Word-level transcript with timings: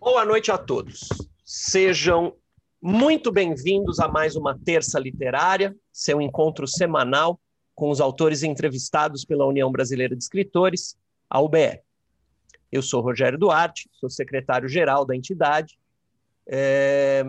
Boa 0.00 0.24
noite 0.24 0.50
a 0.50 0.56
todos. 0.56 1.10
Sejam 1.44 2.34
muito 2.80 3.30
bem-vindos 3.30 4.00
a 4.00 4.08
mais 4.08 4.34
uma 4.34 4.58
Terça 4.58 4.98
Literária, 4.98 5.76
seu 5.92 6.22
encontro 6.22 6.66
semanal 6.66 7.38
com 7.74 7.90
os 7.90 8.00
autores 8.00 8.42
entrevistados 8.42 9.26
pela 9.26 9.44
União 9.44 9.70
Brasileira 9.70 10.16
de 10.16 10.22
Escritores, 10.22 10.96
a 11.28 11.38
UBE. 11.42 11.82
Eu 12.72 12.80
sou 12.80 13.02
Rogério 13.02 13.38
Duarte, 13.38 13.90
sou 13.92 14.08
secretário-geral 14.08 15.04
da 15.04 15.14
entidade. 15.14 15.78
É, 16.46 17.22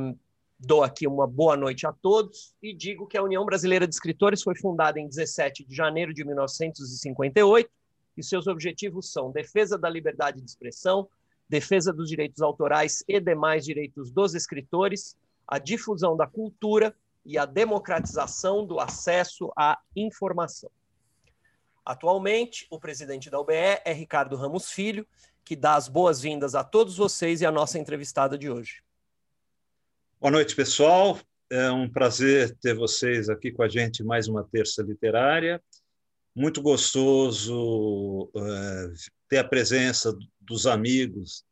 dou 0.57 0.81
aqui 0.81 1.05
uma 1.05 1.27
boa 1.27 1.57
noite 1.57 1.85
a 1.85 1.91
todos 1.91 2.55
e 2.63 2.73
digo 2.73 3.05
que 3.05 3.17
a 3.17 3.23
União 3.23 3.43
Brasileira 3.43 3.85
de 3.85 3.93
Escritores 3.93 4.41
foi 4.41 4.55
fundada 4.55 4.97
em 4.97 5.09
17 5.09 5.65
de 5.65 5.75
janeiro 5.75 6.13
de 6.13 6.23
1958 6.23 7.69
e 8.15 8.23
seus 8.23 8.47
objetivos 8.47 9.11
são 9.11 9.29
defesa 9.29 9.77
da 9.77 9.89
liberdade 9.89 10.39
de 10.39 10.49
expressão, 10.49 11.09
defesa 11.51 11.91
dos 11.91 12.07
direitos 12.07 12.41
autorais 12.41 13.03
e 13.09 13.19
demais 13.19 13.65
direitos 13.65 14.09
dos 14.09 14.33
escritores, 14.33 15.17
a 15.45 15.59
difusão 15.59 16.15
da 16.15 16.25
cultura 16.25 16.95
e 17.25 17.37
a 17.37 17.45
democratização 17.45 18.65
do 18.65 18.79
acesso 18.79 19.51
à 19.57 19.77
informação. 19.93 20.71
Atualmente, 21.85 22.65
o 22.71 22.79
presidente 22.79 23.29
da 23.29 23.37
UBE 23.37 23.53
é 23.83 23.91
Ricardo 23.91 24.37
Ramos 24.37 24.71
Filho, 24.71 25.05
que 25.43 25.53
dá 25.53 25.75
as 25.75 25.89
boas-vindas 25.89 26.55
a 26.55 26.63
todos 26.63 26.95
vocês 26.95 27.41
e 27.41 27.45
a 27.45 27.51
nossa 27.51 27.77
entrevistada 27.77 28.37
de 28.37 28.49
hoje. 28.49 28.81
Boa 30.21 30.31
noite, 30.31 30.55
pessoal. 30.55 31.19
É 31.49 31.69
um 31.69 31.89
prazer 31.89 32.55
ter 32.61 32.73
vocês 32.73 33.27
aqui 33.27 33.51
com 33.51 33.61
a 33.61 33.67
gente 33.67 34.05
mais 34.05 34.29
uma 34.29 34.45
terça 34.45 34.81
literária. 34.81 35.61
Muito 36.33 36.61
gostoso 36.61 38.31
é, 38.37 38.93
ter 39.27 39.39
a 39.39 39.43
presença 39.43 40.17
dos 40.41 40.65
amigos 40.65 41.45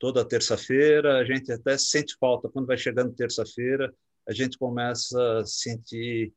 toda 0.00 0.24
terça-feira. 0.24 1.18
A 1.18 1.24
gente 1.24 1.52
até 1.52 1.76
sente 1.78 2.16
falta 2.18 2.48
quando 2.48 2.66
vai 2.66 2.78
chegando 2.78 3.14
terça-feira, 3.14 3.94
a 4.26 4.32
gente 4.32 4.58
começa 4.58 5.38
a 5.38 5.46
sentir 5.46 6.32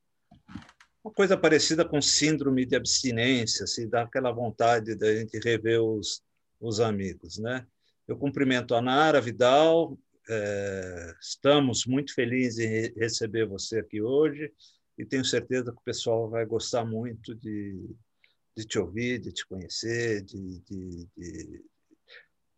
uma 1.04 1.14
coisa 1.14 1.38
parecida 1.38 1.84
com 1.84 2.02
síndrome 2.02 2.66
de 2.66 2.76
abstinência, 2.76 3.68
se 3.68 3.82
assim, 3.82 3.90
dá 3.90 4.04
aquela 4.04 4.32
vontade 4.32 4.96
da 4.96 5.14
gente 5.14 5.38
rever 5.40 5.82
os, 5.82 6.22
os 6.62 6.80
amigos, 6.80 7.38
né? 7.38 7.66
Eu 8.08 8.18
cumprimento 8.18 8.74
a 8.74 8.82
Nara 8.82 9.20
Vidal, 9.20 9.98
é, 10.30 11.14
estamos 11.22 11.86
muito 11.86 12.14
felizes 12.14 12.60
em 12.60 12.94
receber 12.98 13.46
você 13.46 13.80
aqui 13.80 14.02
hoje 14.02 14.52
e 14.98 15.06
tenho 15.06 15.26
certeza 15.26 15.72
que 15.72 15.78
o 15.78 15.84
pessoal 15.84 16.30
vai 16.30 16.46
gostar 16.46 16.86
muito 16.86 17.36
de, 17.36 17.90
de 18.56 18.66
te 18.66 18.80
ouvir, 18.80 19.20
de 19.20 19.34
te 19.34 19.46
conhecer, 19.46 20.22
de, 20.22 20.60
de, 20.60 21.08
de, 21.18 21.66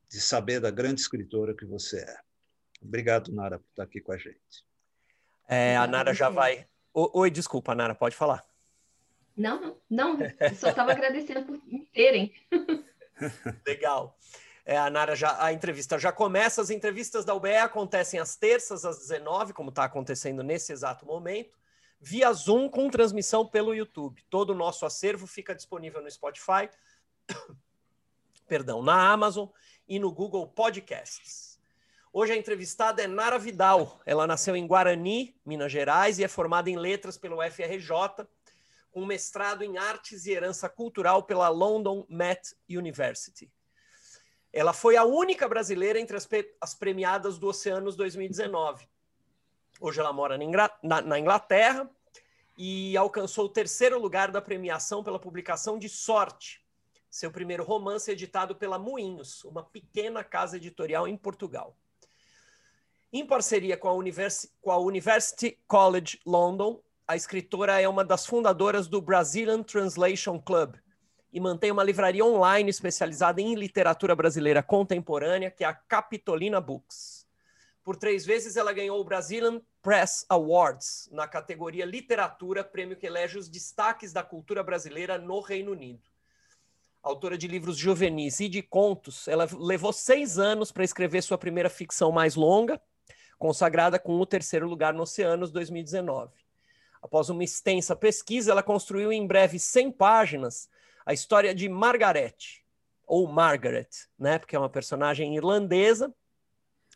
de 0.09 0.19
saber 0.21 0.59
da 0.59 0.71
grande 0.71 1.01
escritora 1.01 1.55
que 1.55 1.65
você 1.65 1.99
é. 1.99 2.17
Obrigado, 2.81 3.33
Nara, 3.33 3.59
por 3.59 3.67
estar 3.69 3.83
aqui 3.83 3.99
com 4.01 4.11
a 4.11 4.17
gente. 4.17 4.65
É, 5.47 5.75
a 5.75 5.87
Nara 5.87 6.13
já 6.13 6.29
vai. 6.29 6.67
Oi, 6.93 7.29
desculpa, 7.29 7.75
Nara, 7.75 7.95
pode 7.95 8.15
falar. 8.15 8.43
Não, 9.35 9.77
não, 9.89 10.17
só 10.57 10.69
estava 10.69 10.91
agradecendo 10.91 11.43
por 11.45 11.65
me 11.65 11.85
terem. 11.93 12.33
Legal. 13.65 14.17
É, 14.65 14.77
a 14.77 14.89
Nara 14.89 15.15
já, 15.15 15.43
a 15.43 15.53
entrevista 15.53 15.99
já 15.99 16.11
começa. 16.11 16.61
As 16.61 16.69
entrevistas 16.69 17.25
da 17.25 17.35
UBE 17.35 17.55
acontecem 17.57 18.19
às 18.19 18.35
terças, 18.35 18.85
às 18.85 18.99
19, 18.99 19.53
como 19.53 19.69
está 19.69 19.83
acontecendo 19.83 20.41
nesse 20.41 20.71
exato 20.71 21.05
momento 21.05 21.57
via 21.99 22.31
Zoom 22.33 22.69
com 22.69 22.89
transmissão 22.89 23.45
pelo 23.45 23.73
YouTube. 23.73 24.23
Todo 24.29 24.51
o 24.51 24.55
nosso 24.55 24.85
acervo 24.85 25.25
fica 25.25 25.55
disponível 25.55 26.01
no 26.01 26.11
Spotify, 26.11 26.69
perdão, 28.47 28.83
na 28.83 29.11
Amazon 29.11 29.47
e 29.87 29.99
no 29.99 30.11
Google 30.11 30.47
Podcasts. 30.47 31.59
Hoje 32.11 32.33
a 32.33 32.37
entrevistada 32.37 33.01
é 33.01 33.07
Nara 33.07 33.37
Vidal. 33.37 33.99
Ela 34.05 34.25
nasceu 34.25 34.55
em 34.55 34.65
Guarani, 34.65 35.35
Minas 35.45 35.71
Gerais, 35.71 36.19
e 36.19 36.23
é 36.23 36.27
formada 36.27 36.69
em 36.69 36.77
letras 36.77 37.17
pelo 37.17 37.41
FRJ, 37.41 38.27
com 38.91 39.05
mestrado 39.05 39.63
em 39.63 39.77
artes 39.77 40.25
e 40.25 40.31
herança 40.31 40.69
cultural 40.69 41.23
pela 41.23 41.49
London 41.49 42.05
Met 42.09 42.55
University. 42.69 43.51
Ela 44.53 44.73
foi 44.73 44.95
a 44.95 45.03
única 45.03 45.47
brasileira 45.49 45.99
entre 45.99 46.15
as, 46.15 46.27
as 46.61 46.73
premiadas 46.73 47.37
do 47.37 47.47
Oceanos 47.47 47.95
2019 47.95 48.87
Hoje 49.79 49.99
ela 49.99 50.13
mora 50.13 50.37
na 50.81 51.19
Inglaterra 51.19 51.89
e 52.57 52.95
alcançou 52.95 53.45
o 53.45 53.49
terceiro 53.49 53.99
lugar 53.99 54.31
da 54.31 54.41
premiação 54.41 55.03
pela 55.03 55.19
publicação 55.19 55.77
de 55.77 55.89
Sorte, 55.89 56.64
seu 57.15 57.31
primeiro 57.31 57.63
romance 57.63 58.11
editado 58.11 58.57
pela 58.57 58.77
Moinhos, 58.77 59.41
uma 59.45 59.63
pequena 59.63 60.21
casa 60.21 60.57
editorial 60.57 61.07
em 61.07 61.15
Portugal. 61.15 61.73
Em 63.11 63.25
parceria 63.25 63.77
com 63.77 63.87
a, 63.87 64.03
com 64.61 64.69
a 64.69 64.77
University 64.77 65.57
College 65.65 66.19
London, 66.25 66.83
a 67.07 67.15
escritora 67.15 67.79
é 67.79 67.87
uma 67.87 68.03
das 68.03 68.25
fundadoras 68.25 68.89
do 68.89 69.01
Brazilian 69.01 69.63
Translation 69.63 70.37
Club 70.37 70.75
e 71.31 71.39
mantém 71.39 71.71
uma 71.71 71.85
livraria 71.85 72.25
online 72.25 72.69
especializada 72.69 73.39
em 73.39 73.55
literatura 73.55 74.13
brasileira 74.13 74.61
contemporânea, 74.61 75.49
que 75.49 75.63
é 75.63 75.67
a 75.67 75.73
Capitolina 75.73 76.59
Books. 76.59 77.25
Por 77.81 77.95
três 77.95 78.25
vezes 78.25 78.57
ela 78.57 78.73
ganhou 78.73 78.99
o 78.99 79.05
Brazilian 79.05 79.61
Press 79.81 80.25
Awards 80.27 81.07
na 81.13 81.29
categoria 81.29 81.85
Literatura, 81.85 82.61
prêmio 82.61 82.97
que 82.97 83.07
elege 83.07 83.37
os 83.37 83.47
destaques 83.47 84.11
da 84.11 84.21
cultura 84.21 84.61
brasileira 84.61 85.17
no 85.17 85.39
Reino 85.39 85.71
Unido. 85.71 86.14
Autora 87.05 87.37
de 87.37 87.47
livros 87.47 87.77
juvenis 87.77 88.39
e 88.39 88.49
de 88.49 88.63
contos, 88.63 89.27
ela 89.27 89.47
levou 89.59 89.93
seis 89.93 90.39
anos 90.39 90.71
para 90.71 90.83
escrever 90.83 91.21
sua 91.21 91.37
primeira 91.37 91.69
ficção 91.69 92.11
mais 92.11 92.33
longa, 92.33 92.81
consagrada 93.37 93.99
com 93.99 94.19
o 94.19 94.25
terceiro 94.25 94.67
lugar 94.67 94.91
no 94.91 95.03
Oceanos 95.03 95.51
2019. 95.51 96.33
Após 96.99 97.29
uma 97.29 97.43
extensa 97.43 97.95
pesquisa, 97.95 98.51
ela 98.51 98.63
construiu 98.63 99.13
em 99.13 99.27
breve 99.27 99.59
100 99.59 99.91
páginas 99.91 100.67
a 101.05 101.13
história 101.13 101.53
de 101.53 101.69
Margaret, 101.69 102.37
ou 103.05 103.27
Margaret, 103.27 103.89
né, 104.17 104.39
porque 104.39 104.55
é 104.55 104.59
uma 104.59 104.67
personagem 104.67 105.35
irlandesa 105.35 106.11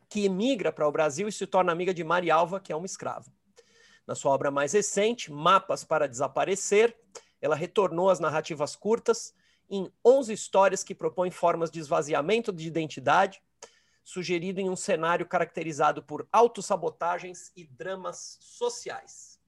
que 0.10 0.26
emigra 0.26 0.72
para 0.72 0.88
o 0.88 0.92
Brasil 0.92 1.28
e 1.28 1.32
se 1.32 1.46
torna 1.46 1.72
amiga 1.72 1.94
de 1.94 2.04
Marialva, 2.04 2.60
que 2.60 2.74
é 2.74 2.76
uma 2.76 2.88
escrava. 2.88 3.32
Na 4.08 4.16
sua 4.16 4.32
obra 4.32 4.50
mais 4.50 4.74
recente, 4.74 5.32
Mapas 5.32 5.84
para 5.84 6.08
Desaparecer, 6.08 6.98
ela 7.40 7.56
retornou 7.56 8.10
às 8.10 8.20
narrativas 8.20 8.76
curtas 8.76 9.38
em 9.70 9.92
11 10.04 10.34
histórias 10.34 10.84
que 10.84 10.96
propõem 10.96 11.32
formas 11.32 11.70
de 11.70 11.80
esvaziamento 11.80 12.52
de 12.52 12.68
identidade, 12.68 13.42
sugerido 14.04 14.60
em 14.60 14.70
um 14.70 14.76
cenário 14.76 15.26
caracterizado 15.26 16.02
por 16.04 16.28
autossabotagens 16.32 17.52
e 17.56 17.66
dramas 17.66 18.38
sociais. 18.42 19.40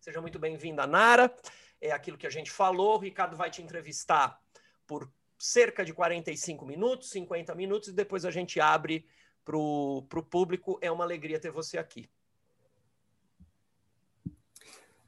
Seja 0.00 0.20
muito 0.20 0.38
bem-vinda, 0.38 0.86
Nara. 0.86 1.34
É 1.80 1.92
aquilo 1.92 2.18
que 2.18 2.26
a 2.26 2.30
gente 2.30 2.50
falou. 2.50 2.96
O 2.96 2.98
Ricardo 2.98 3.36
vai 3.36 3.50
te 3.50 3.62
entrevistar 3.62 4.40
por 4.86 5.08
cerca 5.38 5.84
de 5.84 5.92
45 5.92 6.66
minutos, 6.66 7.10
50 7.10 7.54
minutos, 7.54 7.90
e 7.90 7.92
depois 7.92 8.24
a 8.24 8.30
gente 8.30 8.60
abre 8.60 9.06
para 9.44 9.56
o 9.56 10.02
público. 10.28 10.78
É 10.82 10.90
uma 10.90 11.04
alegria 11.04 11.38
ter 11.38 11.52
você 11.52 11.78
aqui. 11.78 12.10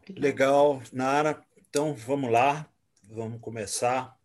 Legal, 0.08 0.80
Nara. 0.92 1.44
Então 1.56 1.94
vamos 1.94 2.30
lá, 2.30 2.68
vamos 3.04 3.40
começar. 3.40 4.16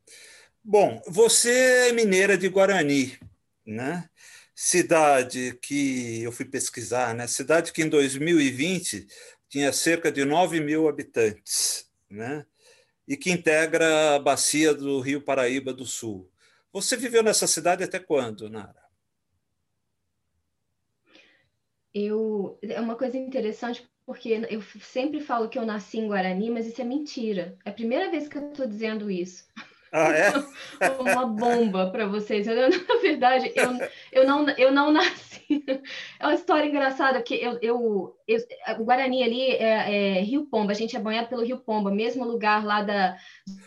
Bom, 0.67 0.99
você 1.07 1.89
é 1.89 1.91
mineira 1.91 2.35
de 2.35 2.49
Guarani, 2.49 3.19
né? 3.63 4.09
Cidade 4.55 5.59
que 5.61 6.23
eu 6.23 6.31
fui 6.31 6.43
pesquisar, 6.43 7.13
né? 7.13 7.27
Cidade 7.27 7.71
que 7.71 7.83
em 7.83 7.87
2020 7.87 9.05
tinha 9.47 9.71
cerca 9.71 10.11
de 10.11 10.25
9 10.25 10.59
mil 10.59 10.87
habitantes, 10.87 11.87
né? 12.09 12.47
E 13.07 13.15
que 13.15 13.31
integra 13.31 14.15
a 14.15 14.19
bacia 14.19 14.73
do 14.73 14.99
Rio 15.01 15.21
Paraíba 15.21 15.71
do 15.71 15.85
Sul. 15.85 16.31
Você 16.73 16.97
viveu 16.97 17.21
nessa 17.21 17.45
cidade 17.45 17.83
até 17.83 17.99
quando, 17.99 18.49
Nara? 18.49 18.85
eu 21.95 22.59
é 22.61 22.81
uma 22.81 22.97
coisa 22.97 23.17
interessante 23.17 23.87
porque 24.05 24.29
eu 24.49 24.61
sempre 24.81 25.21
falo 25.21 25.47
que 25.47 25.57
eu 25.57 25.65
nasci 25.65 25.97
em 25.97 26.07
Guarani, 26.07 26.51
mas 26.51 26.67
isso 26.67 26.81
é 26.81 26.83
mentira. 26.83 27.57
É 27.63 27.69
a 27.69 27.73
primeira 27.73 28.11
vez 28.11 28.27
que 28.27 28.37
eu 28.37 28.49
estou 28.49 28.67
dizendo 28.67 29.09
isso. 29.09 29.47
Ah, 29.97 30.11
é? 30.13 30.89
uma 30.99 31.25
bomba 31.25 31.89
para 31.89 32.05
vocês. 32.05 32.45
Eu, 32.45 32.55
na 32.69 33.01
verdade, 33.01 33.53
eu, 33.55 33.71
eu, 34.11 34.27
não, 34.27 34.49
eu 34.49 34.71
não 34.71 34.91
nasci. 34.91 35.35
É 36.19 36.25
uma 36.25 36.33
história 36.33 36.67
engraçada, 36.67 37.19
porque 37.19 37.35
eu, 37.35 37.59
eu, 37.61 38.15
eu 38.27 38.39
o 38.79 38.83
Guarani 38.83 39.23
ali 39.23 39.51
é, 39.51 40.17
é, 40.17 40.21
Rio 40.21 40.47
Pomba, 40.47 40.71
a 40.71 40.75
gente 40.75 40.97
é 40.97 40.99
banhado 40.99 41.27
pelo 41.27 41.43
Rio 41.43 41.59
Pomba, 41.59 41.91
mesmo 41.91 42.25
lugar 42.25 42.65
lá 42.65 42.81
da, 42.81 43.15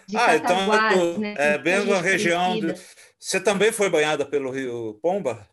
de 0.09 0.17
ah, 0.17 0.35
então, 0.35 1.19
né? 1.19 1.35
É 1.39 1.57
bem 1.57 1.75
a 1.93 2.01
região. 2.01 2.59
Do... 2.59 2.75
Você 3.19 3.41
também 3.41 3.71
foi 3.71 3.89
banhada 3.89 4.27
pelo 4.27 4.51
Rio 4.51 4.99
Pomba? 5.01 5.47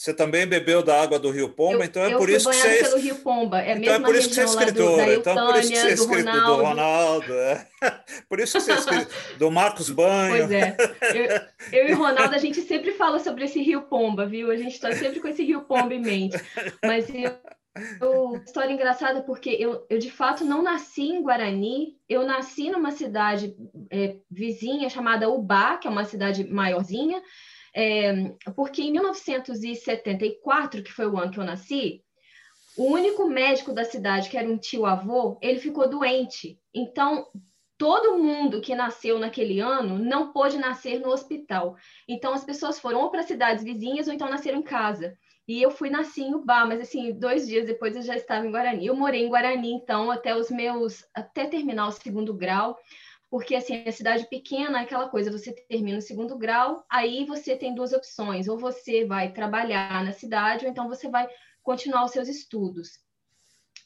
Você 0.00 0.14
também 0.14 0.46
bebeu 0.46 0.82
da 0.82 0.98
água 0.98 1.18
do 1.18 1.30
Rio 1.30 1.50
Pomba, 1.50 1.80
eu, 1.80 1.84
então 1.84 2.02
é 2.02 2.16
por 2.16 2.30
isso 2.30 2.48
que 2.48 2.56
você 2.56 2.68
é 2.68 2.82
pelo 2.84 2.96
Rio 2.96 3.16
Pomba, 3.16 3.60
é 3.60 3.76
então 3.76 3.92
é 3.92 4.00
por 4.00 4.14
isso 4.14 4.28
que 4.30 4.34
você 4.34 4.40
é 4.40 4.44
escritora, 4.44 5.04
do, 5.04 5.12
então 5.12 5.34
por 5.46 5.56
isso 5.58 5.70
que 5.70 5.76
você 5.76 5.90
é 5.90 5.94
do, 5.94 6.06
Ronaldo. 6.06 6.46
do 6.46 6.62
Ronaldo, 6.62 7.32
é. 7.34 7.68
por 8.26 8.40
isso 8.40 8.56
que 8.56 8.64
você 8.64 8.72
é 8.72 8.74
escritora 8.76 9.38
do 9.38 9.50
Marcos 9.50 9.90
Banho. 9.92 10.48
Pois 10.48 10.50
é, 10.52 10.74
eu, 11.70 11.80
eu 11.80 11.88
e 11.90 11.92
o 11.92 11.98
Ronaldo 11.98 12.34
a 12.34 12.38
gente 12.40 12.62
sempre 12.62 12.92
fala 12.92 13.18
sobre 13.18 13.44
esse 13.44 13.60
Rio 13.60 13.82
Pomba, 13.82 14.24
viu? 14.24 14.50
A 14.50 14.56
gente 14.56 14.72
está 14.72 14.90
sempre 14.92 15.20
com 15.20 15.28
esse 15.28 15.44
Rio 15.44 15.64
Pomba 15.64 15.92
em 15.92 16.00
mente, 16.00 16.38
mas 16.82 17.06
eu, 17.10 17.34
eu, 18.00 18.42
história 18.42 18.72
engraçada 18.72 19.20
porque 19.20 19.50
eu, 19.50 19.84
eu 19.90 19.98
de 19.98 20.10
fato 20.10 20.46
não 20.46 20.62
nasci 20.62 21.02
em 21.02 21.22
Guarani, 21.22 21.98
eu 22.08 22.24
nasci 22.24 22.70
numa 22.70 22.90
cidade 22.90 23.54
é, 23.90 24.16
vizinha 24.30 24.88
chamada 24.88 25.28
Ubá, 25.28 25.76
que 25.76 25.86
é 25.86 25.90
uma 25.90 26.06
cidade 26.06 26.50
maiorzinha, 26.50 27.22
é, 27.74 28.12
porque 28.54 28.82
em 28.82 28.92
1974, 28.92 30.82
que 30.82 30.92
foi 30.92 31.06
o 31.06 31.18
ano 31.18 31.30
que 31.30 31.38
eu 31.38 31.44
nasci, 31.44 32.02
o 32.76 32.84
único 32.84 33.28
médico 33.28 33.72
da 33.72 33.84
cidade, 33.84 34.28
que 34.28 34.38
era 34.38 34.48
um 34.48 34.56
tio-avô, 34.56 35.38
ele 35.42 35.58
ficou 35.58 35.88
doente. 35.88 36.58
Então, 36.74 37.26
todo 37.76 38.18
mundo 38.18 38.60
que 38.60 38.74
nasceu 38.74 39.18
naquele 39.18 39.60
ano 39.60 39.98
não 39.98 40.32
pôde 40.32 40.58
nascer 40.58 41.00
no 41.00 41.08
hospital. 41.10 41.76
Então, 42.08 42.32
as 42.32 42.44
pessoas 42.44 42.78
foram 42.78 43.00
ou 43.00 43.10
para 43.10 43.22
cidades 43.22 43.64
vizinhas 43.64 44.06
ou 44.06 44.14
então 44.14 44.28
nasceram 44.28 44.58
em 44.58 44.62
casa. 44.62 45.16
E 45.48 45.60
eu 45.60 45.70
fui 45.70 45.90
nasci 45.90 46.22
em 46.22 46.34
Ubá, 46.34 46.64
mas 46.64 46.80
assim, 46.80 47.12
dois 47.12 47.48
dias 47.48 47.66
depois 47.66 47.96
eu 47.96 48.02
já 48.02 48.14
estava 48.14 48.46
em 48.46 48.52
Guarani. 48.52 48.86
Eu 48.86 48.94
morei 48.94 49.24
em 49.24 49.28
Guarani, 49.28 49.72
então, 49.72 50.10
até 50.10 50.36
os 50.36 50.48
meus, 50.48 51.04
até 51.12 51.46
terminar 51.46 51.88
o 51.88 51.92
segundo 51.92 52.32
grau 52.32 52.78
porque 53.30 53.54
assim, 53.54 53.84
a 53.86 53.92
cidade 53.92 54.26
pequena 54.28 54.80
é 54.80 54.82
aquela 54.82 55.08
coisa, 55.08 55.30
você 55.30 55.52
termina 55.52 55.98
o 55.98 56.02
segundo 56.02 56.36
grau, 56.36 56.84
aí 56.90 57.24
você 57.24 57.56
tem 57.56 57.74
duas 57.74 57.92
opções, 57.92 58.48
ou 58.48 58.58
você 58.58 59.04
vai 59.04 59.32
trabalhar 59.32 60.04
na 60.04 60.12
cidade, 60.12 60.64
ou 60.64 60.70
então 60.70 60.88
você 60.88 61.08
vai 61.08 61.28
continuar 61.62 62.04
os 62.04 62.10
seus 62.10 62.28
estudos. 62.28 62.98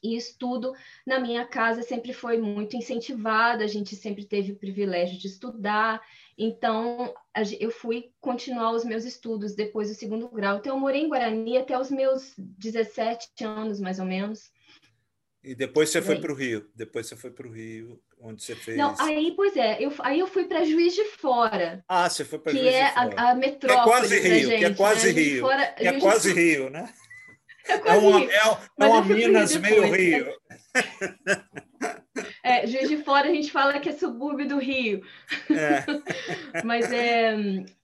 E 0.03 0.17
estudo 0.17 0.75
na 1.07 1.19
minha 1.19 1.47
casa 1.47 1.83
sempre 1.83 2.13
foi 2.13 2.39
muito 2.39 2.77
incentivado, 2.77 3.63
a 3.63 3.67
gente 3.67 3.95
sempre 3.97 4.25
teve 4.25 4.53
o 4.53 4.59
privilégio 4.59 5.19
de 5.19 5.27
estudar, 5.27 6.03
então 6.37 7.15
eu 7.61 7.71
fui 7.71 8.13
continuar 8.21 8.73
os 8.73 8.85
meus 8.85 9.05
estudos 9.05 9.55
depois 9.55 9.89
do 9.89 9.95
segundo 9.95 10.29
grau. 10.29 10.57
Então 10.57 10.75
eu 10.75 10.81
morei 10.81 11.03
em 11.03 11.09
Guarani 11.09 11.57
até 11.59 11.79
os 11.79 11.91
meus 11.91 12.35
17 12.37 13.45
anos, 13.45 13.81
mais 13.81 13.99
ou 13.99 14.07
menos. 14.07 14.54
E 15.45 15.55
depois 15.55 15.91
você 15.91 16.01
foi 16.01 16.19
para 16.19 16.33
o 16.33 16.35
Rio. 16.35 16.67
Depois 16.75 17.07
você 17.07 17.17
foi 17.17 17.31
para 17.31 17.47
o 17.47 17.53
Rio, 17.53 18.01
onde 18.19 18.43
você 18.43 18.55
fez. 18.55 18.79
Não, 18.79 18.95
aí, 18.99 19.33
pois 19.37 19.55
é, 19.57 19.77
eu, 19.79 19.93
aí 19.99 20.19
eu 20.19 20.27
fui 20.27 20.45
para 20.45 20.65
Juiz 20.65 20.95
de 20.95 21.05
Fora. 21.05 21.85
Ah, 21.87 22.09
você 22.09 22.25
foi 22.25 22.39
para 22.39 22.53
Juiz 22.53 22.65
é 22.65 22.87
de 22.89 22.95
Fora. 22.95 23.09
Que 23.09 23.15
é 23.15 23.21
a, 23.21 23.35
metrópole. 23.35 23.81
É 23.81 23.85
quase 23.85 24.21
Rio, 24.21 24.49
gente, 24.49 24.59
que 24.59 24.65
é 24.65 24.75
quase 24.75 25.13
né? 25.13 25.21
Rio. 25.21 25.41
Fora, 25.43 25.67
que 25.67 25.87
é 25.87 26.01
quase 26.01 26.33
Rio, 26.33 26.71
né? 26.71 26.89
É, 27.67 27.79
quase 27.79 27.97
é 27.97 28.09
uma, 28.09 28.19
Rio. 28.19 28.31
É, 28.31 28.37
é 28.37 28.85
uma 28.85 29.03
Minas 29.03 29.57
meio 29.57 29.91
Rio. 29.91 30.35
É, 32.43 32.67
Juiz 32.67 32.89
de 32.89 32.99
Fora 32.99 33.29
a 33.29 33.35
gente 33.35 33.51
fala 33.51 33.81
que 33.81 33.89
é 33.89 33.93
subúrbio 33.93 34.47
do 34.47 34.59
Rio. 34.59 35.03
É. 35.51 35.85
Mas 36.63 36.93
é, 36.93 37.35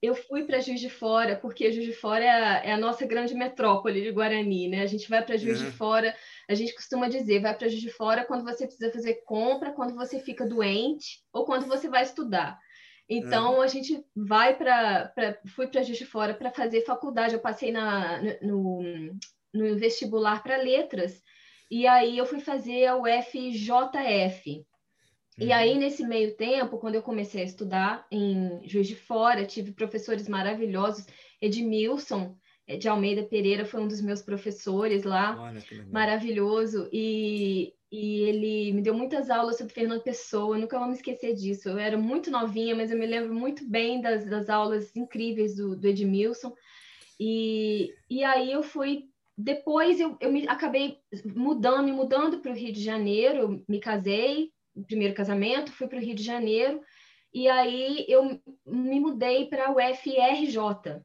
eu 0.03 0.15
fui 0.15 0.45
para 0.45 0.61
Juiz 0.61 0.81
de 0.81 0.91
Fora 0.91 1.37
porque 1.37 1.73
Juiz 1.73 1.87
de 1.87 1.95
Fora 1.95 2.25
é 2.25 2.31
a, 2.31 2.65
é 2.67 2.73
a, 2.73 2.77
nossa 2.77 3.07
grande 3.07 3.35
metrópole 3.35 4.03
de 4.03 4.13
Guarani, 4.13 4.69
né? 4.69 4.83
A 4.83 4.87
gente 4.87 5.09
vai 5.09 5.25
para 5.25 5.37
Juiz 5.37 5.61
uhum. 5.61 5.67
de 5.67 5.73
Fora, 5.73 6.15
a 6.51 6.55
gente 6.57 6.75
costuma 6.75 7.09
dizer, 7.09 7.41
vai 7.41 7.57
para 7.57 7.69
Juiz 7.69 7.81
de 7.81 7.91
Fora 7.91 8.25
quando 8.25 8.43
você 8.43 8.67
precisa 8.67 8.91
fazer 8.91 9.23
compra, 9.25 9.71
quando 9.71 9.95
você 9.95 10.19
fica 10.19 10.45
doente 10.45 11.23
ou 11.33 11.45
quando 11.45 11.67
você 11.67 11.89
vai 11.89 12.03
estudar. 12.03 12.59
Então 13.09 13.55
uhum. 13.55 13.63
a 13.63 13.69
gente 13.69 14.05
vai 14.17 14.57
para, 14.57 15.13
fui 15.55 15.69
para 15.69 15.85
Juiz 15.85 15.99
de 15.99 16.05
Fora 16.05 16.35
para 16.35 16.51
fazer 16.51 16.81
faculdade. 16.81 17.35
Eu 17.35 17.41
passei 17.41 17.71
na, 17.71 18.21
no, 18.43 18.83
no 19.55 19.77
vestibular 19.77 20.43
para 20.43 20.57
letras 20.57 21.23
e 21.71 21.87
aí 21.87 22.19
eu 22.19 22.27
fui 22.27 22.41
fazer 22.41 22.87
a 22.87 22.97
UFJF. 22.97 24.51
Uhum. 24.51 25.47
E 25.47 25.53
aí, 25.53 25.79
nesse 25.79 26.03
meio 26.03 26.37
tempo, 26.37 26.79
quando 26.79 26.97
eu 26.97 27.03
comecei 27.03 27.43
a 27.43 27.47
estudar 27.47 28.07
em 28.11 28.61
Juiz 28.67 28.89
de 28.89 28.97
Fora, 28.97 29.47
tive 29.47 29.71
professores 29.71 30.29
maravilhosos. 30.29 31.07
Edmilson 31.41 32.37
de 32.77 32.89
Almeida 32.89 33.23
Pereira 33.23 33.65
foi 33.65 33.81
um 33.81 33.89
dos 33.89 34.01
meus 34.01 34.23
professores 34.23 35.05
lá, 35.05 35.41
Olha, 35.41 35.61
maravilhoso. 35.91 36.89
E, 36.93 37.73
e 37.91 38.23
ele 38.23 38.73
me 38.73 38.83
deu 38.83 38.95
muitas 38.95 39.31
aulas 39.31 39.59
sobre 39.59 39.75
Fernando 39.75 40.03
Pessoa, 40.03 40.57
eu 40.57 40.61
nunca 40.61 40.79
vou 40.79 40.89
me 40.89 40.95
esquecer 40.95 41.35
disso. 41.35 41.69
Eu 41.69 41.79
era 41.79 41.97
muito 41.97 42.31
novinha, 42.31 42.75
mas 42.75 42.91
eu 42.91 42.99
me 42.99 43.07
lembro 43.07 43.35
muito 43.35 43.69
bem 43.69 44.01
das, 44.01 44.25
das 44.25 44.49
aulas 44.49 44.95
incríveis 44.95 45.57
do, 45.57 45.77
do 45.77 45.87
Edmilson. 45.87 46.55
E, 47.19 47.93
e 48.09 48.25
aí 48.25 48.53
eu 48.53 48.63
fui 48.63 49.11
depois 49.43 49.99
eu, 49.99 50.17
eu 50.21 50.31
me, 50.31 50.47
acabei 50.47 50.99
mudando 51.35 51.89
e 51.89 51.93
mudando 51.93 52.41
para 52.41 52.53
o 52.53 52.55
Rio 52.55 52.73
de 52.73 52.83
Janeiro, 52.83 53.39
eu 53.39 53.65
me 53.67 53.81
casei, 53.81 54.53
primeiro 54.87 55.15
casamento, 55.15 55.73
fui 55.73 55.89
para 55.89 55.99
o 55.99 56.03
Rio 56.03 56.15
de 56.15 56.23
Janeiro, 56.23 56.81
e 57.33 57.49
aí 57.49 58.05
eu 58.09 58.41
me 58.67 59.01
mudei 59.01 59.47
para 59.47 59.69
a 59.69 59.73
UFRJ. 59.73 61.01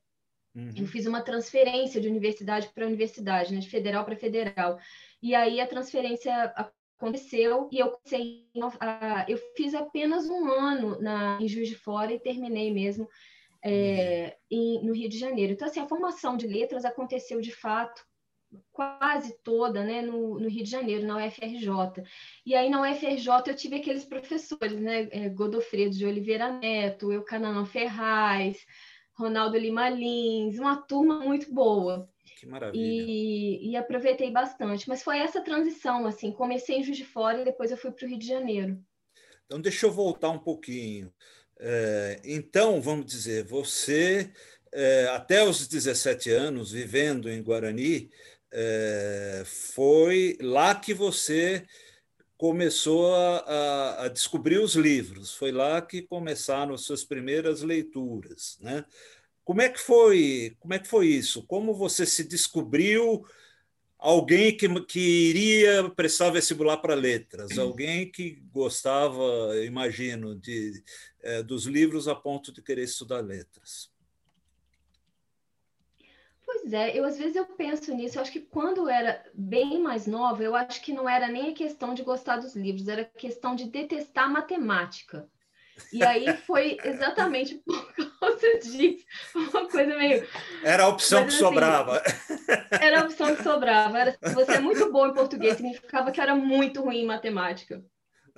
Uhum. 0.56 0.72
Eu 0.78 0.88
fiz 0.88 1.06
uma 1.06 1.22
transferência 1.22 2.00
de 2.00 2.08
universidade 2.08 2.70
para 2.74 2.88
universidade, 2.88 3.54
né, 3.54 3.60
de 3.60 3.70
federal 3.70 4.06
para 4.06 4.16
federal. 4.16 4.80
E 5.22 5.36
aí 5.36 5.60
a 5.60 5.68
transferência 5.68 6.32
aconteceu 6.98 7.68
e 7.72 7.80
eu 7.80 7.92
comecei, 7.92 8.48
eu 9.28 9.38
fiz 9.58 9.74
apenas 9.74 10.30
um 10.30 10.50
ano 10.50 11.00
na, 11.02 11.38
em 11.42 11.48
Juiz 11.48 11.68
de 11.68 11.76
Fora 11.76 12.14
e 12.14 12.20
terminei 12.20 12.74
mesmo 12.74 13.10
é, 13.64 14.38
em, 14.50 14.84
no 14.86 14.94
Rio 14.94 15.10
de 15.10 15.18
Janeiro. 15.18 15.52
Então, 15.52 15.68
assim, 15.68 15.80
a 15.80 15.88
formação 15.88 16.38
de 16.38 16.48
letras 16.48 16.86
aconteceu 16.86 17.42
de 17.42 17.52
fato 17.52 18.02
quase 18.72 19.36
toda 19.44 19.84
né, 19.84 20.02
no, 20.02 20.40
no, 20.40 20.48
Rio 20.48 20.64
de 20.64 20.70
Janeiro, 20.70 21.06
na 21.06 21.18
UFRJ. 21.18 22.04
E 22.46 22.56
aí 22.56 22.70
na 22.70 22.82
UFRJ 22.82 23.28
eu 23.48 23.56
tive 23.56 23.76
aqueles 23.76 24.06
professores, 24.06 24.80
né, 24.80 25.10
é, 25.12 25.30
Godofredo 25.30 25.96
de 25.96 26.06
Oliveira 26.06 26.52
Neto, 26.52 27.12
Eucananão 27.12 27.66
Ferraz, 27.66 28.58
Ronaldo 29.18 29.58
Lima 29.58 29.90
Lins, 29.90 30.60
uma 30.60 30.78
turma 30.78 31.20
muito 31.20 31.54
boa. 31.54 32.10
Que 32.38 32.46
maravilha. 32.46 32.82
E, 32.84 33.72
e, 33.72 33.78
aproveitei 33.78 34.30
bastante. 34.30 34.88
Mas 34.90 35.02
foi 35.02 35.20
essa 35.20 35.42
transição, 35.42 36.06
assim, 36.06 36.32
comecei 36.32 36.78
em 36.78 36.84
Juiz 36.84 36.98
de 36.98 37.06
Fora 37.06 37.42
e 37.42 37.46
depois 37.46 37.72
eu 37.72 37.78
fui 37.78 37.92
para 37.92 38.06
o 38.06 38.10
Rio 38.10 38.20
de 38.20 38.28
Janeiro. 38.28 38.78
Então, 39.46 39.62
deixa 39.62 39.86
eu 39.86 39.92
voltar 39.92 40.30
um 40.30 40.40
pouquinho. 40.40 41.14
É, 41.58 42.20
então, 42.26 42.82
vamos 42.82 43.06
dizer, 43.06 43.46
você, 43.46 44.32
é, 44.74 45.08
até 45.14 45.44
os 45.44 45.68
17 45.68 46.30
anos, 46.32 46.72
vivendo 46.72 47.30
em 47.30 47.42
Guarani, 47.42 48.10
é, 48.52 49.44
foi 49.46 50.38
lá 50.42 50.76
que 50.76 50.94
você 50.94 51.66
começou 52.38 53.14
a, 53.16 54.04
a, 54.04 54.08
descobrir 54.10 54.60
os 54.60 54.76
livros, 54.76 55.34
foi 55.34 55.52
lá 55.52 55.82
que 55.82 56.02
começaram 56.02 56.74
as 56.74 56.82
suas 56.82 57.04
primeiras 57.04 57.62
leituras, 57.62 58.58
né? 58.62 58.86
Como 59.44 59.62
é 59.62 59.70
que 59.70 59.80
foi? 59.80 60.56
Como 60.60 60.74
é 60.74 60.80
que 60.80 60.88
foi 60.88 61.08
isso? 61.08 61.44
Como 61.44 61.74
você 61.74 62.06
se 62.06 62.24
descobriu 62.24 63.26
alguém 63.98 64.56
que, 64.56 64.68
que 64.86 65.00
iria 65.00 65.90
prestar 65.90 66.32
vestibular 66.32 66.78
para 66.78 66.96
letras, 66.96 67.58
alguém 67.58 68.12
que 68.12 68.42
gostava, 68.52 69.56
imagino, 69.64 70.36
de, 70.36 70.84
é, 71.22 71.44
dos 71.44 71.66
livros 71.66 72.08
a 72.08 72.16
ponto 72.16 72.52
de 72.52 72.62
querer 72.62 72.84
estudar 72.84 73.22
letras? 73.22 73.90
Pois 76.46 76.72
é, 76.72 76.98
eu 76.98 77.04
às 77.06 77.18
vezes 77.18 77.36
eu 77.36 77.46
penso 77.46 77.94
nisso. 77.94 78.18
Eu 78.18 78.22
acho 78.22 78.32
que 78.32 78.40
quando 78.40 78.82
eu 78.82 78.90
era 78.90 79.24
bem 79.34 79.82
mais 79.82 80.06
nova, 80.06 80.44
eu 80.44 80.56
acho 80.56 80.82
que 80.82 80.94
não 80.94 81.10
era 81.10 81.28
nem 81.28 81.50
a 81.50 81.56
questão 81.56 81.94
de 81.94 82.04
gostar 82.04 82.38
dos 82.38 82.56
livros, 82.56 82.88
era 82.88 83.02
a 83.02 83.20
questão 83.20 83.56
de 83.56 83.66
detestar 83.66 84.32
matemática. 84.32 85.28
E 85.92 86.04
aí 86.04 86.38
foi 86.38 86.78
exatamente 86.86 87.56
por 87.66 88.20
causa 88.20 88.60
disso, 88.60 89.06
uma 89.36 89.68
coisa 89.68 89.98
meio. 89.98 90.28
Era 90.64 90.84
a 90.84 90.88
opção 90.88 91.24
Mas, 91.24 91.34
que 91.34 91.44
assim, 91.44 91.54
sobrava. 91.54 92.04
Era 92.72 93.02
a 93.02 93.04
opção 93.04 93.36
que 93.36 93.44
sobrava. 93.44 94.00
Era, 94.00 94.18
você 94.34 94.54
é 94.54 94.60
muito 94.60 94.92
bom 94.92 95.08
em 95.08 95.14
português, 95.14 95.58
significava 95.58 96.12
que 96.12 96.22
era 96.22 96.36
muito 96.36 96.82
ruim 96.82 97.02
em 97.02 97.06
matemática. 97.06 97.84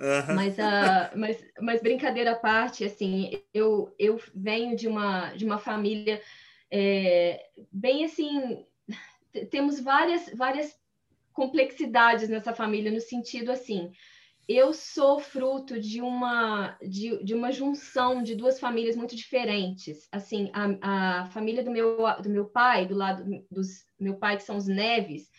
Uhum. 0.00 0.34
Mas, 0.34 0.54
uh, 0.54 1.16
mas, 1.16 1.44
mas 1.60 1.82
brincadeira 1.82 2.32
à 2.32 2.36
parte, 2.36 2.84
assim, 2.84 3.42
eu, 3.52 3.92
eu 3.98 4.20
venho 4.32 4.76
de 4.76 4.86
uma, 4.86 5.32
de 5.34 5.44
uma 5.44 5.58
família 5.58 6.20
é, 6.70 7.46
bem 7.72 8.04
assim, 8.04 8.64
temos 9.50 9.80
várias, 9.80 10.28
várias 10.34 10.76
complexidades 11.32 12.28
nessa 12.28 12.54
família, 12.54 12.90
no 12.90 13.00
sentido 13.00 13.50
assim, 13.50 13.92
eu 14.48 14.72
sou 14.72 15.20
fruto 15.20 15.78
de 15.78 16.00
uma, 16.00 16.78
de, 16.80 17.22
de 17.22 17.34
uma 17.34 17.52
junção 17.52 18.22
de 18.22 18.34
duas 18.34 18.58
famílias 18.58 18.96
muito 18.96 19.14
diferentes. 19.14 20.08
Assim, 20.10 20.50
a, 20.54 21.20
a 21.20 21.26
família 21.26 21.62
do 21.62 21.70
meu, 21.70 21.98
do 22.22 22.30
meu 22.30 22.46
pai, 22.46 22.86
do 22.86 22.94
lado 22.94 23.24
dos 23.50 23.86
meu 24.00 24.16
pai, 24.16 24.38
que 24.38 24.44
são 24.44 24.56
os 24.56 24.66
Neves, 24.66 25.30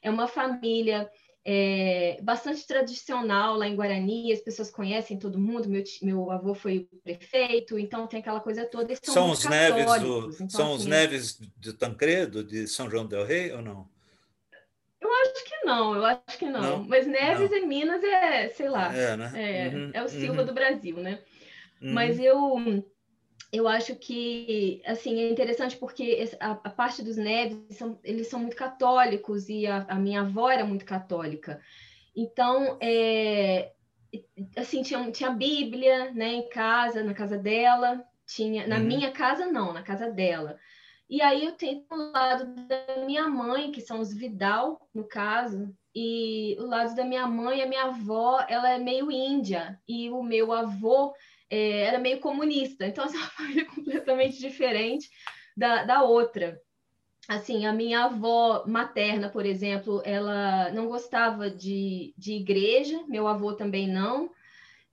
é 0.00 0.10
uma 0.10 0.26
família 0.26 1.10
é, 1.48 2.18
bastante 2.22 2.66
tradicional 2.66 3.56
lá 3.56 3.68
em 3.68 3.76
Guarani, 3.76 4.32
as 4.32 4.40
pessoas 4.40 4.68
conhecem 4.68 5.16
todo 5.16 5.38
mundo, 5.38 5.68
meu, 5.68 5.84
meu 6.02 6.30
avô 6.32 6.56
foi 6.56 6.88
prefeito, 7.04 7.78
então 7.78 8.08
tem 8.08 8.18
aquela 8.18 8.40
coisa 8.40 8.66
toda. 8.66 8.92
São, 8.96 9.14
são 9.14 9.30
os 9.30 9.44
neves, 9.44 10.02
do, 10.02 10.30
então, 10.34 10.48
são 10.48 10.66
assim, 10.66 10.76
os 10.76 10.86
neves 10.86 11.38
de 11.56 11.72
Tancredo, 11.72 12.42
de 12.42 12.66
São 12.66 12.90
João 12.90 13.06
del 13.06 13.24
Rei, 13.24 13.52
ou 13.52 13.62
não? 13.62 13.88
Eu 15.00 15.08
acho 15.08 15.44
que 15.44 15.64
não, 15.64 15.94
eu 15.94 16.04
acho 16.04 16.36
que 16.36 16.46
não. 16.46 16.60
não? 16.60 16.84
Mas 16.84 17.06
Neves 17.06 17.50
não. 17.50 17.58
em 17.58 17.66
Minas 17.66 18.02
é, 18.02 18.48
sei 18.48 18.68
lá, 18.68 18.92
é, 18.92 19.16
né? 19.16 19.32
é, 19.36 19.68
uhum, 19.68 19.90
é 19.94 20.02
o 20.02 20.08
Silva 20.08 20.40
uhum. 20.40 20.46
do 20.46 20.52
Brasil, 20.52 20.96
né? 20.96 21.20
Uhum. 21.80 21.92
Mas 21.92 22.18
eu 22.18 22.84
eu 23.52 23.68
acho 23.68 23.94
que 23.96 24.82
assim 24.84 25.20
é 25.20 25.30
interessante 25.30 25.76
porque 25.76 26.28
a, 26.40 26.50
a, 26.50 26.70
parte 26.70 27.02
dos 27.02 27.16
Neves 27.16 27.58
são, 27.70 27.98
eles 28.02 28.28
são 28.28 28.40
muito 28.40 28.56
católicos 28.56 29.48
e 29.48 29.66
a, 29.66 29.86
a 29.88 29.94
minha 29.94 30.22
avó 30.22 30.50
era 30.50 30.64
muito 30.64 30.84
católica 30.84 31.60
então 32.14 32.76
é, 32.80 33.72
assim 34.56 34.82
tinha, 34.82 35.10
tinha 35.10 35.30
Bíblia 35.30 36.12
né 36.12 36.34
em 36.34 36.48
casa 36.48 37.02
na 37.02 37.14
casa 37.14 37.38
dela 37.38 38.04
tinha 38.26 38.66
na 38.66 38.76
uhum. 38.76 38.84
minha 38.84 39.12
casa 39.12 39.46
não 39.46 39.72
na 39.72 39.82
casa 39.82 40.10
dela 40.10 40.58
e 41.08 41.22
aí 41.22 41.44
eu 41.44 41.52
tenho 41.52 41.84
o 41.88 41.96
lado 41.96 42.46
da 42.66 43.06
minha 43.06 43.28
mãe 43.28 43.70
que 43.70 43.80
são 43.80 44.00
os 44.00 44.12
Vidal 44.12 44.88
no 44.92 45.04
caso 45.04 45.72
e 45.94 46.56
o 46.58 46.66
lado 46.66 46.96
da 46.96 47.04
minha 47.04 47.28
mãe 47.28 47.62
a 47.62 47.66
minha 47.66 47.84
avó 47.84 48.44
ela 48.48 48.68
é 48.70 48.78
meio 48.78 49.10
índia 49.10 49.80
e 49.86 50.10
o 50.10 50.20
meu 50.22 50.52
avô 50.52 51.14
é, 51.50 51.82
era 51.82 51.98
meio 51.98 52.20
comunista. 52.20 52.86
Então, 52.86 53.04
assim, 53.04 53.16
é 53.18 53.20
uma 53.20 53.30
família 53.30 53.64
completamente 53.66 54.38
diferente 54.38 55.08
da, 55.56 55.84
da 55.84 56.02
outra. 56.02 56.60
Assim, 57.28 57.66
a 57.66 57.72
minha 57.72 58.04
avó 58.04 58.64
materna, 58.66 59.28
por 59.28 59.44
exemplo, 59.44 60.00
ela 60.04 60.70
não 60.70 60.86
gostava 60.86 61.50
de, 61.50 62.14
de 62.16 62.34
igreja, 62.34 63.02
meu 63.08 63.26
avô 63.26 63.52
também 63.52 63.88
não. 63.88 64.30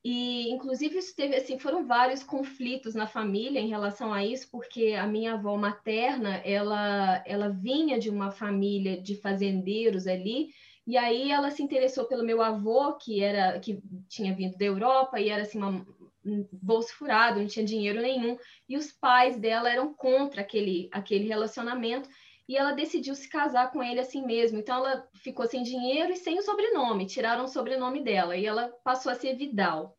E, 0.04 0.50
inclusive, 0.50 0.98
isso 0.98 1.16
teve, 1.16 1.36
assim, 1.36 1.58
foram 1.58 1.86
vários 1.86 2.24
conflitos 2.24 2.94
na 2.94 3.08
família 3.08 3.60
em 3.60 3.70
relação 3.70 4.12
a 4.12 4.26
isso, 4.26 4.50
porque 4.52 4.96
a 5.00 5.08
minha 5.08 5.36
avó 5.36 5.56
materna, 5.56 6.38
ela, 6.44 7.24
ela 7.26 7.50
vinha 7.50 7.98
de 7.98 8.10
uma 8.10 8.30
família 8.30 9.02
de 9.02 9.16
fazendeiros 9.16 10.06
ali, 10.06 10.50
e 10.86 10.98
aí 10.98 11.32
ela 11.32 11.50
se 11.52 11.64
interessou 11.64 12.06
pelo 12.06 12.26
meu 12.26 12.42
avô, 12.42 12.94
que 12.98 13.24
era 13.24 13.58
que 13.60 13.82
tinha 14.10 14.36
vindo 14.36 14.58
da 14.58 14.66
Europa 14.66 15.20
e 15.22 15.30
era 15.30 15.44
assim 15.44 15.58
uma, 15.58 15.86
bolso 16.52 16.94
furado, 16.96 17.40
não 17.40 17.48
tinha 17.48 17.66
dinheiro 17.66 18.02
nenhum, 18.02 18.38
e 18.68 18.78
os 18.78 18.92
pais 18.92 19.38
dela 19.38 19.70
eram 19.70 19.94
contra 19.94 20.42
aquele, 20.42 20.90
aquele 20.92 21.28
relacionamento, 21.28 22.10
e 22.48 22.58
ela 22.58 22.72
decidiu 22.72 23.16
se 23.16 23.30
casar 23.30 23.72
com 23.72 23.82
ele 23.82 24.00
assim 24.00 24.26
mesmo. 24.26 24.60
Então 24.60 24.78
ela 24.78 25.08
ficou 25.16 25.48
sem 25.48 25.64
dinheiro 25.64 26.12
e 26.12 26.18
sem 26.18 26.38
o 26.38 26.42
sobrenome, 26.42 27.06
tiraram 27.06 27.46
o 27.46 27.48
sobrenome 27.48 28.04
dela, 28.04 28.36
e 28.36 28.46
ela 28.46 28.70
passou 28.84 29.12
a 29.12 29.16
ser 29.16 29.36
Vidal. 29.36 29.98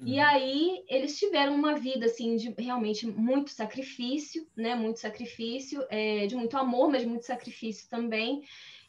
Uhum. 0.00 0.08
E 0.08 0.18
aí 0.18 0.84
eles 0.88 1.18
tiveram 1.18 1.54
uma 1.54 1.74
vida 1.74 2.06
assim 2.06 2.36
de 2.36 2.54
realmente 2.58 3.06
muito 3.06 3.50
sacrifício, 3.50 4.46
né? 4.56 4.74
Muito 4.74 4.98
sacrifício, 4.98 5.84
é, 5.90 6.26
de 6.26 6.34
muito 6.34 6.56
amor, 6.56 6.90
mas 6.90 7.02
de 7.02 7.08
muito 7.08 7.26
sacrifício 7.26 7.88
também. 7.88 8.42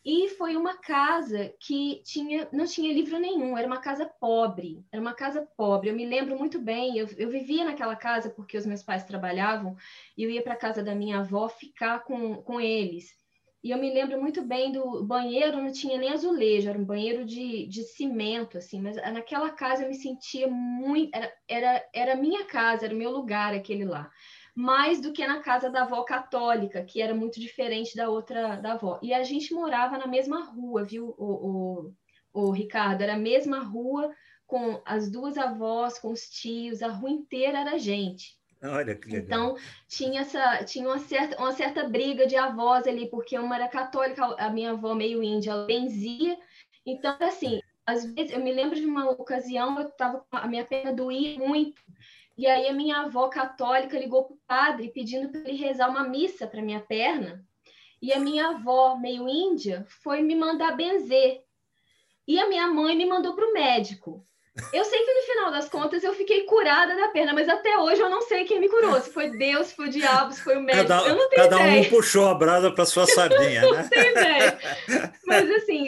E 0.06 0.28
foi 0.30 0.58
uma 0.58 0.78
casa 0.78 1.54
que 1.62 2.02
tinha, 2.04 2.50
não 2.52 2.66
tinha 2.66 2.94
livro 2.94 3.18
nenhum, 3.20 3.58
era 3.58 3.66
uma 3.66 3.80
casa 3.80 4.06
pobre, 4.06 4.86
era 4.92 5.02
uma 5.02 5.14
casa 5.14 5.48
pobre. 5.56 5.90
Eu 5.90 5.96
me 5.96 6.06
lembro 6.06 6.38
muito 6.38 6.60
bem, 6.60 6.98
eu, 6.98 7.08
eu 7.18 7.30
vivia 7.30 7.64
naquela 7.64 7.96
casa 7.96 8.30
porque 8.30 8.58
os 8.58 8.66
meus 8.66 8.84
pais 8.84 9.06
trabalhavam, 9.06 9.78
e 10.18 10.24
eu 10.24 10.30
ia 10.30 10.42
para 10.42 10.54
a 10.54 10.58
casa 10.58 10.84
da 10.84 10.94
minha 10.94 11.20
avó 11.20 11.48
ficar 11.48 12.04
com, 12.04 12.36
com 12.44 12.60
eles. 12.60 13.16
E 13.64 13.72
eu 13.72 13.78
me 13.78 13.94
lembro 13.94 14.20
muito 14.20 14.42
bem 14.42 14.74
do 14.74 15.06
banheiro, 15.06 15.62
não 15.62 15.72
tinha 15.72 15.98
nem 15.98 16.10
azulejo, 16.10 16.70
era 16.70 16.78
um 16.78 16.84
banheiro 16.84 17.24
de, 17.24 17.66
de 17.68 17.84
cimento, 17.84 18.58
assim, 18.58 18.82
mas 18.82 18.98
naquela 18.98 19.52
casa 19.52 19.84
eu 19.84 19.88
me 19.88 19.96
sentia 19.96 20.50
muito. 20.50 21.16
Era, 21.16 21.34
era, 21.48 21.90
era 21.94 22.16
minha 22.18 22.44
casa, 22.44 22.84
era 22.84 22.94
o 22.94 22.98
meu 22.98 23.10
lugar 23.10 23.54
aquele 23.54 23.86
lá 23.86 24.12
mais 24.56 25.02
do 25.02 25.12
que 25.12 25.26
na 25.26 25.40
casa 25.42 25.70
da 25.70 25.84
avó 25.84 26.04
católica, 26.04 26.84
que 26.84 27.02
era 27.02 27.16
muito 27.16 27.40
diferente 27.40 27.96
da 27.96 28.10
outra 28.10 28.58
da 28.58 28.74
avó. 28.74 29.00
E 29.02 29.14
a 29.14 29.24
gente 29.24 29.54
morava 29.54 29.98
na 29.98 30.08
mesma 30.08 30.44
rua, 30.44 30.84
viu, 30.84 31.16
o, 31.18 31.94
o, 32.34 32.42
o 32.48 32.52
Ricardo? 32.52 33.02
Era 33.02 33.16
a 33.16 33.18
mesma 33.18 33.60
rua 33.60 34.14
com 34.46 34.82
as 34.86 35.10
duas 35.10 35.38
avós, 35.38 35.98
com 35.98 36.12
os 36.12 36.30
tios, 36.30 36.84
a 36.84 36.90
rua 36.90 37.10
inteira 37.10 37.60
era 37.60 37.80
gente. 37.80 38.38
Olha 38.64 38.96
que 38.96 39.10
legal. 39.10 39.26
Então, 39.26 39.58
tinha, 39.88 40.22
essa, 40.22 40.64
tinha 40.64 40.88
uma, 40.88 41.00
certa, 41.00 41.38
uma 41.38 41.52
certa 41.52 41.90
briga 41.90 42.26
de 42.26 42.36
avós 42.36 42.88
ali, 42.88 43.10
porque 43.10 43.38
uma 43.38 43.56
era 43.56 43.68
católica, 43.68 44.24
a 44.38 44.50
minha 44.50 44.72
avó 44.72 44.94
meio 44.94 45.22
índia, 45.22 45.52
ela 45.52 45.66
benzia. 45.66 46.38
Então, 46.86 47.18
assim, 47.20 47.62
às 47.86 48.06
vezes, 48.06 48.32
eu 48.32 48.40
me 48.40 48.54
lembro 48.54 48.76
de 48.76 48.86
uma 48.86 49.10
ocasião, 49.10 49.80
eu 49.80 49.90
estava 49.90 50.26
a 50.32 50.48
minha 50.48 50.64
perna 50.64 50.94
doía 50.94 51.38
muito, 51.40 51.82
e 52.38 52.48
aí 52.48 52.68
a 52.68 52.74
minha 52.74 53.02
avó 53.02 53.28
católica 53.28 53.98
ligou 53.98 54.24
para 54.24 54.34
o 54.34 54.40
padre 54.48 54.90
pedindo 54.90 55.30
para 55.30 55.42
ele 55.42 55.58
rezar 55.58 55.90
uma 55.90 56.04
missa 56.04 56.48
para 56.48 56.62
minha 56.62 56.80
perna. 56.80 57.46
E 58.02 58.12
a 58.12 58.20
minha 58.20 58.50
avó, 58.50 58.98
meio 58.98 59.30
índia, 59.30 59.86
foi 59.88 60.22
me 60.22 60.36
mandar 60.36 60.76
benzer. 60.76 61.44
E 62.28 62.40
a 62.40 62.50
minha 62.50 62.68
mãe 62.68 62.96
me 62.96 63.06
mandou 63.06 63.34
para 63.34 63.48
o 63.48 63.54
médico. 63.54 64.26
Eu 64.72 64.86
sei 64.86 65.04
que 65.04 65.14
no 65.14 65.22
final 65.24 65.52
das 65.52 65.68
contas 65.68 66.04
eu 66.04 66.14
fiquei 66.14 66.44
curada 66.44 66.96
da 66.96 67.08
perna, 67.08 67.34
mas 67.34 67.50
até 67.50 67.76
hoje 67.76 68.00
eu 68.00 68.10
não 68.10 68.22
sei 68.22 68.46
quem 68.46 68.60
me 68.60 68.70
curou. 68.70 69.02
Se 69.02 69.10
foi 69.10 69.32
Deus, 69.32 69.68
se 69.68 69.76
foi 69.76 69.88
o 69.88 69.90
diabo, 69.90 70.32
se 70.32 70.44
foi 70.44 70.58
o 70.58 70.62
médico. 70.62 70.90
Cada, 70.90 71.10
eu 71.10 71.16
não 71.16 71.28
tenho 71.28 71.42
cada 71.42 71.56
ideia. 71.56 71.82
um 71.82 71.90
puxou 71.90 72.28
a 72.28 72.36
brasa 72.36 72.70
para 72.70 72.86
sua 72.86 73.08
sardinha, 73.08 73.62
né? 73.62 73.68
não 73.68 73.90
tenho 73.90 74.12
ideia. 74.12 74.60
Mas 75.26 75.50
assim, 75.50 75.88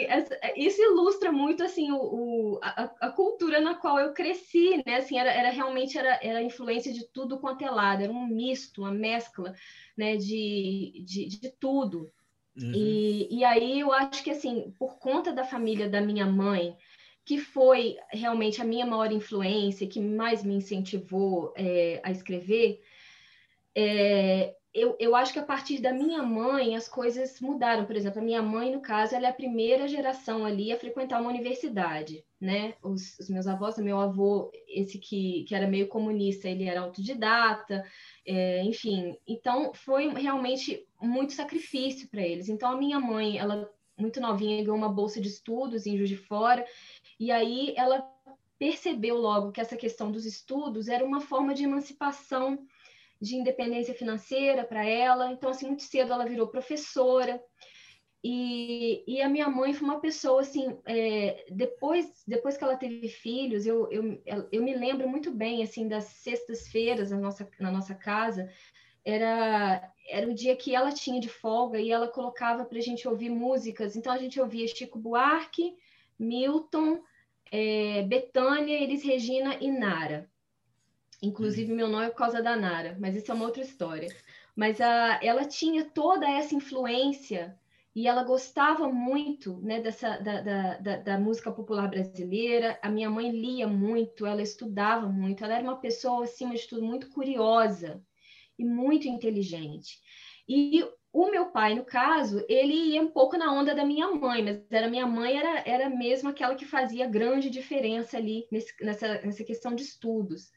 isso 0.56 0.82
ilustra 0.82 1.30
muito 1.30 1.62
assim 1.62 1.92
o, 1.92 1.96
o 1.96 2.60
a, 2.60 2.90
a, 3.02 3.10
cultura 3.10 3.60
na 3.60 3.76
qual 3.76 4.00
eu 4.00 4.12
cresci, 4.12 4.82
né? 4.84 4.96
Assim, 4.96 5.16
era, 5.16 5.30
era 5.30 5.50
realmente 5.50 5.96
era, 5.96 6.18
era 6.20 6.42
influência 6.42 6.92
de 6.92 7.06
tudo 7.06 7.38
quanto 7.38 7.64
é 7.64 7.70
lado, 7.70 8.02
era 8.02 8.12
um 8.12 8.26
misto, 8.26 8.80
uma 8.80 8.90
mescla, 8.90 9.54
né? 9.96 10.16
De, 10.16 11.04
de, 11.06 11.26
de 11.26 11.50
tudo. 11.60 12.10
Uhum. 12.60 12.72
E, 12.74 13.38
e 13.38 13.44
aí 13.44 13.78
eu 13.78 13.92
acho 13.92 14.24
que 14.24 14.30
assim, 14.30 14.74
por 14.76 14.98
conta 14.98 15.32
da 15.32 15.44
família 15.44 15.88
da 15.88 16.00
minha 16.00 16.26
mãe 16.26 16.76
que 17.26 17.38
foi 17.38 17.96
realmente 18.12 18.62
a 18.62 18.64
minha 18.64 18.86
maior 18.86 19.10
influência, 19.10 19.88
que 19.88 20.00
mais 20.00 20.44
me 20.44 20.54
incentivou 20.54 21.52
é, 21.56 22.00
a 22.04 22.10
escrever, 22.12 22.80
é, 23.74 24.54
eu, 24.72 24.94
eu 25.00 25.16
acho 25.16 25.32
que 25.32 25.38
a 25.38 25.44
partir 25.44 25.80
da 25.80 25.92
minha 25.92 26.22
mãe 26.22 26.76
as 26.76 26.88
coisas 26.88 27.40
mudaram. 27.40 27.84
Por 27.84 27.96
exemplo, 27.96 28.20
a 28.20 28.24
minha 28.24 28.42
mãe, 28.42 28.70
no 28.70 28.80
caso, 28.80 29.16
ela 29.16 29.26
é 29.26 29.30
a 29.30 29.34
primeira 29.34 29.88
geração 29.88 30.44
ali 30.44 30.70
a 30.70 30.78
frequentar 30.78 31.20
uma 31.20 31.30
universidade, 31.30 32.24
né? 32.40 32.74
Os, 32.80 33.18
os 33.18 33.28
meus 33.28 33.48
avós, 33.48 33.76
meu 33.78 33.98
avô, 33.98 34.52
esse 34.68 34.98
que, 34.98 35.44
que 35.48 35.54
era 35.54 35.66
meio 35.66 35.88
comunista, 35.88 36.48
ele 36.48 36.64
era 36.64 36.82
autodidata, 36.82 37.84
é, 38.24 38.62
enfim. 38.62 39.16
Então, 39.26 39.72
foi 39.74 40.08
realmente 40.10 40.86
muito 41.00 41.32
sacrifício 41.32 42.08
para 42.08 42.22
eles. 42.22 42.48
Então, 42.48 42.70
a 42.70 42.76
minha 42.76 43.00
mãe, 43.00 43.38
ela 43.38 43.68
muito 43.98 44.20
novinha, 44.20 44.62
ganhou 44.62 44.76
uma 44.76 44.92
bolsa 44.92 45.20
de 45.20 45.28
estudos 45.28 45.86
em 45.86 45.96
Juiz 45.96 46.10
de 46.10 46.16
Fora, 46.16 46.64
e 47.18 47.30
aí 47.30 47.74
ela 47.76 48.06
percebeu 48.58 49.16
logo 49.16 49.52
que 49.52 49.60
essa 49.60 49.76
questão 49.76 50.10
dos 50.10 50.24
estudos 50.24 50.88
era 50.88 51.04
uma 51.04 51.20
forma 51.20 51.54
de 51.54 51.64
emancipação, 51.64 52.66
de 53.20 53.36
independência 53.36 53.94
financeira 53.94 54.64
para 54.64 54.84
ela. 54.84 55.32
Então, 55.32 55.50
assim, 55.50 55.66
muito 55.66 55.82
cedo 55.82 56.12
ela 56.12 56.26
virou 56.26 56.48
professora. 56.48 57.42
E, 58.24 59.04
e 59.06 59.22
a 59.22 59.28
minha 59.28 59.48
mãe 59.48 59.72
foi 59.72 59.86
uma 59.86 60.00
pessoa, 60.00 60.40
assim, 60.40 60.76
é, 60.84 61.44
depois, 61.50 62.24
depois 62.26 62.56
que 62.56 62.64
ela 62.64 62.76
teve 62.76 63.08
filhos, 63.08 63.66
eu, 63.66 63.88
eu, 63.90 64.20
eu 64.50 64.62
me 64.62 64.74
lembro 64.74 65.08
muito 65.08 65.30
bem, 65.30 65.62
assim, 65.62 65.86
das 65.86 66.04
sextas-feiras 66.04 67.10
na 67.10 67.18
nossa, 67.18 67.48
na 67.60 67.70
nossa 67.70 67.94
casa, 67.94 68.50
era, 69.04 69.92
era 70.08 70.28
o 70.28 70.34
dia 70.34 70.56
que 70.56 70.74
ela 70.74 70.90
tinha 70.90 71.20
de 71.20 71.28
folga 71.28 71.78
e 71.78 71.92
ela 71.92 72.08
colocava 72.08 72.64
para 72.64 72.78
a 72.78 72.82
gente 72.82 73.06
ouvir 73.06 73.30
músicas. 73.30 73.94
Então, 73.94 74.12
a 74.12 74.18
gente 74.18 74.40
ouvia 74.40 74.66
Chico 74.66 74.98
Buarque, 74.98 75.76
Milton, 76.18 77.02
é, 77.50 78.02
Betânia, 78.02 78.80
Elis 78.80 79.02
Regina 79.02 79.56
e 79.60 79.70
Nara. 79.70 80.30
Inclusive, 81.22 81.72
hum. 81.72 81.76
meu 81.76 81.88
nome 81.88 82.06
é 82.06 82.10
por 82.10 82.16
causa 82.16 82.42
da 82.42 82.56
Nara, 82.56 82.96
mas 83.00 83.16
isso 83.16 83.30
é 83.30 83.34
uma 83.34 83.46
outra 83.46 83.62
história. 83.62 84.08
Mas 84.54 84.80
a, 84.80 85.20
ela 85.22 85.44
tinha 85.44 85.84
toda 85.84 86.28
essa 86.28 86.54
influência 86.54 87.58
e 87.94 88.06
ela 88.06 88.22
gostava 88.22 88.88
muito 88.92 89.58
né, 89.62 89.80
dessa, 89.80 90.18
da, 90.18 90.40
da, 90.42 90.78
da, 90.78 90.96
da, 90.98 91.18
música 91.18 91.50
popular 91.50 91.88
brasileira. 91.88 92.78
A 92.82 92.90
minha 92.90 93.08
mãe 93.08 93.30
lia 93.30 93.66
muito, 93.66 94.26
ela 94.26 94.42
estudava 94.42 95.08
muito, 95.08 95.42
ela 95.42 95.54
era 95.54 95.62
uma 95.62 95.78
pessoa, 95.78 96.24
acima 96.24 96.54
de 96.54 96.68
tudo, 96.68 96.84
muito 96.84 97.08
curiosa 97.10 98.02
e 98.58 98.64
muito 98.64 99.08
inteligente. 99.08 99.98
E 100.46 100.86
o 101.12 101.30
meu 101.30 101.46
pai, 101.46 101.74
no 101.74 101.84
caso, 101.84 102.44
ele 102.48 102.74
ia 102.74 103.02
um 103.02 103.10
pouco 103.10 103.36
na 103.36 103.52
onda 103.52 103.74
da 103.74 103.84
minha 103.84 104.08
mãe, 104.12 104.42
mas 104.42 104.60
era 104.70 104.88
minha 104.88 105.06
mãe 105.06 105.36
era, 105.36 105.62
era 105.66 105.88
mesmo 105.88 106.28
aquela 106.28 106.54
que 106.54 106.66
fazia 106.66 107.08
grande 107.08 107.48
diferença 107.48 108.16
ali 108.16 108.46
nesse, 108.50 108.74
nessa, 108.84 109.20
nessa 109.22 109.44
questão 109.44 109.74
de 109.74 109.82
estudos. 109.82 110.50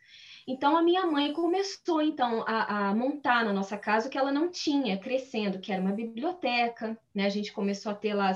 Então 0.48 0.75
a 0.75 0.82
minha 0.82 1.06
mãe 1.06 1.32
começou 1.32 2.01
então 2.01 2.44
a, 2.48 2.89
a, 2.89 2.96
montar 2.96 3.46
na 3.46 3.53
nossa 3.53 3.77
casa 3.77 4.08
o 4.08 4.12
que 4.12 4.18
ela 4.18 4.32
não 4.32 4.50
tinha 4.50 4.98
crescendo, 4.98 5.60
que 5.60 5.72
era 5.72 5.82
uma 5.82 5.91
biblioteca, 5.91 7.00
né? 7.13 7.25
A 7.25 7.29
gente 7.29 7.53
começou 7.53 7.91
a 7.91 7.96
ter 7.96 8.13
lá 8.13 8.34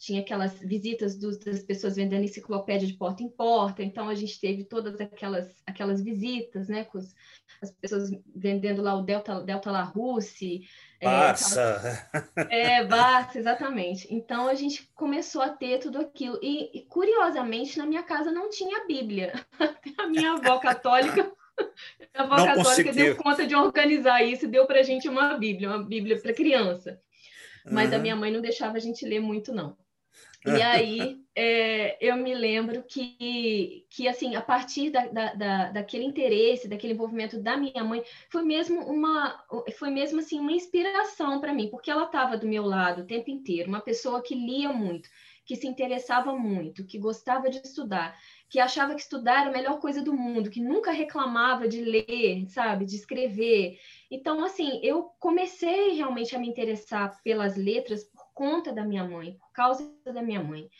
tinha 0.00 0.22
aquelas 0.22 0.58
visitas 0.58 1.18
dos, 1.18 1.38
das 1.38 1.62
pessoas 1.62 1.96
vendendo 1.96 2.24
enciclopédia 2.24 2.88
de 2.88 2.94
porta 2.94 3.22
em 3.22 3.28
porta, 3.28 3.82
então 3.82 4.08
a 4.08 4.14
gente 4.14 4.40
teve 4.40 4.64
todas 4.64 4.98
aquelas, 4.98 5.62
aquelas 5.66 6.02
visitas, 6.02 6.68
né, 6.68 6.84
com 6.84 6.96
as 6.96 7.70
pessoas 7.82 8.10
vendendo 8.34 8.80
lá 8.80 8.94
o 8.94 9.02
Delta, 9.02 9.42
Delta 9.42 9.70
La 9.70 9.82
Russe. 9.82 10.62
É, 11.00 11.06
Barça! 11.06 12.08
É, 12.50 12.74
é, 12.74 12.84
Barça, 12.84 13.38
exatamente. 13.38 14.06
Então 14.10 14.46
a 14.46 14.54
gente 14.54 14.88
começou 14.94 15.40
a 15.40 15.48
ter 15.48 15.78
tudo 15.78 15.98
aquilo. 15.98 16.38
E, 16.42 16.78
e 16.78 16.82
curiosamente, 16.82 17.78
na 17.78 17.86
minha 17.86 18.02
casa 18.02 18.30
não 18.30 18.50
tinha 18.50 18.86
Bíblia. 18.86 19.32
a 19.98 20.06
minha 20.06 20.32
avó 20.32 20.58
católica. 20.58 21.32
A 22.14 22.22
avó 22.22 22.36
não 22.36 22.46
católica 22.46 22.64
conseguiu. 22.64 22.92
deu 22.92 23.16
conta 23.16 23.46
de 23.46 23.54
organizar 23.54 24.22
isso 24.22 24.44
e 24.44 24.48
deu 24.48 24.66
para 24.66 24.80
a 24.80 24.82
gente 24.82 25.08
uma 25.08 25.34
Bíblia, 25.34 25.70
uma 25.70 25.82
Bíblia 25.82 26.20
para 26.20 26.34
criança. 26.34 27.00
Mas 27.64 27.90
uhum. 27.90 27.96
a 27.96 27.98
minha 27.98 28.16
mãe 28.16 28.30
não 28.30 28.40
deixava 28.40 28.76
a 28.76 28.80
gente 28.80 29.04
ler 29.06 29.20
muito, 29.20 29.52
não. 29.54 29.76
E 30.46 30.50
aí 30.62 31.20
é, 31.34 31.96
eu 32.00 32.16
me 32.16 32.34
lembro 32.34 32.82
que, 32.82 33.86
que 33.90 34.08
assim, 34.08 34.34
a 34.34 34.42
partir 34.42 34.90
da, 34.90 35.06
da, 35.06 35.34
da, 35.34 35.70
daquele 35.70 36.04
interesse, 36.04 36.68
daquele 36.68 36.94
envolvimento 36.94 37.38
da 37.38 37.56
minha 37.56 37.84
mãe, 37.84 38.02
foi 38.28 38.42
mesmo 38.42 38.80
uma, 38.80 39.44
foi 39.78 39.90
mesmo 39.90 40.18
assim 40.20 40.38
uma 40.38 40.52
inspiração 40.52 41.40
para 41.40 41.52
mim, 41.52 41.68
porque 41.68 41.90
ela 41.90 42.04
estava 42.04 42.36
do 42.36 42.48
meu 42.48 42.64
lado 42.64 43.02
o 43.02 43.06
tempo 43.06 43.30
inteiro, 43.30 43.68
uma 43.68 43.80
pessoa 43.80 44.22
que 44.22 44.34
lia 44.34 44.72
muito, 44.72 45.08
que 45.44 45.56
se 45.56 45.66
interessava 45.66 46.36
muito, 46.36 46.86
que 46.86 46.98
gostava 46.98 47.50
de 47.50 47.58
estudar, 47.58 48.16
que 48.48 48.58
achava 48.58 48.94
que 48.94 49.00
estudar 49.00 49.40
era 49.40 49.50
a 49.50 49.52
melhor 49.52 49.78
coisa 49.80 50.02
do 50.02 50.12
mundo, 50.12 50.50
que 50.50 50.60
nunca 50.60 50.90
reclamava 50.90 51.68
de 51.68 51.82
ler, 51.82 52.46
sabe, 52.48 52.84
de 52.84 52.96
escrever. 52.96 53.78
Então, 54.10 54.44
assim, 54.44 54.80
eu 54.82 55.10
comecei 55.18 55.90
realmente 55.92 56.34
a 56.34 56.38
me 56.38 56.48
interessar 56.48 57.20
pelas 57.22 57.56
letras 57.56 58.04
conta 58.40 58.72
da 58.72 58.82
minha 58.82 59.04
mãe, 59.04 59.34
por 59.34 59.52
causa 59.52 59.94
da 60.02 60.22
minha 60.22 60.42
mãe. 60.42 60.70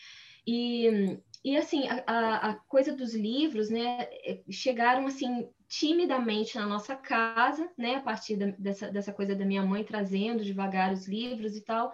E, 0.46 1.20
e 1.44 1.58
assim, 1.58 1.86
a, 2.06 2.36
a 2.36 2.54
coisa 2.54 2.96
dos 2.96 3.14
livros, 3.14 3.68
né, 3.68 4.08
é, 4.24 4.40
chegaram 4.50 5.06
assim 5.06 5.46
timidamente 5.68 6.56
na 6.56 6.64
nossa 6.64 6.96
casa, 6.96 7.70
né, 7.76 7.96
a 7.96 8.00
partir 8.00 8.36
da, 8.36 8.46
dessa, 8.58 8.90
dessa 8.90 9.12
coisa 9.12 9.36
da 9.36 9.44
minha 9.44 9.62
mãe 9.62 9.84
trazendo 9.84 10.42
devagar 10.42 10.90
os 10.90 11.06
livros 11.06 11.54
e 11.54 11.60
tal. 11.60 11.92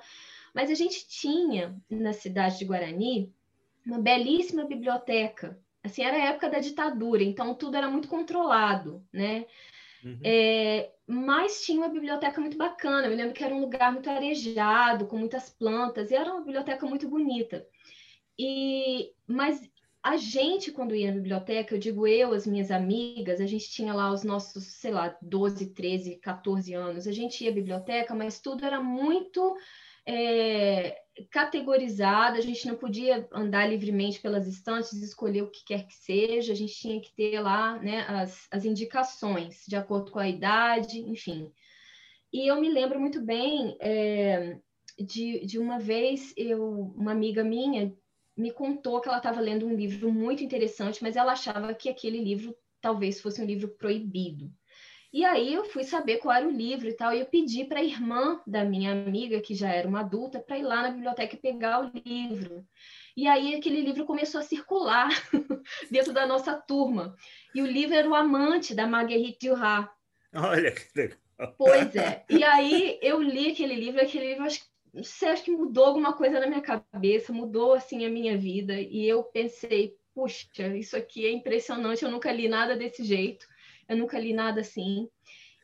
Mas 0.55 0.71
a 0.71 0.75
gente 0.75 1.09
tinha 1.09 1.77
na 1.91 2.13
cidade 2.13 2.61
de 2.61 2.65
Guarani 2.65 3.35
uma 3.85 3.99
belíssima 3.99 4.65
biblioteca. 4.67 5.59
Assim, 5.83 6.03
era 6.03 6.17
a 6.17 6.27
época 6.29 6.49
da 6.49 6.61
ditadura, 6.61 7.25
então 7.25 7.57
tudo 7.57 7.77
era 7.77 7.91
muito 7.91 8.07
controlado, 8.07 9.05
né? 9.13 9.47
Uhum. 10.05 10.21
É, 10.25 10.91
mas 11.07 11.63
tinha 11.63 11.79
uma 11.79 11.89
biblioteca 11.89 12.41
muito 12.41 12.57
bacana. 12.57 13.07
Eu 13.07 13.11
me 13.11 13.17
lembro 13.17 13.35
que 13.35 13.45
era 13.45 13.55
um 13.55 13.61
lugar 13.61 13.93
muito 13.93 14.09
arejado, 14.11 15.07
com 15.07 15.17
muitas 15.17 15.49
plantas, 15.49 16.11
e 16.11 16.15
era 16.15 16.31
uma 16.31 16.41
biblioteca 16.41 16.87
muito 16.87 17.09
bonita. 17.09 17.65
E, 18.39 19.11
mas 19.27 19.61
a 20.03 20.17
gente, 20.17 20.71
quando 20.71 20.95
ia 20.95 21.09
na 21.11 21.17
biblioteca, 21.17 21.75
eu 21.75 21.79
digo 21.79 22.07
eu, 22.07 22.33
as 22.33 22.47
minhas 22.47 22.71
amigas, 22.71 23.41
a 23.41 23.47
gente 23.47 23.69
tinha 23.69 23.93
lá 23.93 24.13
os 24.13 24.23
nossos, 24.23 24.65
sei 24.65 24.93
lá, 24.93 25.17
12, 25.21 25.73
13, 25.73 26.17
14 26.19 26.73
anos, 26.75 27.09
a 27.09 27.13
gente 27.13 27.43
ia 27.43 27.51
à 27.51 27.55
biblioteca, 27.55 28.15
mas 28.15 28.41
tudo 28.41 28.65
era 28.65 28.81
muito 28.81 29.57
é, 30.07 30.97
categorizado, 31.31 32.37
a 32.37 32.41
gente 32.41 32.67
não 32.67 32.77
podia 32.77 33.27
andar 33.33 33.67
livremente 33.67 34.21
pelas 34.21 34.47
estantes, 34.47 34.93
escolher 34.93 35.43
o 35.43 35.51
que 35.51 35.65
quer 35.65 35.87
que 35.87 35.95
seja, 35.95 36.53
a 36.53 36.57
gente 36.57 36.75
tinha 36.75 37.01
que 37.01 37.15
ter 37.15 37.41
lá 37.41 37.79
né, 37.79 38.05
as, 38.09 38.47
as 38.51 38.65
indicações 38.65 39.65
de 39.67 39.77
acordo 39.77 40.11
com 40.11 40.19
a 40.19 40.29
idade, 40.29 40.99
enfim. 41.01 41.51
E 42.33 42.51
eu 42.51 42.61
me 42.61 42.69
lembro 42.69 43.01
muito 43.01 43.21
bem 43.21 43.77
é, 43.81 44.59
de, 44.99 45.45
de 45.47 45.59
uma 45.59 45.79
vez, 45.79 46.33
eu, 46.37 46.93
uma 46.97 47.13
amiga 47.13 47.43
minha 47.43 47.93
me 48.37 48.51
contou 48.51 49.01
que 49.01 49.09
ela 49.09 49.17
estava 49.17 49.41
lendo 49.41 49.67
um 49.67 49.75
livro 49.75 50.13
muito 50.13 50.45
interessante, 50.45 51.03
mas 51.03 51.17
ela 51.17 51.33
achava 51.33 51.73
que 51.75 51.89
aquele 51.89 52.21
livro 52.21 52.55
talvez 52.81 53.21
fosse 53.21 53.41
um 53.41 53.47
livro 53.47 53.69
proibido. 53.69 54.53
E 55.17 55.25
aí 55.25 55.55
eu 55.55 55.65
fui 55.65 55.83
saber 55.83 56.19
qual 56.19 56.37
era 56.37 56.47
o 56.47 56.51
livro 56.51 56.87
e 56.87 56.93
tal, 56.93 57.11
e 57.15 57.21
eu 57.21 57.25
pedi 57.25 57.65
para 57.65 57.81
a 57.81 57.83
irmã 57.83 58.39
da 58.47 58.63
minha 58.67 58.93
amiga, 58.93 59.41
que 59.41 59.55
já 59.55 59.73
era 59.73 59.89
uma 59.89 60.01
adulta, 60.01 60.39
para 60.39 60.59
ir 60.59 60.63
lá 60.63 60.83
na 60.83 60.91
biblioteca 60.91 61.35
e 61.35 61.39
pegar 61.39 61.87
o 61.87 61.91
livro. 62.05 62.63
E 63.17 63.27
aí 63.27 63.55
aquele 63.55 63.81
livro 63.81 64.05
começou 64.05 64.41
a 64.41 64.45
circular 64.45 65.09
dentro 65.91 66.13
da 66.13 66.27
nossa 66.27 66.53
turma. 66.55 67.17
E 67.55 67.63
o 67.63 67.67
livro 67.67 67.95
era 67.95 68.07
O 68.07 68.15
Amante, 68.15 68.75
da 68.75 68.87
Marguerite 68.87 69.49
Duras. 69.49 69.89
Olha 70.35 70.71
que 70.71 70.87
legal. 70.95 71.19
Pois 71.57 71.97
é. 71.97 72.23
E 72.29 72.45
aí 72.45 72.99
eu 73.01 73.23
li 73.23 73.53
aquele 73.53 73.75
livro, 73.75 74.03
aquele 74.03 74.27
livro 74.27 74.45
acho, 74.45 74.67
sei, 75.03 75.31
acho 75.31 75.45
que 75.45 75.51
mudou 75.51 75.87
alguma 75.87 76.13
coisa 76.13 76.39
na 76.39 76.47
minha 76.47 76.61
cabeça, 76.61 77.33
mudou 77.33 77.73
assim 77.73 78.05
a 78.05 78.11
minha 78.11 78.37
vida. 78.37 78.79
E 78.79 79.09
eu 79.09 79.23
pensei, 79.23 79.97
puxa, 80.15 80.77
isso 80.77 80.95
aqui 80.95 81.25
é 81.25 81.33
impressionante, 81.33 82.05
eu 82.05 82.11
nunca 82.11 82.31
li 82.31 82.49
nada 82.49 82.77
desse 82.77 83.03
jeito 83.03 83.47
eu 83.89 83.97
nunca 83.97 84.19
li 84.19 84.33
nada 84.33 84.61
assim. 84.61 85.09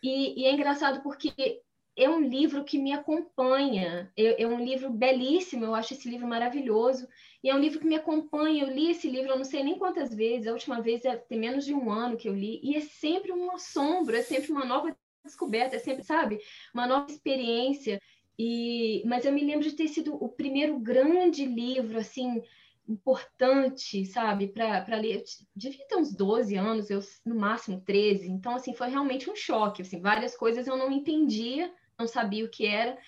E, 0.02 0.42
e 0.42 0.44
é 0.46 0.52
engraçado 0.52 1.02
porque 1.02 1.62
é 1.96 2.08
um 2.08 2.20
livro 2.20 2.64
que 2.64 2.78
me 2.78 2.92
acompanha, 2.92 4.10
é, 4.16 4.42
é, 4.42 4.46
um 4.46 4.64
livro 4.64 4.90
belíssimo, 4.90 5.64
eu 5.64 5.74
acho 5.74 5.92
esse 5.92 6.08
livro 6.08 6.26
maravilhoso, 6.26 7.06
e 7.44 7.50
é 7.50 7.54
um 7.54 7.58
livro 7.58 7.78
que 7.78 7.86
me 7.86 7.96
acompanha, 7.96 8.64
eu 8.64 8.70
li 8.70 8.90
esse 8.90 9.08
livro, 9.08 9.30
eu 9.30 9.36
não 9.36 9.44
sei 9.44 9.62
nem 9.62 9.78
quantas 9.78 10.14
vezes, 10.14 10.46
a 10.46 10.52
última 10.52 10.80
vez 10.80 11.04
é, 11.04 11.16
tem 11.16 11.38
menos 11.38 11.64
de 11.64 11.74
um 11.74 11.90
ano 11.90 12.16
que 12.16 12.28
eu 12.28 12.34
li, 12.34 12.60
e 12.62 12.76
é 12.76 12.80
sempre 12.80 13.32
um 13.32 13.50
assombro, 13.52 14.16
é 14.16 14.22
sempre 14.22 14.50
uma 14.50 14.64
nova 14.64 14.96
descoberta, 15.22 15.76
é 15.76 15.78
sempre, 15.78 16.02
sabe, 16.02 16.40
uma 16.72 16.86
nova 16.86 17.10
experiência, 17.10 18.00
e, 18.38 19.02
mas 19.04 19.26
eu 19.26 19.32
me 19.32 19.44
lembro 19.44 19.68
de 19.68 19.76
ter 19.76 19.88
sido 19.88 20.14
o 20.14 20.28
primeiro 20.28 20.78
grande 20.78 21.44
livro, 21.44 21.98
assim, 21.98 22.42
importante, 22.88 24.04
sabe, 24.06 24.48
para 24.48 24.96
ler. 24.96 25.22
Devia 25.54 25.86
ter 25.86 25.96
uns 25.96 26.14
12 26.14 26.56
anos, 26.56 26.90
eu 26.90 27.00
no 27.24 27.34
máximo 27.34 27.80
13. 27.80 28.28
Então, 28.28 28.54
assim, 28.54 28.74
foi 28.74 28.88
realmente 28.88 29.30
um 29.30 29.36
choque. 29.36 29.82
Assim, 29.82 30.00
várias 30.00 30.36
coisas 30.36 30.66
eu 30.66 30.76
não 30.76 30.90
entendia, 30.90 31.72
não 31.98 32.06
sabia 32.06 32.44
o 32.44 32.50
que 32.50 32.66
era, 32.66 32.98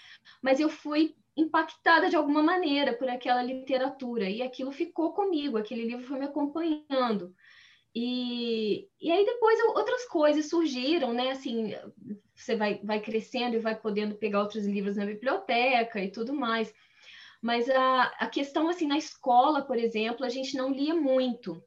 mas 0.42 0.60
eu 0.60 0.68
fui 0.68 1.14
impactada 1.36 2.08
de 2.08 2.16
alguma 2.16 2.42
maneira 2.42 2.92
por 2.92 3.08
aquela 3.08 3.42
literatura 3.42 4.30
e 4.30 4.40
aquilo 4.40 4.70
ficou 4.70 5.12
comigo, 5.12 5.56
aquele 5.56 5.84
livro 5.84 6.06
foi 6.06 6.18
me 6.18 6.26
acompanhando. 6.26 7.34
E, 7.94 8.88
e 9.00 9.10
aí 9.10 9.24
depois 9.24 9.58
outras 9.68 10.04
coisas 10.06 10.48
surgiram, 10.48 11.12
né? 11.12 11.30
Assim, 11.30 11.74
você 12.34 12.56
vai, 12.56 12.80
vai 12.82 13.00
crescendo 13.00 13.54
e 13.54 13.60
vai 13.60 13.76
podendo 13.76 14.16
pegar 14.16 14.40
outros 14.40 14.66
livros 14.66 14.96
na 14.96 15.06
biblioteca 15.06 16.02
e 16.02 16.10
tudo 16.10 16.32
mais. 16.32 16.74
Mas 17.44 17.68
a, 17.68 18.04
a 18.20 18.26
questão, 18.26 18.70
assim, 18.70 18.86
na 18.86 18.96
escola, 18.96 19.60
por 19.60 19.76
exemplo, 19.76 20.24
a 20.24 20.30
gente 20.30 20.56
não 20.56 20.72
lia 20.72 20.94
muito, 20.94 21.62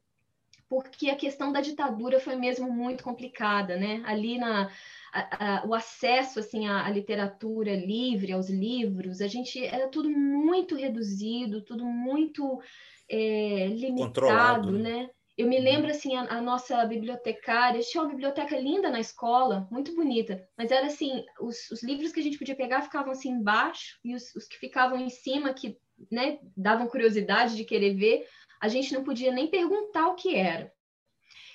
porque 0.68 1.08
a 1.08 1.14
questão 1.14 1.52
da 1.52 1.60
ditadura 1.60 2.18
foi 2.18 2.34
mesmo 2.34 2.68
muito 2.68 3.04
complicada, 3.04 3.76
né? 3.76 4.02
Ali 4.04 4.38
na, 4.38 4.68
a, 5.12 5.60
a, 5.60 5.66
o 5.68 5.72
acesso 5.72 6.40
assim 6.40 6.66
à, 6.66 6.84
à, 6.84 6.90
literatura 6.90 7.76
livre, 7.76 8.32
aos 8.32 8.50
livros, 8.50 9.20
a 9.20 9.28
gente 9.28 9.64
era 9.64 9.86
tudo 9.86 10.10
muito 10.10 10.74
reduzido, 10.74 11.62
tudo 11.62 11.84
muito 11.84 12.60
é, 13.08 13.68
limitado, 13.68 14.72
né? 14.72 15.02
né? 15.02 15.10
Eu 15.38 15.46
me 15.46 15.56
uhum. 15.56 15.62
lembro, 15.62 15.88
assim, 15.88 16.16
a, 16.16 16.22
a, 16.22 16.42
nossa 16.42 16.84
bibliotecária, 16.84 17.80
tinha 17.80 18.02
uma 18.02 18.10
biblioteca 18.10 18.58
linda 18.58 18.90
na 18.90 18.98
escola, 18.98 19.68
muito 19.70 19.94
bonita, 19.94 20.44
mas 20.58 20.72
era 20.72 20.88
assim, 20.88 21.24
os, 21.40 21.70
os 21.70 21.80
livros 21.80 22.10
que 22.10 22.18
a 22.18 22.22
gente 22.24 22.36
podia 22.36 22.56
pegar 22.56 22.82
ficavam 22.82 23.12
assim 23.12 23.30
embaixo, 23.30 24.00
e 24.04 24.16
os, 24.16 24.34
os 24.34 24.48
que 24.48 24.58
ficavam 24.58 24.98
em 24.98 25.08
cima, 25.08 25.54
que 25.54 25.78
né, 26.10 26.40
davam 26.56 26.88
curiosidade 26.88 27.54
de 27.54 27.64
querer 27.64 27.94
ver, 27.94 28.26
a 28.60 28.66
gente 28.66 28.92
não 28.92 29.04
podia 29.04 29.30
nem 29.30 29.46
perguntar 29.46 30.08
o 30.08 30.16
que 30.16 30.34
era. 30.34 30.72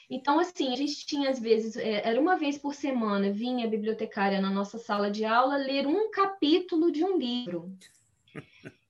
Então, 0.09 0.39
assim, 0.39 0.71
a 0.71 0.77
gente 0.77 1.05
tinha, 1.05 1.29
às 1.29 1.39
vezes, 1.39 1.75
é, 1.75 2.07
era 2.07 2.21
uma 2.21 2.37
vez 2.37 2.57
por 2.57 2.73
semana, 2.73 3.33
vinha 3.33 3.67
a 3.67 3.69
bibliotecária 3.69 4.39
na 4.39 4.49
nossa 4.49 4.77
sala 4.77 5.11
de 5.11 5.25
aula 5.25 5.57
ler 5.57 5.85
um 5.85 6.09
capítulo 6.09 6.89
de 6.89 7.03
um 7.03 7.17
livro. 7.17 7.75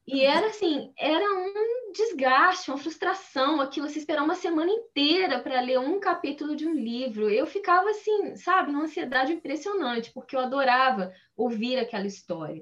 E 0.06 0.22
era 0.22 0.48
assim, 0.48 0.92
era 0.98 1.24
um 1.24 1.92
desgaste, 1.94 2.70
uma 2.70 2.78
frustração, 2.78 3.62
aquilo, 3.62 3.88
você 3.88 4.00
esperar 4.00 4.24
uma 4.24 4.36
semana 4.36 4.70
inteira 4.70 5.40
para 5.40 5.62
ler 5.62 5.80
um 5.80 6.00
capítulo 6.00 6.56
de 6.56 6.68
um 6.68 6.74
livro. 6.74 7.30
Eu 7.30 7.46
ficava 7.46 7.90
assim, 7.90 8.36
sabe, 8.36 8.72
numa 8.72 8.84
ansiedade 8.84 9.32
impressionante, 9.32 10.12
porque 10.12 10.36
eu 10.36 10.42
adorava 10.42 11.14
ouvir 11.38 11.78
aquela 11.78 12.06
história. 12.06 12.62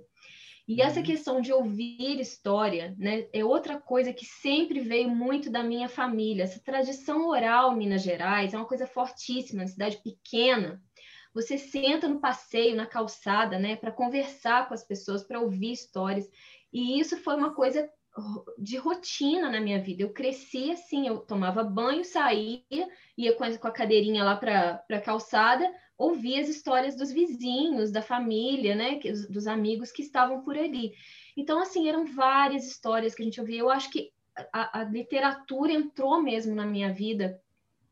E 0.68 0.82
essa 0.82 1.00
uhum. 1.00 1.06
questão 1.06 1.42
de 1.42 1.52
ouvir 1.52 2.20
história, 2.20 2.96
né, 2.98 3.28
é 3.34 3.44
outra 3.44 3.80
coisa 3.80 4.14
que 4.14 4.26
sempre 4.26 4.80
veio 4.80 5.10
muito 5.10 5.50
da 5.50 5.64
minha 5.64 5.90
família. 5.90 6.44
Essa 6.44 6.62
tradição 6.64 7.28
oral 7.28 7.74
em 7.74 7.78
Minas 7.78 8.04
Gerais 8.04 8.54
é 8.54 8.58
uma 8.58 8.68
coisa 8.68 8.86
fortíssima, 8.86 9.64
na 9.64 9.68
cidade 9.68 9.98
pequena. 9.98 10.82
Você 11.34 11.58
senta 11.58 12.08
no 12.08 12.20
passeio, 12.20 12.76
na 12.76 12.86
calçada, 12.86 13.58
né, 13.58 13.76
para 13.76 13.92
conversar 13.92 14.68
com 14.68 14.74
as 14.74 14.84
pessoas, 14.84 15.24
para 15.24 15.40
ouvir 15.40 15.72
histórias. 15.72 16.30
E 16.72 17.00
isso 17.00 17.18
foi 17.18 17.36
uma 17.36 17.54
coisa 17.54 17.90
de 18.58 18.78
rotina 18.78 19.50
na 19.50 19.60
minha 19.60 19.82
vida. 19.82 20.04
Eu 20.04 20.12
cresci 20.12 20.72
assim, 20.72 21.08
eu 21.08 21.20
tomava 21.20 21.64
banho, 21.64 22.04
saía, 22.04 22.62
ia 23.18 23.34
com 23.36 23.44
a, 23.44 23.72
cadeirinha 23.72 24.24
lá 24.24 24.36
para 24.36 24.84
a 24.90 25.02
calçada, 25.02 25.72
ouvir 25.98 26.40
as 26.40 26.50
histórias 26.50 26.96
dos 26.96 27.12
vizinhos, 27.12 27.92
da 27.92 28.02
família, 28.02 28.76
né, 28.76 29.00
dos 29.30 29.48
amigos 29.48 29.92
que 29.92 30.02
estavam 30.02 30.42
por 30.42 30.58
ali. 30.58 30.94
Então, 31.38 31.62
assim, 31.62 31.88
eram 31.88 32.06
várias 32.06 32.66
histórias 32.66 33.16
que 33.16 33.22
a 33.22 33.26
gente 33.26 33.40
ouvia. 33.40 33.60
Eu 33.60 33.70
acho 33.70 33.90
que 33.90 34.12
a, 34.52 34.82
a 34.82 34.84
literatura 34.84 35.72
entrou 35.72 36.22
mesmo 36.22 36.54
na 36.54 36.66
minha 36.66 36.92
vida 36.92 37.40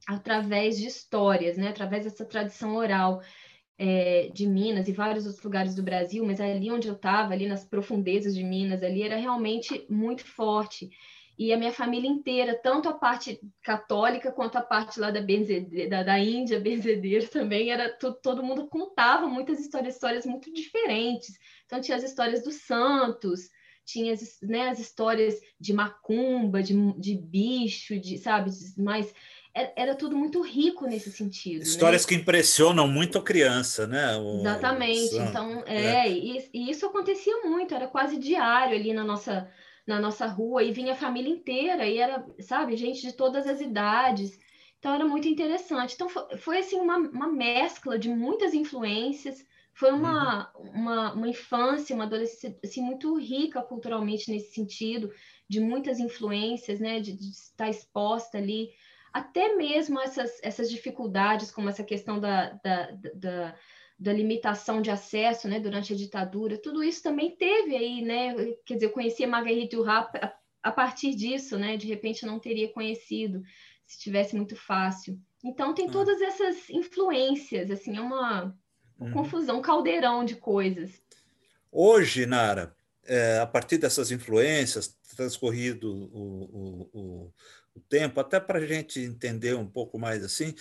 através 0.07 0.77
de 0.77 0.87
histórias, 0.87 1.57
né, 1.57 1.69
através 1.69 2.03
dessa 2.03 2.25
tradição 2.25 2.75
oral. 2.75 3.21
É, 3.81 4.29
de 4.33 4.45
Minas 4.45 4.89
e 4.89 4.91
vários 4.91 5.25
outros 5.25 5.41
lugares 5.41 5.73
do 5.73 5.81
Brasil, 5.81 6.25
mas 6.25 6.41
ali 6.41 6.69
onde 6.69 6.89
eu 6.89 6.95
estava, 6.95 7.31
ali 7.31 7.47
nas 7.47 7.63
profundezas 7.63 8.35
de 8.35 8.43
Minas, 8.43 8.83
ali 8.83 9.03
era 9.03 9.15
realmente 9.15 9.85
muito 9.89 10.25
forte 10.25 10.89
e 11.39 11.53
a 11.53 11.57
minha 11.57 11.71
família 11.71 12.09
inteira, 12.09 12.53
tanto 12.61 12.89
a 12.89 12.93
parte 12.93 13.39
católica 13.63 14.29
quanto 14.29 14.57
a 14.57 14.61
parte 14.61 14.99
lá 14.99 15.09
da, 15.09 15.21
da, 15.21 16.03
da 16.03 16.19
Índia, 16.19 16.59
benzedeira 16.59 17.25
também, 17.27 17.71
era 17.71 17.97
todo 18.21 18.43
mundo 18.43 18.67
contava 18.67 19.25
muitas 19.25 19.57
histórias, 19.57 19.95
histórias 19.95 20.25
muito 20.25 20.53
diferentes. 20.53 21.39
Então 21.65 21.79
tinha 21.79 21.95
as 21.95 22.03
histórias 22.03 22.43
dos 22.43 22.55
santos, 22.55 23.49
tinha 23.85 24.11
as, 24.11 24.37
né, 24.41 24.67
as 24.67 24.79
histórias 24.79 25.39
de 25.57 25.71
macumba, 25.71 26.61
de, 26.61 26.73
de 26.99 27.15
bicho, 27.15 27.97
de, 27.97 28.17
sabe, 28.17 28.51
mais 28.77 29.13
era, 29.53 29.73
era, 29.75 29.95
tudo 29.95 30.15
muito 30.15 30.41
rico 30.41 30.85
nesse 30.85 31.11
sentido. 31.11 31.59
Né? 31.59 31.63
Histórias 31.63 32.03
né? 32.03 32.09
que 32.09 32.15
impressionam 32.15 32.87
muito 32.87 33.17
a 33.17 33.23
criança, 33.23 33.87
né? 33.87 34.15
O... 34.17 34.41
Exatamente. 34.41 35.15
Então, 35.15 35.63
é, 35.65 36.07
é. 36.07 36.11
E, 36.11 36.49
e, 36.53 36.69
isso 36.69 36.85
acontecia 36.85 37.41
muito, 37.43 37.73
era 37.73 37.87
quase 37.87 38.17
diário 38.17 38.75
ali 38.75 38.93
na 38.93 39.03
nossa, 39.03 39.49
na 39.85 39.99
nossa 39.99 40.27
rua 40.27 40.63
e 40.63 40.71
vinha 40.71 40.93
a 40.93 40.97
família 40.97 41.31
inteira 41.31 41.85
e 41.87 41.97
era, 41.97 42.25
sabe, 42.39 42.75
gente 42.77 43.01
de 43.01 43.13
todas 43.13 43.47
as 43.47 43.59
idades. 43.59 44.39
Então 44.79 44.93
era 44.93 45.05
muito 45.05 45.27
interessante. 45.27 45.93
Então 45.95 46.07
foi, 46.07 46.37
foi 46.37 46.57
assim 46.59 46.79
uma, 46.79 46.97
uma 46.97 47.27
mescla 47.27 47.99
de 47.99 48.09
muitas 48.09 48.53
influências. 48.53 49.45
Foi 49.73 49.91
uma, 49.91 50.51
uhum. 50.55 50.71
uma, 50.71 51.13
uma 51.13 51.27
infância, 51.27 51.95
uma 51.95 52.05
adolescência 52.05 52.57
assim, 52.63 52.81
muito 52.81 53.17
rica 53.17 53.61
culturalmente 53.61 54.29
nesse 54.31 54.53
sentido, 54.53 55.11
de 55.47 55.59
muitas 55.59 55.99
influências, 55.99 56.79
né, 56.79 56.99
de, 56.99 57.13
de 57.13 57.29
estar 57.29 57.69
exposta 57.69 58.37
ali, 58.37 58.69
até 59.13 59.55
mesmo 59.55 59.99
essas, 59.99 60.39
essas 60.43 60.69
dificuldades, 60.69 61.51
como 61.51 61.69
essa 61.69 61.83
questão 61.83 62.19
da, 62.19 62.51
da, 62.63 62.91
da 63.13 63.55
da 63.99 64.13
limitação 64.13 64.81
de 64.81 64.89
acesso, 64.89 65.49
né, 65.49 65.59
durante 65.59 65.91
a 65.91 65.95
ditadura, 65.95 66.57
tudo 66.57 66.81
isso 66.81 67.03
também 67.03 67.35
teve 67.35 67.75
aí, 67.75 68.01
né, 68.01 68.33
quer 68.65 68.75
dizer, 68.75 68.85
eu 68.85 68.91
conhecia 68.91 69.27
Marguerite 69.27 69.75
Duras 69.75 70.05
a, 70.15 70.33
a 70.63 70.71
partir 70.71 71.13
disso, 71.13 71.57
né, 71.57 71.75
de 71.75 71.85
repente 71.85 72.23
eu 72.23 72.31
não 72.31 72.39
teria 72.39 72.71
conhecido 72.71 73.43
se 73.85 73.99
tivesse 73.99 74.35
muito 74.35 74.55
fácil. 74.55 75.19
Então 75.43 75.73
tem 75.73 75.87
hum. 75.87 75.91
todas 75.91 76.21
essas 76.21 76.69
influências, 76.69 77.69
assim, 77.69 77.97
é 77.97 78.01
uma, 78.01 78.55
uma 78.97 79.07
uhum. 79.07 79.11
confusão, 79.11 79.57
um 79.57 79.61
caldeirão 79.61 80.23
de 80.23 80.35
coisas. 80.35 81.01
Hoje, 81.69 82.25
Nara, 82.25 82.73
é, 83.05 83.39
a 83.39 83.45
partir 83.45 83.77
dessas 83.77 84.11
influências, 84.11 84.95
transcorrido 85.15 85.91
o, 85.91 86.43
o, 86.53 86.89
o, 86.93 87.33
o 87.79 87.85
tempo, 87.89 88.19
até 88.19 88.39
para 88.39 88.59
a 88.59 88.65
gente 88.65 88.99
entender 88.99 89.55
um 89.55 89.67
pouco 89.67 89.97
mais 89.97 90.23
assim, 90.23 90.53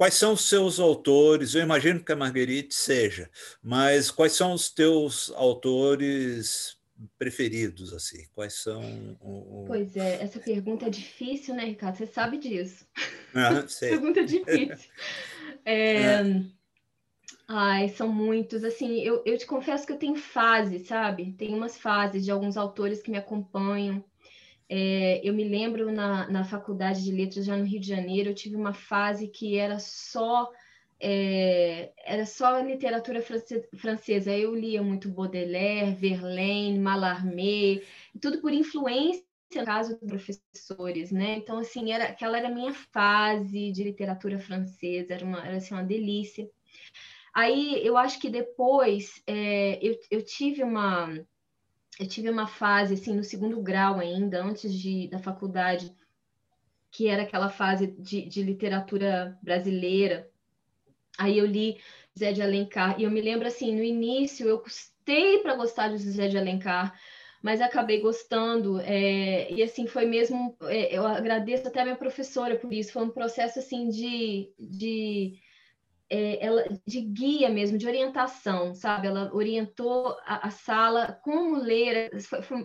Quais 0.00 0.14
são 0.14 0.32
os 0.32 0.48
seus 0.48 0.80
autores? 0.80 1.54
Eu 1.54 1.60
imagino 1.60 2.02
que 2.02 2.10
a 2.10 2.16
Marguerite 2.16 2.74
seja, 2.74 3.28
mas 3.62 4.10
quais 4.10 4.32
são 4.32 4.54
os 4.54 4.70
teus 4.70 5.30
autores 5.32 6.78
preferidos 7.18 7.92
assim? 7.92 8.26
Quais 8.32 8.54
são? 8.62 8.80
O... 9.20 9.64
Pois 9.66 9.94
é, 9.98 10.22
essa 10.22 10.40
pergunta 10.40 10.86
é 10.86 10.88
difícil, 10.88 11.54
né, 11.54 11.66
Ricardo? 11.66 11.96
Você 11.96 12.06
sabe 12.06 12.38
disso. 12.38 12.86
Ah, 13.34 13.62
sei. 13.68 13.90
pergunta 13.90 14.24
difícil. 14.24 14.90
É... 15.66 16.02
É. 16.02 16.22
Ai, 17.46 17.88
são 17.90 18.08
muitos. 18.08 18.64
Assim, 18.64 19.00
eu, 19.02 19.22
eu 19.26 19.36
te 19.36 19.44
confesso 19.44 19.86
que 19.86 19.92
eu 19.92 19.98
tenho 19.98 20.16
fases, 20.16 20.86
sabe? 20.86 21.32
Tem 21.32 21.52
umas 21.52 21.76
fases 21.76 22.24
de 22.24 22.30
alguns 22.30 22.56
autores 22.56 23.02
que 23.02 23.10
me 23.10 23.18
acompanham. 23.18 24.02
É, 24.72 25.20
eu 25.28 25.34
me 25.34 25.42
lembro 25.42 25.90
na, 25.90 26.28
na 26.30 26.44
faculdade 26.44 27.02
de 27.02 27.10
letras, 27.10 27.44
já 27.44 27.56
no 27.56 27.64
Rio 27.64 27.80
de 27.80 27.88
Janeiro, 27.88 28.30
eu 28.30 28.34
tive 28.34 28.54
uma 28.54 28.72
fase 28.72 29.26
que 29.26 29.56
era 29.58 29.80
só 29.80 30.48
é, 31.00 31.92
era 32.04 32.24
só 32.24 32.60
literatura 32.60 33.20
francesa. 33.76 34.30
Eu 34.36 34.54
lia 34.54 34.80
muito 34.80 35.08
Baudelaire, 35.08 35.94
Verlaine, 35.94 36.78
Mallarmé, 36.78 37.82
tudo 38.20 38.40
por 38.40 38.52
influência 38.52 39.24
no 39.56 39.64
caso 39.64 39.98
dos 39.98 40.08
professores, 40.08 41.10
né? 41.10 41.34
Então 41.36 41.58
assim 41.58 41.90
era 41.90 42.04
aquela 42.04 42.38
era 42.38 42.46
a 42.46 42.54
minha 42.54 42.72
fase 42.72 43.72
de 43.72 43.82
literatura 43.82 44.38
francesa, 44.38 45.14
era 45.14 45.24
uma 45.24 45.44
era 45.44 45.56
assim 45.56 45.74
uma 45.74 45.82
delícia. 45.82 46.48
Aí 47.34 47.84
eu 47.84 47.96
acho 47.96 48.20
que 48.20 48.30
depois 48.30 49.20
é, 49.26 49.84
eu, 49.84 49.98
eu 50.10 50.24
tive 50.24 50.62
uma 50.62 51.08
eu 52.00 52.08
tive 52.08 52.30
uma 52.30 52.46
fase 52.46 52.94
assim 52.94 53.14
no 53.14 53.22
segundo 53.22 53.60
grau 53.60 54.00
ainda, 54.00 54.42
antes 54.42 54.72
de, 54.72 55.06
da 55.08 55.18
faculdade, 55.18 55.94
que 56.90 57.06
era 57.06 57.22
aquela 57.22 57.50
fase 57.50 57.88
de, 57.88 58.26
de 58.26 58.42
literatura 58.42 59.38
brasileira. 59.42 60.26
Aí 61.18 61.36
eu 61.36 61.44
li 61.44 61.78
Zé 62.18 62.32
de 62.32 62.40
Alencar 62.40 62.98
e 62.98 63.04
eu 63.04 63.10
me 63.10 63.20
lembro 63.20 63.46
assim, 63.46 63.76
no 63.76 63.82
início 63.82 64.48
eu 64.48 64.58
custei 64.58 65.40
para 65.40 65.54
gostar 65.54 65.88
de 65.88 65.98
Zé 65.98 66.26
de 66.26 66.38
Alencar, 66.38 66.98
mas 67.42 67.60
acabei 67.60 68.00
gostando 68.00 68.80
é, 68.80 69.52
e 69.52 69.62
assim 69.62 69.86
foi 69.86 70.06
mesmo. 70.06 70.56
É, 70.62 70.96
eu 70.96 71.06
agradeço 71.06 71.68
até 71.68 71.80
a 71.80 71.84
minha 71.84 71.96
professora 71.96 72.56
por 72.56 72.72
isso. 72.72 72.92
Foi 72.92 73.04
um 73.04 73.10
processo 73.10 73.58
assim 73.58 73.90
de, 73.90 74.50
de 74.58 75.34
é, 76.10 76.44
ela, 76.44 76.64
de 76.84 77.00
guia 77.00 77.48
mesmo, 77.48 77.78
de 77.78 77.86
orientação, 77.86 78.74
sabe? 78.74 79.06
Ela 79.06 79.32
orientou 79.32 80.16
a, 80.24 80.48
a 80.48 80.50
sala 80.50 81.20
como 81.22 81.56
ler, 81.56 82.10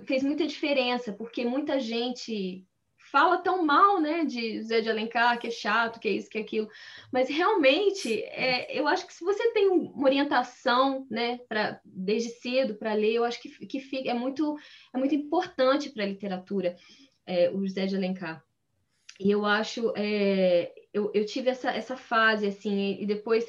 fez 0.06 0.24
muita 0.24 0.48
diferença, 0.48 1.14
porque 1.14 1.46
muita 1.46 1.80
gente 1.80 2.66
fala 3.12 3.38
tão 3.38 3.64
mal, 3.64 4.02
né, 4.02 4.26
de 4.26 4.62
Zé 4.64 4.82
de 4.82 4.90
Alencar, 4.90 5.40
que 5.40 5.48
é 5.48 5.52
chato, 5.52 6.00
que 6.00 6.08
é 6.08 6.12
isso, 6.12 6.30
que 6.30 6.40
é 6.40 6.42
aquilo, 6.42 6.68
mas 7.14 7.30
realmente, 7.30 8.22
é, 8.24 8.78
eu 8.78 8.88
acho 8.88 9.06
que 9.06 9.14
se 9.14 9.24
você 9.24 9.54
tem 9.54 9.70
uma 9.70 10.06
orientação, 10.06 11.08
né, 11.10 11.40
pra, 11.48 11.80
desde 11.86 12.30
cedo 12.30 12.76
para 12.76 12.94
ler, 12.94 13.14
eu 13.14 13.24
acho 13.24 13.42
que, 13.42 13.50
que 13.68 13.80
fica, 13.80 14.10
é, 14.10 14.14
muito, 14.14 14.58
é 14.94 14.98
muito 14.98 15.16
importante 15.16 15.92
para 15.92 16.04
a 16.04 16.08
literatura, 16.08 16.76
é, 17.26 17.50
o 17.52 17.66
José 17.66 17.86
de 17.86 17.96
Alencar. 17.96 18.44
E 19.20 19.32
eu 19.32 19.46
acho, 19.46 19.94
é, 19.96 20.74
eu, 20.96 21.12
eu 21.14 21.26
tive 21.26 21.50
essa, 21.50 21.70
essa 21.72 21.98
fase, 21.98 22.48
assim, 22.48 22.98
e 23.02 23.06
depois 23.06 23.46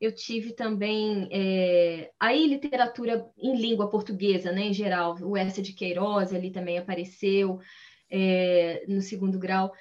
eu 0.00 0.12
tive 0.12 0.52
também 0.52 1.28
é, 1.30 2.10
aí 2.18 2.44
literatura 2.48 3.24
em 3.38 3.56
língua 3.56 3.88
portuguesa, 3.88 4.50
né, 4.50 4.62
em 4.62 4.72
geral, 4.72 5.16
o 5.22 5.36
Essa 5.36 5.62
de 5.62 5.72
Queiroz 5.72 6.32
ali 6.32 6.50
também 6.50 6.76
apareceu 6.76 7.60
é, 8.10 8.84
no 8.88 9.00
segundo 9.00 9.38
grau. 9.38 9.72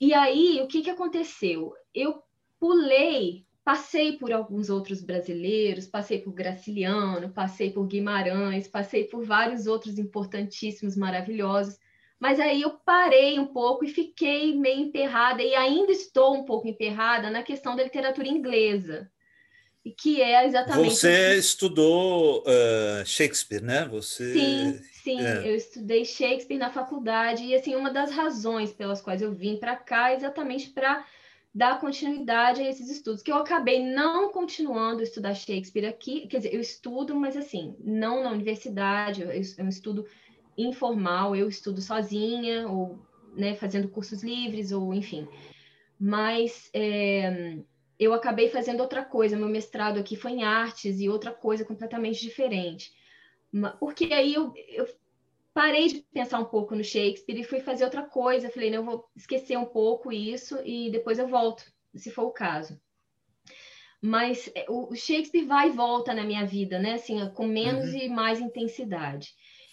E 0.00 0.12
aí, 0.12 0.60
o 0.60 0.66
que, 0.66 0.82
que 0.82 0.90
aconteceu? 0.90 1.72
Eu 1.94 2.20
pulei, 2.58 3.46
passei 3.62 4.18
por 4.18 4.32
alguns 4.32 4.68
outros 4.68 5.00
brasileiros, 5.00 5.86
passei 5.86 6.18
por 6.20 6.32
Graciliano, 6.32 7.32
passei 7.32 7.70
por 7.70 7.86
Guimarães, 7.86 8.66
passei 8.66 9.04
por 9.04 9.24
vários 9.24 9.68
outros 9.68 9.96
importantíssimos, 9.96 10.96
maravilhosos, 10.96 11.78
mas 12.22 12.38
aí 12.38 12.62
eu 12.62 12.70
parei 12.70 13.36
um 13.40 13.46
pouco 13.46 13.84
e 13.84 13.88
fiquei 13.88 14.54
meio 14.54 14.78
emperrada, 14.78 15.42
e 15.42 15.56
ainda 15.56 15.90
estou 15.90 16.36
um 16.36 16.44
pouco 16.44 16.68
emperrada 16.68 17.28
na 17.30 17.42
questão 17.42 17.74
da 17.74 17.82
literatura 17.82 18.28
inglesa, 18.28 19.10
que 19.98 20.22
é 20.22 20.46
exatamente. 20.46 20.94
Você 20.94 21.34
estudou 21.34 22.42
uh, 22.42 23.04
Shakespeare, 23.04 23.60
né? 23.60 23.88
Você... 23.88 24.32
Sim, 24.34 24.80
sim, 25.02 25.20
é. 25.20 25.48
eu 25.48 25.56
estudei 25.56 26.04
Shakespeare 26.04 26.58
na 26.58 26.70
faculdade, 26.70 27.42
e 27.42 27.56
assim, 27.56 27.74
uma 27.74 27.90
das 27.90 28.12
razões 28.12 28.72
pelas 28.72 29.00
quais 29.00 29.20
eu 29.20 29.32
vim 29.32 29.56
para 29.56 29.74
cá 29.74 30.12
é 30.12 30.14
exatamente 30.14 30.70
para 30.70 31.04
dar 31.52 31.80
continuidade 31.80 32.62
a 32.62 32.70
esses 32.70 32.88
estudos, 32.88 33.20
que 33.20 33.32
eu 33.32 33.36
acabei 33.36 33.84
não 33.84 34.30
continuando 34.30 35.00
a 35.00 35.02
estudar 35.02 35.34
Shakespeare 35.34 35.86
aqui, 35.86 36.28
quer 36.28 36.36
dizer, 36.36 36.54
eu 36.54 36.60
estudo, 36.60 37.16
mas 37.16 37.36
assim, 37.36 37.74
não 37.80 38.22
na 38.22 38.30
universidade, 38.30 39.24
é 39.24 39.62
um 39.64 39.68
estudo 39.68 40.06
informal, 40.56 41.34
eu 41.34 41.48
estudo 41.48 41.80
sozinha, 41.80 42.68
ou 42.68 42.98
né, 43.34 43.54
fazendo 43.54 43.88
cursos 43.88 44.22
livres, 44.22 44.72
ou 44.72 44.92
enfim. 44.92 45.26
Mas 45.98 46.68
é, 46.74 47.58
eu 47.98 48.12
acabei 48.12 48.48
fazendo 48.48 48.80
outra 48.80 49.04
coisa, 49.04 49.36
meu 49.36 49.48
mestrado 49.48 49.98
aqui 49.98 50.16
foi 50.16 50.32
em 50.32 50.42
artes 50.42 51.00
e 51.00 51.08
outra 51.08 51.32
coisa 51.32 51.64
completamente 51.64 52.20
diferente. 52.20 52.92
Porque 53.78 54.12
aí 54.12 54.34
eu, 54.34 54.52
eu 54.68 54.88
parei 55.54 55.88
de 55.88 56.00
pensar 56.12 56.38
um 56.38 56.46
pouco 56.46 56.74
no 56.74 56.82
Shakespeare 56.82 57.38
e 57.38 57.44
fui 57.44 57.60
fazer 57.60 57.84
outra 57.84 58.02
coisa. 58.02 58.50
Falei, 58.50 58.70
não, 58.70 58.78
eu 58.78 58.84
vou 58.84 59.10
esquecer 59.14 59.56
um 59.56 59.66
pouco 59.66 60.10
isso 60.10 60.58
e 60.64 60.90
depois 60.90 61.18
eu 61.18 61.28
volto, 61.28 61.64
se 61.94 62.10
for 62.10 62.24
o 62.24 62.32
caso. 62.32 62.80
Mas 64.00 64.50
é, 64.54 64.66
o 64.68 64.94
Shakespeare 64.96 65.44
vai 65.44 65.68
e 65.68 65.72
volta 65.72 66.12
na 66.12 66.24
minha 66.24 66.44
vida, 66.44 66.78
né? 66.78 66.94
Assim, 66.94 67.30
com 67.34 67.46
menos 67.46 67.90
uhum. 67.90 67.98
e 67.98 68.08
mais 68.08 68.40
intensidade. 68.40 69.32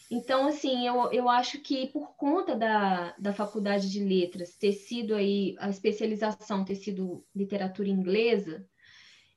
Então, 0.09 0.47
assim, 0.47 0.87
eu, 0.87 1.11
eu 1.11 1.29
acho 1.29 1.59
que 1.59 1.87
por 1.87 2.15
conta 2.15 2.55
da, 2.55 3.15
da 3.17 3.31
faculdade 3.31 3.91
de 3.91 4.03
letras 4.03 4.55
ter 4.55 4.73
sido 4.73 5.13
aí, 5.13 5.55
a 5.59 5.69
especialização 5.69 6.65
ter 6.65 6.75
sido 6.75 7.23
literatura 7.35 7.87
inglesa, 7.87 8.67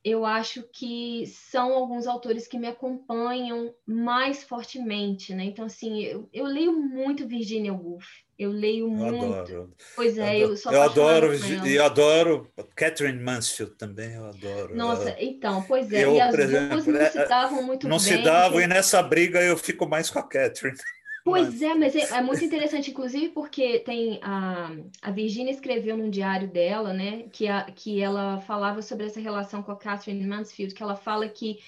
eu 0.04 0.24
acho 0.24 0.64
que 0.72 1.26
são 1.26 1.74
alguns 1.74 2.06
autores 2.06 2.48
que 2.48 2.58
me 2.58 2.66
acompanham 2.66 3.72
mais 3.86 4.42
fortemente, 4.42 5.34
né? 5.34 5.44
Então, 5.44 5.66
assim, 5.66 6.02
eu, 6.02 6.28
eu 6.32 6.44
leio 6.44 6.72
muito 6.72 7.28
Virginia 7.28 7.72
Woolf, 7.72 8.06
eu 8.42 8.50
leio 8.50 8.86
eu 8.86 8.90
muito. 8.90 9.24
Adoro. 9.24 9.72
Pois 9.94 10.18
é, 10.18 10.36
eu, 10.36 10.50
eu 10.50 10.56
sou 10.56 10.72
Eu 10.72 10.82
adoro, 10.82 11.32
e 11.66 11.78
adoro 11.78 12.50
Catherine 12.74 13.22
Mansfield 13.22 13.74
também, 13.74 14.14
eu 14.14 14.26
adoro. 14.26 14.76
Nossa, 14.76 15.16
então, 15.18 15.62
pois 15.62 15.92
é, 15.92 16.04
eu, 16.04 16.14
e 16.14 16.20
as 16.20 16.34
exemplo, 16.34 16.68
duas 16.82 16.86
não 16.86 17.10
se 17.10 17.18
é, 17.18 17.26
davam 17.26 17.62
muito 17.62 17.88
não 17.88 17.98
bem. 17.98 18.10
Não 18.10 18.18
se 18.18 18.22
davam, 18.22 18.52
porque... 18.52 18.64
e 18.64 18.66
nessa 18.66 19.02
briga 19.02 19.40
eu 19.40 19.56
fico 19.56 19.88
mais 19.88 20.10
com 20.10 20.18
a 20.18 20.22
Catherine. 20.22 20.76
Pois 21.24 21.50
mas... 21.50 21.62
é, 21.62 21.74
mas 21.74 21.94
é, 21.94 22.18
é, 22.18 22.20
muito 22.20 22.44
interessante, 22.44 22.90
inclusive 22.90 23.28
porque 23.28 23.78
tem 23.78 24.18
a, 24.22 24.72
a 25.00 25.10
Virginia 25.12 25.52
escreveu 25.52 25.96
num 25.96 26.10
diário 26.10 26.48
dela, 26.48 26.92
né, 26.92 27.26
que, 27.30 27.46
a, 27.46 27.62
que 27.62 28.02
ela 28.02 28.40
falava 28.40 28.82
sobre 28.82 29.06
essa 29.06 29.20
relação 29.20 29.62
com 29.62 29.70
a 29.70 29.76
Catherine 29.76 30.26
Mansfield, 30.26 30.74
que 30.74 30.82
ela 30.82 30.96
fala 30.96 31.28
que 31.28 31.60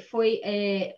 foi 0.00 0.40
é, 0.44 0.96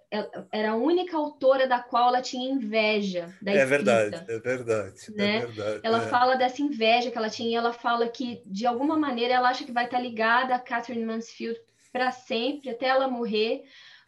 era 0.52 0.72
a 0.72 0.76
única 0.76 1.16
autora 1.16 1.66
da 1.66 1.78
qual 1.78 2.08
ela 2.08 2.22
tinha 2.22 2.50
inveja 2.50 3.34
da 3.40 3.52
é 3.52 3.64
verdade 3.64 4.24
é 4.28 4.38
verdade 4.38 4.94
é 5.08 5.10
né? 5.12 5.36
é 5.36 5.46
verdade 5.46 5.80
ela 5.82 6.02
é. 6.02 6.08
fala 6.08 6.36
dessa 6.36 6.62
inveja 6.62 7.10
que 7.10 7.18
ela 7.18 7.30
tinha 7.30 7.50
e 7.50 7.54
ela 7.54 7.72
fala 7.72 8.08
que 8.08 8.42
de 8.46 8.66
alguma 8.66 8.96
maneira 8.96 9.34
ela 9.34 9.48
acha 9.48 9.64
que 9.64 9.72
vai 9.72 9.84
estar 9.84 10.00
ligada 10.00 10.54
a 10.54 10.58
Catherine 10.58 11.04
Mansfield 11.04 11.58
para 11.92 12.10
sempre 12.10 12.70
até 12.70 12.86
ela 12.86 13.08
morrer 13.08 13.64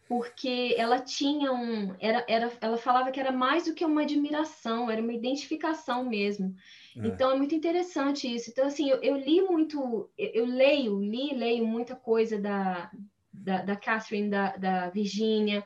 porque 0.07 0.73
ela 0.77 0.99
tinha 0.99 1.51
um. 1.51 1.93
Era, 1.99 2.23
era, 2.29 2.51
ela 2.61 2.77
falava 2.77 3.11
que 3.11 3.19
era 3.19 3.31
mais 3.31 3.65
do 3.65 3.73
que 3.73 3.83
uma 3.83 4.03
admiração, 4.03 4.89
era 4.89 5.01
uma 5.01 5.13
identificação 5.13 6.05
mesmo. 6.05 6.55
É. 6.95 7.07
Então 7.07 7.29
é 7.31 7.37
muito 7.37 7.53
interessante 7.53 8.33
isso. 8.33 8.49
Então, 8.49 8.65
assim, 8.65 8.89
eu, 8.89 9.01
eu 9.03 9.17
li 9.17 9.41
muito, 9.41 10.09
eu, 10.17 10.29
eu, 10.33 10.45
leio, 10.45 10.99
li 10.99 11.35
leio 11.35 11.67
muita 11.67 11.95
coisa 11.95 12.39
da, 12.39 12.89
da, 13.37 13.61
da 13.61 13.75
Catherine, 13.75 14.29
da, 14.29 14.57
da 14.57 14.89
Virginia. 14.89 15.63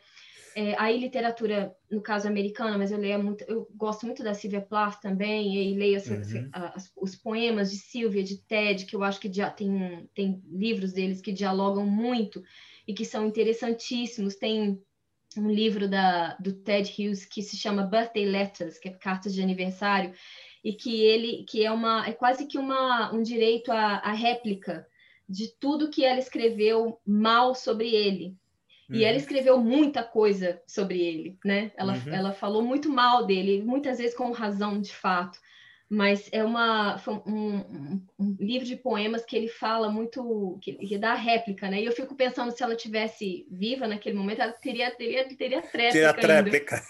É, 0.55 0.75
aí 0.77 0.99
literatura, 0.99 1.73
no 1.89 2.01
caso 2.01 2.27
americana, 2.27 2.77
mas 2.77 2.91
eu 2.91 2.97
leio 2.97 3.23
muito, 3.23 3.43
eu 3.47 3.67
gosto 3.73 4.05
muito 4.05 4.21
da 4.21 4.33
Sylvia 4.33 4.61
Plath 4.61 4.99
também, 4.99 5.55
e 5.55 5.73
leio 5.75 5.95
as, 5.95 6.07
uhum. 6.07 6.49
as, 6.51 6.91
os 6.97 7.15
poemas 7.15 7.71
de 7.71 7.77
Sylvia, 7.77 8.23
de 8.23 8.37
Ted, 8.37 8.85
que 8.85 8.95
eu 8.95 9.03
acho 9.03 9.19
que 9.19 9.31
já 9.31 9.49
tem, 9.49 10.09
tem 10.13 10.41
livros 10.49 10.91
deles 10.91 11.21
que 11.21 11.31
dialogam 11.31 11.85
muito 11.85 12.43
e 12.85 12.93
que 12.93 13.05
são 13.05 13.25
interessantíssimos. 13.25 14.35
Tem 14.35 14.81
um 15.37 15.49
livro 15.49 15.87
da, 15.87 16.35
do 16.35 16.51
Ted 16.51 16.91
Hughes 16.91 17.25
que 17.25 17.41
se 17.41 17.55
chama 17.55 17.83
Birthday 17.83 18.25
Letters, 18.25 18.77
que 18.77 18.89
é 18.89 18.91
cartas 18.91 19.33
de 19.33 19.41
aniversário, 19.41 20.13
e 20.63 20.73
que 20.73 21.01
ele 21.01 21.43
que 21.45 21.65
é 21.65 21.71
uma 21.71 22.05
é 22.07 22.11
quase 22.11 22.45
que 22.45 22.57
uma, 22.57 23.13
um 23.13 23.23
direito 23.23 23.71
à, 23.71 23.95
à 23.97 24.11
réplica 24.11 24.85
de 25.31 25.47
tudo 25.59 25.89
que 25.89 26.03
ela 26.03 26.19
escreveu 26.19 26.99
mal 27.05 27.55
sobre 27.55 27.95
ele. 27.95 28.35
Uhum. 28.89 28.97
E 28.97 29.03
ela 29.03 29.13
uhum. 29.13 29.19
escreveu 29.19 29.57
muita 29.57 30.03
coisa 30.03 30.61
sobre 30.67 30.99
ele, 30.99 31.37
né? 31.43 31.71
Ela, 31.77 31.93
uhum. 31.93 32.13
ela 32.13 32.33
falou 32.33 32.61
muito 32.61 32.89
mal 32.89 33.25
dele, 33.25 33.63
muitas 33.63 33.97
vezes 33.97 34.15
com 34.15 34.31
razão, 34.31 34.81
de 34.81 34.93
fato 34.93 35.39
mas 35.91 36.29
é 36.31 36.41
uma 36.41 36.95
um, 37.27 38.01
um, 38.17 38.37
livro 38.39 38.65
de 38.65 38.77
poemas 38.77 39.25
que 39.25 39.35
ele 39.35 39.49
fala 39.49 39.91
muito 39.91 40.57
que, 40.61 40.71
que 40.75 40.97
dá 40.97 41.13
réplica, 41.13 41.69
né? 41.69 41.81
E 41.81 41.85
eu 41.85 41.91
fico 41.91 42.15
pensando 42.15 42.49
se 42.49 42.63
ela 42.63 42.77
tivesse 42.77 43.45
viva 43.51 43.85
naquele 43.85 44.17
momento, 44.17 44.41
ela 44.41 44.53
teria 44.53 44.89
teria 44.95 45.27
teria 45.27 45.61
tréplica, 45.61 46.13
teria 46.15 46.41
tréplica. 46.43 46.81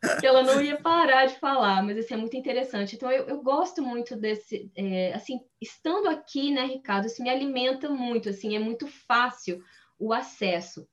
porque 0.00 0.26
ela 0.26 0.42
não 0.42 0.60
ia 0.60 0.80
parar 0.80 1.26
de 1.26 1.38
falar, 1.38 1.80
mas 1.84 1.96
assim 1.96 2.14
é 2.14 2.16
muito 2.16 2.36
interessante. 2.36 2.96
Então 2.96 3.08
eu, 3.08 3.28
eu 3.28 3.40
gosto 3.40 3.80
muito 3.80 4.16
desse, 4.16 4.68
é, 4.74 5.12
assim, 5.12 5.38
estando 5.60 6.08
aqui, 6.08 6.50
né, 6.50 6.64
Ricardo, 6.64 7.06
isso 7.06 7.22
me 7.22 7.30
alimenta 7.30 7.88
muito, 7.88 8.30
assim, 8.30 8.56
é 8.56 8.58
muito 8.58 8.88
fácil 8.88 9.62
o 9.96 10.12
acesso 10.12 10.88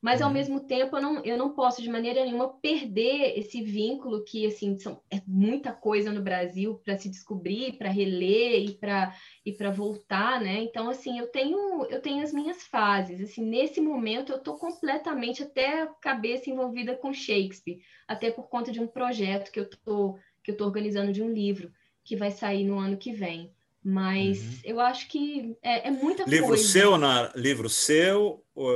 mas 0.00 0.22
ao 0.22 0.28
uhum. 0.28 0.34
mesmo 0.34 0.60
tempo 0.60 0.96
eu 0.96 1.02
não, 1.02 1.24
eu 1.24 1.36
não 1.36 1.54
posso 1.54 1.82
de 1.82 1.90
maneira 1.90 2.24
nenhuma 2.24 2.58
perder 2.58 3.38
esse 3.38 3.62
vínculo 3.62 4.24
que 4.24 4.46
assim 4.46 4.78
são, 4.78 5.02
é 5.10 5.20
muita 5.26 5.72
coisa 5.72 6.10
no 6.10 6.22
Brasil 6.22 6.80
para 6.82 6.96
se 6.96 7.08
descobrir, 7.08 7.76
para 7.76 7.90
reler 7.90 8.64
e 8.64 8.74
para 8.74 9.14
e 9.44 9.52
para 9.52 9.70
voltar, 9.70 10.40
né? 10.40 10.62
Então 10.62 10.88
assim 10.88 11.18
eu 11.18 11.28
tenho 11.28 11.84
eu 11.86 12.00
tenho 12.00 12.22
as 12.22 12.32
minhas 12.32 12.62
fases. 12.62 13.20
Assim 13.20 13.44
nesse 13.44 13.80
momento 13.80 14.32
eu 14.32 14.38
estou 14.38 14.56
completamente 14.56 15.42
até 15.42 15.82
a 15.82 15.86
cabeça 15.86 16.48
envolvida 16.48 16.96
com 16.96 17.12
Shakespeare, 17.12 17.80
até 18.08 18.30
por 18.30 18.48
conta 18.48 18.72
de 18.72 18.80
um 18.80 18.86
projeto 18.86 19.50
que 19.50 19.60
eu 19.60 19.68
tô 19.68 20.18
que 20.42 20.50
eu 20.52 20.56
tô 20.56 20.64
organizando 20.64 21.12
de 21.12 21.22
um 21.22 21.30
livro 21.30 21.70
que 22.02 22.16
vai 22.16 22.30
sair 22.30 22.64
no 22.64 22.78
ano 22.78 22.96
que 22.96 23.12
vem. 23.12 23.52
Mas 23.82 24.38
uhum. 24.38 24.58
eu 24.64 24.80
acho 24.80 25.08
que 25.08 25.56
é, 25.62 25.88
é 25.88 25.90
muita 25.90 26.24
livro 26.24 26.48
coisa. 26.48 26.62
Seu 26.62 26.98
na, 26.98 27.32
livro 27.34 27.68
seu 27.68 28.44
ou, 28.54 28.74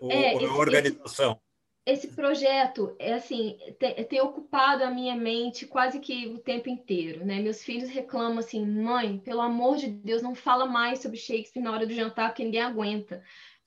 ou, 0.00 0.12
é, 0.12 0.34
esse, 0.34 0.44
organização? 0.44 1.40
Esse, 1.86 2.06
esse, 2.06 2.14
projeto 2.14 2.94
é 2.98 3.14
assim 3.14 3.56
tem, 3.78 3.94
tem, 4.04 4.20
ocupado 4.20 4.84
a 4.84 4.90
minha 4.90 5.16
mente 5.16 5.66
quase 5.66 6.00
que 6.00 6.26
o 6.28 6.38
tempo 6.38 6.68
inteiro, 6.68 7.24
né? 7.24 7.40
Meus 7.40 7.62
filhos 7.62 7.88
reclamam 7.88 8.38
assim, 8.38 8.66
mãe, 8.66 9.18
pelo 9.18 9.40
amor 9.40 9.78
de 9.78 9.88
Deus, 9.88 10.20
não 10.20 10.34
fala 10.34 10.66
mais 10.66 10.98
sobre 10.98 11.16
Shakespeare 11.16 11.62
na 11.62 11.72
hora 11.72 11.86
do 11.86 11.94
jantar, 11.94 12.28
porque 12.28 12.44
ninguém 12.44 12.60
aguenta, 12.60 13.22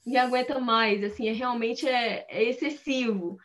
ninguém 0.05 0.21
aguenta 0.21 0.59
mais, 0.59 1.03
assim, 1.03 1.27
é, 1.27 1.31
realmente 1.31 1.87
é, 1.87 2.27
é 2.29 2.43
excessivo 2.43 3.39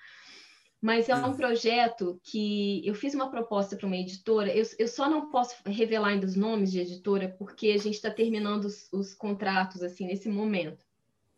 mas 0.85 1.09
é 1.09 1.17
um 1.17 1.31
hum. 1.31 1.35
projeto 1.35 2.21
que 2.23 2.87
eu 2.87 2.95
fiz 2.95 3.15
uma 3.15 3.31
proposta 3.31 3.75
para 3.75 3.87
uma 3.87 3.97
editora. 3.97 4.55
Eu, 4.55 4.67
eu, 4.79 4.87
só 4.87 5.09
não 5.09 5.31
posso 5.31 5.57
revelar 5.65 6.09
ainda 6.09 6.27
os 6.27 6.37
nomes 6.37 6.71
de 6.71 6.79
editora 6.79 7.35
porque 7.39 7.69
a 7.69 7.79
gente 7.79 7.95
está 7.95 8.11
terminando 8.11 8.67
os, 8.67 8.93
os, 8.93 9.15
contratos 9.15 9.83
assim 9.83 10.07
nesse 10.07 10.29
momento. 10.29 10.85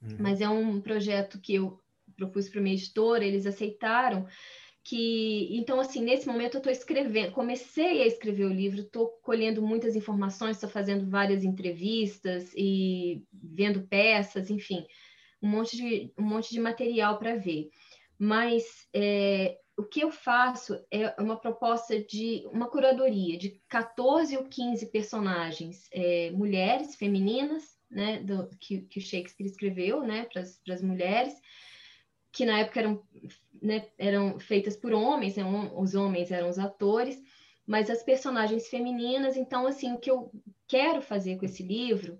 Uhum. 0.03 0.17
Mas 0.19 0.41
é 0.41 0.49
um 0.49 0.81
projeto 0.81 1.41
que 1.41 1.55
eu 1.55 1.81
propus 2.17 2.49
para 2.49 2.59
uma 2.59 2.71
editora, 2.71 3.25
eles 3.25 3.47
aceitaram. 3.47 4.27
Que 4.83 5.57
então 5.57 5.79
assim 5.79 6.03
nesse 6.03 6.27
momento 6.27 6.55
eu 6.55 6.59
estou 6.59 6.73
escrevendo, 6.73 7.31
comecei 7.31 8.03
a 8.03 8.07
escrever 8.07 8.47
o 8.47 8.53
livro, 8.53 8.81
estou 8.81 9.11
colhendo 9.23 9.63
muitas 9.63 9.95
informações, 9.95 10.57
estou 10.57 10.69
fazendo 10.69 11.09
várias 11.09 11.45
entrevistas 11.45 12.53
e 12.57 13.23
vendo 13.33 13.87
peças, 13.87 14.51
enfim, 14.51 14.85
um 15.41 15.49
monte 15.49 15.77
de 15.77 16.13
um 16.19 16.25
monte 16.25 16.51
de 16.51 16.59
material 16.59 17.17
para 17.17 17.37
ver 17.37 17.71
mas 18.19 18.65
é, 18.95 19.59
o 19.77 19.85
que 19.85 20.01
eu 20.01 20.11
faço 20.11 20.83
é 20.91 21.15
uma 21.21 21.37
proposta 21.37 22.03
de 22.03 22.47
uma 22.51 22.69
curadoria 22.69 23.37
de 23.37 23.61
14 23.69 24.37
ou 24.37 24.45
15 24.45 24.91
personagens, 24.91 25.89
é, 25.93 26.31
mulheres, 26.31 26.97
femininas, 26.97 27.77
né, 27.91 28.21
do, 28.21 28.49
que, 28.59 28.83
que 28.83 28.99
o 28.99 29.03
Shakespeare 29.03 29.47
escreveu 29.47 30.03
né, 30.03 30.27
para 30.33 30.43
as 30.75 30.83
mulheres, 30.83 31.35
que 32.33 32.47
na 32.47 32.61
época 32.61 32.81
eram, 32.81 33.03
né, 33.63 33.87
eram 33.99 34.41
feitas 34.41 34.77
por 34.77 34.93
homens, 34.93 35.37
né, 35.37 35.45
os 35.75 35.95
homens 35.95 36.31
eram 36.31 36.49
os 36.49 36.59
atores, 36.59 37.21
mas 37.67 37.91
as 37.91 38.03
personagens 38.03 38.69
femininas, 38.69 39.37
então, 39.37 39.67
assim, 39.67 39.93
o 39.93 39.99
que 39.99 40.11
eu 40.11 40.31
quero 40.67 41.03
fazer 41.03 41.37
com 41.37 41.45
esse 41.45 41.63
livro 41.63 42.19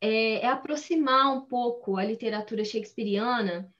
é, 0.00 0.40
é 0.40 0.46
aproximar 0.46 1.32
um 1.32 1.42
pouco 1.42 1.96
a 1.96 2.04
literatura 2.04 2.64
shakespeariana 2.64 3.72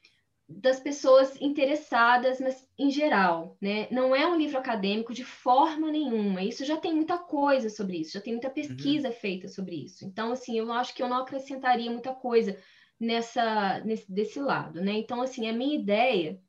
das 0.48 0.80
pessoas 0.80 1.38
interessadas, 1.42 2.40
mas 2.40 2.66
em 2.78 2.90
geral, 2.90 3.58
né? 3.60 3.86
Não 3.90 4.16
é 4.16 4.26
um 4.26 4.36
livro 4.36 4.56
acadêmico 4.56 5.12
de 5.12 5.22
forma 5.22 5.90
nenhuma. 5.90 6.42
Isso 6.42 6.64
já 6.64 6.78
tem 6.78 6.94
muita 6.94 7.18
coisa 7.18 7.68
sobre 7.68 7.98
isso, 7.98 8.14
já 8.14 8.20
tem 8.20 8.32
muita 8.32 8.48
pesquisa 8.48 9.08
uhum. 9.08 9.14
feita 9.14 9.46
sobre 9.46 9.76
isso. 9.84 10.06
Então, 10.06 10.32
assim, 10.32 10.58
eu 10.58 10.72
acho 10.72 10.94
que 10.94 11.02
eu 11.02 11.08
não 11.08 11.18
acrescentaria 11.18 11.90
muita 11.90 12.14
coisa 12.14 12.58
nessa 12.98 13.80
nesse, 13.84 14.10
desse 14.10 14.40
lado, 14.40 14.80
né? 14.80 14.92
Então, 14.92 15.20
assim, 15.20 15.48
a 15.48 15.52
minha 15.52 15.78
ideia 15.78 16.40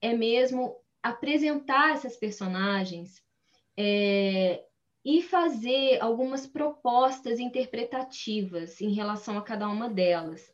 é 0.00 0.12
mesmo 0.12 0.76
apresentar 1.00 1.92
essas 1.92 2.16
personagens 2.16 3.22
é, 3.76 4.64
e 5.04 5.22
fazer 5.22 6.00
algumas 6.00 6.46
propostas 6.46 7.38
interpretativas 7.38 8.80
em 8.80 8.92
relação 8.92 9.38
a 9.38 9.42
cada 9.42 9.68
uma 9.68 9.88
delas. 9.88 10.53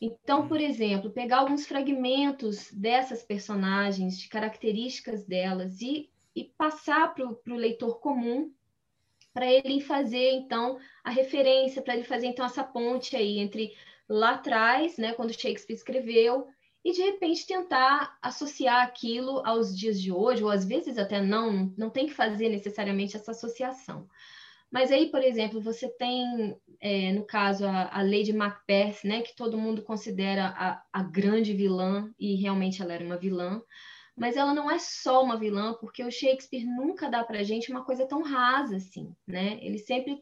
Então, 0.00 0.46
por 0.46 0.60
exemplo, 0.60 1.10
pegar 1.10 1.38
alguns 1.38 1.66
fragmentos 1.66 2.70
dessas 2.72 3.22
personagens, 3.22 4.18
de 4.18 4.28
características 4.28 5.24
delas, 5.24 5.80
e, 5.80 6.10
e 6.34 6.44
passar 6.44 7.14
para 7.14 7.26
o 7.26 7.56
leitor 7.56 7.98
comum, 8.00 8.52
para 9.32 9.46
ele 9.50 9.80
fazer, 9.80 10.32
então, 10.32 10.78
a 11.04 11.10
referência, 11.10 11.82
para 11.82 11.94
ele 11.94 12.04
fazer, 12.04 12.26
então, 12.26 12.44
essa 12.44 12.64
ponte 12.64 13.16
aí 13.16 13.38
entre 13.38 13.74
lá 14.08 14.32
atrás, 14.32 14.96
né, 14.96 15.12
quando 15.12 15.32
Shakespeare 15.32 15.76
escreveu, 15.76 16.46
e 16.84 16.92
de 16.92 17.02
repente 17.02 17.46
tentar 17.46 18.16
associar 18.22 18.84
aquilo 18.84 19.44
aos 19.44 19.76
dias 19.76 20.00
de 20.00 20.12
hoje, 20.12 20.44
ou 20.44 20.50
às 20.50 20.64
vezes 20.64 20.96
até 20.96 21.20
não, 21.20 21.74
não 21.76 21.90
tem 21.90 22.06
que 22.06 22.14
fazer 22.14 22.48
necessariamente 22.48 23.16
essa 23.16 23.32
associação. 23.32 24.08
Mas 24.70 24.90
aí, 24.90 25.10
por 25.10 25.22
exemplo, 25.22 25.60
você 25.60 25.88
tem, 25.88 26.56
é, 26.80 27.12
no 27.12 27.24
caso, 27.24 27.64
a, 27.66 27.88
a 27.90 28.02
Lady 28.02 28.32
Macbeth, 28.32 28.98
né, 29.04 29.22
que 29.22 29.34
todo 29.34 29.58
mundo 29.58 29.82
considera 29.82 30.46
a, 30.48 30.82
a 30.92 31.02
grande 31.02 31.52
vilã, 31.52 32.10
e 32.18 32.34
realmente 32.34 32.82
ela 32.82 32.92
era 32.92 33.04
uma 33.04 33.16
vilã, 33.16 33.62
mas 34.16 34.36
ela 34.36 34.54
não 34.54 34.70
é 34.70 34.78
só 34.78 35.22
uma 35.22 35.38
vilã, 35.38 35.74
porque 35.74 36.02
o 36.02 36.10
Shakespeare 36.10 36.64
nunca 36.64 37.08
dá 37.08 37.22
para 37.22 37.42
gente 37.42 37.70
uma 37.70 37.84
coisa 37.84 38.06
tão 38.06 38.22
rasa 38.22 38.76
assim, 38.76 39.14
né? 39.26 39.58
Ele 39.60 39.78
sempre 39.78 40.20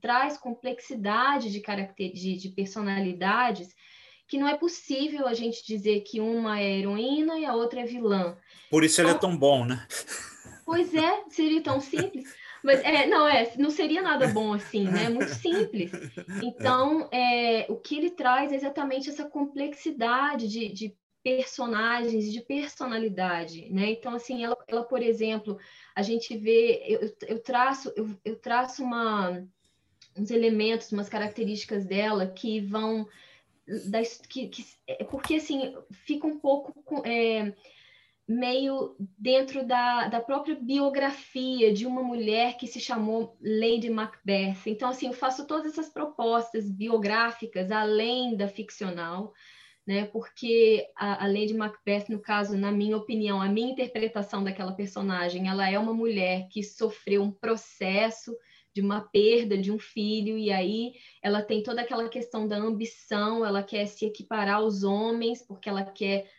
traz 0.00 0.36
complexidade 0.36 1.50
de, 1.50 1.60
caracter... 1.60 2.12
de, 2.12 2.36
de 2.36 2.48
personalidades 2.50 3.74
que 4.28 4.38
não 4.38 4.46
é 4.46 4.56
possível 4.56 5.26
a 5.26 5.34
gente 5.34 5.66
dizer 5.66 6.02
que 6.02 6.20
uma 6.20 6.60
é 6.60 6.78
heroína 6.78 7.38
e 7.38 7.44
a 7.44 7.54
outra 7.54 7.80
é 7.80 7.84
vilã. 7.84 8.36
Por 8.70 8.84
isso 8.84 9.00
ele 9.00 9.10
é 9.10 9.14
tão 9.14 9.36
bom, 9.36 9.64
né? 9.64 9.84
Pois 10.64 10.94
é, 10.94 11.24
seria 11.28 11.60
tão 11.60 11.80
simples. 11.80 12.32
Mas 12.62 12.80
é, 12.80 13.06
não 13.06 13.26
é, 13.26 13.52
não 13.58 13.70
seria 13.70 14.02
nada 14.02 14.28
bom 14.28 14.52
assim, 14.52 14.84
né? 14.84 15.04
É 15.04 15.08
muito 15.08 15.34
simples. 15.34 15.90
Então, 16.42 17.08
é, 17.12 17.66
o 17.68 17.76
que 17.76 17.96
ele 17.96 18.10
traz 18.10 18.52
é 18.52 18.56
exatamente 18.56 19.08
essa 19.08 19.24
complexidade 19.24 20.48
de, 20.48 20.68
de 20.72 20.96
personagens, 21.22 22.32
de 22.32 22.40
personalidade, 22.40 23.68
né? 23.70 23.90
Então, 23.90 24.14
assim, 24.14 24.44
ela, 24.44 24.56
ela 24.66 24.82
por 24.82 25.02
exemplo, 25.02 25.58
a 25.94 26.02
gente 26.02 26.36
vê, 26.36 26.82
eu, 26.86 27.14
eu 27.28 27.38
traço, 27.42 27.92
eu, 27.96 28.08
eu 28.24 28.36
traço 28.36 28.82
uma, 28.82 29.46
uns 30.16 30.30
elementos, 30.30 30.92
umas 30.92 31.08
características 31.08 31.84
dela 31.84 32.26
que 32.26 32.60
vão 32.60 33.06
das, 33.88 34.18
que, 34.28 34.48
que, 34.48 34.66
é, 34.86 35.04
porque 35.04 35.34
assim 35.34 35.74
fica 35.90 36.26
um 36.26 36.38
pouco 36.38 36.74
é, 37.06 37.54
meio 38.30 38.94
dentro 39.18 39.66
da, 39.66 40.06
da 40.06 40.20
própria 40.20 40.54
biografia 40.54 41.72
de 41.72 41.84
uma 41.84 42.00
mulher 42.00 42.56
que 42.56 42.68
se 42.68 42.78
chamou 42.78 43.36
Lady 43.42 43.90
Macbeth. 43.90 44.66
Então, 44.66 44.90
assim, 44.90 45.08
eu 45.08 45.12
faço 45.12 45.48
todas 45.48 45.72
essas 45.72 45.92
propostas 45.92 46.70
biográficas 46.70 47.72
além 47.72 48.36
da 48.36 48.46
ficcional, 48.46 49.32
né? 49.84 50.04
Porque 50.04 50.86
a, 50.96 51.24
a 51.24 51.26
Lady 51.26 51.54
Macbeth, 51.54 52.04
no 52.08 52.20
caso, 52.20 52.56
na 52.56 52.70
minha 52.70 52.96
opinião, 52.96 53.42
a 53.42 53.48
minha 53.48 53.72
interpretação 53.72 54.44
daquela 54.44 54.72
personagem, 54.72 55.48
ela 55.48 55.68
é 55.68 55.76
uma 55.76 55.92
mulher 55.92 56.46
que 56.52 56.62
sofreu 56.62 57.24
um 57.24 57.32
processo 57.32 58.32
de 58.72 58.80
uma 58.80 59.00
perda 59.00 59.58
de 59.58 59.72
um 59.72 59.78
filho, 59.80 60.38
e 60.38 60.52
aí 60.52 60.92
ela 61.20 61.42
tem 61.42 61.64
toda 61.64 61.80
aquela 61.80 62.08
questão 62.08 62.46
da 62.46 62.56
ambição, 62.56 63.44
ela 63.44 63.64
quer 63.64 63.86
se 63.86 64.06
equiparar 64.06 64.58
aos 64.58 64.84
homens, 64.84 65.44
porque 65.44 65.68
ela 65.68 65.82
quer 65.82 66.30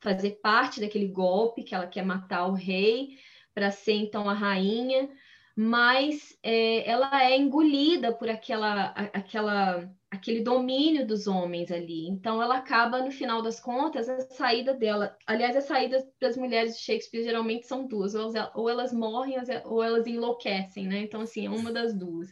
fazer 0.00 0.40
parte 0.42 0.80
daquele 0.80 1.08
golpe, 1.08 1.62
que 1.62 1.74
ela 1.74 1.86
quer 1.86 2.04
matar 2.04 2.46
o 2.46 2.54
rei 2.54 3.18
para 3.54 3.70
ser 3.70 3.92
então 3.92 4.28
a 4.28 4.34
rainha, 4.34 5.08
mas 5.56 6.38
é, 6.42 6.88
ela 6.88 7.22
é 7.22 7.36
engolida 7.36 8.12
por 8.12 8.28
aquela, 8.30 8.86
aquela, 9.12 9.90
aquele 10.10 10.42
domínio 10.42 11.06
dos 11.06 11.26
homens 11.26 11.70
ali. 11.70 12.08
Então 12.08 12.40
ela 12.42 12.56
acaba, 12.56 13.02
no 13.02 13.10
final 13.10 13.42
das 13.42 13.60
contas, 13.60 14.08
a 14.08 14.20
saída 14.20 14.72
dela. 14.72 15.16
Aliás, 15.26 15.56
as 15.56 15.64
saídas 15.64 16.02
das 16.20 16.36
mulheres 16.36 16.76
de 16.76 16.82
Shakespeare 16.82 17.24
geralmente 17.24 17.66
são 17.66 17.86
duas: 17.86 18.14
ou 18.54 18.70
elas 18.70 18.92
morrem 18.92 19.36
ou 19.64 19.82
elas 19.82 20.06
enlouquecem, 20.06 20.86
né? 20.86 21.00
Então, 21.00 21.20
assim, 21.20 21.46
é 21.46 21.50
uma 21.50 21.72
das 21.72 21.92
duas. 21.92 22.30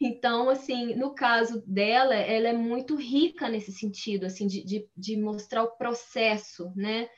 Então, 0.00 0.50
assim, 0.50 0.94
no 0.94 1.14
caso 1.14 1.62
dela, 1.66 2.14
ela 2.14 2.48
é 2.48 2.52
muito 2.52 2.96
rica 2.96 3.48
nesse 3.48 3.72
sentido, 3.72 4.26
assim, 4.26 4.46
de, 4.46 4.62
de, 4.62 4.88
de, 4.96 5.16
mostrar 5.16 5.62
o 5.62 5.76
processo, 5.76 6.70
né? 6.76 7.08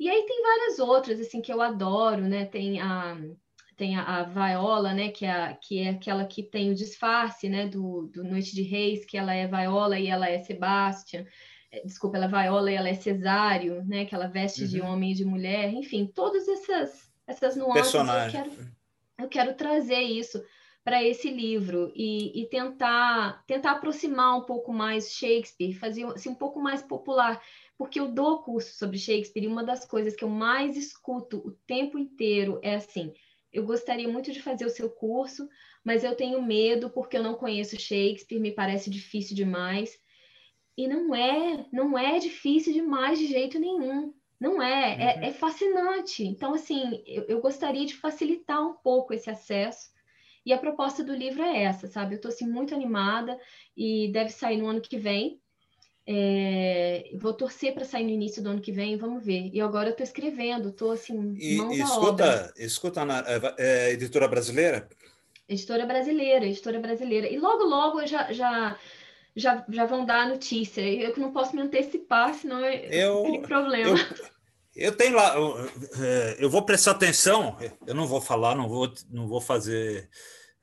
E 0.00 0.08
aí 0.08 0.24
tem 0.26 0.42
várias 0.42 0.78
outras, 0.78 1.20
assim, 1.20 1.42
que 1.42 1.52
eu 1.52 1.60
adoro, 1.60 2.22
né? 2.22 2.46
Tem 2.46 2.80
a, 2.80 3.18
tem 3.76 3.96
a, 3.96 4.02
a 4.02 4.22
Viola, 4.24 4.94
né? 4.94 5.10
Que 5.10 5.26
é, 5.26 5.58
que 5.60 5.78
é 5.80 5.90
aquela 5.90 6.24
que 6.24 6.42
tem 6.42 6.70
o 6.70 6.74
disfarce, 6.74 7.48
né? 7.50 7.68
Do, 7.68 8.10
do 8.12 8.24
Noite 8.24 8.54
de 8.54 8.62
Reis, 8.62 9.04
que 9.04 9.18
ela 9.18 9.34
é 9.34 9.46
Viola 9.46 9.98
e 9.98 10.06
ela 10.06 10.28
é 10.28 10.38
Sebastian. 10.38 11.26
É, 11.70 11.84
desculpa, 11.84 12.16
ela 12.16 12.26
é 12.26 12.42
Viola 12.44 12.72
e 12.72 12.74
ela 12.74 12.88
é 12.88 12.94
Cesário, 12.94 13.84
né? 13.84 14.06
Que 14.06 14.14
ela 14.14 14.26
veste 14.26 14.62
uhum. 14.62 14.68
de 14.68 14.80
homem 14.80 15.12
e 15.12 15.14
de 15.14 15.24
mulher. 15.26 15.70
Enfim, 15.74 16.10
todas 16.14 16.48
essas, 16.48 17.12
essas 17.26 17.56
nuances 17.56 17.92
eu 17.92 18.04
quero, 18.30 18.50
eu 19.18 19.28
quero 19.28 19.54
trazer 19.54 20.00
isso 20.00 20.42
para 20.84 21.02
esse 21.02 21.30
livro 21.30 21.92
e, 21.94 22.42
e, 22.42 22.46
tentar 22.48 23.44
tentar 23.46 23.72
aproximar 23.72 24.36
um 24.36 24.42
pouco 24.42 24.72
mais 24.72 25.12
Shakespeare, 25.12 25.74
fazer 25.74 26.04
assim, 26.06 26.30
um 26.30 26.34
pouco 26.34 26.60
mais 26.60 26.82
popular, 26.82 27.40
porque 27.78 28.00
eu 28.00 28.08
dou 28.08 28.42
curso 28.42 28.76
sobre 28.76 28.98
Shakespeare 28.98 29.44
e 29.44 29.48
uma 29.48 29.62
das 29.62 29.84
coisas 29.84 30.16
que 30.16 30.24
eu 30.24 30.28
mais 30.28 30.76
escuto 30.76 31.38
o 31.38 31.52
tempo 31.66 31.98
inteiro 31.98 32.58
é 32.62 32.74
assim: 32.74 33.12
eu 33.52 33.64
gostaria 33.64 34.08
muito 34.08 34.32
de 34.32 34.42
fazer 34.42 34.64
o 34.64 34.70
seu 34.70 34.90
curso, 34.90 35.48
mas 35.84 36.02
eu 36.02 36.16
tenho 36.16 36.42
medo 36.42 36.90
porque 36.90 37.16
eu 37.16 37.22
não 37.22 37.34
conheço 37.34 37.78
Shakespeare, 37.78 38.40
me 38.40 38.52
parece 38.52 38.90
difícil 38.90 39.36
demais. 39.36 39.96
E 40.76 40.88
não 40.88 41.14
é, 41.14 41.66
não 41.70 41.98
é 41.98 42.18
difícil 42.18 42.72
demais 42.72 43.18
de 43.18 43.26
jeito 43.26 43.58
nenhum. 43.58 44.14
Não 44.40 44.60
é, 44.60 44.94
é 44.94 44.96
uhum. 44.96 45.22
é, 45.24 45.28
é 45.28 45.32
fascinante. 45.32 46.24
Então, 46.24 46.54
assim, 46.54 47.04
eu, 47.06 47.24
eu 47.28 47.40
gostaria 47.40 47.84
de 47.84 47.94
facilitar 47.94 48.66
um 48.66 48.74
pouco 48.74 49.12
esse 49.12 49.30
acesso 49.30 49.92
e 50.44 50.52
a 50.52 50.58
proposta 50.58 51.04
do 51.04 51.14
livro 51.14 51.42
é 51.42 51.62
essa, 51.62 51.86
sabe? 51.86 52.14
Eu 52.14 52.16
estou 52.16 52.30
assim, 52.30 52.46
muito 52.46 52.74
animada 52.74 53.38
e 53.76 54.10
deve 54.12 54.30
sair 54.30 54.56
no 54.56 54.66
ano 54.66 54.80
que 54.80 54.98
vem. 54.98 55.40
É, 56.04 57.10
vou 57.14 57.32
torcer 57.32 57.72
para 57.72 57.84
sair 57.84 58.02
no 58.02 58.10
início 58.10 58.42
do 58.42 58.50
ano 58.50 58.60
que 58.60 58.72
vem, 58.72 58.96
vamos 58.96 59.24
ver. 59.24 59.50
E 59.52 59.60
agora 59.60 59.88
eu 59.88 59.92
estou 59.92 60.04
escrevendo, 60.04 60.70
estou 60.70 60.90
assim, 60.90 61.16
mãos 61.16 61.76
e, 61.76 61.80
escuta, 61.80 62.06
obra. 62.06 62.54
Escuta, 62.56 63.04
na, 63.04 63.20
é, 63.20 63.54
é, 63.58 63.92
editora 63.92 64.26
brasileira? 64.26 64.88
Editora 65.48 65.86
brasileira, 65.86 66.44
editora 66.44 66.80
brasileira. 66.80 67.28
E 67.28 67.38
logo, 67.38 67.62
logo 67.64 68.04
já, 68.04 68.32
já, 68.32 68.76
já, 69.36 69.64
já 69.68 69.84
vão 69.86 70.04
dar 70.04 70.22
a 70.22 70.28
notícia. 70.28 70.80
Eu 70.80 71.12
que 71.12 71.20
não 71.20 71.32
posso 71.32 71.54
me 71.54 71.62
antecipar, 71.62 72.34
senão 72.34 72.64
eu, 72.64 73.22
tem 73.30 73.42
problema. 73.42 73.96
Eu... 73.96 74.32
Eu 74.74 74.96
tenho 74.96 75.14
lá, 75.14 75.34
é, 76.00 76.36
eu 76.38 76.48
vou 76.48 76.62
prestar 76.62 76.92
atenção. 76.92 77.56
Eu 77.86 77.94
não 77.94 78.06
vou 78.06 78.20
falar, 78.20 78.54
não 78.54 78.68
vou, 78.68 78.92
não 79.10 79.28
vou 79.28 79.40
fazer 79.40 80.08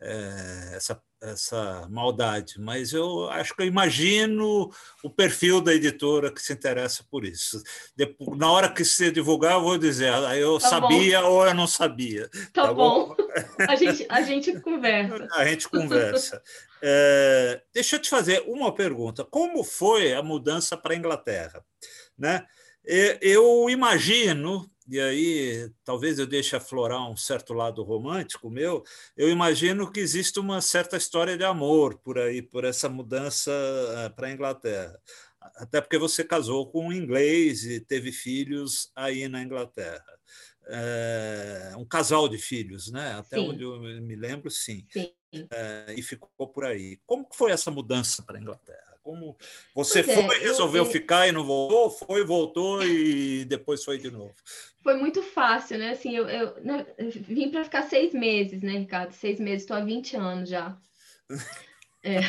é, 0.01 0.75
essa, 0.75 1.01
essa 1.21 1.87
maldade, 1.89 2.55
mas 2.59 2.93
eu 2.93 3.29
acho 3.29 3.53
que 3.55 3.61
eu 3.61 3.67
imagino 3.67 4.71
o 5.03 5.09
perfil 5.09 5.61
da 5.61 5.73
editora 5.73 6.31
que 6.31 6.41
se 6.41 6.53
interessa 6.53 7.03
por 7.11 7.25
isso. 7.25 7.61
Depois, 7.95 8.37
na 8.37 8.51
hora 8.51 8.71
que 8.71 8.85
se 8.85 9.11
divulgar, 9.11 9.53
eu 9.53 9.61
vou 9.61 9.77
dizer, 9.77 10.11
ah, 10.11 10.35
eu 10.35 10.57
tá 10.57 10.69
sabia 10.69 11.21
bom. 11.21 11.27
ou 11.27 11.45
eu 11.45 11.53
não 11.53 11.67
sabia. 11.67 12.29
Tá, 12.53 12.63
tá 12.63 12.73
bom. 12.73 13.09
bom? 13.09 13.15
A, 13.67 13.75
gente, 13.75 14.05
a 14.09 14.21
gente 14.21 14.59
conversa. 14.59 15.27
A 15.35 15.45
gente 15.45 15.69
conversa. 15.69 16.41
É, 16.81 17.61
deixa 17.73 17.97
eu 17.97 17.99
te 17.99 18.09
fazer 18.09 18.43
uma 18.47 18.73
pergunta. 18.73 19.25
Como 19.25 19.63
foi 19.63 20.13
a 20.13 20.23
mudança 20.23 20.77
para 20.77 20.93
a 20.93 20.97
Inglaterra? 20.97 21.63
Né? 22.17 22.45
Eu 22.85 23.69
imagino, 23.69 24.69
e 24.87 24.99
aí 24.99 25.71
talvez 25.83 26.17
eu 26.17 26.25
deixe 26.25 26.55
aflorar 26.55 27.09
um 27.09 27.15
certo 27.15 27.53
lado 27.53 27.83
romântico 27.83 28.49
meu, 28.49 28.83
eu 29.15 29.29
imagino 29.29 29.91
que 29.91 29.99
existe 29.99 30.39
uma 30.39 30.61
certa 30.61 30.97
história 30.97 31.37
de 31.37 31.43
amor 31.43 31.99
por 31.99 32.17
aí, 32.17 32.41
por 32.41 32.63
essa 32.63 32.89
mudança 32.89 33.51
eh, 33.51 34.09
para 34.09 34.27
a 34.27 34.31
Inglaterra. 34.31 34.99
Até 35.55 35.79
porque 35.81 35.97
você 35.97 36.23
casou 36.23 36.69
com 36.71 36.87
um 36.87 36.93
inglês 36.93 37.63
e 37.63 37.79
teve 37.79 38.11
filhos 38.11 38.91
aí 38.95 39.27
na 39.27 39.41
Inglaterra. 39.41 40.03
É, 40.71 41.73
um 41.77 41.85
casal 41.85 42.29
de 42.29 42.37
filhos, 42.37 42.91
né? 42.91 43.13
Até 43.13 43.37
sim. 43.37 43.49
onde 43.49 43.63
eu 43.63 43.79
me 43.79 44.15
lembro, 44.15 44.51
sim. 44.51 44.85
sim. 44.91 45.11
É, 45.51 45.93
e 45.97 46.01
ficou 46.01 46.47
por 46.47 46.65
aí. 46.65 46.99
Como 47.05 47.27
foi 47.33 47.51
essa 47.51 47.71
mudança 47.71 48.21
para 48.23 48.37
a 48.37 48.41
Inglaterra? 48.41 48.88
Como 49.03 49.35
você 49.73 50.03
pois 50.03 50.19
foi, 50.19 50.37
é, 50.37 50.39
resolveu 50.39 50.83
eu, 50.83 50.89
ficar 50.89 51.27
e 51.27 51.31
não 51.31 51.43
voltou, 51.43 51.89
foi, 51.89 52.23
voltou 52.23 52.83
e 52.83 53.45
depois 53.45 53.83
foi 53.83 53.97
de 53.97 54.11
novo. 54.11 54.33
Foi 54.83 54.95
muito 54.95 55.21
fácil, 55.21 55.77
né? 55.77 55.91
Assim, 55.91 56.15
eu, 56.15 56.27
eu, 56.27 56.63
né, 56.63 56.85
eu 56.97 57.09
vim 57.09 57.49
para 57.49 57.63
ficar 57.63 57.83
seis 57.83 58.13
meses, 58.13 58.61
né, 58.61 58.73
Ricardo? 58.73 59.13
Seis 59.13 59.39
meses, 59.39 59.61
estou 59.61 59.77
há 59.77 59.81
20 59.81 60.15
anos 60.15 60.49
já. 60.49 60.77
É. 62.03 62.19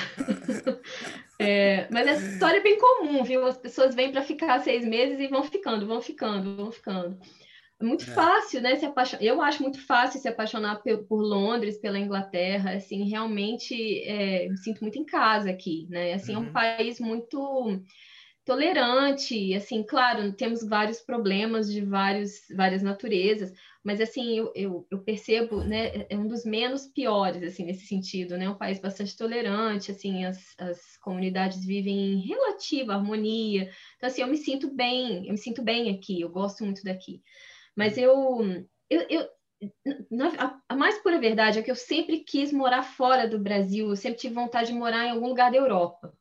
é. 1.38 1.88
mas 1.90 2.06
essa 2.06 2.26
história 2.26 2.58
é 2.58 2.62
bem 2.62 2.78
comum, 2.78 3.22
viu? 3.22 3.46
As 3.46 3.56
pessoas 3.56 3.94
vêm 3.94 4.10
para 4.10 4.22
ficar 4.22 4.60
seis 4.60 4.84
meses 4.84 5.20
e 5.20 5.28
vão 5.28 5.44
ficando, 5.44 5.86
vão 5.86 6.00
ficando, 6.00 6.56
vão 6.56 6.72
ficando. 6.72 7.18
É 7.80 7.84
muito 7.84 8.04
é. 8.10 8.12
fácil, 8.12 8.60
né? 8.60 8.76
Se 8.76 8.84
apaixonar. 8.84 9.24
Eu 9.24 9.40
acho 9.40 9.62
muito 9.62 9.80
fácil 9.86 10.20
se 10.20 10.28
apaixonar 10.28 10.82
por, 10.82 10.98
por 11.04 11.22
Londres, 11.22 11.78
pela 11.78 11.98
Inglaterra. 11.98 12.74
Assim, 12.74 13.08
realmente 13.08 14.02
é, 14.04 14.48
me 14.48 14.58
sinto 14.58 14.82
muito 14.82 14.98
em 14.98 15.04
casa 15.04 15.50
aqui, 15.50 15.86
né? 15.88 16.12
Assim, 16.12 16.32
uhum. 16.32 16.38
é 16.38 16.42
um 16.42 16.46
uhum. 16.46 16.52
país 16.52 17.00
muito 17.00 17.82
tolerante. 18.44 19.54
Assim, 19.54 19.82
claro, 19.82 20.30
temos 20.34 20.62
vários 20.62 21.00
problemas 21.00 21.72
de 21.72 21.80
vários, 21.80 22.32
várias 22.54 22.82
naturezas, 22.82 23.50
mas 23.82 23.98
assim, 23.98 24.36
eu, 24.36 24.52
eu, 24.54 24.86
eu, 24.90 24.98
percebo, 25.02 25.64
né? 25.64 26.04
É 26.10 26.18
um 26.18 26.28
dos 26.28 26.44
menos 26.44 26.86
piores, 26.86 27.42
assim, 27.42 27.64
nesse 27.64 27.86
sentido, 27.86 28.36
né? 28.36 28.46
Um 28.46 28.58
país 28.58 28.78
bastante 28.78 29.16
tolerante. 29.16 29.90
Assim, 29.90 30.26
as, 30.26 30.54
as 30.58 30.98
comunidades 30.98 31.64
vivem 31.64 32.12
em 32.12 32.26
relativa 32.26 32.92
harmonia. 32.92 33.70
Então, 33.96 34.06
assim, 34.06 34.20
eu 34.20 34.28
me 34.28 34.36
sinto 34.36 34.70
bem. 34.70 35.26
Eu 35.26 35.32
me 35.32 35.38
sinto 35.38 35.62
bem 35.62 35.90
aqui. 35.94 36.20
Eu 36.20 36.28
gosto 36.28 36.62
muito 36.62 36.84
daqui. 36.84 37.22
Mas 37.80 37.96
eu, 37.96 38.42
eu, 38.90 39.06
eu 39.08 39.26
a, 40.38 40.60
a, 40.68 40.76
mais 40.76 40.98
pura 40.98 41.18
verdade 41.18 41.58
é 41.58 41.62
que 41.62 41.70
eu 41.70 41.74
sempre 41.74 42.18
quis 42.20 42.52
morar 42.52 42.82
fora 42.82 43.26
do 43.26 43.38
Brasil, 43.38 43.88
eu 43.88 43.96
sempre 43.96 44.18
tive 44.20 44.34
vontade 44.34 44.70
de 44.70 44.78
morar 44.78 45.06
em 45.06 45.12
algum 45.12 45.28
lugar 45.28 45.50
da 45.50 45.56
Europa, 45.56 46.12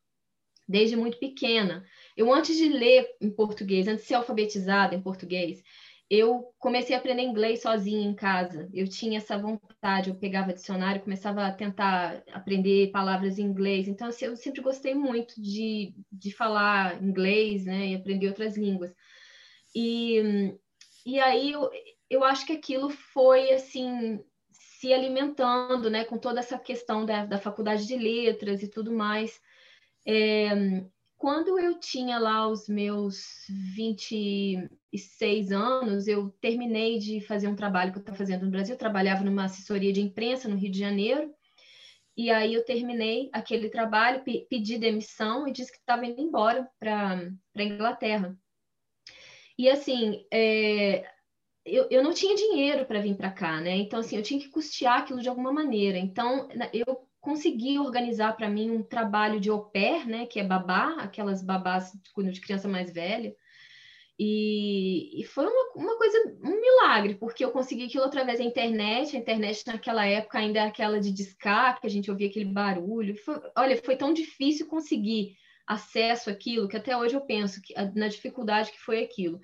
desde 0.66 0.95
muito 0.95 1.20
pequena. 1.20 1.86
Eu, 2.16 2.34
antes 2.34 2.55
de 2.55 2.70
ler 2.70 3.10
em 3.20 3.30
português, 3.30 3.89
antes 3.89 4.03
de 4.03 4.07
ser 4.07 4.14
alfabetizada 4.14 4.95
em 4.95 5.01
português, 5.01 5.62
eu 6.10 6.53
comecei 6.57 6.95
a 6.95 6.99
aprender 6.99 7.24
inglês 7.24 7.62
sozinha 7.62 8.07
em 8.07 8.16
casa. 8.16 8.70
Eu 8.74 8.88
tinha 8.88 9.18
essa 9.18 9.38
vontade, 9.38 10.10
eu 10.10 10.16
pegava 10.16 10.53
dicionário, 10.53 11.01
começava 11.01 11.45
a 11.45 11.51
tentar 11.51 12.24
aprender 12.32 12.89
palavras 12.91 13.38
em 13.38 13.43
inglês. 13.43 13.89
Então, 13.89 14.07
assim, 14.07 14.28
eu 14.28 14.38
sempre 14.38 14.62
gostei 14.62 14.95
muito 14.95 15.34
de, 15.41 15.93
de 16.10 16.32
falar 16.32 17.03
inglês, 17.03 17.66
né, 17.66 17.88
e 17.88 17.95
aprender 17.95 18.30
outras 18.30 18.55
línguas. 18.55 18.95
E, 19.76 20.57
e 21.10 21.20
aí 21.20 21.51
eu, 21.51 21.70
eu 22.10 22.24
acho 22.24 22.45
que 22.45 22.53
aquilo 22.53 22.89
foi, 22.89 23.51
assim, 23.51 24.24
se 24.51 24.93
alimentando, 24.93 25.89
né, 25.89 26.05
com 26.05 26.18
toda 26.18 26.39
essa 26.39 26.57
questão 26.57 27.05
da, 27.05 27.26
da 27.26 27.38
faculdade 27.38 27.88
de 27.88 27.97
letras 27.97 28.62
e 28.62 28.68
tudo 28.68 28.91
mais. 28.91 29.39
É, 30.07 30.86
quando 31.18 31.60
eu 31.60 31.80
tinha 31.80 32.18
lá 32.18 32.47
os 32.47 32.70
meus 32.70 33.45
26 33.76 35.51
anos, 35.51 36.07
eu 36.07 36.30
terminei 36.39 36.97
de 36.99 37.20
fazer 37.22 37.47
um 37.47 37.55
trabalho 37.55 37.91
que 37.91 37.97
eu 37.97 38.01
estava 38.01 38.18
fazendo 38.18 38.45
no 38.45 38.51
Brasil. 38.51 38.76
Eu 38.76 38.80
trabalhava 38.80 39.24
numa 39.24 39.45
assessoria 39.45 39.91
de 39.91 39.99
imprensa 39.99 40.47
no 40.47 40.55
Rio 40.55 40.72
de 40.72 40.80
Janeiro. 40.80 41.34
E 42.16 42.30
aí 42.30 42.53
eu 42.53 42.64
terminei 42.64 43.30
aquele 43.34 43.70
trabalho, 43.70 44.24
pedi 44.49 44.78
demissão 44.78 45.47
e 45.47 45.51
disse 45.51 45.72
que 45.72 45.78
estava 45.78 46.05
indo 46.05 46.22
embora 46.22 46.70
para 46.80 47.30
a 47.57 47.64
Inglaterra. 47.64 48.38
E 49.60 49.70
assim, 49.70 50.26
é, 50.32 51.03
eu, 51.66 51.86
eu 51.91 52.01
não 52.01 52.14
tinha 52.14 52.34
dinheiro 52.34 52.86
para 52.86 53.01
vir 53.01 53.18
para 53.18 53.30
cá, 53.30 53.60
né? 53.60 53.76
Então, 53.76 53.99
assim, 53.99 54.16
eu 54.16 54.24
tinha 54.24 54.39
que 54.39 54.47
custear 54.47 54.99
aquilo 54.99 55.20
de 55.22 55.28
alguma 55.28 55.51
maneira. 55.51 55.97
Então, 55.97 56.47
eu 56.74 57.05
consegui 57.20 57.78
organizar 57.78 58.38
para 58.38 58.49
mim 58.49 58.72
um 58.72 58.82
trabalho 58.82 59.38
de 59.38 59.49
au 59.49 59.70
pair, 59.70 60.07
né, 60.07 60.26
que 60.26 60.39
é 60.39 60.45
babá, 60.45 60.95
aquelas 60.99 61.43
babás 61.43 61.91
de, 61.91 62.32
de 62.32 62.39
criança 62.39 62.70
mais 62.70 62.89
velha. 62.89 63.36
E, 64.18 65.20
e 65.20 65.26
foi 65.26 65.45
uma, 65.45 65.74
uma, 65.76 65.97
coisa, 65.97 66.18
um 66.41 66.62
milagre, 66.62 67.16
porque 67.16 67.43
eu 67.43 67.51
consegui 67.51 67.88
aquilo 67.88 68.05
através 68.05 68.39
da 68.39 68.45
internet. 68.45 69.14
A 69.14 69.20
internet 69.20 69.68
naquela 69.68 70.05
época 70.05 70.39
ainda 70.39 70.60
era 70.60 70.70
aquela 70.70 71.01
de 71.01 71.12
discar, 71.12 71.82
que 71.82 71.88
a 71.88 71.89
gente 71.89 72.10
ouvia 72.10 72.30
aquele 72.30 72.45
barulho. 72.45 73.14
Foi, 73.18 73.41
olha, 73.57 73.76
foi 73.84 73.97
tão 73.97 74.14
difícil 74.14 74.68
conseguir 74.68 75.36
acesso 75.70 76.32
àquilo 76.32 76.67
que 76.67 76.76
até 76.76 76.97
hoje 76.97 77.15
eu 77.15 77.22
penso 77.22 77.61
que, 77.61 77.74
na 77.95 78.07
dificuldade 78.07 78.72
que 78.72 78.80
foi 78.80 79.03
aquilo. 79.03 79.39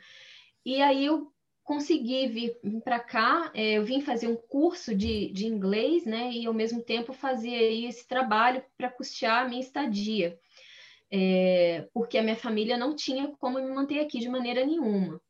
E 0.66 0.82
aí 0.82 1.06
eu 1.06 1.32
consegui 1.64 2.28
vir, 2.28 2.58
para 2.84 3.00
cá, 3.00 3.52
é, 3.54 3.74
eu 3.74 3.86
vim 3.86 4.02
fazer 4.02 4.28
um 4.28 4.36
curso 4.36 4.96
de, 4.96 5.32
de 5.32 5.46
inglês, 5.46 6.06
né, 6.06 6.32
e 6.32 6.46
ao 6.46 6.54
mesmo 6.54 6.82
tempo 6.84 7.14
fazer 7.14 7.56
aí 7.56 7.86
esse 7.86 8.08
trabalho 8.08 8.64
para 8.78 8.92
custear 8.92 9.46
a 9.46 9.48
minha 9.48 9.62
estadia, 9.62 10.40
é, 11.12 11.88
porque 11.94 12.18
a 12.18 12.24
minha 12.24 12.36
família 12.36 12.78
não 12.78 12.96
tinha 12.96 13.32
como 13.40 13.60
me 13.60 13.72
manter 13.72 14.00
aqui 14.00 14.20
de 14.20 14.30
maneira 14.30 14.66
nenhuma. 14.66 15.22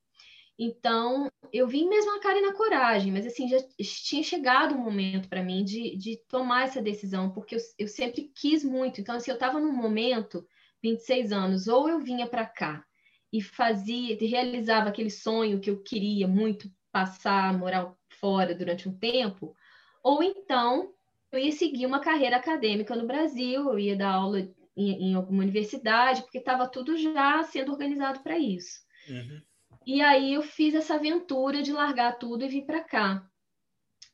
Então, 0.57 1.29
eu 1.51 1.67
vim 1.67 1.87
mesmo 1.87 2.15
a 2.15 2.19
cara 2.21 2.39
e 2.39 2.41
na 2.41 2.53
coragem, 2.53 3.11
mas 3.11 3.25
assim, 3.25 3.47
já 3.49 3.57
tinha 3.77 4.23
chegado 4.23 4.73
um 4.73 4.83
momento 4.83 5.27
para 5.27 5.43
mim 5.43 5.65
de, 5.65 5.97
de 5.97 6.17
tomar 6.29 6.63
essa 6.63 6.81
decisão, 6.81 7.29
porque 7.31 7.55
eu, 7.55 7.59
eu 7.77 7.87
sempre 7.89 8.31
quis 8.33 8.63
muito. 8.63 9.01
Então, 9.01 9.15
assim, 9.15 9.31
eu 9.31 9.35
estava 9.35 9.59
num 9.59 9.73
momento, 9.73 10.47
26 10.85 11.31
anos, 11.31 11.67
ou 11.67 11.89
eu 11.89 11.99
vinha 11.99 12.27
para 12.27 12.45
cá 12.45 12.85
e 13.33 13.41
fazia, 13.41 14.15
realizava 14.19 14.89
aquele 14.89 15.09
sonho 15.09 15.59
que 15.59 15.69
eu 15.69 15.81
queria 15.81 16.27
muito 16.27 16.69
passar, 16.91 17.57
morar 17.57 17.91
fora 18.19 18.53
durante 18.53 18.87
um 18.87 18.95
tempo, 18.95 19.55
ou 20.03 20.21
então 20.21 20.93
eu 21.31 21.39
ia 21.39 21.51
seguir 21.51 21.87
uma 21.87 21.99
carreira 21.99 22.37
acadêmica 22.37 22.95
no 22.95 23.07
Brasil, 23.07 23.69
eu 23.71 23.79
ia 23.79 23.95
dar 23.95 24.13
aula 24.13 24.39
em, 24.77 25.09
em 25.09 25.15
alguma 25.15 25.41
universidade, 25.41 26.21
porque 26.21 26.37
estava 26.37 26.67
tudo 26.67 26.95
já 26.95 27.43
sendo 27.43 27.71
organizado 27.71 28.21
para 28.21 28.37
isso. 28.37 28.79
Uhum. 29.09 29.41
E 29.85 30.01
aí 30.01 30.35
eu 30.35 30.43
fiz 30.43 30.75
essa 30.75 30.95
aventura 30.95 31.61
de 31.61 31.73
largar 31.73 32.17
tudo 32.17 32.45
e 32.45 32.47
vir 32.47 32.65
para 32.65 32.83
cá, 32.83 33.27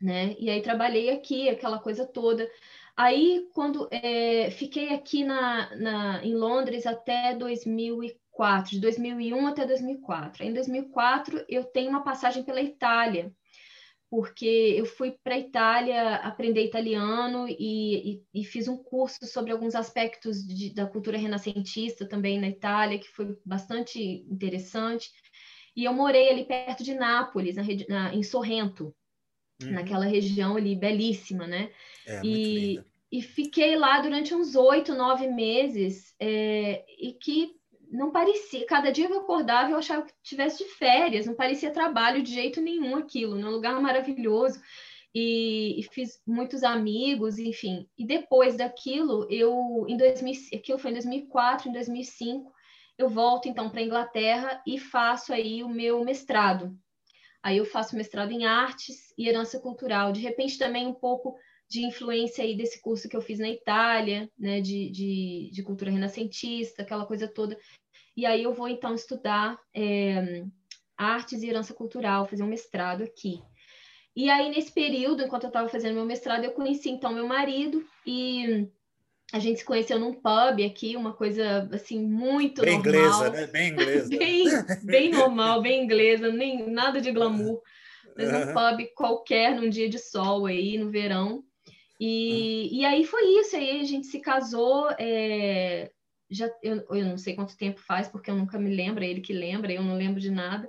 né? 0.02 0.36
E 0.40 0.50
aí 0.50 0.62
trabalhei 0.62 1.10
aqui, 1.10 1.50
aquela 1.50 1.80
coisa 1.80 2.06
toda. 2.06 2.50
Aí, 2.96 3.48
quando 3.54 3.88
é, 3.92 4.52
fiquei 4.52 4.90
aqui 4.94 5.24
na, 5.24 5.76
na, 5.76 6.26
em 6.26 6.36
Londres 6.36 6.86
até 6.86 7.36
2004, 7.36 8.22
2004, 8.32 8.72
de 8.72 8.80
2001 8.80 9.48
até 9.48 9.66
2004. 9.66 10.44
Em 10.44 10.54
2004, 10.54 11.46
eu 11.48 11.64
tenho 11.64 11.90
uma 11.90 12.04
passagem 12.04 12.44
pela 12.44 12.62
Itália, 12.62 13.34
porque 14.10 14.46
eu 14.46 14.86
fui 14.86 15.16
para 15.24 15.36
a 15.36 15.40
Itália 15.40 16.16
aprender 16.16 16.66
italiano 16.66 17.48
e, 17.48 18.14
e, 18.34 18.42
e, 18.42 18.44
fiz 18.44 18.68
um 18.68 18.78
curso 18.78 19.26
sobre 19.26 19.52
alguns 19.52 19.74
aspectos 19.76 20.46
de, 20.46 20.74
da 20.74 20.86
cultura 20.86 21.18
renascentista 21.18 22.06
também 22.06 22.40
na 22.40 22.50
Itália, 22.50 23.00
que 23.00 23.08
foi 23.08 23.38
bastante 23.46 24.02
interessante. 24.30 25.10
E 25.76 25.86
eu 25.86 25.94
morei 25.94 26.30
ali 26.30 26.44
perto 26.44 26.84
de 26.84 26.94
Nápoles, 26.94 27.56
na, 27.56 27.64
na, 27.88 28.14
em 28.14 28.24
Sorrento, 28.24 28.94
uhum. 29.64 29.72
naquela 29.72 30.06
região 30.06 30.58
ali 30.58 30.76
belíssima, 30.76 31.48
né? 31.48 31.70
É, 32.06 32.22
e, 32.24 32.82
e 33.12 33.22
fiquei 33.22 33.76
lá 33.76 34.00
durante 34.00 34.34
uns 34.34 34.56
oito, 34.56 34.94
nove 34.94 35.28
meses, 35.28 36.16
é, 36.20 36.84
e 37.00 37.14
que 37.14 37.52
não 37.92 38.10
parecia, 38.12 38.66
cada 38.66 38.90
dia 38.90 39.08
eu 39.10 39.20
acordava 39.20 39.72
eu 39.72 39.78
achava 39.78 40.04
que 40.04 40.14
tivesse 40.24 40.64
de 40.64 40.70
férias, 40.72 41.26
não 41.26 41.36
parecia 41.36 41.72
trabalho 41.72 42.24
de 42.24 42.34
jeito 42.34 42.62
nenhum 42.62 42.96
aquilo, 42.96 43.36
num 43.36 43.52
lugar 43.52 43.80
maravilhoso. 43.82 44.60
E, 45.14 45.78
e, 45.78 45.84
fiz 45.92 46.22
muitos 46.26 46.64
amigos, 46.64 47.38
enfim. 47.38 47.86
E 47.98 48.06
depois 48.06 48.56
daquilo, 48.56 49.28
eu 49.30 49.86
em 49.90 49.98
2000, 49.98 50.34
aquilo 50.56 50.80
foi 50.80 50.92
em 50.92 50.94
2004, 50.94 51.68
em 51.68 51.74
2005, 51.74 52.50
eu 52.98 53.10
volto 53.10 53.50
então 53.50 53.70
para 53.70 53.82
a 53.82 53.84
Inglaterra 53.84 54.62
e 54.66 54.80
faço 54.80 55.34
aí 55.34 55.64
o 55.64 55.68
meu 55.68 56.02
mestrado. 56.06 56.74
Aí 57.44 57.58
eu 57.58 57.66
faço 57.66 57.96
mestrado 57.96 58.32
em 58.32 58.46
artes 58.46 59.14
e 59.18 59.28
herança 59.28 59.60
cultural. 59.60 60.12
De 60.12 60.20
repente 60.20 60.58
também 60.58 60.86
um 60.86 60.94
pouco 60.94 61.36
de 61.68 61.86
influência 61.86 62.44
aí 62.44 62.56
desse 62.56 62.82
curso 62.82 63.08
que 63.08 63.16
eu 63.16 63.22
fiz 63.22 63.40
na 63.40 63.50
Itália, 63.50 64.30
né, 64.38 64.60
de, 64.60 64.90
de, 64.90 65.50
de 65.54 65.64
cultura 65.64 65.90
renascentista, 65.90 66.82
aquela 66.82 67.06
coisa 67.06 67.28
toda. 67.28 67.58
E 68.16 68.26
aí 68.26 68.44
eu 68.44 68.54
vou 68.54 68.68
então 68.68 68.94
estudar 68.94 69.58
é, 69.74 70.44
artes 70.98 71.42
e 71.42 71.48
herança 71.48 71.74
cultural, 71.74 72.28
fazer 72.28 72.44
um 72.44 72.48
mestrado 72.48 73.04
aqui. 73.04 73.42
E 74.14 74.30
aí 74.30 74.50
nesse 74.50 74.72
período, 74.74 75.24
enquanto 75.24 75.44
eu 75.44 75.48
estava 75.48 75.70
fazendo 75.70 75.96
meu 75.96 76.06
mestrado, 76.06 76.44
eu 76.44 76.52
conheci 76.52 76.90
então 76.90 77.14
meu 77.14 77.28
marido 77.28 77.84
e 78.06 78.68
a 79.34 79.40
gente 79.40 79.60
se 79.60 79.66
conheceu 79.66 79.98
num 79.98 80.14
pub 80.14 80.66
aqui, 80.66 80.96
uma 80.96 81.14
coisa 81.14 81.70
assim 81.72 82.06
muito 82.06 82.62
bem 82.62 82.78
normal. 82.78 82.94
inglesa, 82.94 83.30
né? 83.30 83.48
Bem 83.48 83.70
inglesa. 83.70 84.10
bem, 84.18 84.46
bem 84.84 85.12
normal, 85.12 85.62
bem 85.62 85.84
inglesa, 85.84 86.32
nem 86.32 86.70
nada 86.70 87.00
de 87.00 87.12
glamour. 87.12 87.62
Mas 88.18 88.28
um 88.28 88.54
pub 88.54 88.88
qualquer 88.96 89.56
num 89.56 89.70
dia 89.70 89.88
de 89.88 89.98
sol 89.98 90.46
aí 90.46 90.78
no 90.78 90.90
verão. 90.90 91.44
E, 92.00 92.80
e 92.80 92.84
aí 92.84 93.06
foi 93.06 93.24
isso, 93.40 93.56
aí 93.56 93.80
a 93.80 93.84
gente 93.84 94.08
se 94.08 94.20
casou, 94.20 94.90
é, 94.98 95.92
já 96.30 96.50
eu, 96.64 96.84
eu 96.90 97.06
não 97.06 97.18
sei 97.18 97.36
quanto 97.36 97.56
tempo 97.56 97.80
faz, 97.80 98.08
porque 98.08 98.32
eu 98.32 98.36
nunca 98.36 98.58
me 98.58 98.76
lembro, 98.76 99.04
é 99.04 99.08
ele 99.08 99.22
que 99.22 99.32
lembra, 99.32 99.72
eu 99.72 99.84
não 99.84 99.96
lembro 99.96 100.20
de 100.20 100.32
nada, 100.32 100.68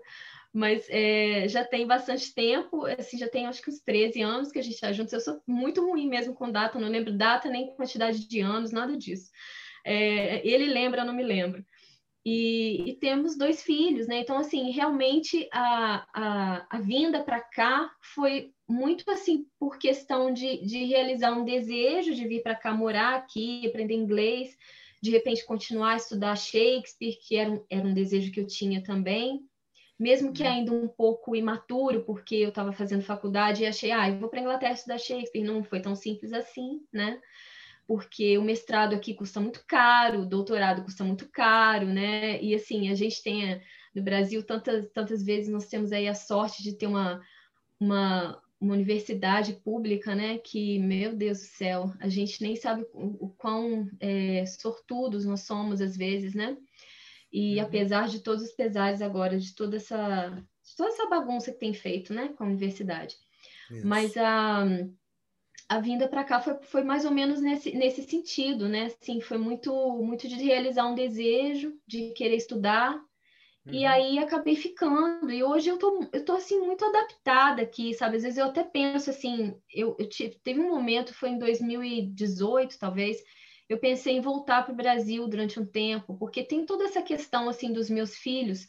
mas 0.52 0.86
é, 0.90 1.48
já 1.48 1.64
tem 1.64 1.86
bastante 1.86 2.34
tempo, 2.34 2.84
assim, 2.86 3.16
já 3.16 3.28
tem 3.28 3.46
acho 3.46 3.62
que 3.62 3.70
uns 3.70 3.80
13 3.80 4.20
anos 4.20 4.52
que 4.52 4.58
a 4.58 4.62
gente 4.62 4.74
está 4.74 4.92
juntos. 4.92 5.12
Eu 5.12 5.20
sou 5.20 5.42
muito 5.46 5.86
ruim 5.86 6.08
mesmo 6.08 6.34
com 6.34 6.50
data, 6.50 6.78
não 6.78 6.88
lembro 6.88 7.16
data 7.16 7.48
nem 7.48 7.74
quantidade 7.74 8.28
de 8.28 8.40
anos, 8.40 8.70
nada 8.70 8.96
disso. 8.96 9.30
É, 9.84 10.46
ele 10.46 10.66
lembra, 10.66 11.02
eu 11.02 11.06
não 11.06 11.14
me 11.14 11.22
lembro. 11.22 11.64
E, 12.24 12.90
e, 12.90 12.94
temos 12.98 13.36
dois 13.36 13.62
filhos, 13.62 14.06
né? 14.06 14.18
Então, 14.20 14.38
assim, 14.38 14.70
realmente 14.70 15.48
a, 15.52 16.06
a, 16.14 16.66
a 16.70 16.80
vinda 16.80 17.24
para 17.24 17.40
cá 17.40 17.90
foi 18.14 18.52
muito 18.68 19.10
assim 19.10 19.44
por 19.58 19.76
questão 19.76 20.32
de, 20.32 20.64
de 20.64 20.84
realizar 20.84 21.32
um 21.32 21.44
desejo 21.44 22.14
de 22.14 22.28
vir 22.28 22.42
para 22.42 22.54
cá 22.54 22.72
morar 22.72 23.16
aqui, 23.16 23.66
aprender 23.66 23.94
inglês 23.94 24.56
de 25.02 25.10
repente 25.10 25.44
continuar 25.44 25.94
a 25.94 25.96
estudar 25.96 26.36
Shakespeare, 26.36 27.18
que 27.20 27.36
era 27.36 27.50
um, 27.50 27.64
era 27.68 27.86
um 27.86 27.92
desejo 27.92 28.30
que 28.30 28.38
eu 28.38 28.46
tinha 28.46 28.80
também, 28.80 29.40
mesmo 30.02 30.32
que 30.32 30.42
uhum. 30.42 30.48
ainda 30.48 30.72
um 30.72 30.88
pouco 30.88 31.36
imaturo, 31.36 32.02
porque 32.02 32.34
eu 32.34 32.48
estava 32.48 32.72
fazendo 32.72 33.04
faculdade 33.04 33.62
e 33.62 33.66
achei, 33.66 33.92
ah, 33.92 34.08
eu 34.08 34.18
vou 34.18 34.28
para 34.28 34.40
a 34.40 34.42
Inglaterra 34.42 34.72
estudar 34.72 34.98
Shakespeare. 34.98 35.44
Não 35.44 35.62
foi 35.62 35.80
tão 35.80 35.94
simples 35.94 36.32
assim, 36.32 36.80
né? 36.92 37.20
Porque 37.86 38.36
o 38.36 38.42
mestrado 38.42 38.96
aqui 38.96 39.14
custa 39.14 39.38
muito 39.40 39.62
caro, 39.64 40.22
o 40.22 40.26
doutorado 40.26 40.82
custa 40.82 41.04
muito 41.04 41.28
caro, 41.28 41.86
né? 41.86 42.42
E 42.42 42.52
assim, 42.52 42.90
a 42.90 42.96
gente 42.96 43.22
tem 43.22 43.62
no 43.94 44.02
Brasil 44.02 44.42
tantas, 44.42 44.90
tantas 44.90 45.22
vezes 45.22 45.48
nós 45.48 45.68
temos 45.68 45.92
aí 45.92 46.08
a 46.08 46.14
sorte 46.14 46.64
de 46.64 46.72
ter 46.72 46.88
uma, 46.88 47.20
uma, 47.78 48.42
uma 48.60 48.74
universidade 48.74 49.52
pública, 49.52 50.16
né? 50.16 50.38
Que, 50.38 50.80
meu 50.80 51.14
Deus 51.14 51.38
do 51.38 51.44
céu, 51.44 51.92
a 52.00 52.08
gente 52.08 52.42
nem 52.42 52.56
sabe 52.56 52.84
o, 52.92 53.26
o 53.26 53.28
quão 53.38 53.88
é, 54.00 54.44
sortudos 54.46 55.24
nós 55.24 55.42
somos 55.42 55.80
às 55.80 55.96
vezes, 55.96 56.34
né? 56.34 56.56
E 57.32 57.56
uhum. 57.56 57.62
apesar 57.62 58.08
de 58.08 58.20
todos 58.20 58.42
os 58.42 58.52
pesares 58.52 59.00
agora, 59.00 59.38
de 59.38 59.54
toda 59.54 59.76
essa, 59.76 60.28
de 60.28 60.76
toda 60.76 60.90
essa 60.90 61.08
bagunça 61.08 61.52
que 61.52 61.58
tem 61.58 61.72
feito, 61.72 62.12
né, 62.12 62.28
com 62.36 62.44
a 62.44 62.46
universidade. 62.46 63.16
Isso. 63.70 63.86
Mas 63.86 64.16
a, 64.16 64.66
a 65.68 65.80
vinda 65.80 66.06
para 66.08 66.24
cá 66.24 66.40
foi, 66.40 66.54
foi 66.62 66.84
mais 66.84 67.04
ou 67.04 67.10
menos 67.10 67.40
nesse, 67.40 67.72
nesse 67.74 68.02
sentido, 68.02 68.68
né? 68.68 68.86
Assim, 68.86 69.20
foi 69.20 69.38
muito, 69.38 69.72
muito 70.02 70.28
de 70.28 70.34
realizar 70.36 70.86
um 70.86 70.94
desejo, 70.94 71.72
de 71.86 72.10
querer 72.10 72.36
estudar, 72.36 73.00
Uhum. 73.66 73.74
E 73.74 73.86
aí 73.86 74.18
acabei 74.18 74.56
ficando. 74.56 75.30
E 75.30 75.42
hoje 75.42 75.68
eu 75.68 75.78
tô, 75.78 76.08
eu 76.12 76.24
tô 76.24 76.32
assim, 76.32 76.58
muito 76.58 76.84
adaptada 76.84 77.62
aqui, 77.62 77.94
sabe? 77.94 78.16
Às 78.16 78.22
vezes 78.22 78.38
eu 78.38 78.46
até 78.46 78.64
penso 78.64 79.10
assim, 79.10 79.54
eu, 79.72 79.96
eu 79.98 80.08
tive, 80.08 80.34
teve 80.42 80.60
um 80.60 80.68
momento, 80.68 81.14
foi 81.14 81.30
em 81.30 81.38
2018, 81.38 82.78
talvez, 82.78 83.22
eu 83.72 83.78
pensei 83.78 84.16
em 84.16 84.20
voltar 84.20 84.64
para 84.64 84.72
o 84.72 84.76
Brasil 84.76 85.26
durante 85.26 85.58
um 85.58 85.64
tempo, 85.64 86.16
porque 86.18 86.44
tem 86.44 86.66
toda 86.66 86.84
essa 86.84 87.00
questão 87.00 87.48
assim 87.48 87.72
dos 87.72 87.88
meus 87.88 88.14
filhos. 88.16 88.66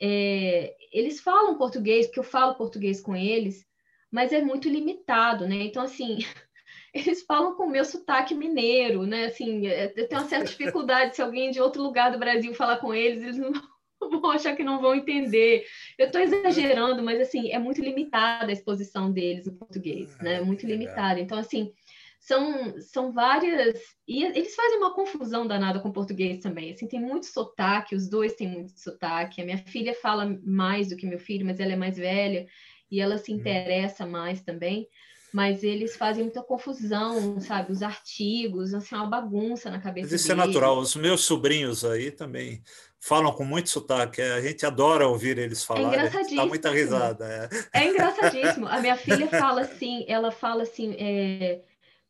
É, 0.00 0.74
eles 0.92 1.20
falam 1.20 1.58
português, 1.58 2.06
porque 2.06 2.20
eu 2.20 2.24
falo 2.24 2.56
português 2.56 3.00
com 3.00 3.14
eles, 3.14 3.64
mas 4.10 4.32
é 4.32 4.42
muito 4.42 4.68
limitado, 4.68 5.46
né? 5.46 5.56
Então, 5.56 5.82
assim, 5.82 6.18
eles 6.92 7.22
falam 7.22 7.54
com 7.54 7.64
o 7.64 7.70
meu 7.70 7.84
sotaque 7.84 8.34
mineiro, 8.34 9.06
né? 9.06 9.26
Assim, 9.26 9.66
é, 9.66 9.92
eu 9.96 10.08
tenho 10.08 10.20
uma 10.20 10.28
certa 10.28 10.46
dificuldade 10.46 11.14
se 11.14 11.22
alguém 11.22 11.50
de 11.50 11.60
outro 11.60 11.82
lugar 11.82 12.10
do 12.10 12.18
Brasil 12.18 12.52
falar 12.54 12.78
com 12.78 12.92
eles, 12.92 13.22
eles 13.22 13.38
não 13.38 13.52
vão 14.20 14.30
achar 14.32 14.56
que 14.56 14.64
não 14.64 14.80
vão 14.80 14.96
entender. 14.96 15.64
Eu 15.96 16.06
estou 16.06 16.20
exagerando, 16.20 17.02
mas 17.02 17.20
assim, 17.20 17.52
é 17.52 17.58
muito 17.58 17.80
limitada 17.80 18.50
a 18.50 18.52
exposição 18.52 19.12
deles 19.12 19.46
no 19.46 19.52
português, 19.52 20.18
né? 20.18 20.36
É 20.36 20.40
muito 20.40 20.66
limitada. 20.66 21.20
Então, 21.20 21.38
assim, 21.38 21.72
são, 22.20 22.78
são 22.78 23.12
várias. 23.12 23.80
E 24.06 24.22
eles 24.22 24.54
fazem 24.54 24.76
uma 24.76 24.94
confusão 24.94 25.46
danada 25.46 25.80
com 25.80 25.88
o 25.88 25.92
português 25.92 26.38
também. 26.38 26.70
Assim, 26.70 26.86
tem 26.86 27.00
muito 27.00 27.26
sotaque, 27.26 27.96
os 27.96 28.08
dois 28.08 28.34
têm 28.34 28.46
muito 28.46 28.78
sotaque. 28.78 29.40
A 29.40 29.44
minha 29.44 29.58
filha 29.58 29.94
fala 29.94 30.38
mais 30.44 30.88
do 30.88 30.96
que 30.96 31.06
meu 31.06 31.18
filho, 31.18 31.46
mas 31.46 31.58
ela 31.58 31.72
é 31.72 31.76
mais 31.76 31.96
velha 31.96 32.46
e 32.90 33.00
ela 33.00 33.16
se 33.16 33.32
uhum. 33.32 33.38
interessa 33.38 34.06
mais 34.06 34.42
também. 34.42 34.86
Mas 35.32 35.62
eles 35.62 35.96
fazem 35.96 36.24
muita 36.24 36.42
confusão, 36.42 37.40
sabe? 37.40 37.72
Os 37.72 37.82
artigos, 37.82 38.74
assim, 38.74 38.96
uma 38.96 39.06
bagunça 39.06 39.70
na 39.70 39.80
cabeça 39.80 40.08
Mas 40.10 40.20
isso 40.20 40.30
é 40.30 40.34
deles. 40.34 40.44
é 40.44 40.48
natural. 40.48 40.78
Os 40.78 40.96
meus 40.96 41.24
sobrinhos 41.24 41.84
aí 41.84 42.10
também 42.10 42.62
falam 42.98 43.32
com 43.32 43.44
muito 43.44 43.70
sotaque. 43.70 44.20
A 44.20 44.40
gente 44.40 44.66
adora 44.66 45.06
ouvir 45.06 45.38
eles 45.38 45.64
falar. 45.64 45.82
É 45.82 45.86
engraçadíssimo. 45.86 46.36
Dá 46.36 46.46
muita 46.46 46.70
risada. 46.70 47.50
É. 47.72 47.80
é 47.80 47.88
engraçadíssimo. 47.88 48.66
A 48.66 48.80
minha 48.80 48.96
filha 48.96 49.28
fala 49.28 49.60
assim, 49.62 50.04
ela 50.08 50.32
fala 50.32 50.64
assim, 50.64 50.96
é, 50.98 51.62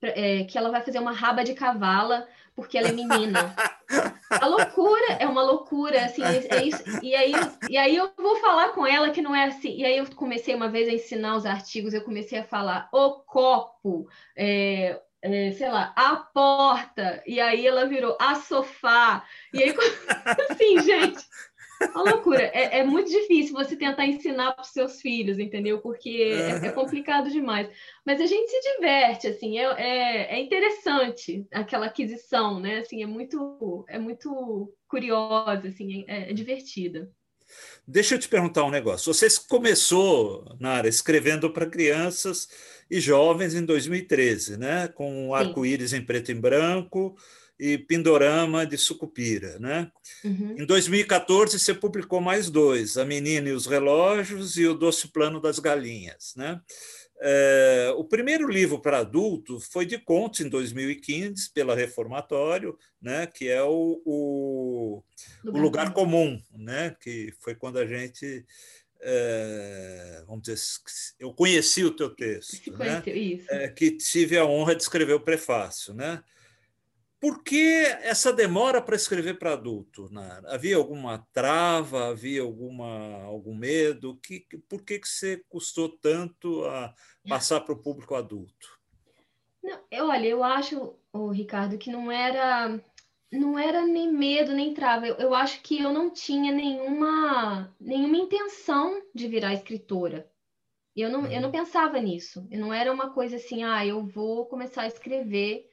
é, 0.03 0.44
que 0.44 0.57
ela 0.57 0.70
vai 0.70 0.80
fazer 0.80 0.98
uma 0.98 1.12
raba 1.12 1.44
de 1.44 1.55
cavala 1.55 2.26
porque 2.55 2.76
ela 2.76 2.88
é 2.88 2.92
menina. 2.92 3.55
A 4.28 4.46
loucura 4.46 5.14
é 5.18 5.26
uma 5.26 5.42
loucura, 5.42 6.05
assim, 6.05 6.22
é, 6.22 6.57
é 6.57 6.64
isso. 6.64 6.82
E 7.03 7.14
aí, 7.14 7.32
e 7.68 7.76
aí 7.76 7.96
eu 7.96 8.11
vou 8.16 8.36
falar 8.36 8.68
com 8.70 8.86
ela 8.86 9.11
que 9.11 9.22
não 9.22 9.34
é 9.34 9.44
assim. 9.44 9.76
E 9.76 9.84
aí 9.84 9.96
eu 9.96 10.07
comecei 10.14 10.55
uma 10.55 10.68
vez 10.68 10.88
a 10.88 10.92
ensinar 10.92 11.36
os 11.36 11.46
artigos, 11.46 11.94
eu 11.94 12.03
comecei 12.03 12.38
a 12.38 12.44
falar 12.44 12.88
o 12.92 13.12
copo, 13.20 14.07
é, 14.36 15.01
é, 15.22 15.53
sei 15.53 15.70
lá, 15.70 15.92
a 15.96 16.16
porta, 16.16 17.22
e 17.26 17.40
aí 17.40 17.66
ela 17.66 17.86
virou 17.86 18.16
a 18.20 18.34
sofá. 18.34 19.24
E 19.53 19.62
aí, 19.62 19.74
assim, 20.51 20.80
gente, 20.80 21.24
uma 21.88 22.02
loucura. 22.02 22.42
É, 22.42 22.78
é, 22.78 22.84
muito 22.84 23.10
difícil 23.10 23.54
você 23.54 23.76
tentar 23.76 24.06
ensinar 24.06 24.52
para 24.52 24.62
os 24.62 24.68
seus 24.68 25.00
filhos, 25.00 25.38
entendeu? 25.38 25.80
Porque 25.80 26.10
é, 26.10 26.66
é, 26.66 26.72
complicado 26.72 27.30
demais. 27.30 27.68
Mas 28.04 28.20
a 28.20 28.26
gente 28.26 28.50
se 28.50 28.74
diverte, 28.74 29.26
assim, 29.26 29.58
é, 29.58 29.64
é, 29.64 30.34
é, 30.36 30.40
interessante 30.40 31.46
aquela 31.52 31.86
aquisição, 31.86 32.60
né? 32.60 32.78
Assim, 32.78 33.02
é 33.02 33.06
muito, 33.06 33.84
é 33.88 33.98
muito 33.98 34.72
curiosa, 34.88 35.68
assim, 35.68 36.04
é, 36.06 36.30
é 36.30 36.32
divertida. 36.32 37.10
Deixa 37.86 38.14
eu 38.14 38.18
te 38.18 38.28
perguntar 38.28 38.64
um 38.64 38.70
negócio. 38.70 39.12
Você 39.12 39.26
começou, 39.48 40.56
Nara, 40.60 40.86
escrevendo 40.86 41.50
para 41.50 41.66
crianças 41.66 42.48
e 42.88 43.00
jovens 43.00 43.54
em 43.54 43.64
2013, 43.64 44.56
né? 44.56 44.86
Com 44.88 45.34
arco-íris 45.34 45.92
em 45.92 46.04
preto 46.04 46.30
e 46.30 46.34
branco 46.34 47.16
e 47.61 47.76
Pindorama 47.76 48.64
de 48.64 48.78
Sucupira. 48.78 49.58
Né? 49.58 49.92
Uhum. 50.24 50.56
Em 50.58 50.64
2014, 50.64 51.58
você 51.58 51.74
publicou 51.74 52.18
mais 52.18 52.48
dois, 52.48 52.96
A 52.96 53.04
Menina 53.04 53.50
e 53.50 53.52
os 53.52 53.66
Relógios 53.66 54.56
e 54.56 54.66
O 54.66 54.74
Doce 54.74 55.08
Plano 55.08 55.38
das 55.40 55.58
Galinhas. 55.58 56.32
Né? 56.34 56.58
É, 57.20 57.92
o 57.96 58.02
primeiro 58.02 58.48
livro 58.48 58.80
para 58.80 59.00
adulto 59.00 59.61
foi 59.61 59.84
de 59.84 59.98
contos 59.98 60.40
em 60.40 60.48
2015, 60.48 61.52
pela 61.52 61.76
Reformatório, 61.76 62.78
né? 63.00 63.26
que 63.26 63.46
é 63.46 63.62
o, 63.62 64.00
o, 64.06 65.04
lugar, 65.44 65.61
o 65.61 65.62
lugar 65.62 65.92
Comum, 65.92 66.42
né? 66.56 66.96
que 66.98 67.34
foi 67.40 67.54
quando 67.54 67.78
a 67.78 67.86
gente. 67.86 68.46
É, 69.02 70.24
vamos 70.26 70.42
dizer, 70.42 70.58
eu 71.18 71.32
conheci 71.32 71.82
o 71.82 71.90
teu 71.90 72.11
texto, 72.11 72.70
né? 72.76 73.02
É, 73.48 73.68
que 73.68 73.92
tive 73.92 74.36
a 74.36 74.44
honra 74.44 74.74
de 74.74 74.82
escrever 74.82 75.14
o 75.14 75.20
prefácio. 75.20 75.94
Né? 75.94 76.22
Por 77.20 77.42
que 77.42 77.84
essa 78.00 78.32
demora 78.32 78.80
para 78.80 78.96
escrever 78.96 79.38
para 79.38 79.52
adulto? 79.52 80.08
Nara? 80.10 80.54
Havia 80.54 80.76
alguma 80.76 81.18
trava? 81.34 82.08
Havia 82.08 82.40
alguma, 82.40 83.24
algum 83.24 83.54
medo? 83.54 84.18
Que, 84.22 84.46
por 84.66 84.82
que, 84.82 84.98
que 84.98 85.08
você 85.08 85.44
custou 85.46 85.90
tanto 85.90 86.64
a 86.64 86.94
passar 87.28 87.60
para 87.60 87.74
o 87.74 87.82
público 87.82 88.14
adulto? 88.14 88.80
Não, 89.62 89.78
eu, 89.90 90.06
olha, 90.06 90.26
eu 90.26 90.42
acho, 90.42 90.96
oh, 91.12 91.28
Ricardo, 91.28 91.76
que 91.76 91.90
não 91.90 92.10
era 92.10 92.82
não 93.30 93.56
era 93.56 93.86
nem 93.86 94.10
medo 94.10 94.52
nem 94.52 94.72
trava. 94.72 95.06
Eu, 95.06 95.16
eu 95.16 95.34
acho 95.34 95.60
que 95.60 95.80
eu 95.80 95.92
não 95.92 96.10
tinha 96.10 96.50
nenhuma 96.50 97.72
nenhuma 97.78 98.16
intenção 98.16 99.00
de 99.14 99.28
virar 99.28 99.52
escritora. 99.52 100.28
Eu 100.96 101.10
não, 101.10 101.26
eu 101.26 101.40
não 101.40 101.48
uhum. 101.48 101.52
pensava 101.52 102.00
nisso. 102.00 102.48
Eu 102.50 102.58
não 102.60 102.72
era 102.72 102.90
uma 102.90 103.10
coisa 103.10 103.36
assim, 103.36 103.62
ah, 103.62 103.86
eu 103.86 104.04
vou 104.06 104.46
começar 104.46 104.82
a 104.82 104.86
escrever 104.86 105.69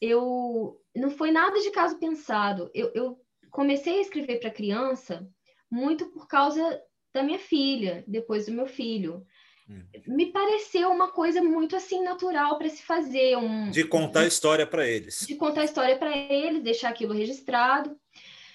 eu 0.00 0.80
não 0.94 1.10
foi 1.10 1.30
nada 1.30 1.60
de 1.60 1.70
caso 1.70 1.98
pensado. 1.98 2.70
Eu, 2.74 2.90
eu 2.94 3.20
comecei 3.50 3.98
a 3.98 4.02
escrever 4.02 4.40
para 4.40 4.50
criança 4.50 5.28
muito 5.70 6.06
por 6.06 6.26
causa 6.26 6.80
da 7.12 7.22
minha 7.22 7.38
filha, 7.38 8.04
depois 8.06 8.46
do 8.46 8.52
meu 8.52 8.66
filho. 8.66 9.24
Hum. 9.68 9.84
Me 10.08 10.32
pareceu 10.32 10.90
uma 10.90 11.12
coisa 11.12 11.42
muito 11.42 11.76
assim 11.76 12.02
natural 12.02 12.58
para 12.58 12.68
se 12.68 12.82
fazer. 12.82 13.36
Um, 13.36 13.70
de 13.70 13.84
contar 13.84 14.20
a 14.20 14.26
história 14.26 14.66
para 14.66 14.86
eles. 14.88 15.26
De 15.26 15.36
contar 15.36 15.62
a 15.62 15.64
história 15.64 15.96
para 15.96 16.16
eles, 16.16 16.62
deixar 16.62 16.88
aquilo 16.88 17.14
registrado. 17.14 17.96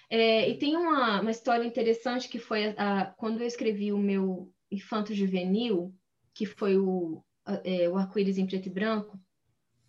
É, 0.09 0.49
e 0.49 0.57
tem 0.57 0.75
uma, 0.75 1.21
uma 1.21 1.31
história 1.31 1.65
interessante 1.65 2.29
que 2.29 2.37
foi 2.37 2.67
a, 2.77 3.01
a, 3.01 3.05
quando 3.05 3.41
eu 3.41 3.47
escrevi 3.47 3.91
o 3.91 3.97
meu 3.97 4.51
Infanto 4.71 5.13
Juvenil, 5.13 5.93
que 6.33 6.45
foi 6.45 6.77
o, 6.77 7.23
é, 7.63 7.89
o 7.89 7.97
Arco-Íris 7.97 8.37
em 8.37 8.45
Preto 8.45 8.67
e 8.67 8.71
Branco, 8.71 9.19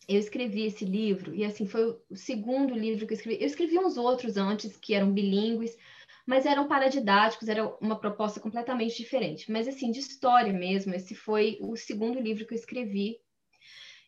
eu 0.09 0.19
escrevi 0.19 0.65
esse 0.65 0.85
livro, 0.85 1.35
e 1.35 1.45
assim, 1.45 1.67
foi 1.67 1.99
o 2.09 2.17
segundo 2.17 2.75
livro 2.75 3.07
que 3.07 3.13
eu 3.13 3.17
escrevi. 3.17 3.43
Eu 3.43 3.47
escrevi 3.47 3.79
uns 3.79 3.97
outros 3.97 4.37
antes, 4.37 4.77
que 4.77 4.95
eram 4.95 5.13
bilíngues, 5.13 5.77
mas 6.27 6.47
eram 6.47 6.69
paradidáticos, 6.69 7.49
era 7.49 7.67
uma 7.81 7.99
proposta 7.99 8.41
completamente 8.41 8.97
diferente. 8.97 9.51
Mas, 9.51 9.67
assim, 9.67 9.91
de 9.91 10.01
história 10.01 10.53
mesmo, 10.53 10.95
esse 10.95 11.15
foi 11.15 11.59
o 11.61 11.77
segundo 11.77 12.21
livro 12.21 12.47
que 12.47 12.55
eu 12.55 12.59
escrevi. 12.59 13.19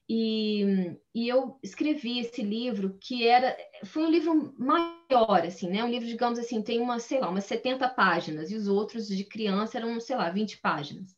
E, 0.08 0.96
e 1.14 1.28
eu 1.28 1.58
escrevi 1.62 2.20
esse 2.20 2.42
livro 2.42 2.96
que 3.00 3.26
era... 3.26 3.56
Foi 3.84 4.04
um 4.04 4.10
livro 4.10 4.54
maior, 4.58 5.44
assim, 5.44 5.68
né? 5.68 5.84
Um 5.84 5.90
livro, 5.90 6.08
digamos 6.08 6.38
assim, 6.38 6.62
tem 6.62 6.80
uma, 6.80 6.98
sei 6.98 7.20
lá, 7.20 7.28
umas 7.28 7.44
70 7.44 7.88
páginas, 7.90 8.50
e 8.50 8.54
os 8.54 8.68
outros 8.68 9.06
de 9.08 9.24
criança 9.24 9.78
eram, 9.78 10.00
sei 10.00 10.16
lá, 10.16 10.30
20 10.30 10.58
páginas. 10.58 11.17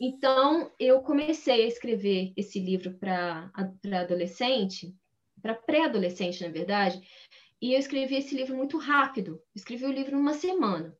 Então, 0.00 0.70
eu 0.78 1.02
comecei 1.02 1.64
a 1.64 1.68
escrever 1.68 2.32
esse 2.36 2.60
livro 2.60 2.96
para 2.98 3.50
adolescente, 4.00 4.94
para 5.42 5.54
pré-adolescente, 5.54 6.42
na 6.42 6.50
verdade, 6.50 7.00
e 7.60 7.72
eu 7.74 7.78
escrevi 7.78 8.16
esse 8.16 8.34
livro 8.34 8.56
muito 8.56 8.78
rápido. 8.78 9.42
Escrevi 9.54 9.84
o 9.84 9.92
livro 9.92 10.16
numa 10.16 10.34
semana. 10.34 10.96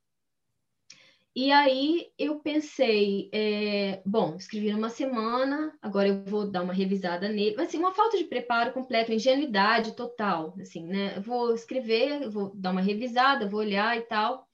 E 1.36 1.52
aí 1.52 2.10
eu 2.18 2.40
pensei, 2.40 3.30
é, 3.32 4.02
bom, 4.04 4.34
escrevi 4.34 4.72
numa 4.72 4.88
semana, 4.88 5.72
agora 5.80 6.08
eu 6.08 6.24
vou 6.24 6.50
dar 6.50 6.62
uma 6.62 6.72
revisada 6.72 7.28
nele. 7.28 7.60
Assim, 7.60 7.78
uma 7.78 7.94
falta 7.94 8.18
de 8.18 8.24
preparo 8.24 8.72
completo, 8.72 9.12
ingenuidade 9.12 9.94
total, 9.94 10.56
assim, 10.60 10.84
né? 10.84 11.16
Eu 11.16 11.22
vou 11.22 11.54
escrever, 11.54 12.28
vou 12.28 12.52
dar 12.56 12.72
uma 12.72 12.80
revisada, 12.80 13.48
vou 13.48 13.60
olhar 13.60 13.96
e 13.96 14.00
tal. 14.02 14.47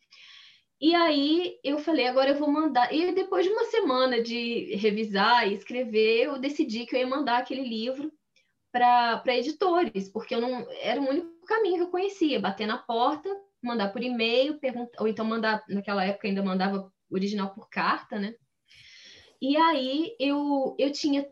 E 0.84 0.94
aí 0.94 1.58
eu 1.64 1.78
falei, 1.78 2.06
agora 2.06 2.32
eu 2.32 2.38
vou 2.38 2.50
mandar. 2.50 2.92
E 2.92 3.10
depois 3.12 3.46
de 3.46 3.50
uma 3.50 3.64
semana 3.64 4.22
de 4.22 4.74
revisar 4.76 5.48
e 5.48 5.54
escrever, 5.54 6.24
eu 6.24 6.38
decidi 6.38 6.84
que 6.84 6.94
eu 6.94 7.00
ia 7.00 7.06
mandar 7.06 7.38
aquele 7.38 7.66
livro 7.66 8.12
para 8.70 9.22
editores, 9.28 10.10
porque 10.10 10.34
eu 10.34 10.42
não 10.42 10.70
era 10.82 11.00
o 11.00 11.08
único 11.08 11.46
caminho 11.46 11.76
que 11.76 11.82
eu 11.84 11.90
conhecia, 11.90 12.38
bater 12.38 12.66
na 12.66 12.76
porta, 12.76 13.30
mandar 13.62 13.94
por 13.94 14.02
e-mail, 14.02 14.60
perguntar, 14.60 15.00
ou 15.00 15.08
então 15.08 15.24
mandar, 15.24 15.64
naquela 15.70 16.04
época 16.04 16.28
ainda 16.28 16.42
mandava 16.42 16.92
original 17.10 17.54
por 17.54 17.70
carta, 17.70 18.18
né? 18.18 18.34
E 19.40 19.56
aí 19.56 20.14
eu, 20.20 20.76
eu 20.78 20.92
tinha 20.92 21.26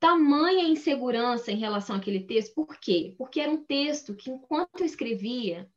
tamanha 0.00 0.66
insegurança 0.66 1.52
em 1.52 1.58
relação 1.58 1.94
àquele 1.96 2.20
texto, 2.20 2.54
por 2.54 2.80
quê? 2.80 3.14
Porque 3.18 3.38
era 3.38 3.52
um 3.52 3.66
texto 3.66 4.16
que, 4.16 4.30
enquanto 4.30 4.80
eu 4.80 4.86
escrevia, 4.86 5.68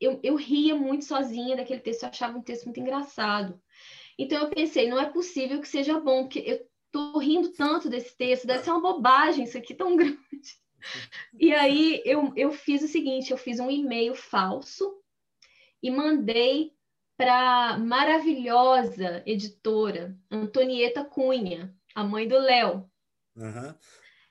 eu, 0.00 0.20
eu 0.22 0.36
ria 0.36 0.74
muito 0.74 1.04
sozinha 1.04 1.56
daquele 1.56 1.80
texto, 1.80 2.02
eu 2.02 2.08
achava 2.08 2.38
um 2.38 2.42
texto 2.42 2.64
muito 2.64 2.80
engraçado. 2.80 3.60
Então 4.18 4.38
eu 4.38 4.50
pensei, 4.50 4.88
não 4.88 5.00
é 5.00 5.10
possível 5.10 5.60
que 5.60 5.68
seja 5.68 5.98
bom, 5.98 6.22
porque 6.24 6.40
eu 6.40 6.66
tô 6.92 7.18
rindo 7.18 7.50
tanto 7.52 7.88
desse 7.88 8.16
texto, 8.16 8.46
deve 8.46 8.62
ser 8.62 8.70
uma 8.70 8.80
bobagem 8.80 9.44
isso 9.44 9.58
aqui 9.58 9.74
tão 9.74 9.96
grande. 9.96 10.18
E 11.38 11.52
aí 11.52 12.02
eu, 12.04 12.32
eu 12.36 12.52
fiz 12.52 12.82
o 12.82 12.88
seguinte, 12.88 13.30
eu 13.30 13.38
fiz 13.38 13.58
um 13.58 13.70
e-mail 13.70 14.14
falso 14.14 15.00
e 15.82 15.90
mandei 15.90 16.72
para 17.16 17.78
maravilhosa 17.78 19.22
editora 19.26 20.16
Antonieta 20.30 21.04
Cunha, 21.04 21.74
a 21.94 22.04
mãe 22.04 22.26
do 22.26 22.38
Léo. 22.38 22.90
Uhum. 23.36 23.74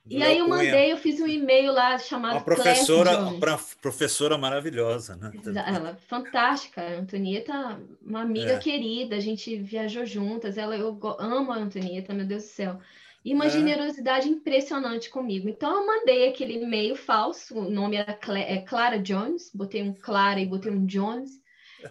E 0.05 0.21
aí 0.21 0.37
eu 0.37 0.49
mandei, 0.49 0.91
eu 0.91 0.97
fiz 0.97 1.21
um 1.21 1.27
e-mail 1.27 1.71
lá 1.71 1.97
chamado. 1.97 2.33
Uma 2.33 2.43
professora, 2.43 3.19
uma 3.19 3.39
professora 3.81 4.37
maravilhosa, 4.37 5.15
né? 5.15 5.31
Ela 5.65 5.95
fantástica, 5.95 6.81
a 6.81 6.99
Antonieta, 6.99 7.79
uma 8.01 8.21
amiga 8.21 8.51
é. 8.53 8.59
querida, 8.59 9.15
a 9.15 9.21
gente 9.21 9.55
viajou 9.55 10.05
juntas, 10.05 10.57
ela 10.57 10.75
eu 10.75 10.99
amo 11.19 11.53
a 11.53 11.57
Antonieta, 11.57 12.13
meu 12.13 12.25
Deus 12.25 12.43
do 12.43 12.49
céu. 12.49 12.81
E 13.23 13.33
uma 13.33 13.45
é. 13.45 13.49
generosidade 13.49 14.27
impressionante 14.27 15.09
comigo. 15.09 15.47
Então 15.47 15.73
eu 15.73 15.87
mandei 15.87 16.27
aquele 16.27 16.61
e-mail 16.61 16.97
falso, 16.97 17.57
o 17.57 17.69
nome 17.69 17.95
era 17.95 18.19
é 18.39 18.57
Clara 18.57 18.99
Jones, 18.99 19.51
botei 19.53 19.81
um 19.81 19.93
Clara 19.93 20.41
e 20.41 20.45
botei 20.45 20.69
um 20.69 20.85
Jones. 20.85 21.31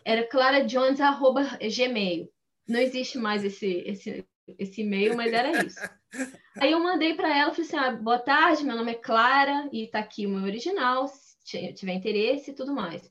Era 0.04 0.26
clarajones@gmail. 0.26 2.28
Não 2.68 2.78
existe 2.78 3.16
mais 3.16 3.42
esse 3.42 3.82
esse 3.86 4.22
esse 4.58 4.82
e-mail, 4.82 5.16
mas 5.16 5.32
era 5.32 5.64
isso. 5.64 5.80
Aí 6.60 6.72
eu 6.72 6.80
mandei 6.80 7.14
para 7.14 7.36
ela, 7.36 7.50
falei 7.50 7.66
assim: 7.66 7.76
ah, 7.76 7.92
boa 7.92 8.18
tarde, 8.18 8.64
meu 8.64 8.76
nome 8.76 8.92
é 8.92 8.96
Clara 8.96 9.68
e 9.72 9.84
está 9.84 9.98
aqui 9.98 10.26
o 10.26 10.30
meu 10.30 10.44
original, 10.44 11.08
se 11.08 11.72
tiver 11.72 11.94
interesse 11.94 12.50
e 12.50 12.54
tudo 12.54 12.74
mais. 12.74 13.10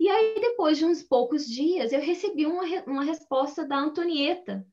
E 0.00 0.08
aí, 0.08 0.34
depois 0.40 0.78
de 0.78 0.84
uns 0.84 1.02
poucos 1.02 1.46
dias, 1.46 1.92
eu 1.92 2.00
recebi 2.00 2.44
uma, 2.44 2.64
uma 2.86 3.04
resposta 3.04 3.64
da 3.64 3.76
Antonieta, 3.76 4.66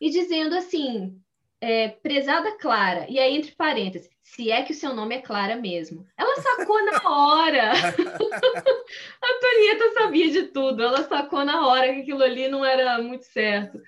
e 0.00 0.10
dizendo 0.10 0.54
assim: 0.54 1.18
é, 1.60 1.88
prezada 1.88 2.58
Clara, 2.58 3.06
e 3.08 3.18
aí 3.18 3.34
entre 3.34 3.52
parênteses, 3.52 4.10
se 4.22 4.50
é 4.50 4.62
que 4.62 4.72
o 4.72 4.76
seu 4.76 4.94
nome 4.94 5.14
é 5.14 5.22
Clara 5.22 5.56
mesmo. 5.56 6.06
Ela 6.16 6.36
sacou 6.40 6.84
na 6.84 7.10
hora. 7.10 7.72
a 7.72 7.74
Antonieta 9.32 9.92
sabia 9.94 10.30
de 10.30 10.42
tudo, 10.48 10.82
ela 10.82 11.04
sacou 11.04 11.44
na 11.44 11.66
hora 11.66 11.94
que 11.94 12.00
aquilo 12.02 12.22
ali 12.22 12.48
não 12.48 12.64
era 12.64 13.00
muito 13.00 13.24
certo. 13.24 13.80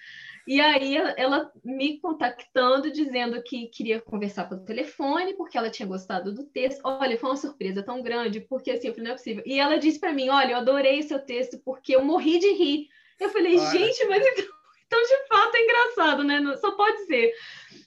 E 0.47 0.61
aí 0.61 0.97
ela 1.17 1.51
me 1.65 1.99
contactando, 1.99 2.91
dizendo 2.93 3.43
que 3.43 3.67
queria 3.67 4.01
conversar 4.01 4.49
pelo 4.49 4.65
telefone, 4.65 5.35
porque 5.35 5.59
ela 5.59 5.71
tinha 5.71 5.89
gostado 5.89 6.33
do 6.33 6.45
texto. 6.45 6.81
Olha, 6.85 7.19
foi 7.19 7.31
uma 7.31 7.37
surpresa 7.37 7.83
tão 7.83 8.01
grande, 8.01 8.41
porque 8.41 8.71
assim, 8.71 8.89
eu 8.89 8.95
falei, 8.95 9.05
não 9.05 9.15
é 9.15 9.17
possível. 9.17 9.43
E 9.45 9.59
ela 9.59 9.77
disse 9.77 9.99
para 9.99 10.13
mim: 10.13 10.29
Olha, 10.29 10.53
eu 10.53 10.59
adorei 10.59 11.01
o 11.01 11.03
seu 11.03 11.19
texto, 11.19 11.59
porque 11.65 11.97
eu 11.97 12.05
morri 12.05 12.39
de 12.39 12.53
rir. 12.53 12.89
Eu 13.19 13.31
falei, 13.31 13.59
Olha. 13.59 13.71
gente, 13.71 14.05
mas 14.07 14.25
então, 14.25 14.56
então 14.87 15.03
de 15.03 15.29
fato 15.29 15.55
é 15.57 15.63
engraçado, 15.63 16.25
né? 16.25 16.57
Só 16.57 16.73
pode 16.73 17.07
ser 17.07 17.33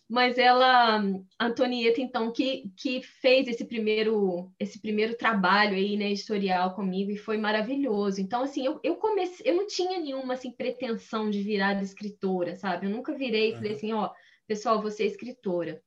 mas 0.10 0.40
ela, 0.40 1.04
Antonieta, 1.40 2.02
então, 2.02 2.32
que, 2.32 2.72
que 2.76 3.04
fez 3.04 3.48
esse 3.48 3.64
primeiro, 3.64 4.52
esse 4.60 4.80
primeiro 4.82 5.16
trabalho 5.16 5.76
aí, 5.76 5.96
né, 5.96 6.10
editorial 6.10 6.74
comigo, 6.74 7.12
e 7.12 7.16
foi 7.16 7.38
maravilhoso. 7.38 8.20
Então, 8.20 8.42
assim, 8.42 8.66
eu, 8.66 8.80
eu 8.84 8.96
comecei, 8.96 9.52
eu 9.52 9.56
não 9.56 9.68
tinha 9.68 10.00
nenhuma, 10.00 10.34
assim, 10.34 10.52
pretensão 10.52 11.30
de 11.30 11.44
virar 11.44 11.80
escritora, 11.84 12.56
sabe? 12.56 12.88
Eu 12.88 12.90
nunca 12.90 13.14
virei 13.14 13.52
e 13.52 13.56
falei 13.56 13.74
assim, 13.74 13.94
ó, 13.94 14.10
pessoal, 14.48 14.82
você 14.82 15.04
é 15.04 15.06
escritora. 15.06 15.80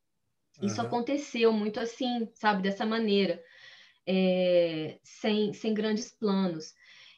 Isso 0.62 0.80
uhum. 0.80 0.86
aconteceu 0.86 1.52
muito 1.52 1.80
assim, 1.80 2.30
sabe, 2.32 2.62
dessa 2.62 2.86
maneira, 2.86 3.42
é, 4.06 5.00
sem, 5.02 5.52
sem 5.52 5.74
grandes 5.74 6.12
planos. 6.12 6.74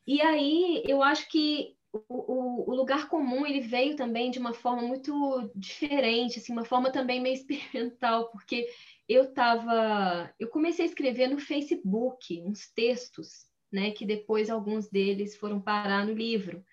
E 0.07 0.23
aí, 0.23 0.83
eu 0.87 1.03
acho 1.03 1.29
que 1.29 1.74
o, 2.09 2.71
o, 2.71 2.75
lugar 2.75 3.09
comum 3.09 3.47
ele 3.47 3.61
veio 3.61 3.95
também 3.95 4.31
de 4.31 4.39
uma 4.39 4.53
forma 4.53 4.83
muito 4.83 5.51
diferente, 5.55 6.39
assim, 6.39 6.53
uma 6.53 6.65
forma 6.65 6.91
também 6.91 7.21
meio 7.21 7.35
experimental, 7.37 8.31
porque 8.31 8.67
eu 9.09 9.25
estava, 9.25 10.33
eu 10.39 10.49
comecei 10.49 10.85
a 10.85 10.89
escrever 10.89 11.29
no 11.29 11.39
Facebook 11.39 12.43
uns 12.43 12.69
textos, 12.73 13.47
né, 13.73 13.91
que 13.91 14.05
depois 14.05 14.51
alguns 14.51 14.89
deles 14.89 15.37
foram 15.37 15.61
parar 15.61 16.07
no 16.07 16.13
livro. 16.13 16.65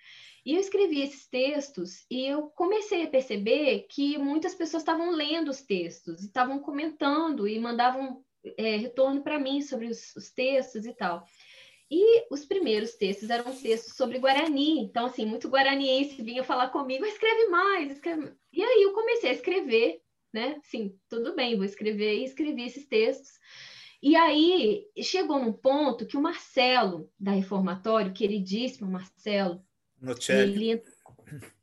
E 0.43 0.53
eu 0.55 0.59
escrevi 0.59 1.01
esses 1.01 1.27
textos 1.27 2.05
e 2.09 2.25
eu 2.25 2.47
comecei 2.49 3.03
a 3.03 3.09
perceber 3.09 3.85
que 3.89 4.17
muitas 4.17 4.55
pessoas 4.55 4.81
estavam 4.81 5.11
lendo 5.11 5.49
os 5.49 5.61
textos, 5.61 6.23
estavam 6.23 6.59
comentando 6.59 7.47
e 7.47 7.59
mandavam 7.59 8.23
é, 8.57 8.75
retorno 8.77 9.21
para 9.21 9.39
mim 9.39 9.61
sobre 9.61 9.85
os, 9.85 10.15
os 10.15 10.31
textos 10.31 10.85
e 10.85 10.93
tal. 10.93 11.23
E 11.93 12.25
os 12.31 12.45
primeiros 12.45 12.93
textos 12.93 13.29
eram 13.29 13.53
textos 13.53 13.97
sobre 13.97 14.17
Guarani. 14.17 14.79
Então, 14.79 15.07
assim, 15.07 15.25
muito 15.25 15.49
guaraniense 15.49 16.23
vinha 16.23 16.41
falar 16.41 16.69
comigo, 16.69 17.05
escreve 17.05 17.47
mais, 17.47 17.91
escreve... 17.91 18.31
E 18.53 18.63
aí 18.63 18.83
eu 18.83 18.93
comecei 18.93 19.29
a 19.29 19.33
escrever, 19.33 20.01
né? 20.31 20.57
Sim, 20.63 20.97
tudo 21.09 21.35
bem, 21.35 21.57
vou 21.57 21.65
escrever. 21.65 22.15
E 22.15 22.23
escrevi 22.23 22.63
esses 22.63 22.87
textos. 22.87 23.31
E 24.01 24.15
aí 24.15 24.87
chegou 25.03 25.37
num 25.37 25.51
ponto 25.51 26.05
que 26.05 26.15
o 26.15 26.21
Marcelo, 26.21 27.11
da 27.19 27.31
Reformatório, 27.31 28.13
queridíssimo 28.13 28.89
Marcelo. 28.89 29.61
Ele, 30.41 30.81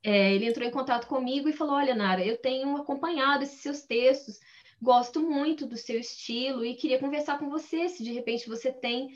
é, 0.03 0.35
ele 0.35 0.45
entrou 0.45 0.69
em 0.69 0.71
contato 0.71 1.07
comigo 1.07 1.49
e 1.49 1.55
falou: 1.55 1.75
Olha, 1.75 1.95
Nara, 1.95 2.25
eu 2.25 2.37
tenho 2.37 2.77
acompanhado 2.77 3.45
esses 3.45 3.61
seus 3.61 3.81
textos, 3.81 4.39
gosto 4.81 5.21
muito 5.21 5.67
do 5.67 5.77
seu 5.77 5.99
estilo 5.99 6.65
e 6.65 6.75
queria 6.75 7.01
conversar 7.01 7.39
com 7.39 7.49
você 7.49 7.89
se 7.89 8.05
de 8.05 8.13
repente 8.13 8.49
você 8.49 8.71
tem 8.71 9.09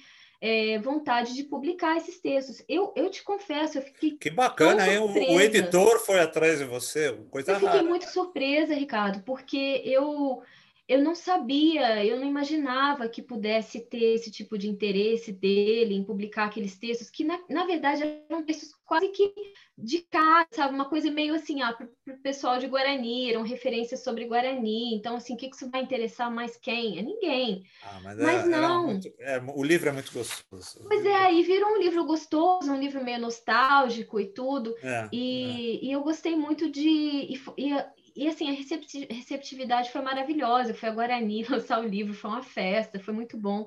é, 0.44 0.76
vontade 0.80 1.34
de 1.34 1.44
publicar 1.44 1.96
esses 1.96 2.18
textos. 2.18 2.64
Eu, 2.68 2.92
eu 2.96 3.08
te 3.08 3.22
confesso, 3.22 3.78
eu 3.78 3.82
fiquei. 3.82 4.16
Que 4.18 4.28
bacana, 4.28 4.88
hein? 4.88 4.98
O, 4.98 5.06
o, 5.06 5.40
editor 5.40 6.00
foi 6.00 6.18
atrás 6.18 6.58
de 6.58 6.64
você, 6.64 7.16
coisa 7.30 7.52
Eu 7.52 7.60
fiquei 7.60 7.68
rara. 7.68 7.84
muito 7.84 8.10
surpresa, 8.10 8.74
Ricardo, 8.74 9.22
porque 9.22 9.80
eu 9.84 10.42
eu 10.88 11.00
não 11.00 11.14
sabia, 11.14 12.04
eu 12.04 12.18
não 12.18 12.26
imaginava 12.26 13.08
que 13.08 13.22
pudesse 13.22 13.80
ter 13.80 14.14
esse 14.14 14.30
tipo 14.30 14.58
de 14.58 14.68
interesse 14.68 15.32
dele 15.32 15.94
em 15.94 16.04
publicar 16.04 16.46
aqueles 16.46 16.76
textos, 16.76 17.08
que 17.08 17.24
na, 17.24 17.38
na 17.48 17.64
verdade 17.64 18.02
eram 18.28 18.44
textos 18.44 18.74
quase 18.84 19.08
que 19.08 19.32
de 19.78 20.02
cara, 20.02 20.46
sabe? 20.50 20.74
Uma 20.74 20.88
coisa 20.88 21.10
meio 21.10 21.34
assim, 21.34 21.62
ah, 21.62 21.72
para 21.72 21.86
o 22.14 22.18
pessoal 22.18 22.58
de 22.58 22.66
Guarani, 22.66 23.30
eram 23.30 23.42
referências 23.42 24.02
sobre 24.04 24.26
Guarani, 24.26 24.94
então 24.94 25.16
assim, 25.16 25.34
o 25.34 25.36
que, 25.36 25.48
que 25.48 25.56
isso 25.56 25.70
vai 25.70 25.82
interessar 25.82 26.30
mais 26.30 26.56
quem? 26.56 26.98
É 26.98 27.02
ninguém. 27.02 27.64
Ah, 27.82 28.00
mas, 28.02 28.18
mas 28.18 28.44
é, 28.44 28.48
não. 28.48 28.86
Muito, 28.88 29.08
é, 29.18 29.42
o 29.54 29.62
livro 29.62 29.88
é 29.88 29.92
muito 29.92 30.12
gostoso. 30.12 30.80
Pois 30.86 31.06
é, 31.06 31.14
aí 31.14 31.42
virou 31.42 31.70
um 31.70 31.78
livro 31.78 32.04
gostoso, 32.04 32.70
um 32.70 32.78
livro 32.78 33.02
meio 33.02 33.20
nostálgico 33.20 34.20
e 34.20 34.26
tudo, 34.26 34.74
é, 34.82 35.08
e, 35.10 35.80
é. 35.80 35.86
e 35.86 35.92
eu 35.92 36.02
gostei 36.02 36.36
muito 36.36 36.70
de... 36.70 36.88
E, 36.88 37.42
e, 37.56 38.01
e 38.14 38.28
assim, 38.28 38.50
a 38.50 39.14
receptividade 39.14 39.90
foi 39.90 40.00
maravilhosa. 40.02 40.74
Foi 40.74 40.88
a 40.88 40.92
Guarani 40.92 41.44
lançar 41.48 41.80
o 41.80 41.88
livro, 41.88 42.14
foi 42.14 42.30
uma 42.30 42.42
festa, 42.42 43.00
foi 43.00 43.14
muito 43.14 43.36
bom. 43.36 43.66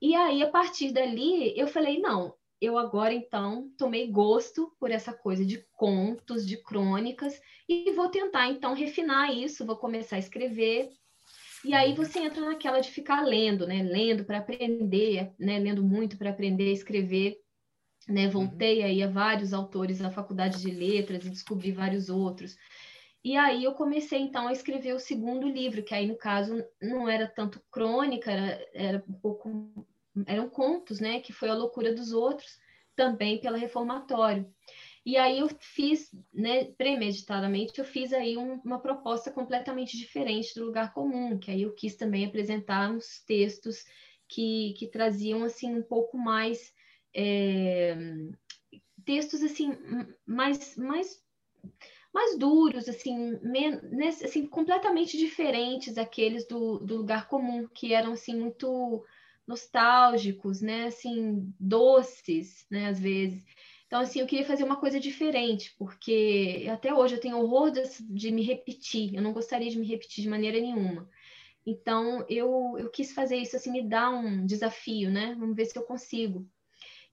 E 0.00 0.14
aí, 0.14 0.42
a 0.42 0.50
partir 0.50 0.92
dali, 0.92 1.58
eu 1.58 1.66
falei: 1.66 1.98
não, 1.98 2.34
eu 2.60 2.78
agora 2.78 3.12
então 3.12 3.70
tomei 3.76 4.10
gosto 4.10 4.72
por 4.78 4.90
essa 4.90 5.12
coisa 5.12 5.44
de 5.44 5.64
contos, 5.72 6.46
de 6.46 6.56
crônicas, 6.62 7.40
e 7.68 7.92
vou 7.92 8.08
tentar 8.08 8.48
então 8.48 8.74
refinar 8.74 9.34
isso, 9.34 9.66
vou 9.66 9.76
começar 9.76 10.16
a 10.16 10.20
escrever. 10.20 10.90
E 11.64 11.74
aí 11.74 11.94
você 11.94 12.20
entra 12.20 12.42
naquela 12.42 12.80
de 12.80 12.90
ficar 12.90 13.22
lendo, 13.22 13.66
né? 13.66 13.82
Lendo 13.82 14.24
para 14.24 14.38
aprender, 14.38 15.32
né? 15.38 15.58
Lendo 15.58 15.82
muito 15.82 16.16
para 16.16 16.30
aprender 16.30 16.70
a 16.70 16.72
escrever. 16.72 17.40
Né? 18.08 18.28
Voltei 18.28 18.82
aí 18.84 19.02
a 19.02 19.08
vários 19.08 19.52
autores 19.52 19.98
da 19.98 20.10
faculdade 20.10 20.60
de 20.60 20.70
letras 20.70 21.26
e 21.26 21.30
descobri 21.30 21.72
vários 21.72 22.08
outros. 22.08 22.56
E 23.26 23.36
aí 23.36 23.64
eu 23.64 23.72
comecei 23.74 24.20
então 24.20 24.46
a 24.46 24.52
escrever 24.52 24.94
o 24.94 25.00
segundo 25.00 25.48
livro, 25.48 25.82
que 25.82 25.92
aí 25.92 26.06
no 26.06 26.16
caso 26.16 26.64
não 26.80 27.08
era 27.08 27.26
tanto 27.26 27.60
crônica, 27.72 28.30
era, 28.30 28.68
era 28.72 29.04
um 29.08 29.14
pouco 29.14 29.84
eram 30.24 30.48
contos, 30.48 31.00
né, 31.00 31.18
que 31.18 31.32
foi 31.32 31.48
a 31.48 31.54
loucura 31.54 31.92
dos 31.92 32.12
outros, 32.12 32.56
também 32.94 33.40
pela 33.40 33.58
Reformatório. 33.58 34.48
E 35.04 35.16
aí 35.16 35.40
eu 35.40 35.48
fiz, 35.58 36.08
né, 36.32 36.66
premeditadamente, 36.78 37.80
eu 37.80 37.84
fiz 37.84 38.12
aí 38.12 38.36
um, 38.36 38.60
uma 38.64 38.78
proposta 38.78 39.28
completamente 39.28 39.98
diferente 39.98 40.54
do 40.54 40.64
lugar 40.64 40.94
comum, 40.94 41.36
que 41.36 41.50
aí 41.50 41.62
eu 41.62 41.74
quis 41.74 41.96
também 41.96 42.26
apresentar 42.26 42.92
uns 42.92 43.24
textos 43.26 43.84
que, 44.28 44.72
que 44.78 44.86
traziam 44.86 45.42
assim 45.42 45.74
um 45.74 45.82
pouco 45.82 46.16
mais 46.16 46.72
é, 47.12 47.96
textos 49.04 49.42
assim 49.42 49.76
mais 50.24 50.76
mais 50.76 51.26
mais 52.16 52.38
duros, 52.38 52.88
assim, 52.88 53.38
assim, 54.24 54.46
completamente 54.46 55.18
diferentes 55.18 55.92
daqueles 55.92 56.46
do, 56.48 56.78
do 56.78 56.96
lugar 56.96 57.28
comum, 57.28 57.68
que 57.68 57.92
eram 57.92 58.12
assim 58.12 58.34
muito 58.40 59.04
nostálgicos, 59.46 60.62
né, 60.62 60.86
assim, 60.86 61.52
doces, 61.60 62.66
né, 62.70 62.88
às 62.88 62.98
vezes. 62.98 63.44
Então, 63.86 64.00
assim, 64.00 64.20
eu 64.20 64.26
queria 64.26 64.46
fazer 64.46 64.64
uma 64.64 64.80
coisa 64.80 64.98
diferente, 64.98 65.74
porque 65.78 66.66
até 66.72 66.92
hoje 66.92 67.16
eu 67.16 67.20
tenho 67.20 67.38
horror 67.38 67.70
de, 67.70 67.82
de 68.08 68.32
me 68.32 68.42
repetir, 68.42 69.14
eu 69.14 69.20
não 69.22 69.34
gostaria 69.34 69.70
de 69.70 69.78
me 69.78 69.86
repetir 69.86 70.22
de 70.24 70.30
maneira 70.30 70.58
nenhuma. 70.58 71.06
Então, 71.66 72.24
eu, 72.30 72.76
eu 72.78 72.88
quis 72.90 73.12
fazer 73.12 73.36
isso, 73.36 73.56
assim, 73.56 73.70
me 73.70 73.86
dar 73.86 74.10
um 74.10 74.46
desafio, 74.46 75.10
né? 75.10 75.36
Vamos 75.38 75.54
ver 75.54 75.66
se 75.66 75.78
eu 75.78 75.82
consigo. 75.82 76.48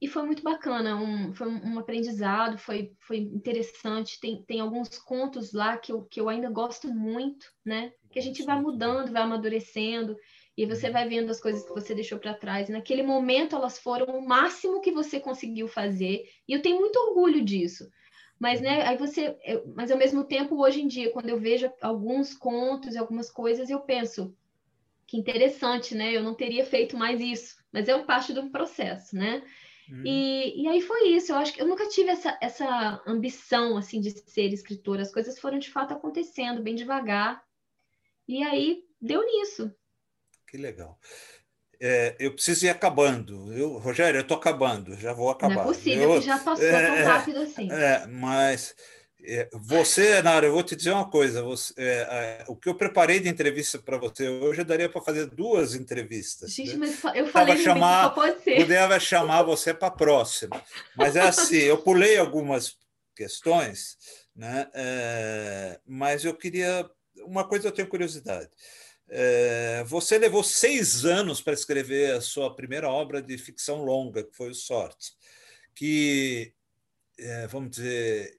E 0.03 0.07
foi 0.09 0.23
muito 0.23 0.43
bacana, 0.43 0.97
um, 0.97 1.33
foi 1.33 1.47
um, 1.47 1.79
aprendizado, 1.79 2.57
foi, 2.57 2.91
foi 2.99 3.19
interessante. 3.19 4.19
Tem, 4.19 4.43
tem 4.43 4.59
alguns 4.59 4.99
contos 4.99 5.53
lá 5.53 5.77
que 5.77 5.93
eu, 5.93 6.03
que 6.03 6.19
eu 6.19 6.27
ainda 6.27 6.49
gosto 6.49 6.93
muito, 6.93 7.45
né? 7.63 7.93
Que 8.11 8.19
a 8.19 8.21
gente 8.21 8.43
vai 8.43 8.59
mudando, 8.59 9.13
vai 9.13 9.21
amadurecendo, 9.21 10.17
e 10.57 10.65
você 10.65 10.89
vai 10.89 11.07
vendo 11.07 11.29
as 11.29 11.39
coisas 11.39 11.63
que 11.63 11.73
você 11.73 11.95
deixou 11.95 12.19
para 12.19 12.33
trás. 12.33 12.67
Naquele 12.67 13.01
momento 13.01 13.55
elas 13.55 13.79
foram 13.79 14.07
o 14.17 14.27
máximo 14.27 14.81
que 14.81 14.91
você 14.91 15.21
conseguiu 15.21 15.69
fazer, 15.69 16.25
e 16.45 16.51
eu 16.51 16.61
tenho 16.61 16.81
muito 16.81 16.97
orgulho 16.97 17.41
disso. 17.41 17.89
Mas, 18.37 18.59
né, 18.59 18.85
aí 18.85 18.97
você. 18.97 19.37
Eu, 19.45 19.71
mas 19.73 19.89
ao 19.89 19.97
mesmo 19.97 20.25
tempo, 20.25 20.61
hoje 20.61 20.81
em 20.81 20.87
dia, 20.87 21.13
quando 21.13 21.29
eu 21.29 21.39
vejo 21.39 21.71
alguns 21.81 22.33
contos 22.33 22.93
e 22.93 22.97
algumas 22.97 23.31
coisas, 23.31 23.69
eu 23.69 23.79
penso 23.79 24.35
que 25.07 25.15
interessante, 25.15 25.95
né? 25.95 26.11
Eu 26.11 26.23
não 26.23 26.33
teria 26.33 26.65
feito 26.65 26.97
mais 26.97 27.21
isso, 27.21 27.55
mas 27.71 27.87
é 27.87 27.97
parte 27.99 28.33
do 28.33 28.49
processo, 28.49 29.15
né? 29.15 29.41
Hum. 29.89 30.03
E, 30.05 30.63
e 30.63 30.67
aí 30.67 30.81
foi 30.81 31.09
isso. 31.09 31.31
Eu 31.31 31.37
acho 31.37 31.53
que 31.53 31.61
eu 31.61 31.67
nunca 31.67 31.87
tive 31.87 32.09
essa, 32.09 32.37
essa 32.41 33.01
ambição 33.05 33.77
assim 33.77 33.99
de 33.99 34.11
ser 34.11 34.53
escritora. 34.53 35.01
As 35.01 35.11
coisas 35.11 35.39
foram 35.39 35.59
de 35.59 35.69
fato 35.69 35.93
acontecendo 35.93 36.61
bem 36.61 36.75
devagar. 36.75 37.43
E 38.27 38.43
aí 38.43 38.83
deu 39.01 39.25
nisso. 39.25 39.73
Que 40.47 40.57
legal. 40.57 40.99
É, 41.79 42.15
eu 42.17 42.33
preciso 42.33 42.65
ir 42.65 42.69
acabando. 42.69 43.51
Eu, 43.51 43.77
Rogério, 43.77 44.17
eu 44.17 44.21
estou 44.21 44.37
acabando, 44.37 44.95
já 44.95 45.11
vou 45.11 45.29
acabar. 45.29 45.55
Não 45.55 45.61
é 45.63 45.65
possível 45.65 46.13
eu, 46.13 46.19
que 46.21 46.25
já 46.25 46.37
passou 46.37 46.65
é, 46.65 46.85
tão 46.85 47.05
rápido 47.05 47.39
assim. 47.39 47.69
É, 47.71 48.07
mas 48.07 48.73
você, 49.53 50.21
Nara, 50.21 50.47
eu 50.47 50.51
vou 50.51 50.63
te 50.63 50.75
dizer 50.75 50.91
uma 50.91 51.09
coisa. 51.09 51.41
Você, 51.43 51.73
é, 51.77 52.43
o 52.47 52.55
que 52.55 52.67
eu 52.67 52.75
preparei 52.75 53.19
de 53.19 53.29
entrevista 53.29 53.79
para 53.79 53.97
você 53.97 54.27
hoje, 54.27 54.61
eu 54.61 54.65
daria 54.65 54.89
para 54.89 55.01
fazer 55.01 55.27
duas 55.27 55.75
entrevistas. 55.75 56.51
Gente, 56.51 56.75
né? 56.75 56.87
mas 57.01 57.15
eu 57.15 57.27
falei 57.27 57.55
que 57.55 57.63
chamar, 57.63 58.03
só 58.03 58.09
pode 58.09 58.43
ser. 58.43 58.57
Poderia 58.57 58.99
chamar 58.99 59.43
você 59.43 59.73
para 59.73 59.87
a 59.87 59.91
próxima. 59.91 60.61
Mas 60.95 61.15
é 61.15 61.21
assim, 61.21 61.57
eu 61.57 61.77
pulei 61.77 62.17
algumas 62.17 62.77
questões, 63.15 63.97
né? 64.35 64.67
É, 64.73 65.79
mas 65.85 66.25
eu 66.25 66.33
queria... 66.35 66.89
Uma 67.25 67.47
coisa 67.47 67.67
eu 67.67 67.71
tenho 67.71 67.87
curiosidade. 67.87 68.49
É, 69.07 69.83
você 69.85 70.17
levou 70.17 70.43
seis 70.43 71.05
anos 71.05 71.39
para 71.39 71.53
escrever 71.53 72.15
a 72.15 72.21
sua 72.21 72.53
primeira 72.53 72.89
obra 72.89 73.21
de 73.21 73.37
ficção 73.37 73.83
longa, 73.83 74.23
que 74.23 74.35
foi 74.35 74.49
o 74.49 74.55
Sorte, 74.55 75.13
que, 75.75 76.51
é, 77.19 77.47
vamos 77.47 77.69
dizer, 77.71 78.35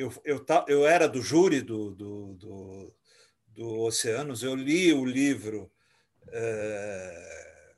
eu, 0.00 0.12
eu, 0.24 0.46
eu 0.66 0.86
era 0.86 1.06
do 1.06 1.20
júri 1.20 1.60
do, 1.60 1.90
do, 1.90 2.34
do, 2.34 2.94
do 3.48 3.80
Oceanos, 3.80 4.42
eu 4.42 4.54
li 4.54 4.92
o 4.92 5.04
livro 5.04 5.70
é, 6.28 7.74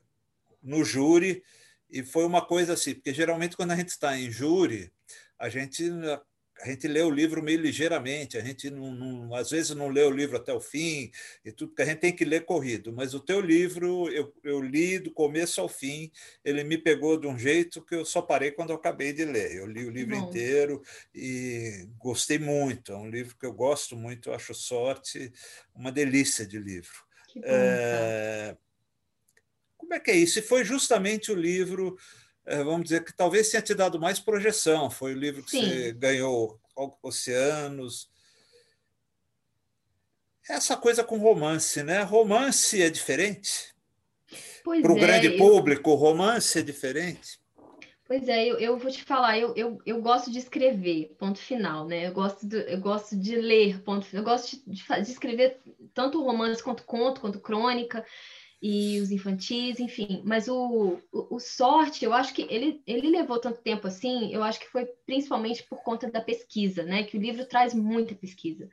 no 0.61 0.83
júri, 0.85 1.43
e 1.89 2.01
foi 2.01 2.25
uma 2.25 2.43
coisa 2.45 2.73
assim, 2.73 2.93
porque 2.95 3.13
geralmente 3.13 3.57
quando 3.57 3.71
a 3.71 3.75
gente 3.75 3.89
está 3.89 4.17
em 4.17 4.31
júri, 4.31 4.91
a 5.37 5.49
gente 5.49 5.83
a 6.63 6.69
gente 6.69 6.87
lê 6.87 7.01
o 7.01 7.09
livro 7.09 7.43
meio 7.43 7.59
ligeiramente, 7.59 8.37
a 8.37 8.41
gente 8.41 8.69
não, 8.69 8.93
não, 8.93 9.35
às 9.35 9.51
vezes 9.51 9.75
não 9.75 9.89
lê 9.89 10.01
o 10.01 10.09
livro 10.09 10.37
até 10.37 10.53
o 10.53 10.61
fim, 10.61 11.11
e 11.43 11.51
tudo, 11.51 11.69
porque 11.69 11.81
a 11.81 11.85
gente 11.85 11.99
tem 11.99 12.15
que 12.15 12.23
ler 12.23 12.45
corrido. 12.45 12.93
Mas 12.93 13.13
o 13.13 13.19
teu 13.19 13.41
livro, 13.41 14.09
eu, 14.09 14.33
eu 14.41 14.61
li 14.61 14.97
do 14.97 15.11
começo 15.11 15.59
ao 15.59 15.67
fim, 15.67 16.09
ele 16.43 16.63
me 16.63 16.77
pegou 16.77 17.19
de 17.19 17.27
um 17.27 17.37
jeito 17.37 17.83
que 17.83 17.95
eu 17.95 18.05
só 18.05 18.21
parei 18.21 18.51
quando 18.51 18.69
eu 18.69 18.77
acabei 18.77 19.11
de 19.11 19.25
ler. 19.25 19.53
Eu 19.57 19.65
li 19.65 19.85
o 19.85 19.89
livro 19.89 20.17
Bom. 20.17 20.29
inteiro 20.29 20.81
e 21.13 21.85
gostei 21.97 22.39
muito. 22.39 22.93
É 22.93 22.97
um 22.97 23.09
livro 23.09 23.35
que 23.37 23.45
eu 23.45 23.53
gosto 23.53 23.97
muito, 23.97 24.29
eu 24.29 24.33
acho 24.33 24.53
sorte, 24.53 25.33
uma 25.75 25.91
delícia 25.91 26.45
de 26.45 26.57
livro. 26.59 27.03
Bom, 27.35 27.41
é... 27.43 28.55
Como 29.75 29.93
é 29.93 29.99
que 29.99 30.11
é 30.11 30.15
isso? 30.15 30.39
E 30.39 30.41
foi 30.41 30.63
justamente 30.63 31.29
o 31.29 31.35
livro 31.35 31.97
vamos 32.45 32.83
dizer 32.83 33.03
que 33.03 33.13
talvez 33.13 33.49
tenha 33.49 33.61
te 33.61 33.73
dado 33.73 33.99
mais 33.99 34.19
projeção. 34.19 34.89
Foi 34.89 35.13
o 35.13 35.17
livro 35.17 35.43
que 35.43 35.51
Sim. 35.51 35.65
você 35.65 35.91
ganhou 35.93 36.59
Oceanos. 37.01 38.09
Essa 40.49 40.75
coisa 40.75 41.03
com 41.03 41.17
romance, 41.17 41.81
né? 41.83 42.03
Romance 42.03 42.81
é 42.81 42.89
diferente. 42.89 43.73
Para 44.63 44.93
o 44.93 44.97
é, 44.97 44.99
grande 44.99 45.27
eu... 45.27 45.37
público, 45.37 45.93
romance 45.93 46.59
é 46.59 46.61
diferente. 46.61 47.39
Pois 48.05 48.27
é, 48.27 48.45
eu, 48.45 48.59
eu 48.59 48.77
vou 48.77 48.91
te 48.91 49.01
falar, 49.03 49.39
eu, 49.39 49.55
eu, 49.55 49.81
eu 49.85 50.01
gosto 50.01 50.29
de 50.29 50.37
escrever, 50.37 51.15
ponto 51.17 51.39
final, 51.39 51.87
né? 51.87 52.07
Eu 52.07 52.11
gosto, 52.11 52.45
do, 52.45 52.57
eu 52.57 52.79
gosto 52.79 53.15
de 53.15 53.37
ler, 53.37 53.81
ponto 53.81 54.05
final. 54.05 54.23
Eu 54.23 54.29
gosto 54.29 54.51
de, 54.51 54.61
de, 54.65 54.83
de 54.83 55.11
escrever 55.11 55.61
tanto 55.93 56.21
romance 56.21 56.61
quanto 56.61 56.83
conto, 56.83 57.21
quanto 57.21 57.39
crônica 57.39 58.05
e 58.65 59.01
os 59.01 59.11
infantis, 59.11 59.77
enfim. 59.77 60.21
Mas 60.23 60.47
o, 60.47 60.97
o, 61.11 61.35
o, 61.35 61.39
Sorte, 61.39 62.05
eu 62.05 62.13
acho 62.13 62.33
que 62.33 62.47
ele, 62.49 62.81
ele 62.87 63.09
levou 63.09 63.37
tanto 63.37 63.61
tempo 63.61 63.85
assim, 63.87 64.33
eu 64.33 64.41
acho 64.41 64.57
que 64.57 64.69
foi 64.69 64.85
principalmente 65.05 65.63
por 65.63 65.83
conta 65.83 66.09
da 66.09 66.21
pesquisa, 66.21 66.81
né? 66.81 67.03
Que 67.03 67.17
o 67.17 67.21
livro 67.21 67.45
traz 67.45 67.73
muita 67.73 68.15
pesquisa. 68.15 68.69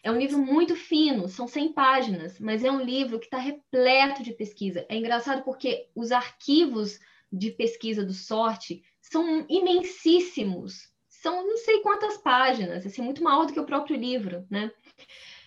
É 0.00 0.12
um 0.12 0.16
livro 0.16 0.38
muito 0.38 0.76
fino, 0.76 1.28
são 1.28 1.48
100 1.48 1.72
páginas, 1.72 2.38
mas 2.38 2.62
é 2.62 2.70
um 2.70 2.84
livro 2.84 3.18
que 3.18 3.24
está 3.24 3.38
repleto 3.38 4.22
de 4.22 4.32
pesquisa. 4.32 4.86
É 4.88 4.96
engraçado 4.96 5.42
porque 5.42 5.88
os 5.92 6.12
arquivos 6.12 7.00
de 7.32 7.50
pesquisa 7.50 8.04
do 8.04 8.12
Sorte 8.12 8.84
são 9.00 9.44
imensíssimos. 9.48 10.88
São 11.08 11.44
não 11.44 11.56
sei 11.56 11.80
quantas 11.80 12.16
páginas, 12.16 12.86
assim, 12.86 13.02
muito 13.02 13.24
maior 13.24 13.46
do 13.46 13.52
que 13.52 13.60
o 13.60 13.66
próprio 13.66 13.96
livro, 13.96 14.46
né? 14.48 14.70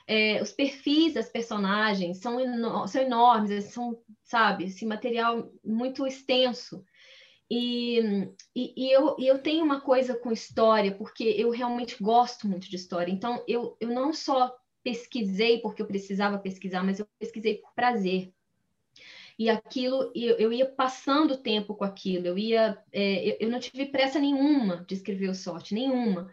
É, 0.08 0.42
os 0.42 0.52
perfis 0.52 1.16
das 1.16 1.30
personagens 1.30 2.18
são, 2.18 2.38
são 2.88 3.02
enormes, 3.02 3.66
são, 3.66 4.00
sabe, 4.24 4.66
esse 4.66 4.86
material 4.86 5.52
muito 5.64 6.06
extenso. 6.06 6.84
E, 7.50 8.00
e, 8.56 8.74
e, 8.76 8.92
eu, 8.92 9.16
e 9.20 9.28
eu 9.28 9.40
tenho 9.40 9.64
uma 9.64 9.82
coisa 9.82 10.16
com 10.16 10.32
história, 10.32 10.92
porque 10.96 11.24
eu 11.24 11.50
realmente 11.50 12.02
gosto 12.02 12.48
muito 12.48 12.70
de 12.70 12.76
história. 12.76 13.12
Então, 13.12 13.44
eu, 13.48 13.78
eu 13.80 13.90
não 13.90 14.14
só 14.14 14.56
pesquisei 14.84 15.60
porque 15.60 15.82
eu 15.82 15.88
precisava 15.88 16.38
pesquisar, 16.38 16.84
mas 16.84 17.00
eu 17.00 17.08
pesquisei 17.20 17.56
por 17.56 17.74
prazer. 17.74 18.32
E 19.38 19.50
aquilo, 19.50 20.12
eu, 20.16 20.38
eu 20.38 20.54
ia 20.54 20.66
passando 20.66 21.38
tempo 21.38 21.76
com 21.76 21.84
aquilo, 21.84 22.26
eu 22.28 22.38
ia, 22.38 22.82
é, 22.92 23.32
eu, 23.32 23.38
eu 23.42 23.50
não 23.50 23.60
tive 23.60 23.88
pressa 23.88 24.18
nenhuma 24.18 24.86
de 24.88 24.94
escrever 24.94 25.30
o 25.30 25.36
sorte, 25.36 25.74
nenhuma 25.74 26.32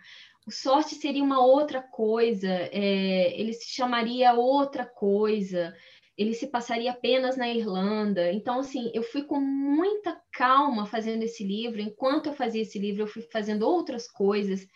sorte 0.51 0.95
seria 0.97 1.23
uma 1.23 1.45
outra 1.45 1.81
coisa, 1.81 2.49
é, 2.49 3.39
ele 3.41 3.53
se 3.53 3.69
chamaria 3.69 4.33
outra 4.33 4.85
coisa, 4.85 5.75
ele 6.17 6.35
se 6.35 6.49
passaria 6.49 6.91
apenas 6.91 7.37
na 7.37 7.49
Irlanda. 7.49 8.33
Então, 8.33 8.61
assim, 8.61 8.91
eu 8.93 9.03
fui 9.03 9.23
com 9.23 9.41
muita 9.41 10.21
calma 10.33 10.85
fazendo 10.87 11.23
esse 11.23 11.45
livro. 11.45 11.81
Enquanto 11.81 12.27
eu 12.27 12.33
fazia 12.33 12.63
esse 12.63 12.79
livro, 12.79 13.03
eu 13.03 13.07
fui 13.07 13.23
fazendo 13.23 13.63
outras 13.63 14.11
coisas, 14.11 14.67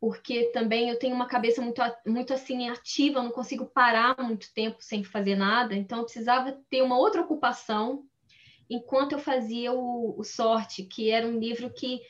porque 0.00 0.50
também 0.52 0.88
eu 0.88 0.98
tenho 0.98 1.14
uma 1.14 1.26
cabeça 1.26 1.60
muito, 1.60 1.82
muito 2.06 2.32
assim 2.32 2.68
ativa, 2.68 3.18
eu 3.18 3.24
não 3.24 3.32
consigo 3.32 3.66
parar 3.66 4.16
muito 4.22 4.52
tempo 4.54 4.78
sem 4.80 5.02
fazer 5.02 5.36
nada. 5.36 5.74
Então, 5.74 5.98
eu 5.98 6.04
precisava 6.04 6.56
ter 6.70 6.82
uma 6.82 6.98
outra 6.98 7.22
ocupação 7.22 8.04
enquanto 8.70 9.12
eu 9.12 9.18
fazia 9.18 9.72
o, 9.72 10.18
o 10.18 10.24
Sorte, 10.24 10.84
que 10.84 11.10
era 11.10 11.26
um 11.26 11.38
livro 11.38 11.72
que 11.72 12.00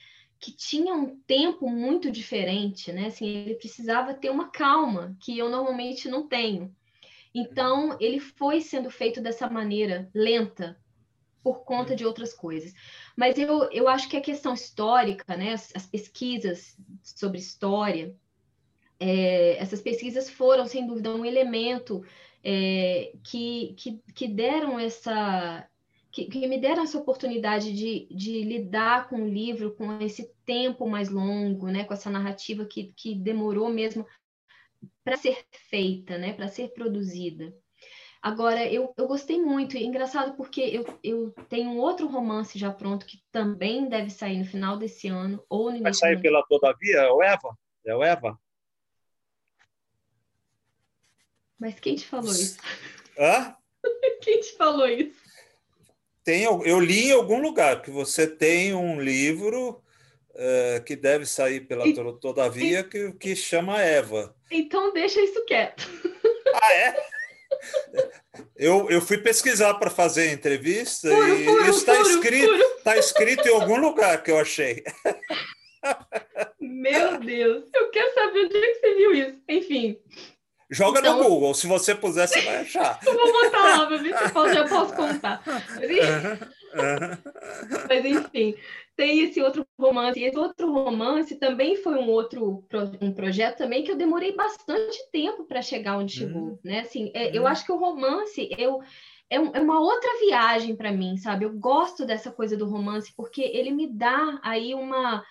que 0.40 0.52
tinha 0.52 0.94
um 0.94 1.18
tempo 1.20 1.68
muito 1.68 2.10
diferente, 2.10 2.92
né? 2.92 3.06
Assim, 3.06 3.26
ele 3.26 3.54
precisava 3.54 4.14
ter 4.14 4.30
uma 4.30 4.50
calma 4.50 5.16
que 5.20 5.36
eu 5.36 5.48
normalmente 5.48 6.08
não 6.08 6.28
tenho. 6.28 6.74
Então, 7.34 7.96
ele 8.00 8.20
foi 8.20 8.60
sendo 8.60 8.90
feito 8.90 9.20
dessa 9.20 9.48
maneira 9.50 10.08
lenta 10.14 10.78
por 11.42 11.64
conta 11.64 11.94
de 11.94 12.04
outras 12.04 12.32
coisas. 12.32 12.72
Mas 13.16 13.38
eu, 13.38 13.70
eu 13.70 13.88
acho 13.88 14.08
que 14.08 14.16
a 14.16 14.20
questão 14.20 14.54
histórica, 14.54 15.36
né, 15.36 15.52
as, 15.52 15.74
as 15.74 15.86
pesquisas 15.86 16.76
sobre 17.02 17.38
história, 17.38 18.14
é, 19.00 19.56
essas 19.58 19.80
pesquisas 19.80 20.28
foram, 20.28 20.66
sem 20.66 20.86
dúvida, 20.86 21.14
um 21.14 21.24
elemento 21.24 22.04
é, 22.42 23.12
que, 23.22 23.74
que, 23.76 24.02
que 24.14 24.28
deram 24.28 24.78
essa, 24.78 25.68
que, 26.10 26.24
que, 26.26 26.46
me 26.46 26.58
deram 26.58 26.82
essa 26.82 26.98
oportunidade 26.98 27.72
de, 27.72 28.06
de 28.10 28.42
lidar 28.42 29.08
com 29.08 29.22
o 29.22 29.28
livro, 29.28 29.74
com 29.74 30.00
esse 30.00 30.32
tempo 30.44 30.88
mais 30.88 31.08
longo, 31.08 31.68
né, 31.68 31.84
com 31.84 31.94
essa 31.94 32.10
narrativa 32.10 32.64
que, 32.64 32.92
que 32.96 33.14
demorou 33.14 33.68
mesmo 33.68 34.06
para 35.04 35.16
ser 35.16 35.44
feita, 35.68 36.16
né, 36.16 36.32
para 36.32 36.48
ser 36.48 36.72
produzida. 36.72 37.54
Agora, 38.20 38.66
eu, 38.66 38.92
eu 38.96 39.06
gostei 39.06 39.40
muito, 39.40 39.76
e 39.76 39.84
engraçado 39.84 40.36
porque 40.36 40.60
eu, 40.60 40.84
eu 41.04 41.30
tenho 41.48 41.70
um 41.70 41.78
outro 41.78 42.08
romance 42.08 42.58
já 42.58 42.72
pronto 42.72 43.06
que 43.06 43.22
também 43.30 43.88
deve 43.88 44.10
sair 44.10 44.38
no 44.38 44.44
final 44.44 44.76
desse 44.76 45.08
ano, 45.08 45.44
ou 45.48 45.70
no 45.70 45.82
Vai 45.82 45.94
sair 45.94 46.20
pela 46.20 46.42
Todavia, 46.42 46.98
é 46.98 47.10
o 47.10 47.22
Eva? 47.22 47.56
É 47.86 47.94
o 47.94 48.02
Eva? 48.02 48.38
Mas 51.58 51.78
quem 51.78 51.94
te 51.94 52.06
falou 52.06 52.32
isso? 52.32 52.58
Hã? 53.18 53.56
quem 54.22 54.40
te 54.40 54.56
falou 54.56 54.86
isso? 54.88 55.27
Tem, 56.28 56.42
eu 56.42 56.78
li 56.78 57.08
em 57.08 57.12
algum 57.12 57.40
lugar 57.40 57.80
que 57.80 57.90
você 57.90 58.26
tem 58.26 58.74
um 58.74 59.00
livro 59.00 59.82
uh, 60.34 60.84
que 60.84 60.94
deve 60.94 61.24
sair 61.24 61.62
pela 61.62 61.88
e, 61.88 61.94
Todavia 62.20 62.84
que, 62.84 63.12
que 63.12 63.34
chama 63.34 63.80
Eva. 63.80 64.36
Então 64.50 64.92
deixa 64.92 65.22
isso 65.22 65.42
quieto. 65.46 65.88
Ah, 66.54 66.74
é? 66.74 66.96
Eu, 68.54 68.90
eu 68.90 69.00
fui 69.00 69.16
pesquisar 69.16 69.74
para 69.74 69.88
fazer 69.88 70.28
a 70.28 70.32
entrevista 70.32 71.08
furo, 71.08 71.34
e 71.34 71.44
furo, 71.44 71.62
isso 71.62 71.78
está 71.78 72.00
escrito, 72.00 72.80
tá 72.84 72.96
escrito 72.98 73.48
em 73.48 73.52
algum 73.52 73.76
lugar 73.80 74.22
que 74.22 74.30
eu 74.30 74.38
achei. 74.38 74.82
Meu 76.60 77.18
Deus, 77.20 77.64
eu 77.74 77.90
quero 77.90 78.14
saber 78.14 78.44
onde 78.44 78.56
é 78.56 78.70
que 78.72 78.80
você 78.80 78.94
viu 78.94 79.14
isso. 79.14 79.42
Enfim, 79.48 79.98
Joga 80.70 81.00
então, 81.00 81.16
no 81.16 81.24
Google, 81.24 81.54
se 81.54 81.66
você 81.66 81.94
puser, 81.94 82.28
você 82.28 82.42
vai 82.42 82.56
achar. 82.58 83.00
Eu 83.06 83.14
vou 83.14 83.32
botar 83.32 83.78
lá 83.78 83.86
para 83.86 83.96
ver 83.96 84.14
se 84.16 84.24
eu 84.34 84.54
já 84.54 84.68
posso 84.68 84.94
contar. 84.94 85.42
Mas, 87.88 88.04
enfim, 88.04 88.54
tem 88.94 89.20
esse 89.20 89.40
outro 89.40 89.66
romance. 89.78 90.20
E 90.20 90.24
esse 90.24 90.38
outro 90.38 90.70
romance 90.70 91.34
também 91.36 91.76
foi 91.76 91.94
um 91.94 92.08
outro 92.08 92.64
um 93.00 93.12
projeto 93.12 93.56
também 93.56 93.82
que 93.82 93.90
eu 93.90 93.96
demorei 93.96 94.32
bastante 94.32 94.98
tempo 95.10 95.44
para 95.44 95.62
chegar 95.62 95.96
onde 95.96 96.12
chegou, 96.18 96.42
hum. 96.42 96.58
né? 96.62 96.80
Assim, 96.80 97.10
é, 97.14 97.28
hum. 97.28 97.30
eu 97.32 97.46
acho 97.46 97.64
que 97.64 97.72
o 97.72 97.78
romance 97.78 98.48
eu 98.58 98.82
é, 99.30 99.36
é 99.36 99.60
uma 99.60 99.80
outra 99.80 100.10
viagem 100.20 100.74
para 100.74 100.92
mim, 100.92 101.16
sabe? 101.16 101.44
Eu 101.44 101.52
gosto 101.52 102.04
dessa 102.04 102.30
coisa 102.30 102.56
do 102.56 102.66
romance 102.66 103.12
porque 103.16 103.42
ele 103.42 103.70
me 103.70 103.86
dá 103.86 104.38
aí 104.42 104.74
uma 104.74 105.24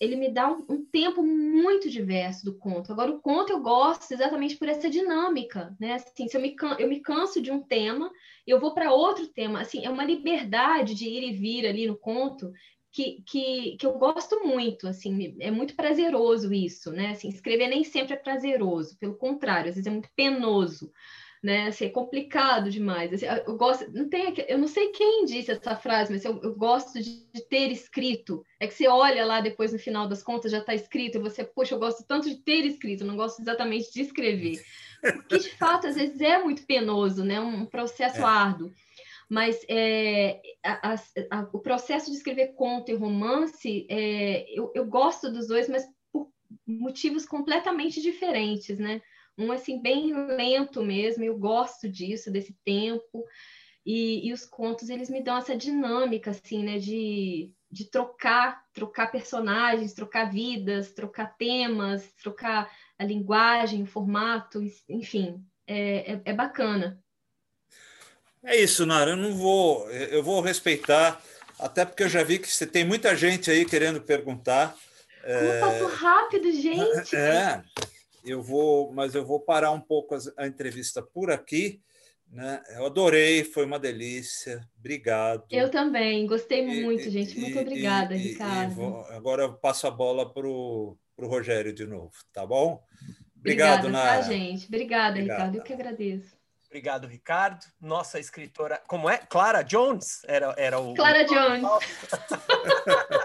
ele 0.00 0.16
me 0.16 0.28
dá 0.28 0.50
um, 0.50 0.64
um, 0.68 0.84
tempo 0.84 1.22
muito 1.22 1.88
diverso 1.88 2.44
do 2.44 2.56
conto. 2.56 2.92
Agora, 2.92 3.10
o 3.10 3.20
conto 3.20 3.52
eu 3.52 3.60
gosto 3.60 4.10
exatamente 4.12 4.56
por 4.56 4.68
essa 4.68 4.90
dinâmica, 4.90 5.74
né? 5.78 5.94
Assim, 5.94 6.28
se 6.28 6.36
eu 6.36 6.40
me, 6.40 6.54
eu 6.78 6.88
me 6.88 7.00
canso 7.00 7.40
de 7.40 7.50
um 7.50 7.62
tema, 7.62 8.10
eu 8.46 8.58
vou 8.58 8.74
para 8.74 8.92
outro 8.92 9.26
tema. 9.28 9.60
Assim, 9.60 9.84
é 9.84 9.90
uma 9.90 10.04
liberdade 10.04 10.94
de 10.94 11.06
ir 11.06 11.22
e 11.22 11.36
vir 11.36 11.66
ali 11.66 11.86
no 11.86 11.96
conto 11.96 12.52
que, 12.94 13.22
que, 13.26 13.76
que 13.76 13.86
eu 13.86 13.98
gosto 13.98 14.46
muito, 14.46 14.86
assim, 14.86 15.36
é 15.40 15.50
muito 15.50 15.74
prazeroso 15.74 16.54
isso, 16.54 16.92
né? 16.92 17.10
Assim, 17.10 17.28
escrever 17.28 17.66
nem 17.66 17.82
sempre 17.82 18.14
é 18.14 18.16
prazeroso, 18.16 18.96
pelo 18.98 19.16
contrário, 19.16 19.68
às 19.68 19.74
vezes 19.74 19.88
é 19.88 19.90
muito 19.90 20.08
penoso 20.14 20.92
né? 21.44 21.66
Assim, 21.66 21.84
é 21.84 21.90
complicado 21.90 22.70
demais. 22.70 23.12
Assim, 23.12 23.26
eu 23.46 23.54
gosto, 23.58 23.86
não 23.92 24.08
tem, 24.08 24.32
eu 24.48 24.56
não 24.56 24.66
sei 24.66 24.88
quem 24.88 25.26
disse 25.26 25.50
essa 25.50 25.76
frase, 25.76 26.10
mas 26.10 26.24
eu, 26.24 26.40
eu 26.42 26.54
gosto 26.54 26.98
de, 26.98 27.30
de, 27.30 27.42
ter 27.42 27.70
escrito. 27.70 28.42
É 28.58 28.66
que 28.66 28.72
você 28.72 28.88
olha 28.88 29.26
lá 29.26 29.42
depois 29.42 29.70
no 29.70 29.78
final 29.78 30.08
das 30.08 30.22
contas 30.22 30.50
já 30.50 30.58
está 30.58 30.74
escrito 30.74 31.18
e 31.18 31.20
você, 31.20 31.44
poxa, 31.44 31.74
eu 31.74 31.78
gosto 31.78 32.02
tanto 32.08 32.30
de 32.30 32.36
ter 32.36 32.64
escrito, 32.64 33.04
não 33.04 33.14
gosto 33.14 33.42
exatamente 33.42 33.92
de 33.92 34.00
escrever, 34.00 34.58
porque 35.02 35.36
de 35.36 35.50
fato 35.50 35.86
às 35.86 35.96
vezes 35.96 36.18
é 36.22 36.42
muito 36.42 36.64
penoso, 36.64 37.22
né? 37.22 37.38
Um 37.38 37.66
processo 37.66 38.22
é. 38.22 38.24
árduo. 38.24 38.72
Mas 39.28 39.60
é, 39.68 40.40
a, 40.64 40.94
a, 41.30 41.48
o 41.52 41.58
processo 41.58 42.10
de 42.10 42.16
escrever 42.16 42.54
conto 42.54 42.90
e 42.90 42.94
romance, 42.94 43.86
é, 43.90 44.46
eu, 44.48 44.72
eu 44.74 44.86
gosto 44.86 45.30
dos 45.30 45.46
dois, 45.46 45.68
mas 45.68 45.86
por 46.10 46.30
motivos 46.66 47.26
completamente 47.26 48.00
diferentes, 48.00 48.78
né? 48.78 49.02
Um 49.36 49.52
assim 49.52 49.80
bem 49.80 50.12
lento 50.28 50.82
mesmo. 50.82 51.24
Eu 51.24 51.36
gosto 51.38 51.88
disso, 51.88 52.30
desse 52.30 52.56
tempo. 52.64 53.24
E, 53.84 54.28
e, 54.28 54.32
os 54.32 54.46
contos 54.46 54.88
eles 54.88 55.10
me 55.10 55.22
dão 55.22 55.36
essa 55.36 55.54
dinâmica 55.54 56.30
assim, 56.30 56.64
né, 56.64 56.78
de, 56.78 57.52
de 57.70 57.84
trocar, 57.84 58.64
trocar 58.72 59.12
personagens, 59.12 59.92
trocar 59.92 60.30
vidas, 60.30 60.92
trocar 60.92 61.36
temas, 61.36 62.10
trocar 62.14 62.70
a 62.98 63.04
linguagem, 63.04 63.82
o 63.82 63.86
formato, 63.86 64.62
enfim, 64.88 65.44
é, 65.66 66.12
é, 66.14 66.20
é 66.24 66.32
bacana. 66.32 66.98
É 68.42 68.56
isso, 68.56 68.86
Nara. 68.86 69.10
Eu 69.10 69.16
não 69.16 69.34
vou, 69.34 69.90
eu 69.90 70.22
vou 70.22 70.40
respeitar, 70.40 71.22
até 71.58 71.84
porque 71.84 72.04
eu 72.04 72.08
já 72.08 72.22
vi 72.22 72.38
que 72.38 72.48
você 72.48 72.66
tem 72.66 72.84
muita 72.86 73.14
gente 73.14 73.50
aí 73.50 73.66
querendo 73.66 74.00
perguntar. 74.00 74.74
Como 75.22 75.52
é... 75.52 75.60
passou 75.60 75.88
rápido, 75.88 76.52
gente! 76.52 77.16
É, 77.16 77.62
eu 78.24 78.42
vou, 78.42 78.92
mas 78.92 79.14
eu 79.14 79.24
vou 79.24 79.40
parar 79.40 79.70
um 79.70 79.80
pouco 79.80 80.16
a, 80.36 80.46
entrevista 80.46 81.02
por 81.02 81.30
aqui. 81.30 81.80
Né? 82.30 82.62
Eu 82.70 82.86
adorei, 82.86 83.44
foi 83.44 83.64
uma 83.64 83.78
delícia. 83.78 84.66
Obrigado. 84.78 85.44
Eu 85.50 85.70
também, 85.70 86.26
gostei 86.26 86.64
muito, 86.66 87.08
e, 87.08 87.10
gente. 87.10 87.38
Muito 87.38 87.56
e, 87.56 87.60
obrigada, 87.60 88.14
e, 88.14 88.18
Ricardo. 88.18 88.74
Vou, 88.74 89.00
agora 89.06 89.42
eu 89.42 89.54
passo 89.54 89.86
a 89.86 89.90
bola 89.90 90.32
para 90.32 90.46
o 90.46 90.96
Rogério 91.18 91.72
de 91.72 91.86
novo, 91.86 92.12
tá 92.32 92.44
bom? 92.46 92.82
Obrigado, 93.36 93.80
Obrigada, 93.80 93.82
tá, 93.82 93.88
Nara. 93.90 94.22
Tá, 94.22 94.22
gente? 94.22 94.66
Obrigada, 94.66 95.10
Obrigada, 95.10 95.38
Ricardo. 95.38 95.56
Eu 95.56 95.62
que 95.62 95.72
agradeço. 95.72 96.44
Obrigado, 96.66 97.06
Ricardo. 97.06 97.64
Nossa 97.80 98.18
escritora, 98.18 98.82
como 98.88 99.08
é? 99.08 99.18
Clara 99.18 99.62
Jones? 99.62 100.22
Era, 100.26 100.52
era 100.58 100.80
o. 100.80 100.92
Clara 100.94 101.22
Jones. 101.24 101.62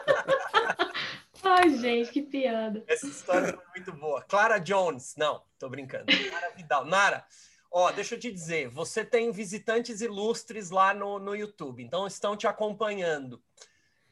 Ai, 1.51 1.75
gente, 1.75 2.11
que 2.11 2.21
piada. 2.21 2.83
Essa 2.87 3.07
história 3.07 3.53
foi 3.53 3.65
muito 3.75 3.91
boa. 3.93 4.21
Clara 4.21 4.59
Jones. 4.59 5.15
Não, 5.17 5.41
tô 5.57 5.67
brincando. 5.67 6.05
Nara 6.31 6.51
Vidal. 6.51 6.85
Nara, 6.85 7.25
ó, 7.71 7.91
deixa 7.91 8.13
eu 8.13 8.19
te 8.19 8.31
dizer, 8.31 8.69
você 8.69 9.03
tem 9.03 9.31
visitantes 9.31 9.99
ilustres 9.99 10.69
lá 10.69 10.93
no, 10.93 11.17
no 11.17 11.35
YouTube, 11.35 11.83
então 11.83 12.05
estão 12.05 12.37
te 12.37 12.45
acompanhando. 12.45 13.41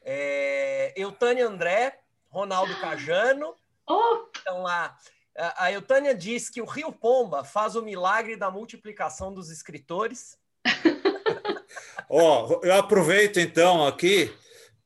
É, 0.02 0.92
Eutânia 0.96 1.46
André, 1.46 2.00
Ronaldo 2.28 2.74
Cajano. 2.80 3.54
Oh! 3.86 4.26
Estão 4.34 4.62
lá. 4.62 4.98
A 5.56 5.70
Eutânia 5.70 6.16
diz 6.16 6.50
que 6.50 6.60
o 6.60 6.64
Rio 6.64 6.90
Pomba 6.90 7.44
faz 7.44 7.76
o 7.76 7.82
milagre 7.82 8.34
da 8.34 8.50
multiplicação 8.50 9.32
dos 9.32 9.48
escritores. 9.48 10.36
Ó, 12.10 12.48
oh, 12.48 12.66
eu 12.66 12.74
aproveito 12.74 13.38
então 13.38 13.86
aqui 13.86 14.34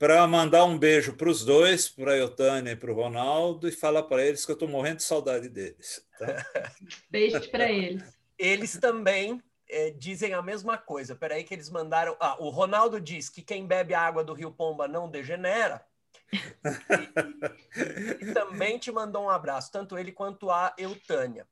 para 0.03 0.27
mandar 0.27 0.65
um 0.65 0.77
beijo 0.77 1.13
para 1.13 1.29
os 1.29 1.45
dois, 1.45 1.89
para 1.89 2.15
a 2.15 2.17
Eutânia 2.17 2.73
e 2.73 2.77
para 2.77 2.91
o 2.91 2.95
Ronaldo, 2.95 3.69
e 3.69 3.71
falar 3.71 4.03
para 4.03 4.27
eles 4.27 4.45
que 4.45 4.51
eu 4.51 4.55
estou 4.55 4.67
morrendo 4.69 4.97
de 4.97 5.05
saudade 5.05 5.49
deles. 5.49 6.05
Tá? 6.19 6.27
Beijos 7.09 7.47
para 7.47 7.71
eles. 7.71 8.03
Eles 8.37 8.77
também 8.81 9.41
é, 9.71 9.91
dizem 9.91 10.35
a 10.35 10.43
mesma 10.43 10.77
coisa. 10.77 11.15
Peraí 11.15 11.45
que 11.45 11.55
eles 11.55 11.71
mandaram... 11.71 12.17
Ah, 12.19 12.37
o 12.41 12.49
Ronaldo 12.49 13.01
diz 13.01 13.29
que 13.29 13.43
quem 13.43 13.65
bebe 13.65 13.95
a 13.95 14.01
água 14.01 14.25
do 14.25 14.35
Rio 14.35 14.51
Pomba 14.51 14.89
não 14.89 15.09
degenera. 15.09 15.87
e, 16.33 18.25
e, 18.25 18.35
também 18.35 18.81
te 18.81 18.91
mandou 18.91 19.27
um 19.27 19.31
abraço, 19.31 19.71
tanto 19.71 19.97
ele 19.97 20.11
quanto 20.11 20.51
a 20.51 20.75
Eutânia. 20.79 21.47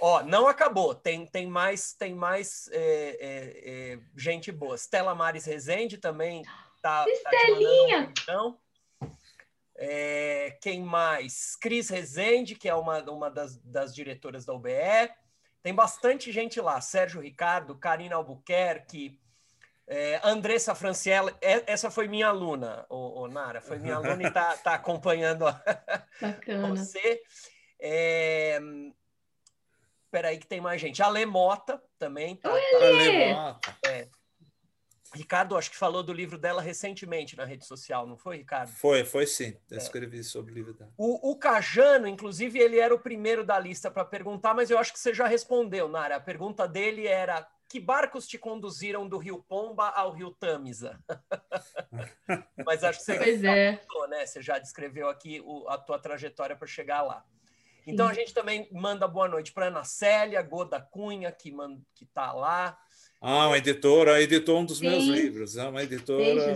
Ó, 0.00 0.22
não 0.22 0.48
acabou, 0.48 0.94
tem, 0.94 1.26
tem 1.26 1.46
mais, 1.46 1.92
tem 1.92 2.14
mais 2.14 2.70
é, 2.72 3.18
é, 3.20 3.92
é 3.92 3.98
gente 4.16 4.50
boa. 4.50 4.76
Stella 4.78 5.14
Mares 5.14 5.44
Rezende 5.44 5.98
também 5.98 6.42
tá, 6.82 7.04
Estelinha! 7.08 8.12
Tá 8.26 8.44
um 8.44 8.56
é, 9.84 10.56
quem 10.60 10.82
mais? 10.82 11.56
Cris 11.56 11.88
Rezende, 11.88 12.54
que 12.54 12.68
é 12.68 12.74
uma, 12.74 13.02
uma 13.10 13.30
das, 13.30 13.56
das 13.56 13.94
diretoras 13.94 14.44
da 14.44 14.52
UBE. 14.52 15.10
Tem 15.62 15.74
bastante 15.74 16.30
gente 16.30 16.60
lá. 16.60 16.80
Sérgio 16.80 17.20
Ricardo, 17.20 17.74
Karina 17.74 18.14
Albuquerque, 18.16 19.18
é, 19.86 20.20
Andressa 20.22 20.74
Franciella. 20.74 21.36
É, 21.40 21.64
essa 21.66 21.90
foi 21.90 22.06
minha 22.06 22.28
aluna, 22.28 22.86
o, 22.88 23.26
Nara. 23.26 23.60
Foi 23.60 23.78
minha 23.78 23.96
aluna 23.96 24.22
e 24.22 24.26
está 24.26 24.56
tá 24.58 24.74
acompanhando 24.74 25.46
Bacana. 26.20 26.68
você. 26.76 27.20
É, 27.80 28.60
Peraí 30.12 30.36
que 30.36 30.46
tem 30.46 30.60
mais 30.60 30.78
gente. 30.78 31.02
Ale 31.02 31.24
Mota 31.24 31.82
também. 31.98 32.36
Tá, 32.36 32.50
tá, 32.50 33.58
é, 33.88 34.08
Ricardo, 35.14 35.56
acho 35.56 35.70
que 35.70 35.76
falou 35.76 36.02
do 36.02 36.12
livro 36.12 36.38
dela 36.38 36.62
recentemente 36.62 37.36
na 37.36 37.44
rede 37.44 37.66
social, 37.66 38.06
não 38.06 38.16
foi, 38.16 38.38
Ricardo? 38.38 38.70
Foi, 38.70 39.04
foi 39.04 39.26
sim. 39.26 39.56
Eu 39.70 39.76
é. 39.76 39.80
escrevi 39.80 40.24
sobre 40.24 40.52
o 40.52 40.54
livro 40.54 40.72
dela. 40.72 40.90
O, 40.96 41.32
o 41.32 41.36
Cajano, 41.36 42.08
inclusive, 42.08 42.58
ele 42.58 42.78
era 42.78 42.94
o 42.94 42.98
primeiro 42.98 43.44
da 43.44 43.58
lista 43.58 43.90
para 43.90 44.04
perguntar, 44.04 44.54
mas 44.54 44.70
eu 44.70 44.78
acho 44.78 44.92
que 44.92 44.98
você 44.98 45.12
já 45.12 45.26
respondeu, 45.26 45.88
Nara. 45.88 46.16
A 46.16 46.20
pergunta 46.20 46.66
dele 46.66 47.06
era: 47.06 47.46
que 47.68 47.78
barcos 47.80 48.26
te 48.26 48.38
conduziram 48.38 49.08
do 49.08 49.18
Rio 49.18 49.42
Pomba 49.42 49.88
ao 49.88 50.12
Rio 50.12 50.30
Tamisa? 50.30 50.98
mas 52.64 52.84
acho 52.84 52.98
que 52.98 53.04
você 53.04 53.14
pois 53.16 53.40
já 53.40 53.56
é. 53.56 53.76
Contou, 53.76 54.08
né? 54.08 54.26
Você 54.26 54.42
já 54.42 54.58
descreveu 54.58 55.08
aqui 55.08 55.42
o, 55.44 55.68
a 55.68 55.78
tua 55.78 55.98
trajetória 55.98 56.56
para 56.56 56.66
chegar 56.66 57.02
lá. 57.02 57.24
Então 57.86 58.06
sim. 58.06 58.12
a 58.12 58.14
gente 58.14 58.32
também 58.32 58.68
manda 58.70 59.08
boa 59.08 59.26
noite 59.26 59.52
para 59.52 59.66
Ana 59.66 59.84
Célia 59.84 60.40
Goda 60.42 60.80
Cunha, 60.80 61.32
que 61.32 61.54
está 62.00 62.32
lá. 62.32 62.78
Ah, 63.24 63.46
uma 63.46 63.56
editora, 63.56 64.20
editou 64.20 64.58
um 64.58 64.64
dos 64.64 64.78
Sim. 64.78 64.88
meus 64.88 65.04
livros, 65.04 65.56
é 65.56 65.68
uma 65.68 65.80
editora. 65.80 66.54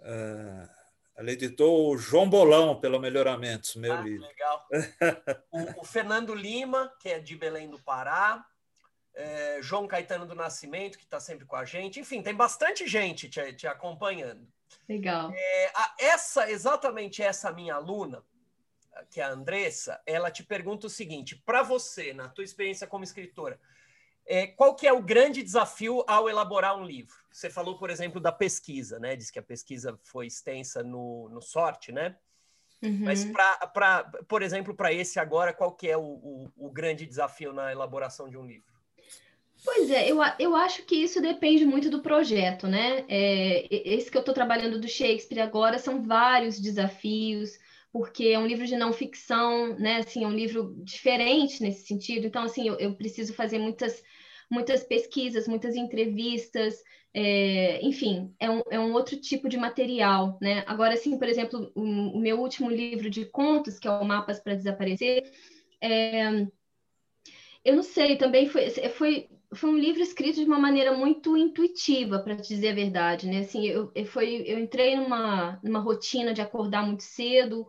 Uh, 0.00 0.68
ela 1.14 1.30
editou 1.30 1.92
o 1.92 1.96
João 1.96 2.28
Bolão 2.28 2.80
pelo 2.80 2.98
Melhoramentos, 2.98 3.76
meu 3.76 3.92
ah, 3.92 4.00
livro. 4.00 4.26
Legal. 4.26 4.66
o, 5.52 5.82
o, 5.82 5.84
Fernando 5.84 6.34
Lima, 6.34 6.92
que 6.98 7.08
é 7.08 7.20
de 7.20 7.36
Belém 7.36 7.70
do 7.70 7.78
Pará, 7.78 8.44
é, 9.14 9.60
João 9.62 9.86
Caetano 9.86 10.26
do 10.26 10.34
Nascimento, 10.34 10.98
que 10.98 11.04
está 11.04 11.20
sempre 11.20 11.46
com 11.46 11.54
a 11.54 11.64
gente. 11.64 12.00
Enfim, 12.00 12.20
tem 12.20 12.34
bastante 12.34 12.84
gente 12.88 13.28
te, 13.28 13.52
te 13.52 13.68
acompanhando. 13.68 14.48
Legal. 14.88 15.30
É, 15.32 15.72
a, 15.72 15.94
essa, 16.00 16.50
exatamente 16.50 17.22
essa 17.22 17.52
minha 17.52 17.76
aluna, 17.76 18.24
que 19.08 19.20
é 19.20 19.24
a 19.24 19.30
Andressa, 19.30 20.02
ela 20.04 20.32
te 20.32 20.42
pergunta 20.42 20.88
o 20.88 20.90
seguinte: 20.90 21.36
para 21.46 21.62
você, 21.62 22.12
na 22.12 22.28
tua 22.28 22.42
experiência 22.42 22.88
como 22.88 23.04
escritora, 23.04 23.60
é, 24.32 24.46
qual 24.46 24.74
que 24.74 24.86
é 24.86 24.92
o 24.92 25.02
grande 25.02 25.42
desafio 25.42 26.02
ao 26.06 26.26
elaborar 26.26 26.74
um 26.74 26.86
livro? 26.86 27.14
Você 27.30 27.50
falou, 27.50 27.76
por 27.76 27.90
exemplo, 27.90 28.18
da 28.18 28.32
pesquisa, 28.32 28.98
né? 28.98 29.14
Diz 29.14 29.30
que 29.30 29.38
a 29.38 29.42
pesquisa 29.42 29.98
foi 30.02 30.26
extensa 30.26 30.82
no, 30.82 31.28
no 31.28 31.42
Sorte, 31.42 31.92
né? 31.92 32.16
Uhum. 32.82 33.00
Mas, 33.04 33.26
pra, 33.26 33.66
pra, 33.66 34.04
por 34.26 34.40
exemplo, 34.40 34.74
para 34.74 34.90
esse 34.90 35.20
agora, 35.20 35.52
qual 35.52 35.72
que 35.72 35.86
é 35.86 35.98
o, 35.98 36.00
o, 36.00 36.52
o, 36.56 36.70
grande 36.70 37.04
desafio 37.04 37.52
na 37.52 37.70
elaboração 37.70 38.26
de 38.26 38.38
um 38.38 38.46
livro? 38.46 38.72
Pois 39.62 39.90
é, 39.90 40.10
eu, 40.10 40.18
eu 40.38 40.56
acho 40.56 40.82
que 40.84 40.96
isso 40.96 41.20
depende 41.20 41.66
muito 41.66 41.90
do 41.90 42.00
projeto, 42.00 42.66
né? 42.66 43.04
É, 43.10 43.66
esse 43.70 44.10
que 44.10 44.16
eu 44.16 44.20
estou 44.20 44.34
trabalhando 44.34 44.80
do 44.80 44.88
Shakespeare 44.88 45.40
agora 45.40 45.78
são 45.78 46.02
vários 46.02 46.58
desafios, 46.58 47.58
porque 47.92 48.28
é 48.28 48.38
um 48.38 48.46
livro 48.46 48.66
de 48.66 48.76
não 48.76 48.94
ficção, 48.94 49.78
né? 49.78 49.98
Assim, 49.98 50.24
é 50.24 50.26
um 50.26 50.34
livro 50.34 50.74
diferente 50.78 51.62
nesse 51.62 51.86
sentido. 51.86 52.26
Então, 52.26 52.44
assim, 52.44 52.66
eu, 52.66 52.78
eu 52.78 52.94
preciso 52.94 53.34
fazer 53.34 53.58
muitas, 53.58 54.02
muitas 54.52 54.84
pesquisas, 54.84 55.48
muitas 55.48 55.74
entrevistas, 55.74 56.82
é, 57.14 57.82
enfim, 57.82 58.34
é 58.38 58.50
um, 58.50 58.62
é 58.70 58.78
um 58.78 58.92
outro 58.92 59.16
tipo 59.18 59.48
de 59.48 59.56
material, 59.56 60.38
né? 60.42 60.62
Agora, 60.66 60.92
assim, 60.92 61.18
por 61.18 61.26
exemplo, 61.26 61.72
o, 61.74 61.82
o 61.82 62.20
meu 62.20 62.38
último 62.38 62.70
livro 62.70 63.08
de 63.08 63.24
contos, 63.24 63.78
que 63.78 63.88
é 63.88 63.90
o 63.90 64.04
Mapas 64.04 64.40
para 64.40 64.54
Desaparecer, 64.54 65.24
é, 65.80 66.46
eu 67.64 67.76
não 67.76 67.82
sei, 67.82 68.16
também 68.16 68.46
foi, 68.46 68.68
foi, 68.90 69.28
foi 69.54 69.70
um 69.70 69.78
livro 69.78 70.02
escrito 70.02 70.40
de 70.40 70.46
uma 70.46 70.58
maneira 70.58 70.92
muito 70.92 71.34
intuitiva, 71.34 72.18
para 72.18 72.34
dizer 72.34 72.68
a 72.68 72.74
verdade, 72.74 73.26
né? 73.26 73.38
Assim, 73.38 73.66
eu, 73.66 73.90
eu, 73.94 74.04
foi, 74.04 74.44
eu 74.46 74.58
entrei 74.58 74.96
numa, 74.96 75.58
numa 75.62 75.78
rotina 75.78 76.34
de 76.34 76.42
acordar 76.42 76.86
muito 76.86 77.02
cedo, 77.02 77.66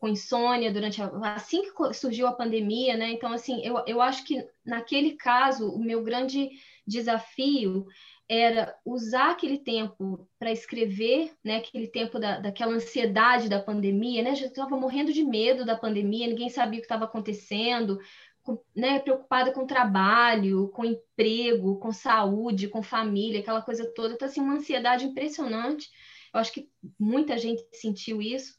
com 0.00 0.08
insônia 0.08 0.72
durante 0.72 1.00
a, 1.00 1.10
assim 1.34 1.62
que 1.62 1.94
surgiu 1.94 2.26
a 2.26 2.32
pandemia, 2.32 2.96
né? 2.96 3.10
Então, 3.10 3.32
assim, 3.32 3.64
eu, 3.64 3.82
eu 3.86 4.00
acho 4.00 4.24
que 4.24 4.44
naquele 4.64 5.12
caso 5.12 5.70
o 5.70 5.82
meu 5.82 6.02
grande 6.02 6.50
desafio 6.86 7.86
era 8.28 8.74
usar 8.84 9.30
aquele 9.30 9.58
tempo 9.58 10.28
para 10.38 10.50
escrever, 10.50 11.32
né? 11.44 11.58
Aquele 11.58 11.86
tempo 11.86 12.18
da, 12.18 12.40
daquela 12.40 12.74
ansiedade 12.74 13.48
da 13.48 13.62
pandemia, 13.62 14.22
né? 14.22 14.34
Já 14.34 14.46
estava 14.46 14.76
morrendo 14.76 15.12
de 15.12 15.22
medo 15.22 15.64
da 15.64 15.76
pandemia, 15.76 16.26
ninguém 16.26 16.48
sabia 16.48 16.78
o 16.78 16.82
que 16.82 16.86
estava 16.86 17.04
acontecendo, 17.04 18.00
com, 18.42 18.60
né? 18.74 18.98
Preocupada 18.98 19.52
com 19.52 19.66
trabalho, 19.66 20.68
com 20.70 20.84
emprego, 20.84 21.78
com 21.78 21.92
saúde, 21.92 22.68
com 22.68 22.82
família, 22.82 23.40
aquela 23.40 23.62
coisa 23.62 23.90
toda. 23.94 24.14
Então, 24.14 24.26
assim, 24.26 24.40
uma 24.40 24.54
ansiedade 24.54 25.04
impressionante. 25.04 25.88
Eu 26.34 26.40
acho 26.40 26.52
que 26.52 26.68
muita 26.98 27.38
gente 27.38 27.64
sentiu 27.72 28.20
isso. 28.20 28.54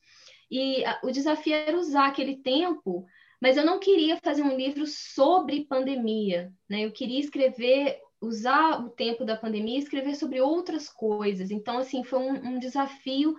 E 0.50 0.84
a, 0.86 1.00
o 1.04 1.12
desafio 1.12 1.54
era 1.54 1.78
usar 1.78 2.08
aquele 2.08 2.38
tempo, 2.38 3.06
mas 3.41 3.58
eu 3.58 3.66
não 3.66 3.80
queria 3.80 4.18
fazer 4.18 4.41
um 4.41 4.56
livro 4.56 4.86
sobre 4.88 5.66
pandemia, 5.66 6.52
né? 6.70 6.86
Eu 6.86 6.91
queria 6.91 7.20
escrever, 7.20 8.00
usar 8.22 8.84
o 8.84 8.89
tempo 8.89 9.24
da 9.26 9.36
pandemia 9.38 9.76
e 9.76 9.82
escrever 9.82 10.16
sobre 10.16 10.41
outras 10.41 10.89
coisas. 10.89 11.52
Então, 11.52 11.78
assim, 11.78 12.04
foi 12.04 12.20
um, 12.20 12.56
um 12.56 12.60
desafio 12.60 13.36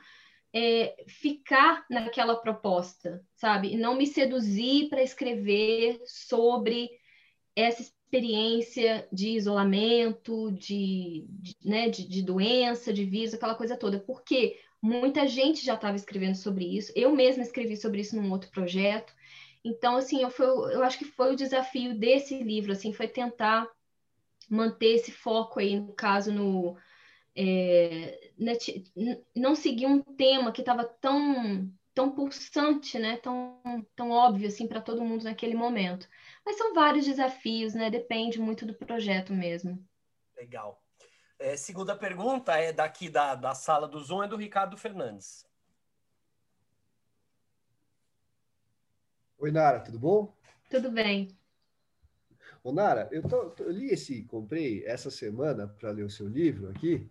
é, 0.55 0.95
ficar 1.07 1.85
naquela 1.91 2.37
proposta, 2.37 3.23
sabe? 3.37 3.77
Não 3.77 3.97
me 3.97 4.07
seduzir 4.07 4.89
para 4.89 5.03
escrever 5.03 6.01
sobre 6.05 6.89
essa 7.55 7.83
experiência 7.83 9.07
de 9.13 9.31
isolamento, 9.31 10.53
de, 10.53 11.27
de, 11.29 11.57
né, 11.65 11.89
de, 11.89 12.09
de 12.09 12.23
doença, 12.23 12.93
de 12.93 13.05
vírus, 13.05 13.35
aquela 13.35 13.55
coisa 13.55 13.77
toda. 13.77 14.01
Porque 14.01 14.57
Muita 14.81 15.27
gente 15.27 15.65
já 15.65 15.75
estava 15.75 15.97
escrevendo 15.97 16.37
sobre 16.37 16.65
isso. 16.65 16.93
Eu 16.95 17.15
mesma 17.15 17.43
escrevi 17.43 17.77
sobre 17.77 18.01
isso 18.01 18.17
num 18.17 18.31
outro 18.31 18.51
projeto. 18.51 19.13
Então, 19.65 19.97
assim, 19.97 20.23
eu, 20.23 20.31
foi, 20.31 20.47
eu 20.47 20.85
acho 20.85 20.99
que 20.99 21.05
foi 21.05 21.33
o 21.33 21.37
desafio 21.37 21.99
desse 21.99 22.43
livro, 22.43 22.73
assim, 22.73 22.93
foi 22.93 23.09
tentar 23.09 23.69
manter 24.49 24.95
esse 24.95 25.13
foco 25.13 25.61
aí, 25.61 25.79
no 25.79 25.93
caso, 25.93 26.33
no 26.33 26.77
é, 27.37 28.33
né, 28.39 28.53
não 29.37 29.55
seguir 29.55 29.87
um 29.87 30.03
tema 30.03 30.53
que 30.53 30.61
estava 30.61 30.85
tão 30.85 31.71
tão 31.99 32.13
pulsante, 32.13 32.97
né? 32.97 33.17
Tão, 33.17 33.61
tão 33.97 34.11
óbvio 34.13 34.47
assim 34.47 34.69
para 34.69 34.81
todo 34.81 35.05
mundo 35.05 35.25
naquele 35.25 35.57
momento. 35.57 36.09
Mas 36.47 36.57
são 36.57 36.73
vários 36.73 37.05
desafios, 37.05 37.75
né? 37.75 37.91
Depende 37.91 38.41
muito 38.41 38.65
do 38.65 38.73
projeto 38.75 39.33
mesmo. 39.33 39.85
Legal. 40.37 40.81
É, 41.39 41.57
segunda 41.57 41.95
pergunta 41.95 42.57
é 42.57 42.73
daqui 42.73 43.09
da, 43.09 43.37
da 43.37 43.55
sala 43.55 43.87
do 43.87 44.01
Zoom, 44.01 44.25
é 44.25 44.29
do 44.29 44.37
Ricardo 44.37 44.77
Fernandes. 44.77 45.47
Oi, 49.39 49.53
Nara, 49.53 49.79
tudo 49.79 50.01
bom? 50.01 50.37
Tudo 50.69 50.91
bem. 50.91 51.29
Ô, 52.65 52.73
Nara, 52.73 53.09
eu, 53.13 53.23
tô, 53.23 53.55
eu 53.61 53.71
li 53.71 53.87
esse, 53.91 54.25
comprei 54.25 54.85
essa 54.85 55.13
semana 55.13 55.69
para 55.69 55.93
ler 55.93 56.03
o 56.03 56.11
seu 56.11 56.27
livro 56.27 56.71
aqui, 56.71 57.09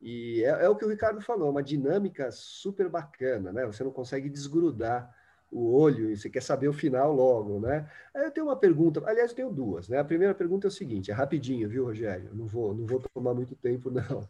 e 0.00 0.42
é, 0.42 0.64
é, 0.64 0.68
o 0.68 0.74
que 0.74 0.84
o 0.84 0.88
Ricardo 0.88 1.20
falou, 1.20 1.48
uma 1.48 1.62
dinâmica 1.62 2.32
super 2.32 2.88
bacana, 2.88 3.52
né? 3.52 3.64
Você 3.64 3.84
não 3.84 3.92
consegue 3.92 4.28
desgrudar 4.28 5.14
o 5.50 5.74
olho 5.74 6.10
e 6.10 6.16
você 6.16 6.28
quer 6.28 6.42
saber 6.42 6.68
o 6.68 6.72
final 6.72 7.12
logo, 7.12 7.60
né? 7.60 7.90
Aí 8.14 8.24
eu 8.24 8.30
tenho 8.30 8.46
uma 8.46 8.56
pergunta, 8.56 9.02
aliás, 9.06 9.30
eu 9.30 9.36
tenho 9.36 9.50
duas, 9.50 9.88
né? 9.88 9.98
A 9.98 10.04
primeira 10.04 10.34
pergunta 10.34 10.66
é 10.66 10.68
o 10.68 10.72
seguinte, 10.72 11.10
é 11.10 11.14
rapidinho, 11.14 11.68
viu, 11.68 11.84
Rogério? 11.84 12.30
Não 12.34 12.46
vou, 12.46 12.74
não 12.74 12.86
vou 12.86 13.00
tomar 13.14 13.34
muito 13.34 13.54
tempo, 13.56 13.90
não. 13.90 14.28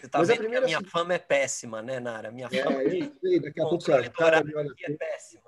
Você 0.00 0.08
tá 0.08 0.18
Mas 0.18 0.28
vendo 0.28 0.38
a, 0.38 0.42
primeira... 0.42 0.66
que 0.66 0.74
a 0.74 0.78
minha 0.78 0.90
fama 0.90 1.14
é 1.14 1.18
péssima, 1.18 1.82
né, 1.82 2.00
Nara? 2.00 2.30
Minha 2.30 2.48
é, 2.50 2.62
fama 2.62 2.82
eu 2.82 3.12
sei, 3.20 3.40
daqui 3.40 3.60
a 3.60 3.64
pouco 3.64 3.84
o 3.84 4.10
cara 4.12 4.44
olha 4.54 4.74
é 4.84 4.92
péssima. 4.92 5.42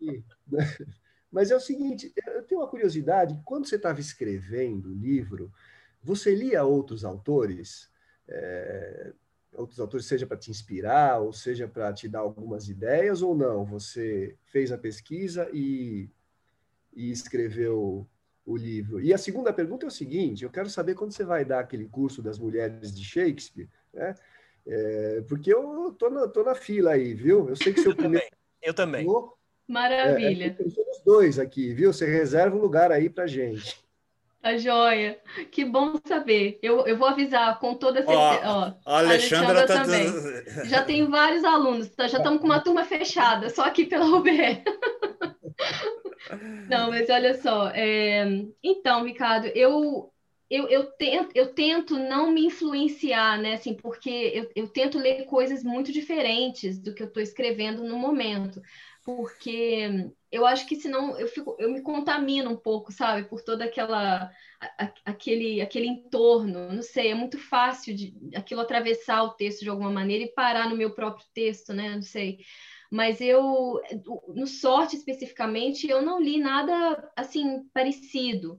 Mas 1.30 1.50
é 1.50 1.56
o 1.56 1.60
seguinte, 1.60 2.12
eu 2.26 2.42
tenho 2.44 2.60
uma 2.60 2.68
curiosidade, 2.68 3.38
quando 3.44 3.66
você 3.66 3.76
estava 3.76 4.00
escrevendo 4.00 4.90
o 4.90 4.94
livro, 4.94 5.52
você 6.02 6.34
lia 6.34 6.64
outros 6.64 7.04
autores? 7.04 7.90
É, 8.26 9.12
outros 9.54 9.80
autores, 9.80 10.06
seja 10.06 10.26
para 10.26 10.36
te 10.36 10.50
inspirar, 10.50 11.20
ou 11.20 11.32
seja 11.32 11.66
para 11.66 11.92
te 11.92 12.08
dar 12.08 12.20
algumas 12.20 12.68
ideias, 12.68 13.22
ou 13.22 13.34
não? 13.34 13.64
Você 13.64 14.36
fez 14.46 14.70
a 14.72 14.78
pesquisa 14.78 15.48
e, 15.52 16.08
e 16.94 17.10
escreveu 17.10 18.06
o 18.44 18.56
livro. 18.56 19.00
E 19.00 19.12
a 19.12 19.18
segunda 19.18 19.52
pergunta 19.52 19.84
é 19.84 19.88
o 19.88 19.90
seguinte: 19.90 20.44
eu 20.44 20.50
quero 20.50 20.70
saber 20.70 20.94
quando 20.94 21.12
você 21.12 21.24
vai 21.24 21.44
dar 21.44 21.60
aquele 21.60 21.86
curso 21.86 22.22
das 22.22 22.38
mulheres 22.38 22.94
de 22.94 23.04
Shakespeare, 23.04 23.68
né? 23.92 24.14
É, 24.66 25.22
porque 25.28 25.52
eu 25.52 25.92
tô 25.98 26.10
na, 26.10 26.28
tô 26.28 26.42
na 26.42 26.54
fila 26.54 26.92
aí, 26.92 27.14
viu? 27.14 27.48
Eu 27.48 27.56
sei 27.56 27.72
que 27.72 27.80
seu 27.80 27.92
eu 27.92 27.96
primeiro. 27.96 28.24
Também. 28.24 28.38
Eu 28.62 28.74
também. 28.74 29.06
Maravilha. 29.66 30.56
É, 30.58 30.62
é, 30.62 30.70
somos 30.70 31.02
dois 31.04 31.38
aqui, 31.38 31.72
viu? 31.72 31.92
Você 31.92 32.06
reserva 32.06 32.56
um 32.56 32.60
lugar 32.60 32.90
aí 32.90 33.08
para 33.08 33.26
gente. 33.26 33.82
Tá 34.40 34.56
joia. 34.56 35.20
Que 35.50 35.64
bom 35.64 35.94
saber. 36.06 36.60
Eu, 36.62 36.86
eu 36.86 36.96
vou 36.96 37.08
avisar 37.08 37.58
com 37.58 37.74
toda 37.74 38.04
certeza. 38.04 38.40
Ó, 38.44 38.60
ó, 38.60 38.72
a 38.86 38.98
Alexandra, 38.98 39.48
Alexandra 39.48 39.66
tá 39.66 39.82
também. 39.84 40.06
Já 40.68 40.84
tenho 40.84 41.10
vários 41.10 41.42
alunos, 41.44 41.88
tá? 41.88 42.06
já 42.06 42.18
estamos 42.18 42.40
com 42.40 42.46
uma 42.46 42.60
turma 42.60 42.84
fechada, 42.84 43.50
só 43.50 43.64
aqui 43.64 43.84
pela 43.84 44.06
UBE. 44.06 44.30
Não, 46.68 46.90
mas 46.90 47.10
olha 47.10 47.34
só. 47.34 47.68
É... 47.74 48.24
Então, 48.62 49.04
Ricardo, 49.04 49.46
eu, 49.46 50.12
eu, 50.48 50.68
eu, 50.68 50.84
tento, 50.92 51.30
eu 51.34 51.52
tento 51.52 51.98
não 51.98 52.30
me 52.30 52.46
influenciar, 52.46 53.38
né? 53.38 53.54
Assim, 53.54 53.74
porque 53.74 54.30
eu, 54.34 54.48
eu 54.54 54.68
tento 54.68 54.98
ler 54.98 55.24
coisas 55.24 55.64
muito 55.64 55.90
diferentes 55.90 56.78
do 56.78 56.94
que 56.94 57.02
eu 57.02 57.08
estou 57.08 57.20
escrevendo 57.22 57.82
no 57.82 57.96
momento 57.96 58.62
porque 59.08 60.10
eu 60.30 60.46
acho 60.46 60.66
que 60.66 60.76
senão 60.76 61.18
eu 61.18 61.26
fico, 61.28 61.56
eu 61.58 61.70
me 61.70 61.82
contamino 61.82 62.50
um 62.50 62.56
pouco, 62.56 62.92
sabe, 62.92 63.28
por 63.28 63.42
toda 63.42 63.64
aquela 63.64 64.30
a, 64.60 64.92
aquele 65.04 65.60
aquele 65.60 65.86
entorno, 65.86 66.72
não 66.72 66.82
sei, 66.82 67.08
é 67.10 67.14
muito 67.14 67.38
fácil 67.38 67.94
de 67.94 68.14
aquilo 68.34 68.60
atravessar 68.60 69.22
o 69.22 69.30
texto 69.34 69.60
de 69.60 69.70
alguma 69.70 69.90
maneira 69.90 70.24
e 70.24 70.32
parar 70.34 70.68
no 70.68 70.76
meu 70.76 70.94
próprio 70.94 71.26
texto, 71.34 71.72
né? 71.72 71.94
Não 71.94 72.02
sei. 72.02 72.38
Mas 72.90 73.20
eu 73.20 73.80
no 74.28 74.46
sorte 74.46 74.96
especificamente, 74.96 75.88
eu 75.88 76.02
não 76.02 76.20
li 76.20 76.38
nada 76.38 77.10
assim 77.16 77.68
parecido 77.72 78.58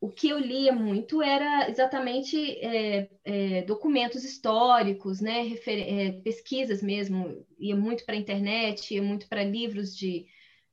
o 0.00 0.10
que 0.10 0.28
eu 0.28 0.38
lia 0.38 0.72
muito 0.72 1.22
era 1.22 1.70
exatamente 1.70 2.36
é, 2.60 3.08
é, 3.24 3.62
documentos 3.62 4.24
históricos, 4.24 5.20
né, 5.20 5.42
refer 5.42 5.80
é, 5.80 6.12
pesquisas 6.20 6.82
mesmo, 6.82 7.44
ia 7.58 7.74
muito 7.74 8.04
para 8.04 8.14
a 8.14 8.18
internet, 8.18 8.94
ia 8.94 9.02
muito 9.02 9.28
para 9.28 9.42
livros 9.42 9.96
de, 9.96 10.26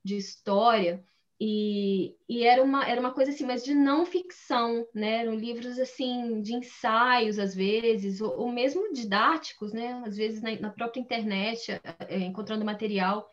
de 0.04 0.16
história, 0.16 1.04
e, 1.40 2.16
e, 2.28 2.44
era, 2.44 2.62
uma, 2.62 2.88
era 2.88 3.00
uma 3.00 3.12
coisa 3.12 3.32
assim, 3.32 3.44
mas 3.44 3.64
de 3.64 3.74
não 3.74 4.06
ficção, 4.06 4.86
né, 4.94 5.22
eram 5.22 5.34
livros 5.34 5.78
assim, 5.78 6.40
de 6.40 6.54
ensaios 6.54 7.38
às 7.38 7.54
vezes, 7.54 8.20
ou, 8.20 8.38
ou 8.38 8.52
mesmo 8.52 8.92
didáticos, 8.92 9.72
né, 9.72 10.02
às 10.06 10.16
vezes 10.16 10.40
na, 10.40 10.58
na 10.60 10.70
própria 10.70 11.00
internet, 11.00 11.72
é, 12.08 12.18
encontrando 12.18 12.64
material, 12.64 13.28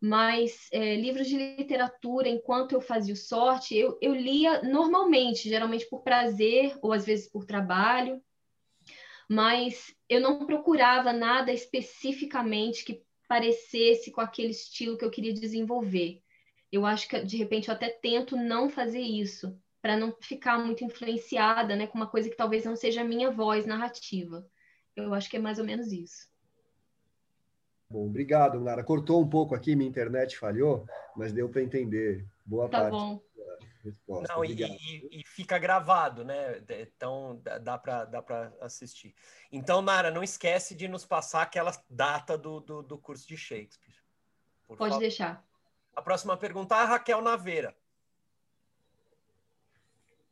mas 0.00 0.68
é, 0.72 0.96
livros 0.96 1.28
de 1.28 1.36
literatura, 1.56 2.28
enquanto 2.28 2.72
eu 2.72 2.80
fazia 2.80 3.14
o 3.14 3.16
sorte, 3.16 3.76
eu, 3.76 3.98
eu 4.00 4.14
lia 4.14 4.62
normalmente, 4.62 5.48
geralmente 5.48 5.88
por 5.88 6.02
prazer 6.02 6.76
ou 6.80 6.92
às 6.92 7.04
vezes 7.04 7.28
por 7.28 7.44
trabalho, 7.44 8.22
mas 9.28 9.94
eu 10.08 10.20
não 10.20 10.46
procurava 10.46 11.12
nada 11.12 11.52
especificamente 11.52 12.84
que 12.84 13.02
parecesse 13.32 14.10
com 14.10 14.20
aquele 14.20 14.50
estilo 14.50 14.98
que 14.98 15.02
eu 15.02 15.10
queria 15.10 15.32
desenvolver. 15.32 16.20
Eu 16.70 16.84
acho 16.84 17.08
que 17.08 17.18
de 17.24 17.38
repente 17.38 17.68
eu 17.68 17.74
até 17.74 17.88
tento 17.88 18.36
não 18.36 18.68
fazer 18.68 19.00
isso, 19.00 19.58
para 19.80 19.96
não 19.96 20.14
ficar 20.20 20.58
muito 20.58 20.84
influenciada, 20.84 21.74
né, 21.74 21.86
com 21.86 21.96
uma 21.96 22.06
coisa 22.06 22.28
que 22.28 22.36
talvez 22.36 22.66
não 22.66 22.76
seja 22.76 23.00
a 23.00 23.04
minha 23.04 23.30
voz 23.30 23.64
narrativa. 23.64 24.46
Eu 24.94 25.14
acho 25.14 25.30
que 25.30 25.38
é 25.38 25.40
mais 25.40 25.58
ou 25.58 25.64
menos 25.64 25.90
isso. 25.90 26.30
Bom, 27.88 28.06
obrigado, 28.06 28.62
Lara. 28.62 28.84
Cortou 28.84 29.22
um 29.22 29.28
pouco 29.28 29.54
aqui, 29.54 29.74
minha 29.74 29.88
internet 29.88 30.36
falhou, 30.36 30.84
mas 31.16 31.32
deu 31.32 31.48
para 31.48 31.62
entender 31.62 32.26
boa 32.44 32.68
tá 32.68 32.82
parte 32.82 32.92
bom. 32.92 33.22
Resposta. 33.82 34.32
Não, 34.32 34.44
e, 34.44 34.52
e, 34.52 35.20
e, 35.20 35.26
fica 35.26 35.58
gravado, 35.58 36.24
né? 36.24 36.62
Então 36.80 37.40
dá 37.62 37.76
para 37.78 38.04
dá 38.04 38.24
assistir. 38.60 39.14
Então, 39.50 39.82
Nara, 39.82 40.10
não 40.10 40.22
esquece 40.22 40.74
de 40.74 40.88
nos 40.88 41.04
passar 41.04 41.42
aquela 41.42 41.72
data 41.88 42.38
do, 42.38 42.60
do, 42.60 42.82
do 42.82 42.98
curso 42.98 43.26
de 43.26 43.36
Shakespeare. 43.36 43.94
Por 44.66 44.76
Pode 44.76 44.90
favor. 44.90 45.00
deixar. 45.00 45.44
A 45.94 46.00
próxima 46.00 46.36
pergunta 46.36 46.74
é 46.74 46.78
a 46.78 46.84
Raquel 46.84 47.20
Naveira. 47.20 47.76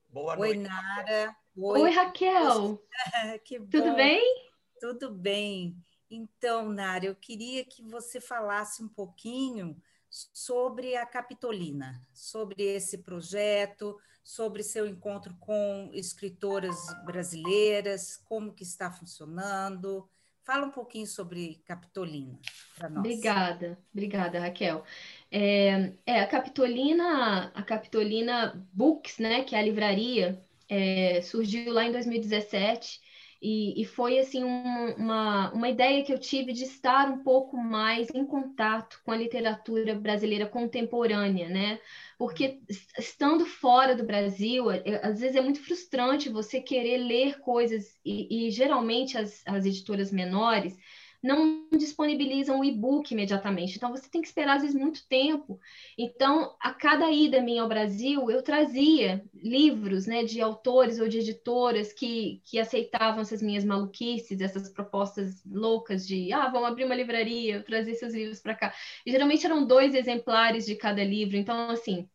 Boa 0.09 0.39
Oi, 0.39 0.55
noite. 0.55 0.69
Nara. 0.69 1.37
Oi, 1.57 1.81
Oi 1.83 1.91
Raquel. 1.91 2.83
que 3.45 3.59
bom. 3.59 3.69
Tudo 3.71 3.95
bem? 3.95 4.51
Tudo 4.81 5.11
bem. 5.11 5.77
Então, 6.11 6.69
Nara, 6.71 7.05
eu 7.05 7.15
queria 7.15 7.65
que 7.65 7.83
você 7.83 8.21
falasse 8.21 8.83
um 8.83 8.89
pouquinho 8.89 9.81
sobre 10.11 10.97
a 10.97 11.07
Capitolina, 11.07 12.05
sobre 12.13 12.63
esse 12.63 12.99
projeto, 12.99 13.97
sobre 14.23 14.63
seu 14.63 14.87
encontro 14.87 15.35
com 15.39 15.91
escritoras 15.95 16.77
brasileiras, 17.05 18.17
como 18.17 18.53
que 18.53 18.65
está 18.65 18.91
funcionando. 18.91 20.09
Fala 20.43 20.67
um 20.67 20.71
pouquinho 20.71 21.07
sobre 21.07 21.63
Capitolina 21.65 22.39
para 22.77 22.89
nós. 22.89 22.99
Obrigada, 22.99 23.79
obrigada, 23.93 24.41
Raquel. 24.41 24.85
É, 25.31 25.93
é, 26.05 26.21
a 26.21 26.27
Capitolina, 26.27 27.53
a 27.55 27.63
Capitolina 27.63 28.67
Books, 28.73 29.19
né, 29.19 29.45
que 29.45 29.55
é 29.55 29.59
a 29.61 29.63
livraria, 29.63 30.43
é, 30.69 31.23
surgiu 31.23 31.73
lá 31.73 31.85
em 31.85 31.93
2017 31.93 33.01
e, 33.43 33.81
e 33.81 33.85
foi 33.87 34.19
assim 34.19 34.45
um, 34.45 34.95
uma, 34.97 35.51
uma 35.53 35.69
ideia 35.69 36.05
que 36.05 36.13
eu 36.13 36.19
tive 36.19 36.53
de 36.53 36.65
estar 36.65 37.09
um 37.09 37.23
pouco 37.23 37.57
mais 37.57 38.09
em 38.15 38.25
contato 38.27 39.01
com 39.03 39.13
a 39.13 39.17
literatura 39.17 39.95
brasileira 39.95 40.47
contemporânea, 40.47 41.49
né? 41.49 41.81
Porque 42.19 42.61
estando 42.99 43.47
fora 43.47 43.95
do 43.97 44.05
Brasil, 44.05 44.71
é, 44.71 44.83
é, 44.85 45.07
às 45.07 45.21
vezes 45.21 45.37
é 45.37 45.41
muito 45.41 45.65
frustrante 45.65 46.29
você 46.29 46.61
querer 46.61 46.99
ler 46.99 47.41
coisas, 47.41 47.99
e, 48.05 48.49
e 48.49 48.51
geralmente 48.51 49.17
as, 49.17 49.43
as 49.47 49.65
editoras 49.65 50.13
menores 50.13 50.77
não 51.23 51.69
disponibilizam 51.77 52.61
o 52.61 52.65
e-book 52.65 53.13
imediatamente. 53.13 53.77
Então, 53.77 53.91
você 53.91 54.09
tem 54.09 54.23
que 54.23 54.29
esperar, 54.29 54.57
às 54.57 54.63
vezes, 54.63 54.77
muito 54.77 55.07
tempo. 55.07 55.61
Então, 55.97 56.55
a 56.61 56.73
cada 56.73 57.11
ida 57.11 57.43
minha 57.43 57.63
ao 57.63 57.69
Brasil, 57.69 58.31
eu 58.31 58.43
trazia 58.43 59.23
livros 59.35 60.07
né, 60.07 60.25
de 60.25 60.41
autores 60.41 60.99
ou 60.99 61.09
de 61.09 61.19
editoras 61.19 61.93
que, 61.93 62.41
que 62.45 62.59
aceitavam 62.59 63.21
essas 63.21 63.43
minhas 63.43 63.65
maluquices, 63.65 64.41
essas 64.41 64.69
propostas 64.71 65.45
loucas 65.45 66.07
de, 66.07 66.33
ah, 66.33 66.49
vamos 66.49 66.69
abrir 66.69 66.85
uma 66.85 66.95
livraria, 66.95 67.63
trazer 67.63 67.95
seus 67.95 68.15
livros 68.15 68.41
para 68.41 68.55
cá. 68.55 68.75
E, 69.05 69.11
geralmente, 69.11 69.45
eram 69.45 69.67
dois 69.67 69.95
exemplares 69.95 70.65
de 70.65 70.75
cada 70.75 71.05
livro. 71.05 71.37
Então, 71.37 71.71
assim, 71.71 72.09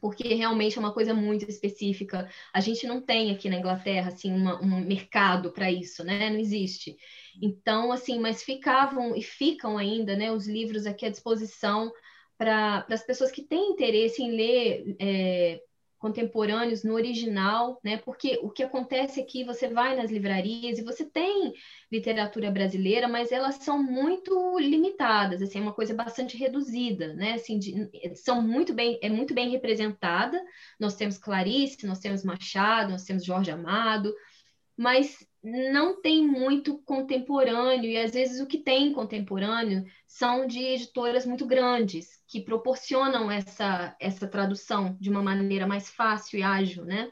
porque 0.00 0.34
realmente 0.34 0.76
é 0.76 0.80
uma 0.80 0.92
coisa 0.92 1.14
muito 1.14 1.48
específica. 1.48 2.28
A 2.52 2.60
gente 2.60 2.86
não 2.86 3.00
tem 3.00 3.30
aqui 3.30 3.48
na 3.48 3.56
Inglaterra 3.56 4.08
assim 4.08 4.32
uma, 4.32 4.60
um 4.60 4.80
mercado 4.80 5.52
para 5.52 5.70
isso, 5.70 6.04
né? 6.04 6.30
Não 6.30 6.38
existe. 6.38 6.96
Então, 7.40 7.92
assim, 7.92 8.18
mas 8.18 8.42
ficavam 8.42 9.14
e 9.16 9.22
ficam 9.22 9.78
ainda, 9.78 10.16
né, 10.16 10.32
os 10.32 10.46
livros 10.46 10.86
aqui 10.86 11.06
à 11.06 11.10
disposição 11.10 11.92
para 12.36 12.84
as 12.90 13.04
pessoas 13.04 13.30
que 13.30 13.42
têm 13.42 13.70
interesse 13.70 14.22
em 14.22 14.32
ler 14.32 14.96
é, 15.00 15.60
contemporâneos 16.02 16.82
no 16.82 16.94
original, 16.94 17.78
né? 17.84 17.96
Porque 17.98 18.40
o 18.42 18.50
que 18.50 18.64
acontece 18.64 19.20
aqui, 19.20 19.44
você 19.44 19.68
vai 19.68 19.94
nas 19.94 20.10
livrarias 20.10 20.76
e 20.76 20.82
você 20.82 21.04
tem 21.04 21.52
literatura 21.92 22.50
brasileira, 22.50 23.06
mas 23.06 23.30
elas 23.30 23.54
são 23.56 23.80
muito 23.80 24.58
limitadas, 24.58 25.40
assim, 25.40 25.60
é 25.60 25.62
uma 25.62 25.72
coisa 25.72 25.94
bastante 25.94 26.36
reduzida, 26.36 27.14
né? 27.14 27.34
Assim, 27.34 27.56
de, 27.56 27.88
são 28.16 28.42
muito 28.42 28.74
bem, 28.74 28.98
é 29.00 29.08
muito 29.08 29.32
bem 29.32 29.50
representada. 29.50 30.42
Nós 30.80 30.96
temos 30.96 31.16
Clarice, 31.16 31.86
nós 31.86 32.00
temos 32.00 32.24
Machado, 32.24 32.90
nós 32.90 33.04
temos 33.04 33.24
Jorge 33.24 33.52
Amado, 33.52 34.12
mas 34.76 35.26
não 35.42 36.00
tem 36.00 36.26
muito 36.26 36.78
contemporâneo, 36.78 37.90
e 37.90 37.96
às 37.96 38.12
vezes 38.12 38.40
o 38.40 38.46
que 38.46 38.58
tem 38.58 38.92
contemporâneo 38.92 39.84
são 40.06 40.46
de 40.46 40.62
editoras 40.62 41.26
muito 41.26 41.44
grandes, 41.46 42.22
que 42.28 42.40
proporcionam 42.40 43.30
essa, 43.30 43.96
essa 44.00 44.26
tradução 44.26 44.96
de 45.00 45.10
uma 45.10 45.22
maneira 45.22 45.66
mais 45.66 45.90
fácil 45.90 46.38
e 46.38 46.42
ágil, 46.42 46.84
né? 46.84 47.10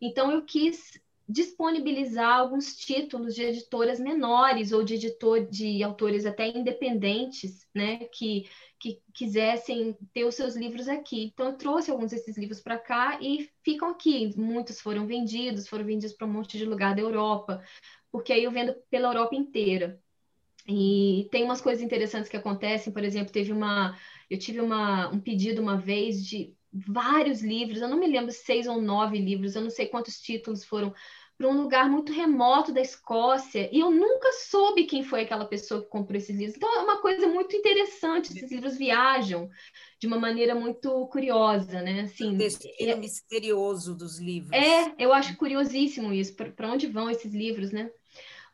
Então 0.00 0.30
eu 0.30 0.42
quis 0.42 1.00
disponibilizar 1.28 2.38
alguns 2.38 2.76
títulos 2.76 3.34
de 3.34 3.42
editoras 3.42 3.98
menores 3.98 4.70
ou 4.70 4.84
de 4.84 4.94
editor 4.94 5.44
de 5.46 5.82
autores 5.82 6.24
até 6.24 6.46
independentes, 6.46 7.66
né, 7.74 8.04
que 8.12 8.48
que 8.78 9.00
quisessem 9.12 9.96
ter 10.12 10.24
os 10.24 10.34
seus 10.34 10.54
livros 10.54 10.88
aqui. 10.88 11.24
Então, 11.24 11.46
eu 11.46 11.56
trouxe 11.56 11.90
alguns 11.90 12.10
desses 12.10 12.36
livros 12.36 12.60
para 12.60 12.78
cá 12.78 13.18
e 13.20 13.50
ficam 13.62 13.88
aqui. 13.88 14.32
Muitos 14.38 14.80
foram 14.80 15.06
vendidos, 15.06 15.68
foram 15.68 15.84
vendidos 15.84 16.14
para 16.14 16.26
um 16.26 16.32
monte 16.32 16.58
de 16.58 16.64
lugar 16.64 16.94
da 16.94 17.00
Europa, 17.00 17.62
porque 18.10 18.32
aí 18.32 18.44
eu 18.44 18.50
vendo 18.50 18.74
pela 18.90 19.08
Europa 19.08 19.34
inteira. 19.34 20.00
E 20.68 21.28
tem 21.30 21.44
umas 21.44 21.60
coisas 21.60 21.82
interessantes 21.82 22.28
que 22.28 22.36
acontecem, 22.36 22.92
por 22.92 23.04
exemplo, 23.04 23.32
teve 23.32 23.52
uma, 23.52 23.96
eu 24.28 24.38
tive 24.38 24.60
uma, 24.60 25.08
um 25.10 25.20
pedido 25.20 25.62
uma 25.62 25.76
vez 25.76 26.24
de 26.24 26.54
vários 26.72 27.40
livros, 27.40 27.80
eu 27.80 27.88
não 27.88 27.98
me 27.98 28.06
lembro 28.06 28.32
seis 28.32 28.66
ou 28.66 28.82
nove 28.82 29.18
livros, 29.18 29.54
eu 29.54 29.62
não 29.62 29.70
sei 29.70 29.86
quantos 29.86 30.20
títulos 30.20 30.64
foram 30.64 30.92
para 31.38 31.48
um 31.48 31.60
lugar 31.60 31.88
muito 31.88 32.12
remoto 32.12 32.72
da 32.72 32.80
Escócia 32.80 33.68
e 33.70 33.80
eu 33.80 33.90
nunca 33.90 34.32
soube 34.32 34.84
quem 34.84 35.04
foi 35.04 35.22
aquela 35.22 35.44
pessoa 35.44 35.82
que 35.82 35.88
comprou 35.88 36.16
esses 36.16 36.34
livros. 36.34 36.56
Então 36.56 36.74
é 36.74 36.82
uma 36.82 37.00
coisa 37.02 37.26
muito 37.26 37.54
interessante. 37.54 38.32
Esses 38.32 38.50
livros 38.50 38.76
viajam 38.78 39.48
de 40.00 40.06
uma 40.06 40.18
maneira 40.18 40.54
muito 40.54 41.06
curiosa, 41.08 41.82
né? 41.82 42.02
Assim, 42.02 42.34
o 42.34 42.38
destino 42.38 42.90
é, 42.90 42.96
misterioso 42.96 43.94
dos 43.94 44.18
livros. 44.18 44.52
É, 44.52 44.94
eu 44.98 45.12
acho 45.12 45.36
curiosíssimo 45.36 46.12
isso. 46.12 46.34
Para 46.34 46.70
onde 46.70 46.86
vão 46.86 47.10
esses 47.10 47.34
livros, 47.34 47.70
né? 47.70 47.90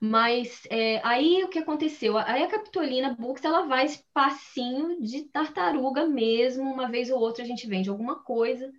Mas 0.01 0.63
é, 0.69 1.01
aí 1.05 1.45
o 1.45 1.49
que 1.49 1.61
aconteceu? 1.61 2.19
Aí 2.19 2.43
a 2.43 2.49
Capitolina 2.49 3.15
Books 3.15 3.45
ela 3.45 3.67
vai 3.67 3.87
esse 3.87 4.05
passinho 4.13 5.01
de 5.01 5.23
tartaruga 5.29 6.05
mesmo. 6.07 6.65
Uma 6.65 6.91
vez 6.91 7.11
ou 7.11 7.21
outra 7.21 7.45
a 7.45 7.47
gente 7.47 7.69
vende 7.69 7.89
alguma 7.89 8.17
coisa. 8.25 8.73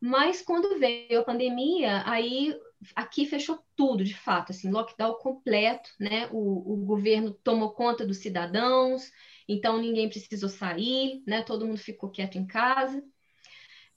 Mas 0.00 0.42
quando 0.42 0.78
veio 0.78 1.20
a 1.20 1.24
pandemia, 1.24 2.02
aí 2.04 2.54
aqui 2.94 3.26
fechou 3.26 3.58
tudo, 3.74 4.04
de 4.04 4.14
fato, 4.14 4.52
assim, 4.52 4.70
lockdown 4.70 5.14
completo, 5.14 5.90
né? 5.98 6.28
O, 6.32 6.74
o 6.74 6.76
governo 6.84 7.32
tomou 7.32 7.72
conta 7.72 8.06
dos 8.06 8.18
cidadãos, 8.18 9.10
então 9.48 9.78
ninguém 9.78 10.08
precisou 10.08 10.48
sair, 10.48 11.22
né? 11.26 11.42
Todo 11.42 11.66
mundo 11.66 11.78
ficou 11.78 12.10
quieto 12.10 12.36
em 12.36 12.46
casa. 12.46 13.02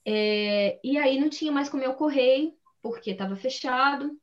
É, 0.04 0.80
e 0.82 0.98
aí 0.98 1.20
não 1.20 1.28
tinha 1.28 1.52
mais 1.52 1.68
como 1.68 1.82
eu 1.82 1.94
correr, 1.94 2.54
porque 2.82 3.10
estava 3.10 3.36
fechado. 3.36 4.18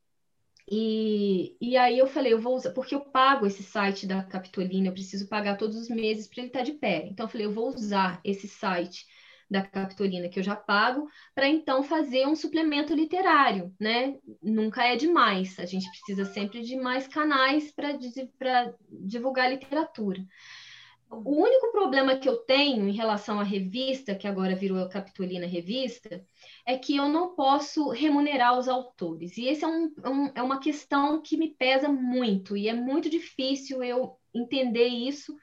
E, 0.69 1.55
e 1.61 1.77
aí 1.77 1.97
eu 1.97 2.07
falei, 2.07 2.33
eu 2.33 2.41
vou 2.41 2.55
usar, 2.55 2.71
porque 2.71 2.93
eu 2.93 2.99
pago 2.99 3.45
esse 3.45 3.63
site 3.63 4.05
da 4.05 4.21
Capitolina, 4.23 4.87
eu 4.87 4.93
preciso 4.93 5.29
pagar 5.29 5.57
todos 5.57 5.77
os 5.77 5.87
meses 5.87 6.27
para 6.27 6.41
ele 6.41 6.47
estar 6.47 6.59
tá 6.59 6.65
de 6.65 6.73
pé. 6.73 7.07
Então 7.07 7.25
eu 7.25 7.29
falei, 7.29 7.45
eu 7.47 7.53
vou 7.53 7.69
usar 7.69 8.19
esse 8.23 8.47
site 8.47 9.05
da 9.49 9.61
Capitolina 9.61 10.29
que 10.29 10.39
eu 10.39 10.43
já 10.43 10.55
pago, 10.55 11.09
para 11.33 11.47
então 11.47 11.81
fazer 11.83 12.27
um 12.27 12.35
suplemento 12.35 12.93
literário, 12.93 13.73
né? 13.79 14.17
Nunca 14.41 14.85
é 14.85 14.95
demais, 14.95 15.57
a 15.59 15.65
gente 15.65 15.89
precisa 15.89 16.25
sempre 16.25 16.61
de 16.61 16.75
mais 16.75 17.07
canais 17.07 17.71
para 17.71 17.97
divulgar 18.91 19.49
literatura. 19.49 20.25
O 21.09 21.41
único 21.41 21.71
problema 21.71 22.17
que 22.17 22.27
eu 22.27 22.35
tenho 22.37 22.85
em 22.87 22.91
relação 22.91 23.39
à 23.39 23.43
revista, 23.43 24.13
que 24.13 24.27
agora 24.27 24.55
virou 24.55 24.79
a 24.79 24.89
Capitolina 24.89 25.47
Revista, 25.47 26.21
é 26.65 26.77
que 26.77 26.97
eu 26.97 27.07
não 27.07 27.33
posso 27.33 27.89
remunerar 27.89 28.59
os 28.59 28.67
autores. 28.67 29.37
E 29.37 29.47
essa 29.47 29.65
é, 29.65 29.69
um, 29.69 29.93
um, 30.05 30.31
é 30.35 30.41
uma 30.41 30.59
questão 30.59 31.21
que 31.21 31.37
me 31.37 31.47
pesa 31.47 31.87
muito, 31.87 32.57
e 32.57 32.67
é 32.67 32.73
muito 32.73 33.09
difícil 33.09 33.81
eu 33.81 34.17
entender 34.33 34.87
isso, 34.87 35.33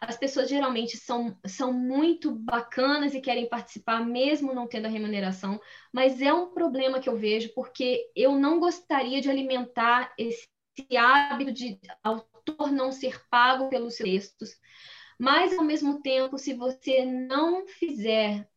as 0.00 0.16
pessoas 0.16 0.48
geralmente 0.48 0.96
são, 0.96 1.36
são 1.46 1.72
muito 1.72 2.30
bacanas 2.34 3.14
e 3.14 3.20
querem 3.20 3.48
participar, 3.48 4.04
mesmo 4.04 4.54
não 4.54 4.66
tendo 4.66 4.86
a 4.86 4.90
remuneração, 4.90 5.60
mas 5.92 6.22
é 6.22 6.32
um 6.32 6.52
problema 6.54 7.00
que 7.00 7.08
eu 7.08 7.16
vejo, 7.16 7.52
porque 7.54 8.10
eu 8.16 8.38
não 8.38 8.58
gostaria 8.58 9.20
de 9.20 9.30
alimentar 9.30 10.12
esse 10.18 10.48
hábito 10.96 11.52
de 11.52 11.78
autor 12.02 12.72
não 12.72 12.90
ser 12.90 13.20
pago 13.28 13.68
pelos 13.68 13.96
textos, 13.96 14.56
mas, 15.18 15.52
ao 15.58 15.64
mesmo 15.64 16.00
tempo, 16.00 16.38
se 16.38 16.54
você 16.54 17.04
não 17.04 17.66
fizer, 17.66 18.48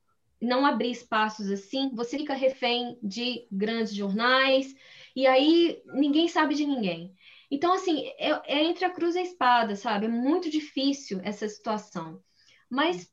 não 0.41 0.65
abrir 0.65 0.91
espaços 0.91 1.51
assim, 1.51 1.93
você 1.93 2.17
fica 2.17 2.33
refém 2.33 2.97
de 3.03 3.45
grandes 3.51 3.93
jornais, 3.93 4.73
e 5.13 5.27
aí 5.27 5.81
ninguém 5.87 6.29
sabe 6.29 6.55
de 6.55 6.65
ninguém. 6.65 7.13
Então, 7.53 7.71
assim, 7.71 8.07
é, 8.17 8.31
é 8.47 8.63
entre 8.63 8.83
a 8.83 8.89
cruz 8.89 9.13
e 9.13 9.19
a 9.19 9.21
espada, 9.21 9.75
sabe? 9.75 10.07
É 10.07 10.09
muito 10.09 10.49
difícil 10.49 11.21
essa 11.23 11.47
situação. 11.47 12.19
Mas 12.67 13.07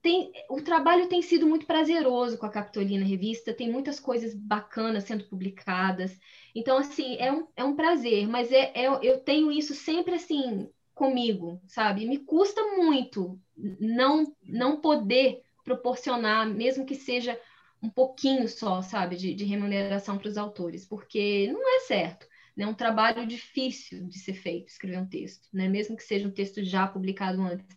tem, 0.00 0.30
o 0.48 0.62
trabalho 0.62 1.08
tem 1.08 1.20
sido 1.20 1.48
muito 1.48 1.66
prazeroso 1.66 2.38
com 2.38 2.46
a 2.46 2.50
Capitolina 2.50 3.04
Revista, 3.04 3.52
tem 3.52 3.68
muitas 3.68 3.98
coisas 3.98 4.36
bacanas 4.36 5.02
sendo 5.02 5.24
publicadas. 5.24 6.16
Então, 6.54 6.78
assim, 6.78 7.16
é 7.16 7.32
um, 7.32 7.48
é 7.56 7.64
um 7.64 7.74
prazer, 7.74 8.28
mas 8.28 8.52
é, 8.52 8.70
é, 8.72 8.86
eu 9.02 9.18
tenho 9.18 9.50
isso 9.50 9.74
sempre 9.74 10.14
assim 10.14 10.70
comigo, 10.94 11.60
sabe? 11.66 12.06
Me 12.06 12.18
custa 12.18 12.62
muito 12.76 13.36
não, 13.56 14.32
não 14.44 14.80
poder 14.80 15.42
proporcionar, 15.64 16.48
mesmo 16.48 16.86
que 16.86 16.94
seja 16.94 17.36
um 17.82 17.90
pouquinho 17.90 18.46
só, 18.48 18.80
sabe, 18.80 19.16
de, 19.16 19.34
de 19.34 19.44
remuneração 19.44 20.18
para 20.18 20.28
os 20.28 20.38
autores, 20.38 20.86
porque 20.86 21.48
não 21.52 21.76
é 21.76 21.80
certo. 21.80 22.29
É 22.58 22.66
um 22.66 22.74
trabalho 22.74 23.26
difícil 23.26 24.06
de 24.06 24.18
ser 24.18 24.34
feito, 24.34 24.68
escrever 24.68 24.98
um 24.98 25.06
texto, 25.06 25.48
né? 25.52 25.68
mesmo 25.68 25.96
que 25.96 26.02
seja 26.02 26.28
um 26.28 26.32
texto 26.32 26.62
já 26.64 26.86
publicado 26.86 27.40
antes. 27.42 27.76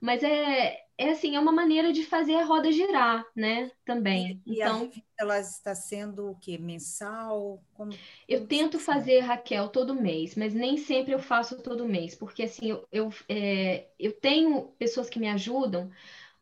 Mas 0.00 0.22
é, 0.24 0.80
é 0.98 1.10
assim, 1.10 1.36
é 1.36 1.40
uma 1.40 1.52
maneira 1.52 1.92
de 1.92 2.04
fazer 2.04 2.34
a 2.34 2.44
roda 2.44 2.72
girar, 2.72 3.24
né? 3.36 3.70
Também. 3.84 4.42
E, 4.44 4.54
então, 4.60 4.90
e 4.92 5.02
ela 5.16 5.38
está 5.38 5.76
sendo 5.76 6.30
o 6.30 6.34
quê? 6.34 6.58
Mensal? 6.58 7.62
Como 7.72 7.92
eu 8.28 8.44
tento 8.44 8.80
fazer, 8.80 9.20
Raquel, 9.20 9.68
todo 9.68 9.94
mês, 9.94 10.34
mas 10.34 10.54
nem 10.54 10.76
sempre 10.76 11.12
eu 11.12 11.20
faço 11.20 11.62
todo 11.62 11.88
mês, 11.88 12.16
porque 12.16 12.42
assim, 12.42 12.68
eu, 12.68 12.84
eu, 12.90 13.10
é, 13.28 13.86
eu 13.96 14.12
tenho 14.12 14.72
pessoas 14.76 15.08
que 15.08 15.20
me 15.20 15.28
ajudam, 15.28 15.88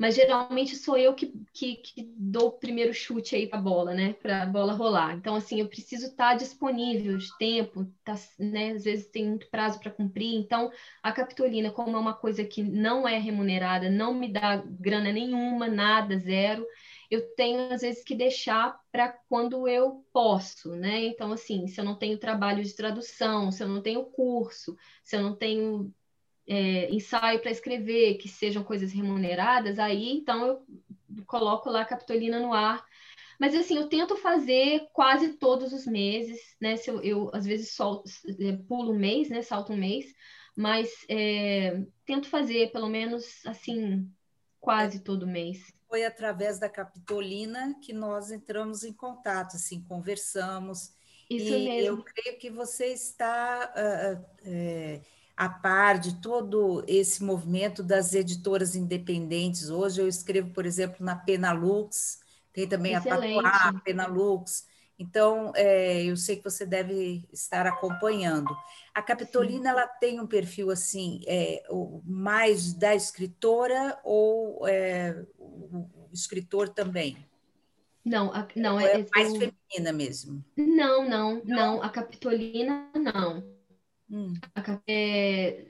mas 0.00 0.14
geralmente 0.14 0.76
sou 0.76 0.96
eu 0.96 1.12
que, 1.12 1.30
que, 1.52 1.76
que 1.76 2.10
dou 2.16 2.46
o 2.48 2.52
primeiro 2.52 2.94
chute 2.94 3.36
aí 3.36 3.46
para 3.46 3.58
a 3.58 3.62
bola, 3.62 3.92
né? 3.92 4.14
Para 4.14 4.44
a 4.44 4.46
bola 4.46 4.72
rolar. 4.72 5.14
Então, 5.14 5.34
assim, 5.34 5.60
eu 5.60 5.68
preciso 5.68 6.06
estar 6.06 6.30
tá 6.30 6.34
disponível 6.36 7.18
de 7.18 7.28
tempo, 7.36 7.84
tá, 8.02 8.14
né? 8.38 8.70
Às 8.70 8.84
vezes 8.84 9.10
tem 9.10 9.28
muito 9.28 9.50
prazo 9.50 9.78
para 9.78 9.90
cumprir. 9.90 10.36
Então, 10.36 10.72
a 11.02 11.12
capitolina, 11.12 11.70
como 11.70 11.98
é 11.98 12.00
uma 12.00 12.14
coisa 12.14 12.42
que 12.42 12.62
não 12.62 13.06
é 13.06 13.18
remunerada, 13.18 13.90
não 13.90 14.14
me 14.14 14.32
dá 14.32 14.56
grana 14.56 15.12
nenhuma, 15.12 15.68
nada, 15.68 16.16
zero, 16.16 16.66
eu 17.10 17.34
tenho 17.34 17.70
às 17.70 17.82
vezes 17.82 18.02
que 18.02 18.14
deixar 18.14 18.80
para 18.90 19.10
quando 19.28 19.68
eu 19.68 20.02
posso, 20.14 20.74
né? 20.76 21.04
Então, 21.04 21.30
assim, 21.30 21.66
se 21.66 21.78
eu 21.78 21.84
não 21.84 21.94
tenho 21.94 22.16
trabalho 22.16 22.64
de 22.64 22.74
tradução, 22.74 23.52
se 23.52 23.62
eu 23.62 23.68
não 23.68 23.82
tenho 23.82 24.06
curso, 24.06 24.74
se 25.04 25.14
eu 25.14 25.20
não 25.20 25.36
tenho 25.36 25.92
é, 26.50 26.92
ensaio 26.92 27.38
para 27.38 27.52
escrever, 27.52 28.16
que 28.16 28.28
sejam 28.28 28.64
coisas 28.64 28.92
remuneradas, 28.92 29.78
aí 29.78 30.10
então 30.10 30.44
eu 30.44 30.66
coloco 31.24 31.70
lá 31.70 31.82
a 31.82 31.84
Capitolina 31.84 32.40
no 32.40 32.52
ar. 32.52 32.84
Mas 33.38 33.54
assim, 33.54 33.76
eu 33.76 33.88
tento 33.88 34.16
fazer 34.16 34.88
quase 34.92 35.34
todos 35.34 35.72
os 35.72 35.86
meses, 35.86 36.56
né? 36.60 36.76
Se 36.76 36.90
eu, 36.90 37.00
eu 37.02 37.30
às 37.32 37.46
vezes 37.46 37.78
é, 38.40 38.56
pulo 38.66 38.92
um 38.92 38.98
mês, 38.98 39.30
né? 39.30 39.42
Salto 39.42 39.72
um 39.72 39.76
mês, 39.76 40.12
mas 40.56 40.90
é, 41.08 41.84
tento 42.04 42.28
fazer 42.28 42.72
pelo 42.72 42.88
menos 42.88 43.46
assim, 43.46 44.10
quase 44.58 45.04
todo 45.04 45.28
mês. 45.28 45.72
Foi 45.88 46.04
através 46.04 46.58
da 46.58 46.68
Capitolina 46.68 47.76
que 47.80 47.92
nós 47.92 48.32
entramos 48.32 48.82
em 48.82 48.92
contato, 48.92 49.54
assim, 49.54 49.84
conversamos. 49.84 50.92
Isso 51.30 51.54
e 51.54 51.64
mesmo. 51.64 51.98
eu 51.98 52.02
creio 52.02 52.38
que 52.40 52.50
você 52.50 52.86
está. 52.86 53.72
Uh, 53.76 54.48
uh, 54.48 55.19
a 55.40 55.48
par 55.48 55.98
de 55.98 56.20
todo 56.20 56.84
esse 56.86 57.24
movimento 57.24 57.82
das 57.82 58.12
editoras 58.12 58.76
independentes. 58.76 59.70
Hoje 59.70 60.02
eu 60.02 60.06
escrevo, 60.06 60.50
por 60.50 60.66
exemplo, 60.66 61.02
na 61.02 61.16
Penalux, 61.16 62.20
tem 62.52 62.68
também 62.68 62.94
Excelente. 62.94 63.38
a 63.38 63.50
Patois, 63.50 63.76
a 63.76 63.80
Penalux. 63.80 64.66
Então, 64.98 65.50
é, 65.56 66.04
eu 66.04 66.14
sei 66.14 66.36
que 66.36 66.44
você 66.44 66.66
deve 66.66 67.26
estar 67.32 67.66
acompanhando. 67.66 68.54
A 68.94 69.00
Capitolina, 69.00 69.62
Sim. 69.62 69.68
ela 69.70 69.86
tem 69.86 70.20
um 70.20 70.26
perfil 70.26 70.70
assim, 70.70 71.22
é, 71.26 71.62
mais 72.04 72.74
da 72.74 72.94
escritora 72.94 73.98
ou 74.04 74.68
é, 74.68 75.24
o 75.38 76.10
escritor 76.12 76.68
também? 76.68 77.16
Não, 78.04 78.30
a, 78.30 78.46
não 78.54 78.78
é, 78.78 79.00
é 79.00 79.06
mais 79.16 79.30
feminina 79.30 79.90
mesmo. 79.90 80.44
Não, 80.54 81.08
não, 81.08 81.40
não. 81.46 81.82
A 81.82 81.88
Capitolina, 81.88 82.90
não. 82.94 83.58
Hum. 84.10 84.34
É, 84.86 85.66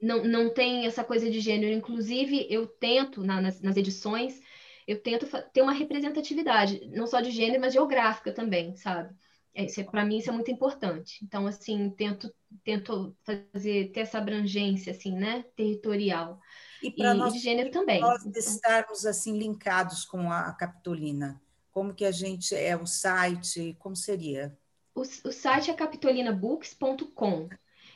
não, 0.00 0.24
não 0.24 0.52
tem 0.52 0.86
essa 0.86 1.02
coisa 1.02 1.30
de 1.30 1.40
gênero. 1.40 1.72
Inclusive, 1.72 2.46
eu 2.50 2.66
tento, 2.66 3.22
na, 3.22 3.40
nas, 3.40 3.60
nas 3.60 3.76
edições, 3.76 4.40
eu 4.86 5.00
tento 5.00 5.26
ter 5.52 5.62
uma 5.62 5.72
representatividade, 5.72 6.86
não 6.88 7.06
só 7.06 7.20
de 7.20 7.30
gênero, 7.30 7.60
mas 7.60 7.72
geográfica 7.72 8.32
também, 8.32 8.76
sabe? 8.76 9.14
É, 9.54 9.64
é 9.64 9.84
para 9.84 10.04
mim 10.04 10.18
isso 10.18 10.30
é 10.30 10.32
muito 10.32 10.50
importante. 10.50 11.22
Então, 11.22 11.46
assim, 11.46 11.90
tento, 11.90 12.32
tento 12.64 13.14
fazer, 13.22 13.90
ter 13.92 14.00
essa 14.00 14.18
abrangência, 14.18 14.92
assim, 14.92 15.14
né, 15.14 15.44
territorial. 15.54 16.40
E 16.82 16.90
para 16.90 17.14
nós, 17.14 17.32
de 17.32 17.38
gênero 17.38 17.70
também. 17.70 18.00
nós 18.00 18.26
então... 18.26 18.40
estarmos, 18.40 19.06
assim, 19.06 19.38
linkados 19.38 20.04
com 20.04 20.32
a 20.32 20.52
Capitolina, 20.52 21.40
como 21.70 21.94
que 21.94 22.04
a 22.04 22.10
gente, 22.10 22.54
é 22.54 22.76
o 22.76 22.86
site, 22.86 23.76
como 23.78 23.94
seria? 23.94 24.56
O, 24.94 25.02
o 25.02 25.32
site 25.32 25.70
é 25.70 25.74
capitolinabooks.com. 25.74 27.48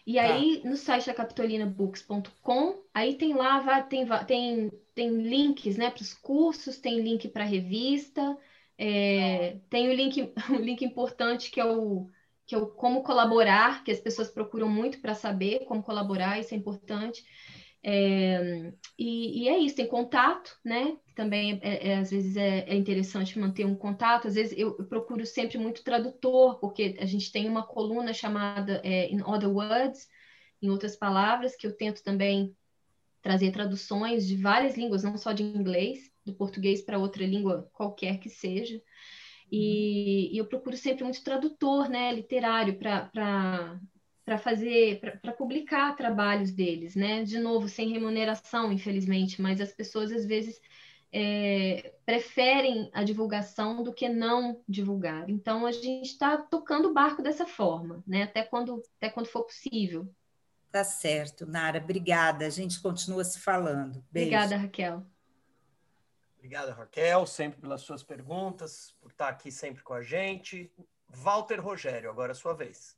E 0.06 0.14
tá. 0.14 0.22
aí, 0.22 0.62
no 0.64 0.76
site 0.76 1.06
da 1.06 1.14
capitolinabooks.com, 1.14 2.80
aí 2.94 3.16
tem 3.16 3.34
lá, 3.34 3.82
tem, 3.82 4.06
tem, 4.26 4.70
tem 4.94 5.10
links 5.10 5.76
né, 5.76 5.90
para 5.90 6.02
os 6.02 6.14
cursos, 6.14 6.78
tem 6.78 7.00
link 7.00 7.28
para 7.28 7.42
a 7.42 7.46
revista, 7.46 8.38
é, 8.78 9.58
tem 9.68 9.88
o 9.88 9.92
link, 9.92 10.32
um 10.50 10.56
link 10.56 10.84
importante 10.84 11.50
que 11.50 11.60
é 11.60 11.64
o 11.64 12.08
que 12.46 12.54
é 12.54 12.58
o 12.58 12.68
como 12.68 13.02
colaborar, 13.02 13.82
que 13.82 13.90
as 13.90 13.98
pessoas 13.98 14.30
procuram 14.30 14.68
muito 14.68 15.00
para 15.00 15.14
saber 15.16 15.64
como 15.64 15.82
colaborar, 15.82 16.38
isso 16.38 16.54
é 16.54 16.56
importante. 16.56 17.24
É, 17.82 18.72
e, 18.98 19.44
e, 19.44 19.48
é 19.48 19.58
isso, 19.58 19.76
tem 19.76 19.86
contato, 19.86 20.58
né? 20.64 20.96
Também 21.14 21.60
é, 21.62 21.90
é, 21.90 21.98
às 21.98 22.10
vezes 22.10 22.36
é, 22.36 22.60
é, 22.68 22.74
interessante 22.74 23.38
manter 23.38 23.64
um 23.64 23.76
contato. 23.76 24.26
Às 24.26 24.34
vezes 24.34 24.58
eu, 24.58 24.76
eu, 24.78 24.84
procuro 24.86 25.24
sempre 25.24 25.56
muito 25.58 25.84
tradutor, 25.84 26.58
porque 26.58 26.96
a 26.98 27.06
gente 27.06 27.30
tem 27.30 27.48
uma 27.48 27.64
coluna 27.64 28.12
chamada 28.12 28.80
é, 28.84 29.10
In 29.10 29.22
Other 29.22 29.50
Words, 29.50 30.08
em 30.60 30.68
outras 30.68 30.96
palavras, 30.96 31.54
que 31.54 31.66
eu 31.66 31.76
tento 31.76 32.02
também 32.02 32.56
trazer 33.22 33.50
traduções 33.52 34.26
de 34.26 34.36
várias 34.36 34.76
línguas, 34.76 35.02
não 35.02 35.16
só 35.16 35.32
de 35.32 35.42
inglês, 35.42 36.10
do 36.24 36.34
português 36.34 36.82
para 36.82 36.98
outra 36.98 37.24
língua 37.26 37.68
qualquer 37.72 38.18
que 38.18 38.28
seja. 38.28 38.80
E, 39.50 40.34
e, 40.34 40.38
eu 40.38 40.46
procuro 40.46 40.76
sempre 40.76 41.04
muito 41.04 41.22
tradutor, 41.22 41.88
né, 41.88 42.12
literário, 42.12 42.76
para 42.78 43.80
para 44.26 44.36
fazer, 44.36 45.00
para 45.22 45.32
publicar 45.32 45.94
trabalhos 45.94 46.50
deles, 46.50 46.96
né? 46.96 47.22
De 47.22 47.38
novo, 47.38 47.68
sem 47.68 47.92
remuneração, 47.92 48.72
infelizmente, 48.72 49.40
mas 49.40 49.60
as 49.60 49.72
pessoas 49.72 50.10
às 50.10 50.26
vezes 50.26 50.60
é, 51.12 51.94
preferem 52.04 52.90
a 52.92 53.04
divulgação 53.04 53.84
do 53.84 53.94
que 53.94 54.08
não 54.08 54.60
divulgar. 54.68 55.30
Então 55.30 55.64
a 55.64 55.70
gente 55.70 56.06
está 56.06 56.36
tocando 56.36 56.88
o 56.88 56.92
barco 56.92 57.22
dessa 57.22 57.46
forma, 57.46 58.02
né? 58.04 58.24
Até 58.24 58.42
quando, 58.42 58.82
até 58.96 59.08
quando 59.08 59.28
for 59.28 59.44
possível. 59.44 60.12
Tá 60.72 60.82
certo, 60.82 61.46
Nara. 61.46 61.78
Obrigada. 61.78 62.44
A 62.44 62.50
gente 62.50 62.80
continua 62.80 63.22
se 63.22 63.38
falando. 63.38 64.04
Beijo. 64.10 64.26
Obrigada, 64.26 64.56
Raquel. 64.56 65.06
Obrigada, 66.36 66.72
Raquel, 66.72 67.26
sempre 67.26 67.60
pelas 67.60 67.82
suas 67.82 68.02
perguntas, 68.02 68.92
por 69.00 69.12
estar 69.12 69.28
aqui 69.28 69.52
sempre 69.52 69.84
com 69.84 69.94
a 69.94 70.02
gente. 70.02 70.70
Walter 71.08 71.60
Rogério, 71.60 72.10
agora 72.10 72.32
é 72.32 72.34
a 72.34 72.36
sua 72.36 72.54
vez. 72.54 72.95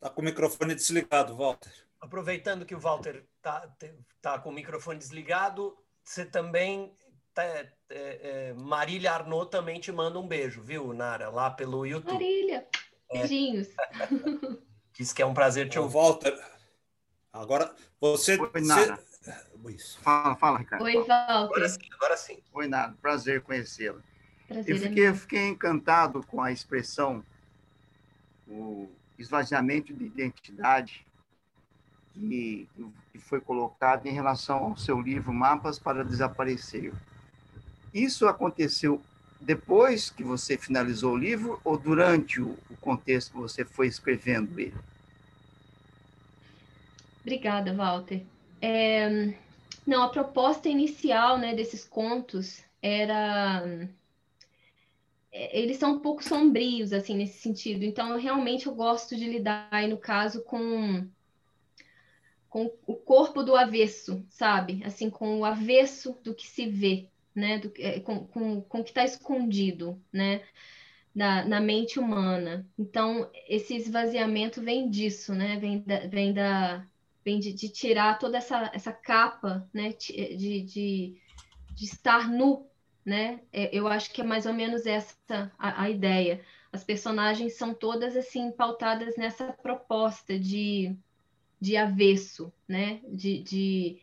Está 0.00 0.08
com 0.08 0.22
o 0.22 0.24
microfone 0.24 0.74
desligado, 0.74 1.36
Walter. 1.36 1.70
Aproveitando 2.00 2.64
que 2.64 2.74
o 2.74 2.80
Walter 2.80 3.22
está 3.36 3.70
tá 4.22 4.38
com 4.38 4.48
o 4.48 4.52
microfone 4.52 4.98
desligado, 4.98 5.76
você 6.02 6.24
também. 6.24 6.96
Tá, 7.34 7.44
é, 7.44 7.68
é, 7.90 8.54
Marília 8.54 9.12
Arnaud 9.12 9.50
também 9.50 9.78
te 9.78 9.92
manda 9.92 10.18
um 10.18 10.26
beijo, 10.26 10.62
viu, 10.62 10.94
Nara? 10.94 11.28
Lá 11.28 11.50
pelo 11.50 11.84
YouTube. 11.84 12.14
Marília, 12.14 12.66
é. 13.10 13.18
beijinhos. 13.18 13.68
Diz 14.96 15.12
que 15.12 15.20
é 15.20 15.26
um 15.26 15.34
prazer 15.34 15.68
te 15.68 15.78
ouvir. 15.78 15.92
Walter, 15.92 16.44
agora 17.30 17.74
você. 18.00 18.40
Oi, 18.40 18.60
Nara. 18.62 18.98
Você... 19.62 19.98
Fala, 19.98 20.34
fala, 20.36 20.58
Ricardo. 20.60 20.82
Oi, 20.82 20.94
Walter. 20.94 21.12
Agora 21.12 21.68
sim, 21.68 21.88
agora 21.92 22.16
sim. 22.16 22.42
Oi, 22.54 22.66
Nara. 22.66 22.96
Prazer 23.02 23.42
conhecê-la. 23.42 24.00
Eu 24.48 24.78
fiquei, 24.78 25.08
eu 25.08 25.14
fiquei 25.14 25.46
encantado 25.46 26.26
com 26.26 26.42
a 26.42 26.50
expressão 26.50 27.22
o 28.48 28.90
esvaziamento 29.22 29.92
de 29.92 30.04
identidade 30.04 31.06
que, 32.12 32.68
que 33.12 33.18
foi 33.18 33.40
colocado 33.40 34.06
em 34.06 34.12
relação 34.12 34.58
ao 34.58 34.76
seu 34.76 35.00
livro 35.00 35.32
Mapas 35.32 35.78
para 35.78 36.04
Desaparecer. 36.04 36.92
Isso 37.92 38.26
aconteceu 38.26 39.00
depois 39.40 40.10
que 40.10 40.22
você 40.22 40.56
finalizou 40.56 41.14
o 41.14 41.18
livro 41.18 41.60
ou 41.64 41.78
durante 41.78 42.40
o, 42.40 42.56
contexto 42.80 43.32
que 43.32 43.38
você 43.38 43.64
foi 43.64 43.86
escrevendo 43.86 44.58
ele? 44.58 44.74
Obrigada, 47.20 47.74
Walter. 47.74 48.22
É, 48.60 49.34
não, 49.86 50.02
a 50.02 50.08
proposta 50.08 50.68
inicial 50.68 51.38
né, 51.38 51.54
desses 51.54 51.84
contos 51.84 52.62
era 52.82 53.88
eles 55.32 55.76
são 55.76 55.94
um 55.94 55.98
pouco 56.00 56.24
sombrios, 56.24 56.92
assim, 56.92 57.16
nesse 57.16 57.38
sentido. 57.38 57.84
Então, 57.84 58.18
realmente, 58.18 58.66
eu 58.66 58.74
gosto 58.74 59.16
de 59.16 59.26
lidar, 59.26 59.68
aí, 59.70 59.86
no 59.86 59.96
caso, 59.96 60.42
com, 60.42 61.06
com 62.48 62.72
o 62.86 62.96
corpo 62.96 63.42
do 63.42 63.54
avesso, 63.54 64.24
sabe? 64.28 64.82
Assim, 64.84 65.08
com 65.08 65.38
o 65.38 65.44
avesso 65.44 66.18
do 66.24 66.34
que 66.34 66.46
se 66.46 66.66
vê, 66.66 67.06
né? 67.34 67.58
Do, 67.58 67.72
é, 67.78 68.00
com, 68.00 68.26
com, 68.26 68.60
com 68.62 68.80
o 68.80 68.84
que 68.84 68.90
está 68.90 69.04
escondido, 69.04 70.00
né? 70.12 70.42
Na, 71.14 71.44
na 71.44 71.60
mente 71.60 71.98
humana. 71.98 72.66
Então, 72.78 73.30
esse 73.48 73.74
esvaziamento 73.76 74.60
vem 74.60 74.90
disso, 74.90 75.32
né? 75.32 75.58
Vem 75.60 75.80
da, 75.80 76.06
vem 76.08 76.32
da, 76.32 76.86
vem 77.24 77.38
de, 77.38 77.52
de 77.52 77.68
tirar 77.68 78.18
toda 78.18 78.38
essa, 78.38 78.70
essa 78.74 78.92
capa, 78.92 79.68
né? 79.72 79.92
De, 79.92 80.36
de, 80.36 81.16
de 81.74 81.84
estar 81.84 82.28
nu 82.28 82.69
né? 83.04 83.40
É, 83.52 83.74
eu 83.76 83.86
acho 83.88 84.12
que 84.12 84.20
é 84.20 84.24
mais 84.24 84.46
ou 84.46 84.52
menos 84.52 84.86
essa 84.86 85.52
a, 85.58 85.82
a, 85.82 85.90
ideia. 85.90 86.40
As 86.72 86.84
personagens 86.84 87.54
são 87.54 87.74
todas 87.74 88.16
assim 88.16 88.50
pautadas 88.52 89.16
nessa 89.16 89.52
proposta 89.52 90.38
de, 90.38 90.94
de 91.60 91.76
avesso, 91.76 92.52
né? 92.68 93.00
De, 93.08 93.42
de, 93.42 94.02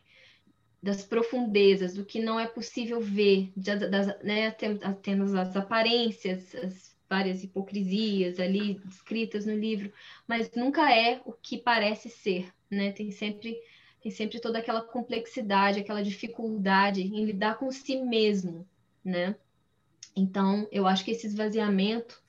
das 0.82 1.04
profundezas, 1.04 1.94
do 1.94 2.04
que 2.04 2.20
não 2.20 2.38
é 2.38 2.46
possível 2.46 3.00
ver, 3.00 3.52
de, 3.56 3.76
das, 3.88 4.22
né? 4.22 4.50
Temos 5.02 5.34
as 5.34 5.56
aparências, 5.56 6.54
as 6.54 6.96
várias 7.08 7.42
hipocrisias 7.42 8.38
ali 8.38 8.80
descritas 8.84 9.46
no 9.46 9.56
livro, 9.56 9.90
mas 10.26 10.50
nunca 10.54 10.94
é 10.94 11.20
o 11.24 11.32
que 11.32 11.56
parece 11.56 12.10
ser, 12.10 12.52
né? 12.70 12.92
Tem 12.92 13.10
sempre 13.10 13.56
tem 14.00 14.12
sempre 14.12 14.40
toda 14.40 14.58
aquela 14.58 14.80
complexidade, 14.80 15.80
aquela 15.80 16.02
dificuldade 16.02 17.02
em 17.02 17.24
lidar 17.24 17.58
com 17.58 17.70
si 17.72 17.96
mesmo, 17.96 18.64
né? 19.08 19.36
Então, 20.14 20.68
eu 20.72 20.86
acho 20.86 21.04
que 21.04 21.12
esse 21.12 21.26
esvaziamento, 21.26 22.22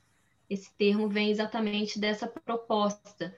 esse 0.50 0.72
termo 0.78 1.10
vem 1.10 1.30
exatamente 1.30 2.00
dessa 2.00 2.28
proposta. 2.28 3.36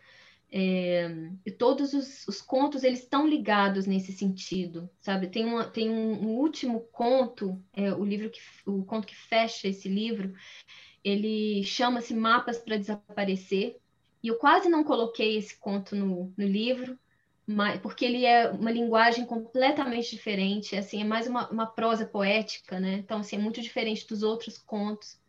É, 0.53 1.09
e 1.45 1.51
todos 1.51 1.93
os, 1.93 2.27
os, 2.27 2.41
contos 2.41 2.83
eles 2.83 2.99
estão 2.99 3.25
ligados 3.25 3.87
nesse 3.87 4.11
sentido, 4.11 4.89
sabe? 4.99 5.27
Tem, 5.27 5.45
uma, 5.45 5.63
tem 5.63 5.89
um, 5.89 6.27
um 6.27 6.27
último 6.35 6.81
conto, 6.91 7.63
é, 7.71 7.93
o 7.93 8.03
livro 8.03 8.29
que 8.29 8.41
o 8.65 8.83
conto 8.83 9.07
que 9.07 9.15
fecha 9.15 9.69
esse 9.69 9.87
livro, 9.87 10.33
ele 11.01 11.63
chama-se 11.63 12.13
Mapas 12.13 12.57
para 12.57 12.75
Desaparecer. 12.77 13.77
E 14.21 14.27
eu 14.27 14.37
quase 14.37 14.67
não 14.67 14.83
coloquei 14.83 15.37
esse 15.37 15.57
conto 15.57 15.95
no, 15.95 16.33
no 16.37 16.45
livro, 16.45 16.99
porque 17.81 18.05
ele 18.05 18.25
é 18.25 18.49
uma 18.49 18.71
linguagem 18.71 19.25
completamente 19.25 20.11
diferente, 20.11 20.75
assim, 20.75 21.01
é 21.01 21.03
mais 21.03 21.27
uma, 21.27 21.49
uma 21.49 21.65
prosa 21.65 22.05
poética, 22.05 22.79
né? 22.79 22.95
Então, 22.95 23.19
assim, 23.19 23.35
é 23.35 23.39
muito 23.39 23.61
diferente 23.61 24.07
dos 24.07 24.23
outros 24.23 24.57
contos. 24.57 25.19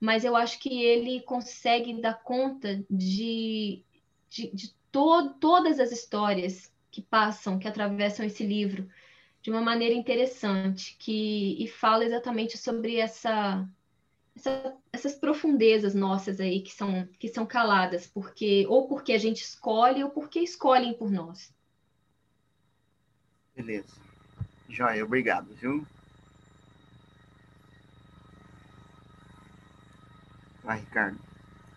Mas 0.00 0.24
eu 0.24 0.34
acho 0.34 0.58
que 0.58 0.82
ele 0.82 1.20
consegue 1.22 2.00
dar 2.00 2.22
conta 2.22 2.82
de, 2.90 3.82
de, 4.28 4.50
de 4.54 4.74
to 4.90 5.34
todas 5.40 5.78
as 5.78 5.92
histórias 5.92 6.72
que 6.90 7.02
passam, 7.02 7.58
que 7.58 7.68
atravessam 7.68 8.24
esse 8.24 8.44
livro, 8.44 8.88
de 9.42 9.50
uma 9.50 9.60
maneira 9.60 9.94
interessante, 9.94 10.96
que 10.98 11.56
e 11.62 11.68
fala 11.68 12.04
exatamente 12.04 12.58
sobre 12.58 12.96
essa, 12.96 13.66
essa, 14.36 14.76
essas 14.92 15.14
profundezas 15.14 15.94
nossas 15.94 16.40
aí 16.40 16.60
que 16.62 16.72
são 16.72 17.08
que 17.18 17.28
são 17.28 17.46
caladas, 17.46 18.06
porque 18.06 18.66
ou 18.68 18.88
porque 18.88 19.12
a 19.12 19.18
gente 19.18 19.42
escolhe 19.42 20.02
ou 20.02 20.10
porque 20.10 20.40
escolhem 20.40 20.94
por 20.94 21.10
nós. 21.10 21.52
Beleza. 23.54 23.94
Joia, 24.68 25.04
obrigado, 25.04 25.52
viu? 25.54 25.86
Vai, 30.62 30.78
Ricardo. 30.78 31.18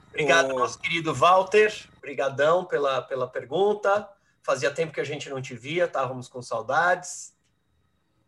Obrigado, 0.10 0.54
nosso 0.54 0.80
querido 0.80 1.14
Walter. 1.14 1.74
Obrigadão 1.98 2.66
pela, 2.66 3.02
pela 3.02 3.28
pergunta. 3.28 4.08
Fazia 4.44 4.72
tempo 4.72 4.94
que 4.94 5.00
a 5.00 5.06
gente 5.06 5.30
não 5.30 5.42
te 5.42 5.56
via, 5.56 5.86
estávamos 5.86 6.28
com 6.28 6.42
saudades. 6.42 7.33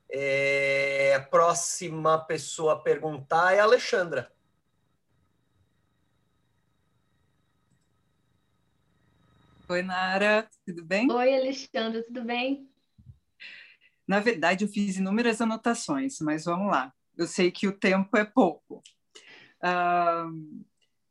É, 0.09 1.15
a 1.15 1.21
próxima 1.21 2.17
pessoa 2.25 2.73
a 2.73 2.79
perguntar 2.79 3.53
é 3.53 3.59
a 3.59 3.63
Alexandra. 3.63 4.31
Oi, 9.67 9.81
Nara, 9.81 10.47
tudo 10.65 10.85
bem? 10.85 11.11
Oi, 11.11 11.35
Alexandra, 11.35 12.03
tudo 12.03 12.23
bem? 12.23 12.69
Na 14.07 14.19
verdade, 14.19 14.63
eu 14.63 14.69
fiz 14.69 14.97
inúmeras 14.97 15.41
anotações, 15.41 16.19
mas 16.19 16.45
vamos 16.45 16.71
lá. 16.71 16.93
Eu 17.17 17.25
sei 17.25 17.49
que 17.49 17.67
o 17.67 17.77
tempo 17.77 18.15
é 18.15 18.23
pouco. 18.23 18.83
Uh, 19.63 20.63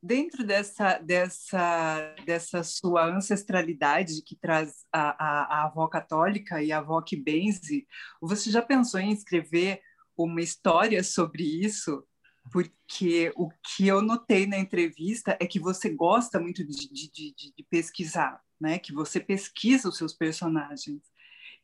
dentro 0.04 0.44
dessa, 0.44 0.98
dessa, 0.98 2.14
dessa 2.26 2.62
sua 2.62 3.06
ancestralidade 3.06 4.20
que 4.22 4.36
traz 4.36 4.84
a, 4.92 5.00
a, 5.00 5.42
a 5.44 5.64
avó 5.64 5.88
católica 5.88 6.62
e 6.62 6.70
a 6.70 6.78
avó 6.78 7.00
que 7.00 7.16
benze, 7.16 7.86
você 8.20 8.50
já 8.50 8.60
pensou 8.60 9.00
em 9.00 9.12
escrever 9.12 9.80
uma 10.14 10.42
história 10.42 11.02
sobre 11.02 11.42
isso? 11.42 12.06
Porque 12.52 13.32
o 13.34 13.48
que 13.62 13.86
eu 13.86 14.02
notei 14.02 14.46
na 14.46 14.58
entrevista 14.58 15.38
é 15.40 15.46
que 15.46 15.58
você 15.58 15.88
gosta 15.88 16.38
muito 16.38 16.62
de, 16.62 16.86
de, 16.92 17.10
de, 17.10 17.34
de 17.56 17.66
pesquisar, 17.70 18.38
né? 18.60 18.78
que 18.78 18.92
você 18.92 19.18
pesquisa 19.18 19.88
os 19.88 19.96
seus 19.96 20.12
personagens. 20.12 21.00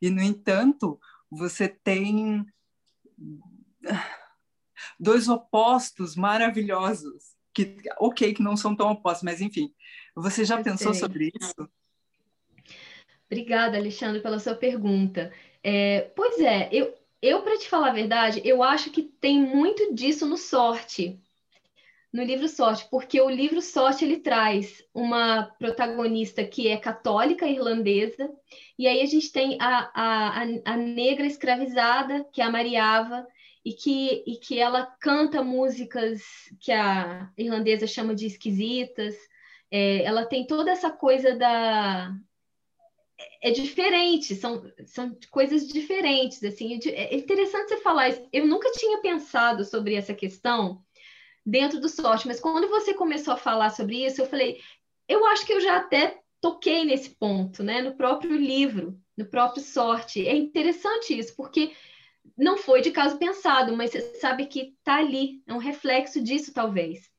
E, 0.00 0.08
no 0.08 0.22
entanto, 0.22 0.98
você 1.30 1.68
tem 1.68 2.46
dois 4.98 5.28
opostos 5.28 6.16
maravilhosos 6.16 7.29
que, 7.54 7.76
ok, 7.98 8.34
que 8.34 8.42
não 8.42 8.56
são 8.56 8.74
tão 8.74 8.90
opostos, 8.90 9.22
mas 9.22 9.40
enfim. 9.40 9.72
Você 10.14 10.44
já 10.44 10.62
pensou 10.62 10.94
sobre 10.94 11.32
isso? 11.40 11.68
Obrigada, 13.26 13.76
Alexandre, 13.76 14.20
pela 14.20 14.38
sua 14.38 14.54
pergunta. 14.54 15.32
É, 15.62 16.10
pois 16.16 16.40
é, 16.40 16.68
eu, 16.72 16.94
eu 17.22 17.42
para 17.42 17.58
te 17.58 17.68
falar 17.68 17.90
a 17.90 17.94
verdade, 17.94 18.42
eu 18.44 18.62
acho 18.62 18.90
que 18.90 19.02
tem 19.02 19.40
muito 19.40 19.94
disso 19.94 20.26
no 20.26 20.36
Sorte, 20.36 21.20
no 22.12 22.24
livro 22.24 22.48
Sorte, 22.48 22.88
porque 22.90 23.20
o 23.20 23.30
livro 23.30 23.62
Sorte 23.62 24.04
ele 24.04 24.16
traz 24.18 24.84
uma 24.92 25.44
protagonista 25.58 26.42
que 26.44 26.66
é 26.66 26.76
católica 26.76 27.46
irlandesa, 27.46 28.28
e 28.76 28.88
aí 28.88 29.00
a 29.00 29.06
gente 29.06 29.30
tem 29.30 29.56
a, 29.60 29.90
a, 29.94 30.42
a, 30.64 30.76
negra 30.76 31.24
escravizada, 31.24 32.24
que 32.32 32.40
é 32.40 32.44
a 32.44 32.50
Mariava, 32.50 33.26
e 33.64 33.72
que, 33.74 34.24
e 34.26 34.36
que 34.36 34.58
ela 34.58 34.86
canta 35.00 35.42
músicas 35.42 36.22
que 36.58 36.72
a 36.72 37.30
irlandesa 37.36 37.86
chama 37.86 38.14
de 38.14 38.26
esquisitas. 38.26 39.14
É, 39.70 40.02
ela 40.02 40.24
tem 40.24 40.46
toda 40.46 40.70
essa 40.70 40.90
coisa 40.90 41.36
da. 41.36 42.10
É, 43.18 43.50
é 43.50 43.52
diferente, 43.52 44.34
são, 44.34 44.62
são 44.86 45.16
coisas 45.30 45.68
diferentes. 45.68 46.42
assim 46.42 46.78
É 46.86 47.14
interessante 47.14 47.68
você 47.68 47.76
falar 47.78 48.08
isso. 48.08 48.26
Eu 48.32 48.46
nunca 48.46 48.70
tinha 48.72 49.00
pensado 49.00 49.64
sobre 49.64 49.94
essa 49.94 50.14
questão 50.14 50.82
dentro 51.44 51.80
do 51.80 51.88
sorte, 51.88 52.26
mas 52.26 52.40
quando 52.40 52.68
você 52.68 52.94
começou 52.94 53.34
a 53.34 53.38
falar 53.38 53.70
sobre 53.70 54.04
isso, 54.04 54.20
eu 54.20 54.26
falei, 54.26 54.60
eu 55.08 55.24
acho 55.26 55.46
que 55.46 55.52
eu 55.52 55.60
já 55.60 55.76
até 55.76 56.20
toquei 56.40 56.84
nesse 56.84 57.10
ponto, 57.10 57.62
né? 57.62 57.82
No 57.82 57.94
próprio 57.94 58.36
livro, 58.36 58.98
no 59.16 59.26
próprio 59.26 59.62
sorte. 59.62 60.26
É 60.26 60.34
interessante 60.34 61.18
isso, 61.18 61.34
porque 61.36 61.72
não 62.36 62.56
foi 62.56 62.80
de 62.80 62.90
caso 62.90 63.18
pensado, 63.18 63.76
mas 63.76 63.90
você 63.90 64.00
sabe 64.16 64.46
que 64.46 64.74
está 64.78 64.96
ali, 64.96 65.42
é 65.46 65.52
um 65.52 65.58
reflexo 65.58 66.22
disso, 66.22 66.52
talvez. 66.52 67.10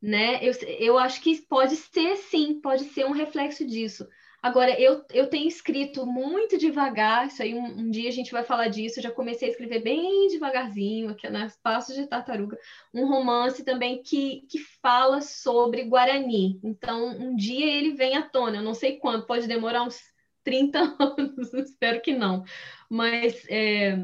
Né? 0.00 0.38
Eu, 0.42 0.52
eu 0.78 0.98
acho 0.98 1.20
que 1.20 1.40
pode 1.46 1.76
ser, 1.76 2.16
sim, 2.16 2.60
pode 2.60 2.84
ser 2.84 3.06
um 3.06 3.12
reflexo 3.12 3.66
disso. 3.66 4.06
Agora, 4.46 4.80
eu, 4.80 5.04
eu 5.12 5.28
tenho 5.28 5.48
escrito 5.48 6.06
muito 6.06 6.56
devagar, 6.56 7.26
isso 7.26 7.42
aí 7.42 7.52
um, 7.52 7.64
um, 7.64 7.90
dia 7.90 8.08
a 8.08 8.12
gente 8.12 8.30
vai 8.30 8.44
falar 8.44 8.68
disso, 8.68 9.00
eu 9.00 9.02
já 9.02 9.10
comecei 9.10 9.48
a 9.48 9.50
escrever 9.50 9.82
bem 9.82 10.28
devagarzinho, 10.28 11.08
aqui 11.08 11.28
nas 11.28 11.56
Passos 11.56 11.96
de 11.96 12.06
Tartaruga, 12.06 12.56
um 12.94 13.08
romance 13.08 13.64
também 13.64 14.00
que, 14.04 14.42
que 14.48 14.60
fala 14.80 15.20
sobre 15.20 15.82
Guarani. 15.82 16.60
Então, 16.62 17.08
um 17.08 17.34
dia 17.34 17.66
ele 17.66 17.94
vem 17.94 18.16
à 18.16 18.22
tona, 18.22 18.58
eu 18.58 18.62
não 18.62 18.72
sei 18.72 18.98
quando, 18.98 19.26
pode 19.26 19.48
demorar 19.48 19.82
uns 19.82 19.98
30 20.44 20.78
anos, 21.00 21.52
espero 21.52 22.00
que 22.00 22.14
não. 22.14 22.44
Mas, 22.88 23.44
é, 23.48 23.98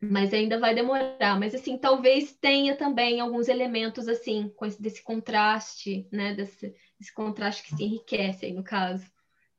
mas 0.00 0.32
ainda 0.32 0.58
vai 0.58 0.74
demorar. 0.74 1.38
Mas, 1.38 1.54
assim, 1.54 1.76
talvez 1.76 2.32
tenha 2.32 2.76
também 2.76 3.20
alguns 3.20 3.48
elementos, 3.48 4.08
assim, 4.08 4.52
com 4.56 4.66
esse, 4.66 4.80
desse 4.80 5.02
contraste, 5.02 6.08
né, 6.12 6.34
desse, 6.34 6.74
desse 6.98 7.12
contraste 7.12 7.62
que 7.64 7.76
se 7.76 7.84
enriquece 7.84 8.46
aí, 8.46 8.52
no 8.52 8.62
caso. 8.62 9.04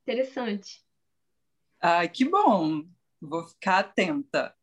Interessante. 0.03 0.81
Ai, 1.81 2.09
que 2.09 2.25
bom. 2.25 2.83
Vou 3.21 3.45
ficar 3.47 3.79
atenta. 3.79 4.55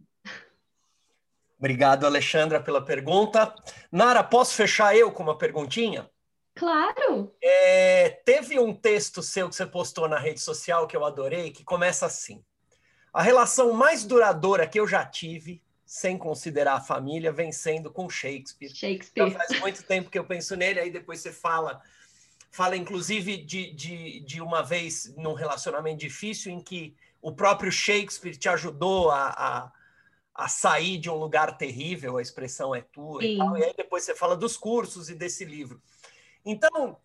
Obrigado, 1.59 2.05
Alexandra, 2.05 2.61
pela 2.61 2.85
pergunta. 2.85 3.55
Nara, 3.90 4.23
posso 4.23 4.55
fechar 4.55 4.94
eu 4.94 5.11
com 5.11 5.23
uma 5.23 5.39
perguntinha? 5.39 6.11
Claro! 6.55 7.35
É, 7.43 8.11
teve 8.24 8.59
um 8.59 8.74
texto 8.74 9.23
seu 9.23 9.48
que 9.48 9.55
você 9.55 9.66
postou 9.66 10.09
na 10.09 10.19
rede 10.19 10.40
social 10.40 10.86
que 10.86 10.97
eu 10.97 11.05
adorei, 11.05 11.51
que 11.51 11.65
começa 11.65 12.07
assim: 12.07 12.43
A 13.12 13.23
relação 13.23 13.73
mais 13.73 14.05
duradoura 14.05 14.66
que 14.66 14.81
eu 14.81 14.86
já 14.86 15.05
tive, 15.05 15.62
sem 15.86 16.18
considerar 16.18 16.74
a 16.74 16.80
família, 16.80 17.30
vem 17.30 17.52
sendo 17.52 17.92
com 17.92 18.10
Shakespeare. 18.10 18.74
Shakespeare. 18.74 19.30
Já 19.30 19.38
faz 19.38 19.60
muito 19.60 19.82
tempo 19.84 20.10
que 20.10 20.18
eu 20.18 20.24
penso 20.24 20.56
nele, 20.56 20.80
aí 20.80 20.90
depois 20.90 21.20
você 21.20 21.32
fala 21.32 21.80
fala 22.50 22.74
inclusive 22.74 23.36
de, 23.36 23.70
de, 23.72 24.20
de 24.20 24.40
uma 24.40 24.62
vez 24.62 25.14
num 25.16 25.34
relacionamento 25.34 25.98
difícil 25.98 26.50
em 26.50 26.60
que 26.60 26.96
o 27.20 27.30
próprio 27.30 27.70
Shakespeare 27.70 28.34
te 28.34 28.48
ajudou 28.48 29.10
a, 29.10 29.28
a, 29.28 29.72
a 30.34 30.48
sair 30.48 30.96
de 30.96 31.10
um 31.10 31.16
lugar 31.16 31.56
terrível, 31.58 32.16
a 32.16 32.22
expressão 32.22 32.74
é 32.74 32.80
tua 32.80 33.20
Sim. 33.20 33.34
e 33.34 33.38
tal, 33.38 33.58
e 33.58 33.64
aí 33.64 33.74
depois 33.76 34.04
você 34.04 34.14
fala 34.14 34.36
dos 34.36 34.56
cursos 34.56 35.10
e 35.10 35.14
desse 35.14 35.44
livro. 35.44 35.82
Então, 36.44 36.98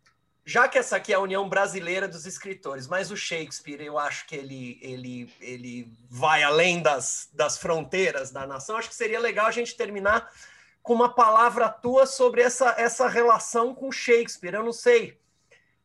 já 0.45 0.68
que 0.68 0.77
essa 0.77 0.95
aqui 0.95 1.13
é 1.13 1.15
a 1.15 1.19
União 1.19 1.47
Brasileira 1.47 2.07
dos 2.07 2.26
Escritores, 2.26 2.88
mas 2.88 3.11
o 3.11 3.18
Shakespeare, 3.18 3.81
eu 3.81 3.97
acho 3.97 4.26
que 4.26 4.35
ele, 4.35 4.80
ele, 4.81 5.34
ele 5.39 5.91
vai 6.09 6.41
além 6.41 6.81
das, 6.81 7.30
das 7.31 7.57
fronteiras 7.57 8.31
da 8.31 8.47
nação, 8.47 8.77
acho 8.77 8.89
que 8.89 8.95
seria 8.95 9.19
legal 9.19 9.45
a 9.45 9.51
gente 9.51 9.76
terminar 9.76 10.31
com 10.81 10.93
uma 10.93 11.13
palavra 11.13 11.69
tua 11.69 12.05
sobre 12.05 12.41
essa, 12.41 12.76
essa 12.77 13.07
relação 13.07 13.76
com 13.76 13.91
Shakespeare. 13.91 14.55
Eu 14.55 14.63
não 14.63 14.73
sei 14.73 15.19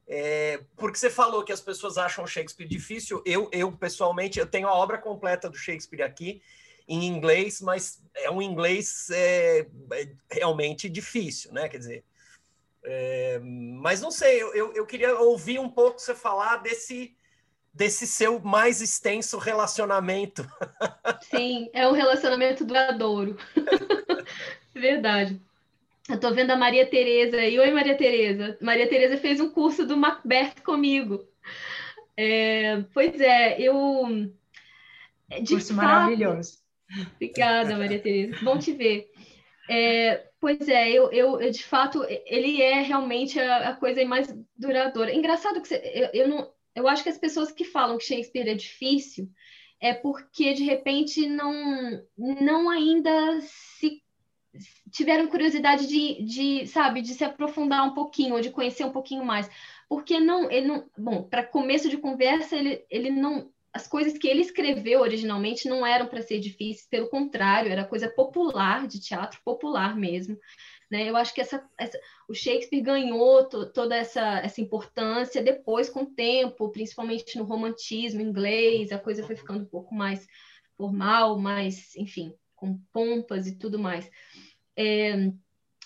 É, 0.08 0.60
porque 0.76 0.98
você 0.98 1.10
falou 1.10 1.44
que 1.44 1.52
as 1.52 1.60
pessoas 1.60 1.98
acham 1.98 2.26
Shakespeare 2.26 2.68
difícil. 2.68 3.22
Eu, 3.26 3.50
eu 3.52 3.72
pessoalmente, 3.72 4.38
eu 4.38 4.46
tenho 4.46 4.68
a 4.68 4.74
obra 4.74 4.98
completa 4.98 5.50
do 5.50 5.56
Shakespeare 5.56 6.02
aqui 6.02 6.40
em 6.88 7.04
inglês, 7.04 7.60
mas 7.60 8.00
é 8.14 8.30
um 8.30 8.40
inglês 8.40 9.10
é, 9.10 9.66
é 9.92 10.08
realmente 10.30 10.88
difícil, 10.88 11.52
né? 11.52 11.68
Quer 11.68 11.78
dizer, 11.78 12.04
é, 12.86 13.40
mas 13.40 14.00
não 14.00 14.10
sei, 14.10 14.40
eu, 14.40 14.72
eu 14.72 14.86
queria 14.86 15.18
ouvir 15.18 15.58
um 15.58 15.68
pouco 15.68 15.98
você 15.98 16.14
falar 16.14 16.58
desse 16.58 17.16
desse 17.74 18.06
seu 18.06 18.40
mais 18.40 18.80
extenso 18.80 19.36
relacionamento. 19.36 20.48
Sim, 21.28 21.68
é 21.74 21.86
um 21.86 21.92
relacionamento 21.92 22.64
duradouro. 22.64 23.36
Verdade. 24.74 25.38
Eu 26.08 26.18
tô 26.18 26.32
vendo 26.32 26.52
a 26.52 26.56
Maria 26.56 26.86
Tereza 26.86 27.36
aí. 27.36 27.58
Oi, 27.58 27.70
Maria 27.72 27.94
Tereza. 27.94 28.56
Maria 28.62 28.88
Tereza 28.88 29.18
fez 29.18 29.40
um 29.40 29.50
curso 29.50 29.84
do 29.84 29.96
Macbeth 29.96 30.54
comigo. 30.64 31.28
É, 32.16 32.82
pois 32.94 33.20
é, 33.20 33.60
eu. 33.60 34.32
De 35.42 35.52
curso 35.52 35.74
fato... 35.74 35.84
maravilhoso. 35.84 36.58
Obrigada, 37.16 37.76
Maria 37.76 37.98
Tereza. 37.98 38.38
Bom 38.42 38.56
te 38.58 38.72
ver. 38.72 39.10
É, 39.68 40.28
pois 40.40 40.68
é, 40.68 40.90
eu, 40.90 41.10
eu, 41.10 41.40
eu, 41.40 41.50
de 41.50 41.64
fato, 41.64 42.04
ele 42.24 42.62
é 42.62 42.82
realmente 42.82 43.38
a, 43.40 43.70
a 43.70 43.76
coisa 43.76 44.04
mais 44.04 44.32
duradoura. 44.56 45.12
Engraçado 45.12 45.60
que 45.60 45.68
você, 45.68 45.82
eu, 45.94 46.22
eu, 46.22 46.28
não, 46.28 46.52
eu 46.74 46.86
acho 46.86 47.02
que 47.02 47.08
as 47.08 47.18
pessoas 47.18 47.50
que 47.50 47.64
falam 47.64 47.98
que 47.98 48.04
Shakespeare 48.04 48.48
é 48.48 48.54
difícil 48.54 49.28
é 49.80 49.92
porque 49.92 50.54
de 50.54 50.64
repente 50.64 51.26
não, 51.26 52.02
não 52.16 52.70
ainda 52.70 53.40
se 53.40 54.02
tiveram 54.90 55.28
curiosidade 55.28 55.86
de, 55.86 56.22
de, 56.24 56.66
sabe, 56.66 57.02
de 57.02 57.12
se 57.12 57.24
aprofundar 57.24 57.84
um 57.84 57.92
pouquinho, 57.94 58.34
ou 58.34 58.40
de 58.40 58.50
conhecer 58.50 58.84
um 58.84 58.92
pouquinho 58.92 59.24
mais. 59.24 59.50
Porque 59.88 60.18
não, 60.18 60.50
ele 60.50 60.66
não, 60.66 60.90
bom, 60.96 61.22
para 61.22 61.44
começo 61.44 61.88
de 61.88 61.98
conversa, 61.98 62.56
ele, 62.56 62.84
ele 62.90 63.10
não, 63.10 63.50
as 63.76 63.86
coisas 63.86 64.16
que 64.16 64.26
ele 64.26 64.40
escreveu 64.40 65.00
originalmente 65.00 65.68
não 65.68 65.86
eram 65.86 66.06
para 66.06 66.22
ser 66.22 66.40
difíceis, 66.40 66.88
pelo 66.88 67.10
contrário, 67.10 67.70
era 67.70 67.84
coisa 67.84 68.08
popular, 68.08 68.86
de 68.88 68.98
teatro 68.98 69.38
popular 69.44 69.94
mesmo. 69.94 70.38
Né? 70.90 71.10
Eu 71.10 71.14
acho 71.14 71.34
que 71.34 71.42
essa, 71.42 71.62
essa 71.78 72.00
o 72.26 72.32
Shakespeare 72.32 72.80
ganhou 72.80 73.46
to, 73.46 73.70
toda 73.72 73.94
essa, 73.94 74.38
essa 74.38 74.62
importância 74.62 75.42
depois, 75.42 75.90
com 75.90 76.04
o 76.04 76.14
tempo, 76.14 76.70
principalmente 76.70 77.36
no 77.36 77.44
romantismo 77.44 78.22
inglês, 78.22 78.90
a 78.92 78.98
coisa 78.98 79.26
foi 79.26 79.36
ficando 79.36 79.64
um 79.64 79.68
pouco 79.68 79.94
mais 79.94 80.26
formal, 80.74 81.38
mais, 81.38 81.94
enfim, 81.96 82.32
com 82.54 82.78
pompas 82.90 83.46
e 83.46 83.58
tudo 83.58 83.78
mais. 83.78 84.10
É, 84.74 85.30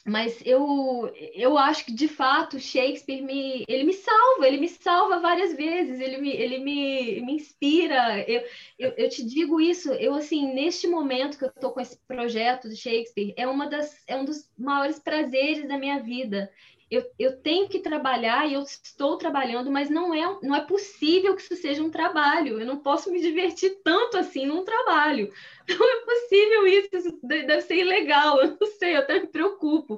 mas 0.07 0.41
eu, 0.45 1.13
eu 1.35 1.59
acho 1.59 1.85
que 1.85 1.93
de 1.93 2.09
fato 2.09 2.59
Shakespeare 2.59 3.23
me, 3.23 3.65
ele 3.69 3.85
me 3.85 3.93
salva, 3.93 4.47
ele 4.47 4.59
me 4.59 4.69
salva 4.69 5.21
várias 5.21 5.55
vezes, 5.55 6.01
ele 6.01 6.19
me, 6.19 6.31
ele 6.31 6.59
me, 6.59 7.21
me 7.21 7.35
inspira. 7.35 8.25
Eu, 8.29 8.43
eu, 8.79 8.95
eu 8.97 9.09
te 9.09 9.25
digo 9.25 9.61
isso, 9.61 9.93
eu 9.93 10.15
assim, 10.15 10.53
neste 10.55 10.87
momento 10.87 11.39
que 11.39 11.45
eu 11.45 11.49
estou 11.51 11.73
com 11.73 11.81
esse 11.81 11.99
projeto 12.09 12.69
de 12.69 12.77
Shakespeare, 12.77 13.35
é, 13.37 13.47
uma 13.47 13.69
das, 13.69 14.03
é 14.07 14.17
um 14.17 14.25
dos 14.25 14.51
maiores 14.59 14.99
prazeres 14.99 15.69
da 15.69 15.79
minha 15.79 16.03
vida 16.03 16.51
eu, 16.91 17.09
eu 17.19 17.37
tenho 17.41 17.69
que 17.69 17.79
trabalhar 17.79 18.49
e 18.49 18.55
eu 18.55 18.63
estou 18.63 19.17
trabalhando, 19.17 19.71
mas 19.71 19.89
não 19.89 20.13
é, 20.13 20.39
não 20.43 20.57
é 20.57 20.61
possível 20.61 21.37
que 21.37 21.43
isso 21.43 21.55
seja 21.55 21.83
um 21.83 21.91
trabalho. 21.91 22.61
Eu 22.61 22.67
não 22.67 22.79
posso 22.79 23.13
me 23.13 23.21
divertir 23.21 23.81
tanto 23.85 24.19
assim 24.19 24.45
num 24.45 24.65
trabalho. 24.65 25.33
Não 25.71 25.89
é 25.89 26.05
possível 26.05 26.67
isso, 26.67 26.89
isso 26.93 27.21
deve 27.23 27.61
ser 27.61 27.77
ilegal, 27.77 28.41
eu 28.43 28.57
não 28.61 28.67
sei, 28.67 28.97
eu 28.97 28.99
até 28.99 29.21
me 29.21 29.29
preocupo. 29.29 29.97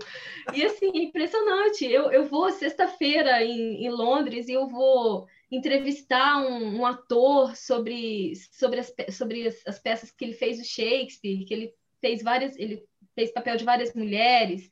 E 0.52 0.62
assim, 0.62 0.90
é 0.94 1.05
impressionante. 1.05 1.86
Eu, 1.86 2.12
eu 2.12 2.24
vou 2.27 2.51
sexta-feira 2.51 3.43
em, 3.43 3.82
em 3.82 3.89
Londres 3.89 4.48
e 4.48 4.52
eu 4.52 4.66
vou 4.69 5.27
entrevistar 5.51 6.43
um, 6.43 6.81
um, 6.81 6.85
ator 6.85 7.56
sobre, 7.56 8.35
sobre, 8.51 8.81
as, 8.81 8.94
sobre 9.10 9.47
as, 9.47 9.66
as, 9.66 9.78
peças 9.78 10.10
que 10.10 10.27
ele 10.27 10.35
fez 10.35 10.59
do 10.59 10.64
Shakespeare, 10.64 11.44
que 11.47 11.55
ele 11.55 11.74
fez 12.02 12.23
várias, 12.23 12.55
ele 12.59 12.85
fez 13.14 13.32
papel 13.32 13.56
de 13.56 13.64
várias 13.64 13.94
mulheres. 13.94 14.70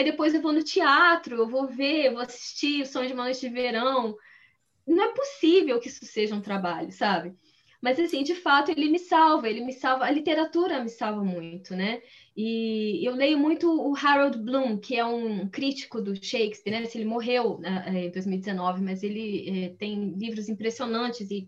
Aí 0.00 0.04
depois 0.04 0.32
eu 0.34 0.40
vou 0.40 0.50
no 0.50 0.64
teatro, 0.64 1.36
eu 1.36 1.46
vou 1.46 1.68
ver, 1.68 2.06
eu 2.06 2.12
vou 2.14 2.22
assistir 2.22 2.80
o 2.80 2.86
Som 2.86 3.04
de 3.04 3.12
uma 3.12 3.24
Noite 3.24 3.40
de 3.40 3.50
Verão. 3.50 4.16
Não 4.86 5.04
é 5.04 5.12
possível 5.12 5.78
que 5.78 5.88
isso 5.88 6.06
seja 6.06 6.34
um 6.34 6.40
trabalho, 6.40 6.90
sabe? 6.90 7.36
Mas, 7.82 8.00
assim, 8.00 8.22
de 8.22 8.34
fato, 8.34 8.70
ele 8.70 8.88
me 8.88 8.98
salva, 8.98 9.46
ele 9.46 9.62
me 9.62 9.74
salva, 9.74 10.06
a 10.06 10.10
literatura 10.10 10.82
me 10.82 10.88
salva 10.88 11.22
muito, 11.22 11.76
né? 11.76 12.00
E 12.34 13.06
eu 13.06 13.14
leio 13.14 13.38
muito 13.38 13.70
o 13.70 13.94
Harold 13.94 14.38
Bloom, 14.38 14.78
que 14.78 14.96
é 14.96 15.04
um 15.04 15.46
crítico 15.50 16.00
do 16.00 16.14
Shakespeare, 16.14 16.72
né? 16.72 16.88
Ele 16.94 17.04
morreu 17.04 17.58
né, 17.58 18.06
em 18.06 18.10
2019, 18.10 18.80
mas 18.80 19.02
ele 19.02 19.66
é, 19.66 19.68
tem 19.76 20.14
livros 20.14 20.48
impressionantes 20.48 21.30
e 21.30 21.46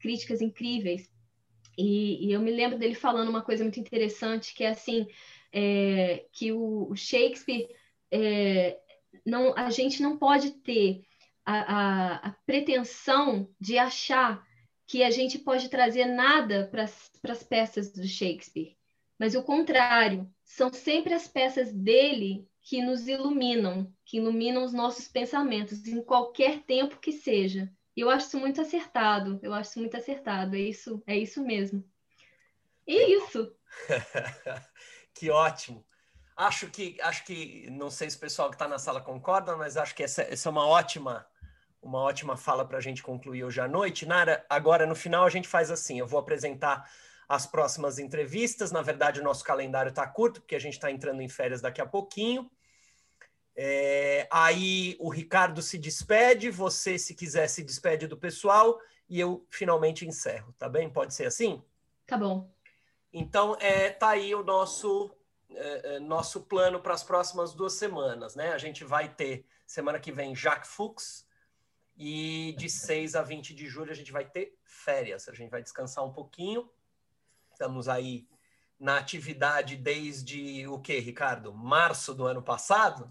críticas 0.00 0.40
incríveis. 0.40 1.08
E, 1.78 2.32
eu 2.32 2.40
me 2.40 2.50
lembro 2.50 2.78
dele 2.78 2.96
falando 2.96 3.28
uma 3.28 3.42
coisa 3.42 3.62
muito 3.62 3.78
interessante, 3.78 4.54
que 4.54 4.64
é 4.64 4.70
assim, 4.70 5.06
é, 5.52 6.26
que 6.32 6.52
o, 6.52 6.94
Shakespeare 6.94 7.68
é, 8.10 8.78
não, 9.24 9.56
a 9.56 9.70
gente 9.70 10.02
não 10.02 10.16
pode 10.18 10.52
ter 10.62 11.02
a, 11.44 11.54
a, 11.54 12.14
a, 12.28 12.30
pretensão 12.44 13.48
de 13.60 13.78
achar 13.78 14.44
que 14.86 15.02
a 15.02 15.10
gente 15.10 15.38
pode 15.38 15.68
trazer 15.68 16.06
nada 16.06 16.68
para 16.70 16.84
as 17.32 17.42
peças 17.42 17.92
do 17.92 18.06
Shakespeare, 18.06 18.76
mas 19.18 19.34
o 19.34 19.42
contrário, 19.42 20.30
são 20.44 20.72
sempre 20.72 21.14
as 21.14 21.26
peças 21.26 21.72
dele 21.72 22.46
que 22.62 22.82
nos 22.82 23.06
iluminam, 23.06 23.92
que 24.04 24.18
iluminam 24.18 24.64
os 24.64 24.72
nossos 24.72 25.08
pensamentos 25.08 25.86
em 25.86 26.02
qualquer 26.02 26.62
tempo 26.64 26.98
que 26.98 27.12
seja. 27.12 27.70
E 27.96 28.00
eu 28.00 28.10
acho 28.10 28.26
isso 28.26 28.38
muito 28.38 28.60
acertado. 28.60 29.40
Eu 29.42 29.54
acho 29.54 29.70
isso 29.70 29.78
muito 29.78 29.96
acertado. 29.96 30.54
É 30.54 30.60
isso, 30.60 31.02
é 31.06 31.16
isso 31.16 31.42
mesmo. 31.42 31.82
E 32.86 32.96
é 32.96 33.16
isso. 33.16 33.54
Que 35.16 35.30
ótimo. 35.30 35.82
Acho 36.36 36.68
que, 36.68 36.98
acho 37.00 37.24
que, 37.24 37.70
não 37.70 37.90
sei 37.90 38.10
se 38.10 38.18
o 38.18 38.20
pessoal 38.20 38.50
que 38.50 38.54
está 38.54 38.68
na 38.68 38.78
sala 38.78 39.00
concorda, 39.00 39.56
mas 39.56 39.78
acho 39.78 39.94
que 39.94 40.02
essa, 40.02 40.22
essa 40.22 40.50
é 40.50 40.52
uma 40.52 40.66
ótima, 40.66 41.26
uma 41.80 42.00
ótima 42.00 42.36
fala 42.36 42.66
para 42.66 42.76
a 42.76 42.80
gente 42.82 43.02
concluir 43.02 43.42
hoje 43.42 43.58
à 43.58 43.66
noite. 43.66 44.04
Nara, 44.04 44.44
agora 44.48 44.86
no 44.86 44.94
final 44.94 45.24
a 45.24 45.30
gente 45.30 45.48
faz 45.48 45.70
assim: 45.70 45.98
eu 45.98 46.06
vou 46.06 46.20
apresentar 46.20 46.86
as 47.26 47.46
próximas 47.46 47.98
entrevistas. 47.98 48.70
Na 48.70 48.82
verdade, 48.82 49.20
o 49.20 49.24
nosso 49.24 49.42
calendário 49.42 49.88
está 49.88 50.06
curto, 50.06 50.42
porque 50.42 50.54
a 50.54 50.60
gente 50.60 50.74
está 50.74 50.90
entrando 50.90 51.22
em 51.22 51.28
férias 51.28 51.62
daqui 51.62 51.80
a 51.80 51.86
pouquinho. 51.86 52.50
É, 53.56 54.28
aí 54.30 54.98
o 55.00 55.08
Ricardo 55.08 55.62
se 55.62 55.78
despede, 55.78 56.50
você, 56.50 56.98
se 56.98 57.14
quiser, 57.14 57.48
se 57.48 57.64
despede 57.64 58.06
do 58.06 58.18
pessoal 58.18 58.78
e 59.08 59.18
eu 59.18 59.46
finalmente 59.48 60.06
encerro, 60.06 60.54
tá 60.58 60.68
bem? 60.68 60.90
Pode 60.90 61.14
ser 61.14 61.24
assim? 61.24 61.64
Tá 62.06 62.18
bom. 62.18 62.54
Então, 63.18 63.56
é, 63.60 63.88
tá 63.88 64.10
aí 64.10 64.34
o 64.34 64.44
nosso, 64.44 65.10
é, 65.48 65.94
é, 65.94 65.98
nosso 65.98 66.42
plano 66.42 66.78
para 66.78 66.92
as 66.92 67.02
próximas 67.02 67.54
duas 67.54 67.72
semanas, 67.72 68.36
né? 68.36 68.52
A 68.52 68.58
gente 68.58 68.84
vai 68.84 69.08
ter, 69.08 69.46
semana 69.66 69.98
que 69.98 70.12
vem, 70.12 70.36
Jacques 70.36 70.70
Fuchs, 70.70 71.26
e 71.96 72.54
de 72.58 72.68
6 72.68 73.16
a 73.16 73.22
20 73.22 73.54
de 73.54 73.66
julho 73.68 73.90
a 73.90 73.94
gente 73.94 74.12
vai 74.12 74.26
ter 74.26 74.58
férias. 74.62 75.30
A 75.30 75.32
gente 75.32 75.48
vai 75.48 75.62
descansar 75.62 76.04
um 76.04 76.12
pouquinho. 76.12 76.70
Estamos 77.52 77.88
aí 77.88 78.28
na 78.78 78.98
atividade 78.98 79.76
desde 79.76 80.66
o 80.66 80.78
que, 80.78 80.98
Ricardo? 80.98 81.52
Março 81.52 82.14
do 82.14 82.26
ano 82.26 82.42
passado? 82.42 83.10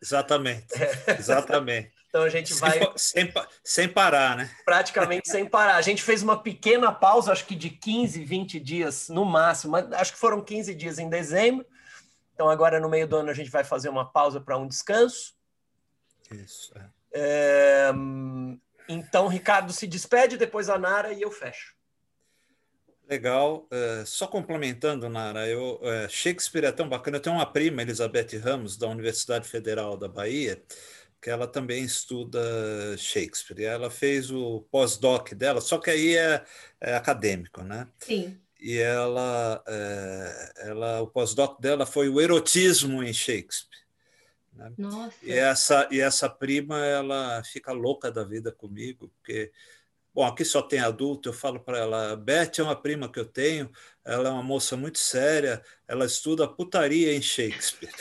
Exatamente. 0.00 0.66
É. 1.06 1.18
Exatamente. 1.18 1.92
Então 2.08 2.22
a 2.22 2.28
gente 2.28 2.54
vai. 2.54 2.78
Sem, 2.96 3.32
sem, 3.64 3.88
parar, 3.88 4.36
né? 4.36 4.50
Praticamente 4.64 5.28
sem 5.28 5.44
parar. 5.44 5.74
A 5.74 5.82
gente 5.82 6.02
fez 6.02 6.22
uma 6.22 6.40
pequena 6.40 6.92
pausa, 6.92 7.32
acho 7.32 7.44
que 7.44 7.56
de 7.56 7.70
15, 7.70 8.24
20 8.24 8.60
dias 8.60 9.08
no 9.08 9.24
máximo, 9.24 9.76
acho 9.76 10.12
que 10.12 10.18
foram 10.18 10.40
15 10.40 10.74
dias 10.74 10.98
em 10.98 11.08
dezembro. 11.08 11.66
Então 12.32 12.48
agora 12.48 12.78
no 12.78 12.88
meio 12.88 13.08
do 13.08 13.16
ano 13.16 13.30
a 13.30 13.34
gente 13.34 13.50
vai 13.50 13.64
fazer 13.64 13.88
uma 13.88 14.04
pausa 14.04 14.40
para 14.40 14.56
um 14.56 14.68
descanso. 14.68 15.34
Isso. 16.30 16.72
É. 16.78 16.84
É... 17.14 17.92
Então, 18.88 19.28
Ricardo 19.28 19.72
se 19.72 19.86
despede, 19.86 20.36
depois 20.36 20.68
a 20.68 20.78
Nara 20.78 21.12
e 21.12 21.22
eu 21.22 21.30
fecho. 21.30 21.73
Legal. 23.08 23.66
É, 23.70 24.04
só 24.06 24.26
complementando, 24.26 25.08
Nara, 25.08 25.46
eu, 25.46 25.78
é, 25.82 26.08
Shakespeare 26.08 26.64
é 26.64 26.72
tão 26.72 26.88
bacana. 26.88 27.18
Eu 27.18 27.20
tenho 27.20 27.36
uma 27.36 27.46
prima, 27.46 27.82
Elizabeth 27.82 28.38
Ramos, 28.42 28.76
da 28.76 28.88
Universidade 28.88 29.48
Federal 29.48 29.96
da 29.96 30.08
Bahia, 30.08 30.62
que 31.20 31.28
ela 31.28 31.46
também 31.46 31.84
estuda 31.84 32.40
Shakespeare. 32.96 33.64
Ela 33.64 33.90
fez 33.90 34.30
o 34.30 34.66
pós-doc 34.70 35.32
dela, 35.34 35.60
só 35.60 35.78
que 35.78 35.90
aí 35.90 36.16
é, 36.16 36.44
é, 36.80 36.94
acadêmico, 36.94 37.62
né? 37.62 37.88
Sim. 37.98 38.38
E 38.58 38.78
ela, 38.78 39.62
é, 39.66 40.52
ela 40.68 41.02
o 41.02 41.06
pós-doc 41.06 41.60
dela 41.60 41.84
foi 41.84 42.08
o 42.08 42.20
erotismo 42.20 43.02
em 43.02 43.12
Shakespeare. 43.12 43.84
Né? 44.54 44.72
Nossa. 44.78 45.14
E 45.22 45.32
essa, 45.32 45.88
e 45.90 46.00
essa 46.00 46.28
prima, 46.30 46.78
ela 46.84 47.42
fica 47.44 47.72
louca 47.72 48.10
da 48.10 48.24
vida 48.24 48.50
comigo, 48.50 49.12
porque 49.16 49.52
Bom, 50.14 50.24
aqui 50.24 50.44
só 50.44 50.62
tem 50.62 50.78
adulto, 50.78 51.28
eu 51.28 51.32
falo 51.32 51.58
para 51.58 51.78
ela, 51.78 52.16
Beth 52.16 52.52
é 52.58 52.62
uma 52.62 52.76
prima 52.76 53.10
que 53.10 53.18
eu 53.18 53.24
tenho, 53.24 53.68
ela 54.04 54.28
é 54.28 54.32
uma 54.32 54.44
moça 54.44 54.76
muito 54.76 54.98
séria, 54.98 55.60
ela 55.88 56.06
estuda 56.06 56.46
putaria 56.46 57.12
em 57.12 57.20
Shakespeare. 57.20 57.90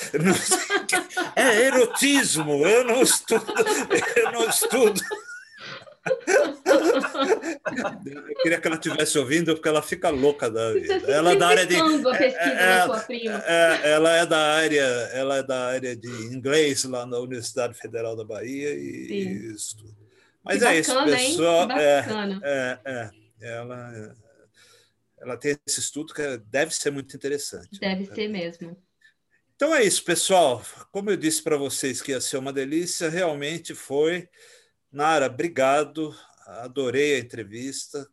É 1.36 1.62
erotismo, 1.66 2.66
eu 2.68 2.84
não 2.84 3.02
estudo, 3.02 3.54
eu 4.16 4.32
não 4.32 4.48
estudo. 4.48 5.02
Eu 8.06 8.36
queria 8.42 8.60
que 8.60 8.68
ela 8.68 8.76
estivesse 8.76 9.18
ouvindo, 9.18 9.54
porque 9.54 9.68
ela 9.68 9.82
fica 9.82 10.10
louca 10.10 10.50
da 10.50 10.74
vida. 10.74 11.12
Ela 11.12 11.32
é 11.32 11.36
da 11.36 11.48
área 11.48 11.66
de. 11.66 11.76
É, 11.76 12.86
é, 13.46 13.92
ela 13.92 14.16
é 14.16 14.26
da 14.26 14.38
área, 14.38 14.84
ela 15.14 15.38
é 15.38 15.44
da 15.44 15.68
área 15.68 15.96
de 15.96 16.10
inglês 16.10 16.84
lá 16.84 17.06
na 17.06 17.18
Universidade 17.18 17.74
Federal 17.74 18.16
da 18.16 18.24
Bahia 18.24 18.74
e, 18.76 19.08
e 19.10 19.56
estuda. 19.56 20.03
Mas 20.44 20.60
que 20.60 20.66
é 20.66 20.82
bacana, 20.82 21.22
isso, 21.22 21.38
pessoal. 21.38 21.72
É, 21.72 22.40
é, 22.44 22.80
é, 22.86 23.10
ela, 23.42 24.16
ela 25.20 25.38
tem 25.38 25.58
esse 25.66 25.80
estudo 25.80 26.14
que 26.14 26.38
deve 26.46 26.74
ser 26.76 26.92
muito 26.92 27.16
interessante. 27.16 27.80
Né? 27.82 27.96
Deve 27.96 28.10
né? 28.10 28.16
ser 28.16 28.28
mesmo. 28.28 28.84
Então 29.56 29.74
é 29.74 29.84
isso, 29.84 30.04
pessoal. 30.04 30.62
Como 30.92 31.10
eu 31.10 31.18
disse 31.18 31.42
para 31.42 31.56
vocês 31.56 32.02
que 32.02 32.12
ia 32.12 32.20
ser 32.20 32.38
uma 32.38 32.52
delícia, 32.52 33.10
realmente 33.10 33.74
foi. 33.74 34.28
Nara, 34.92 35.28
obrigado. 35.28 36.14
Adorei 36.46 37.16
a 37.16 37.20
entrevista. 37.20 38.06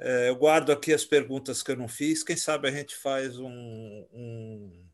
É, 0.00 0.28
eu 0.28 0.36
guardo 0.36 0.72
aqui 0.72 0.92
as 0.92 1.04
perguntas 1.04 1.62
que 1.62 1.70
eu 1.70 1.76
não 1.76 1.88
fiz. 1.88 2.22
Quem 2.22 2.36
sabe 2.36 2.68
a 2.68 2.70
gente 2.72 2.96
faz 2.96 3.38
um, 3.38 3.48
um, 4.12 4.86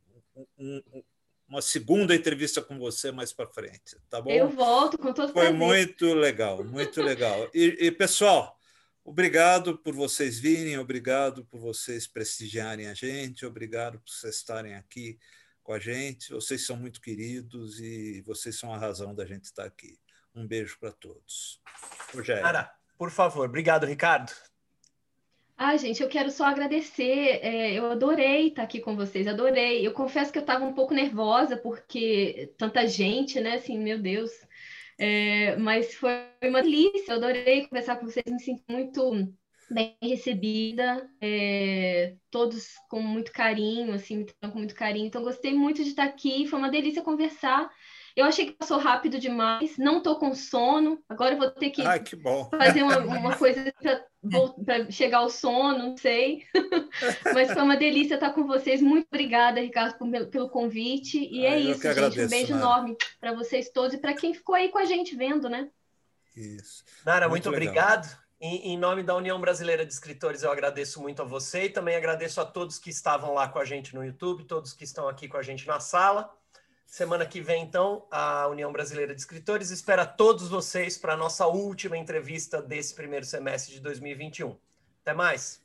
um, 0.59 1.02
uma 1.48 1.62
segunda 1.62 2.14
entrevista 2.14 2.62
com 2.62 2.78
você 2.78 3.12
mais 3.12 3.32
para 3.32 3.46
frente, 3.46 3.96
tá 4.08 4.20
bom? 4.20 4.30
Eu 4.30 4.48
volto 4.48 4.98
com 4.98 5.12
todo 5.12 5.32
Foi 5.32 5.42
prazer. 5.42 5.58
muito 5.58 6.14
legal, 6.14 6.64
muito 6.64 7.02
legal. 7.02 7.48
E, 7.54 7.86
e, 7.86 7.90
pessoal, 7.90 8.58
obrigado 9.04 9.78
por 9.78 9.94
vocês 9.94 10.38
virem, 10.38 10.78
obrigado 10.78 11.44
por 11.44 11.60
vocês 11.60 12.06
prestigiarem 12.06 12.86
a 12.86 12.94
gente, 12.94 13.44
obrigado 13.44 13.98
por 14.00 14.10
vocês 14.10 14.36
estarem 14.36 14.74
aqui 14.74 15.18
com 15.62 15.72
a 15.72 15.78
gente. 15.78 16.30
Vocês 16.32 16.64
são 16.64 16.76
muito 16.76 17.00
queridos 17.00 17.80
e 17.80 18.22
vocês 18.22 18.58
são 18.58 18.72
a 18.72 18.78
razão 18.78 19.14
da 19.14 19.24
gente 19.24 19.44
estar 19.44 19.64
aqui. 19.64 19.98
Um 20.34 20.46
beijo 20.46 20.78
para 20.78 20.92
todos. 20.92 21.60
Rogério. 22.12 22.42
Cara, 22.42 22.72
por 22.98 23.10
favor. 23.10 23.48
Obrigado, 23.48 23.86
Ricardo. 23.86 24.32
Ah, 25.56 25.76
gente, 25.76 26.02
eu 26.02 26.09
quero 26.09 26.31
só 26.31 26.44
agradecer. 26.47 27.39
É, 27.43 27.72
eu 27.78 27.86
adorei 27.90 28.48
estar 28.48 28.62
aqui 28.64 28.81
com 28.81 28.97
vocês, 28.97 29.26
adorei. 29.26 29.86
Eu 29.86 29.93
confesso 29.93 30.32
que 30.32 30.39
eu 30.39 30.40
estava 30.43 30.64
um 30.64 30.74
pouco 30.74 30.93
nervosa, 30.94 31.56
porque 31.56 32.52
tanta 32.59 32.86
gente, 32.89 33.40
né? 33.40 33.55
Assim, 33.55 33.78
meu 33.78 33.98
Deus. 34.01 34.31
É, 34.98 35.56
mas 35.56 35.94
foi 35.94 36.10
uma 36.44 36.62
delícia, 36.62 37.12
eu 37.12 37.16
adorei 37.16 37.66
conversar 37.66 37.97
com 37.97 38.06
vocês, 38.06 38.24
me 38.28 38.40
sinto 38.40 38.62
muito 38.68 39.28
bem 39.70 39.97
recebida, 40.02 41.10
é, 41.20 42.16
todos 42.31 42.74
com 42.89 43.01
muito 43.02 43.32
carinho, 43.32 43.93
assim, 43.94 44.18
me 44.18 44.26
com 44.52 44.59
muito 44.59 44.74
carinho. 44.74 45.06
Então, 45.06 45.22
gostei 45.22 45.52
muito 45.55 45.82
de 45.82 45.90
estar 45.90 46.05
aqui, 46.05 46.47
foi 46.47 46.59
uma 46.59 46.70
delícia 46.70 47.02
conversar. 47.02 47.70
Eu 48.16 48.27
achei 48.27 48.47
que 48.47 48.53
passou 48.53 48.78
rápido 48.78 49.19
demais, 49.19 49.77
não 49.77 49.99
estou 49.99 50.16
com 50.16 50.35
sono, 50.35 51.03
agora 51.09 51.35
eu 51.35 51.39
vou 51.39 51.51
ter 51.51 51.70
que, 51.70 51.82
Ai, 51.82 51.99
que 51.99 52.16
fazer 52.16 52.85
uma, 52.85 52.99
uma 52.99 53.36
coisa 53.36 53.74
para 54.65 54.91
chegar 54.91 55.19
ao 55.19 55.28
sono, 55.28 55.78
não 55.78 55.97
sei. 55.97 56.45
Mas 57.35 57.53
foi 57.53 57.62
uma 57.62 57.77
delícia 57.77 58.15
estar 58.15 58.31
com 58.31 58.47
vocês. 58.47 58.81
Muito 58.81 59.09
obrigada, 59.12 59.61
Ricardo, 59.61 59.99
por, 59.99 60.27
pelo 60.27 60.49
convite. 60.49 61.19
E 61.19 61.45
é 61.45 61.59
isso, 61.59 61.74
gente. 61.74 61.89
Agradeço, 61.89 62.27
um 62.27 62.28
beijo 62.28 62.55
Nara. 62.55 62.65
enorme 62.65 62.97
para 63.20 63.32
vocês 63.35 63.69
todos 63.70 63.95
e 63.95 63.99
para 63.99 64.15
quem 64.15 64.32
ficou 64.32 64.55
aí 64.55 64.69
com 64.69 64.78
a 64.78 64.85
gente 64.85 65.16
vendo, 65.16 65.49
né? 65.49 65.69
Isso. 66.36 66.85
Nara, 67.05 67.28
muito, 67.28 67.49
muito 67.49 67.57
obrigado. 67.57 68.16
Em, 68.41 68.73
em, 68.73 68.78
nome 68.78 69.03
da 69.03 69.16
União 69.16 69.41
Brasileira 69.41 69.85
de 69.86 69.93
Escritores, 69.93 70.43
eu 70.43 70.53
agradeço 70.53 71.01
muito 71.01 71.23
a 71.23 71.24
você 71.24 71.65
e 71.65 71.70
também 71.70 71.97
agradeço 71.97 72.41
a 72.41 72.45
todos 72.45 72.78
que 72.78 72.91
estavam 72.91 73.32
lá 73.32 73.49
com 73.49 73.59
a 73.59 73.65
gente 73.65 73.95
no 73.95 74.05
YouTube, 74.05 74.45
todos 74.45 74.73
que 74.73 74.85
estão 74.85 75.09
aqui 75.09 75.27
com 75.27 75.36
a 75.36 75.43
gente 75.43 75.66
na 75.66 75.81
sala. 75.81 76.31
Semana 76.94 77.26
que 77.26 77.40
vem, 77.40 77.64
então, 77.64 78.06
a 78.08 78.46
União 78.46 78.70
Brasileira 78.70 79.12
de 79.12 79.20
Escritores 79.20 79.72
espera 79.72 80.06
todos 80.06 80.46
vocês 80.46 80.96
para 80.96 81.14
a 81.14 81.16
nossa 81.16 81.44
última 81.44 81.98
entrevista 81.98 82.62
desse 82.62 82.94
primeiro 82.94 83.26
semestre 83.26 83.74
de 83.74 83.80
2021. 83.80 84.56
Até 85.02 85.12
mais! 85.12 85.64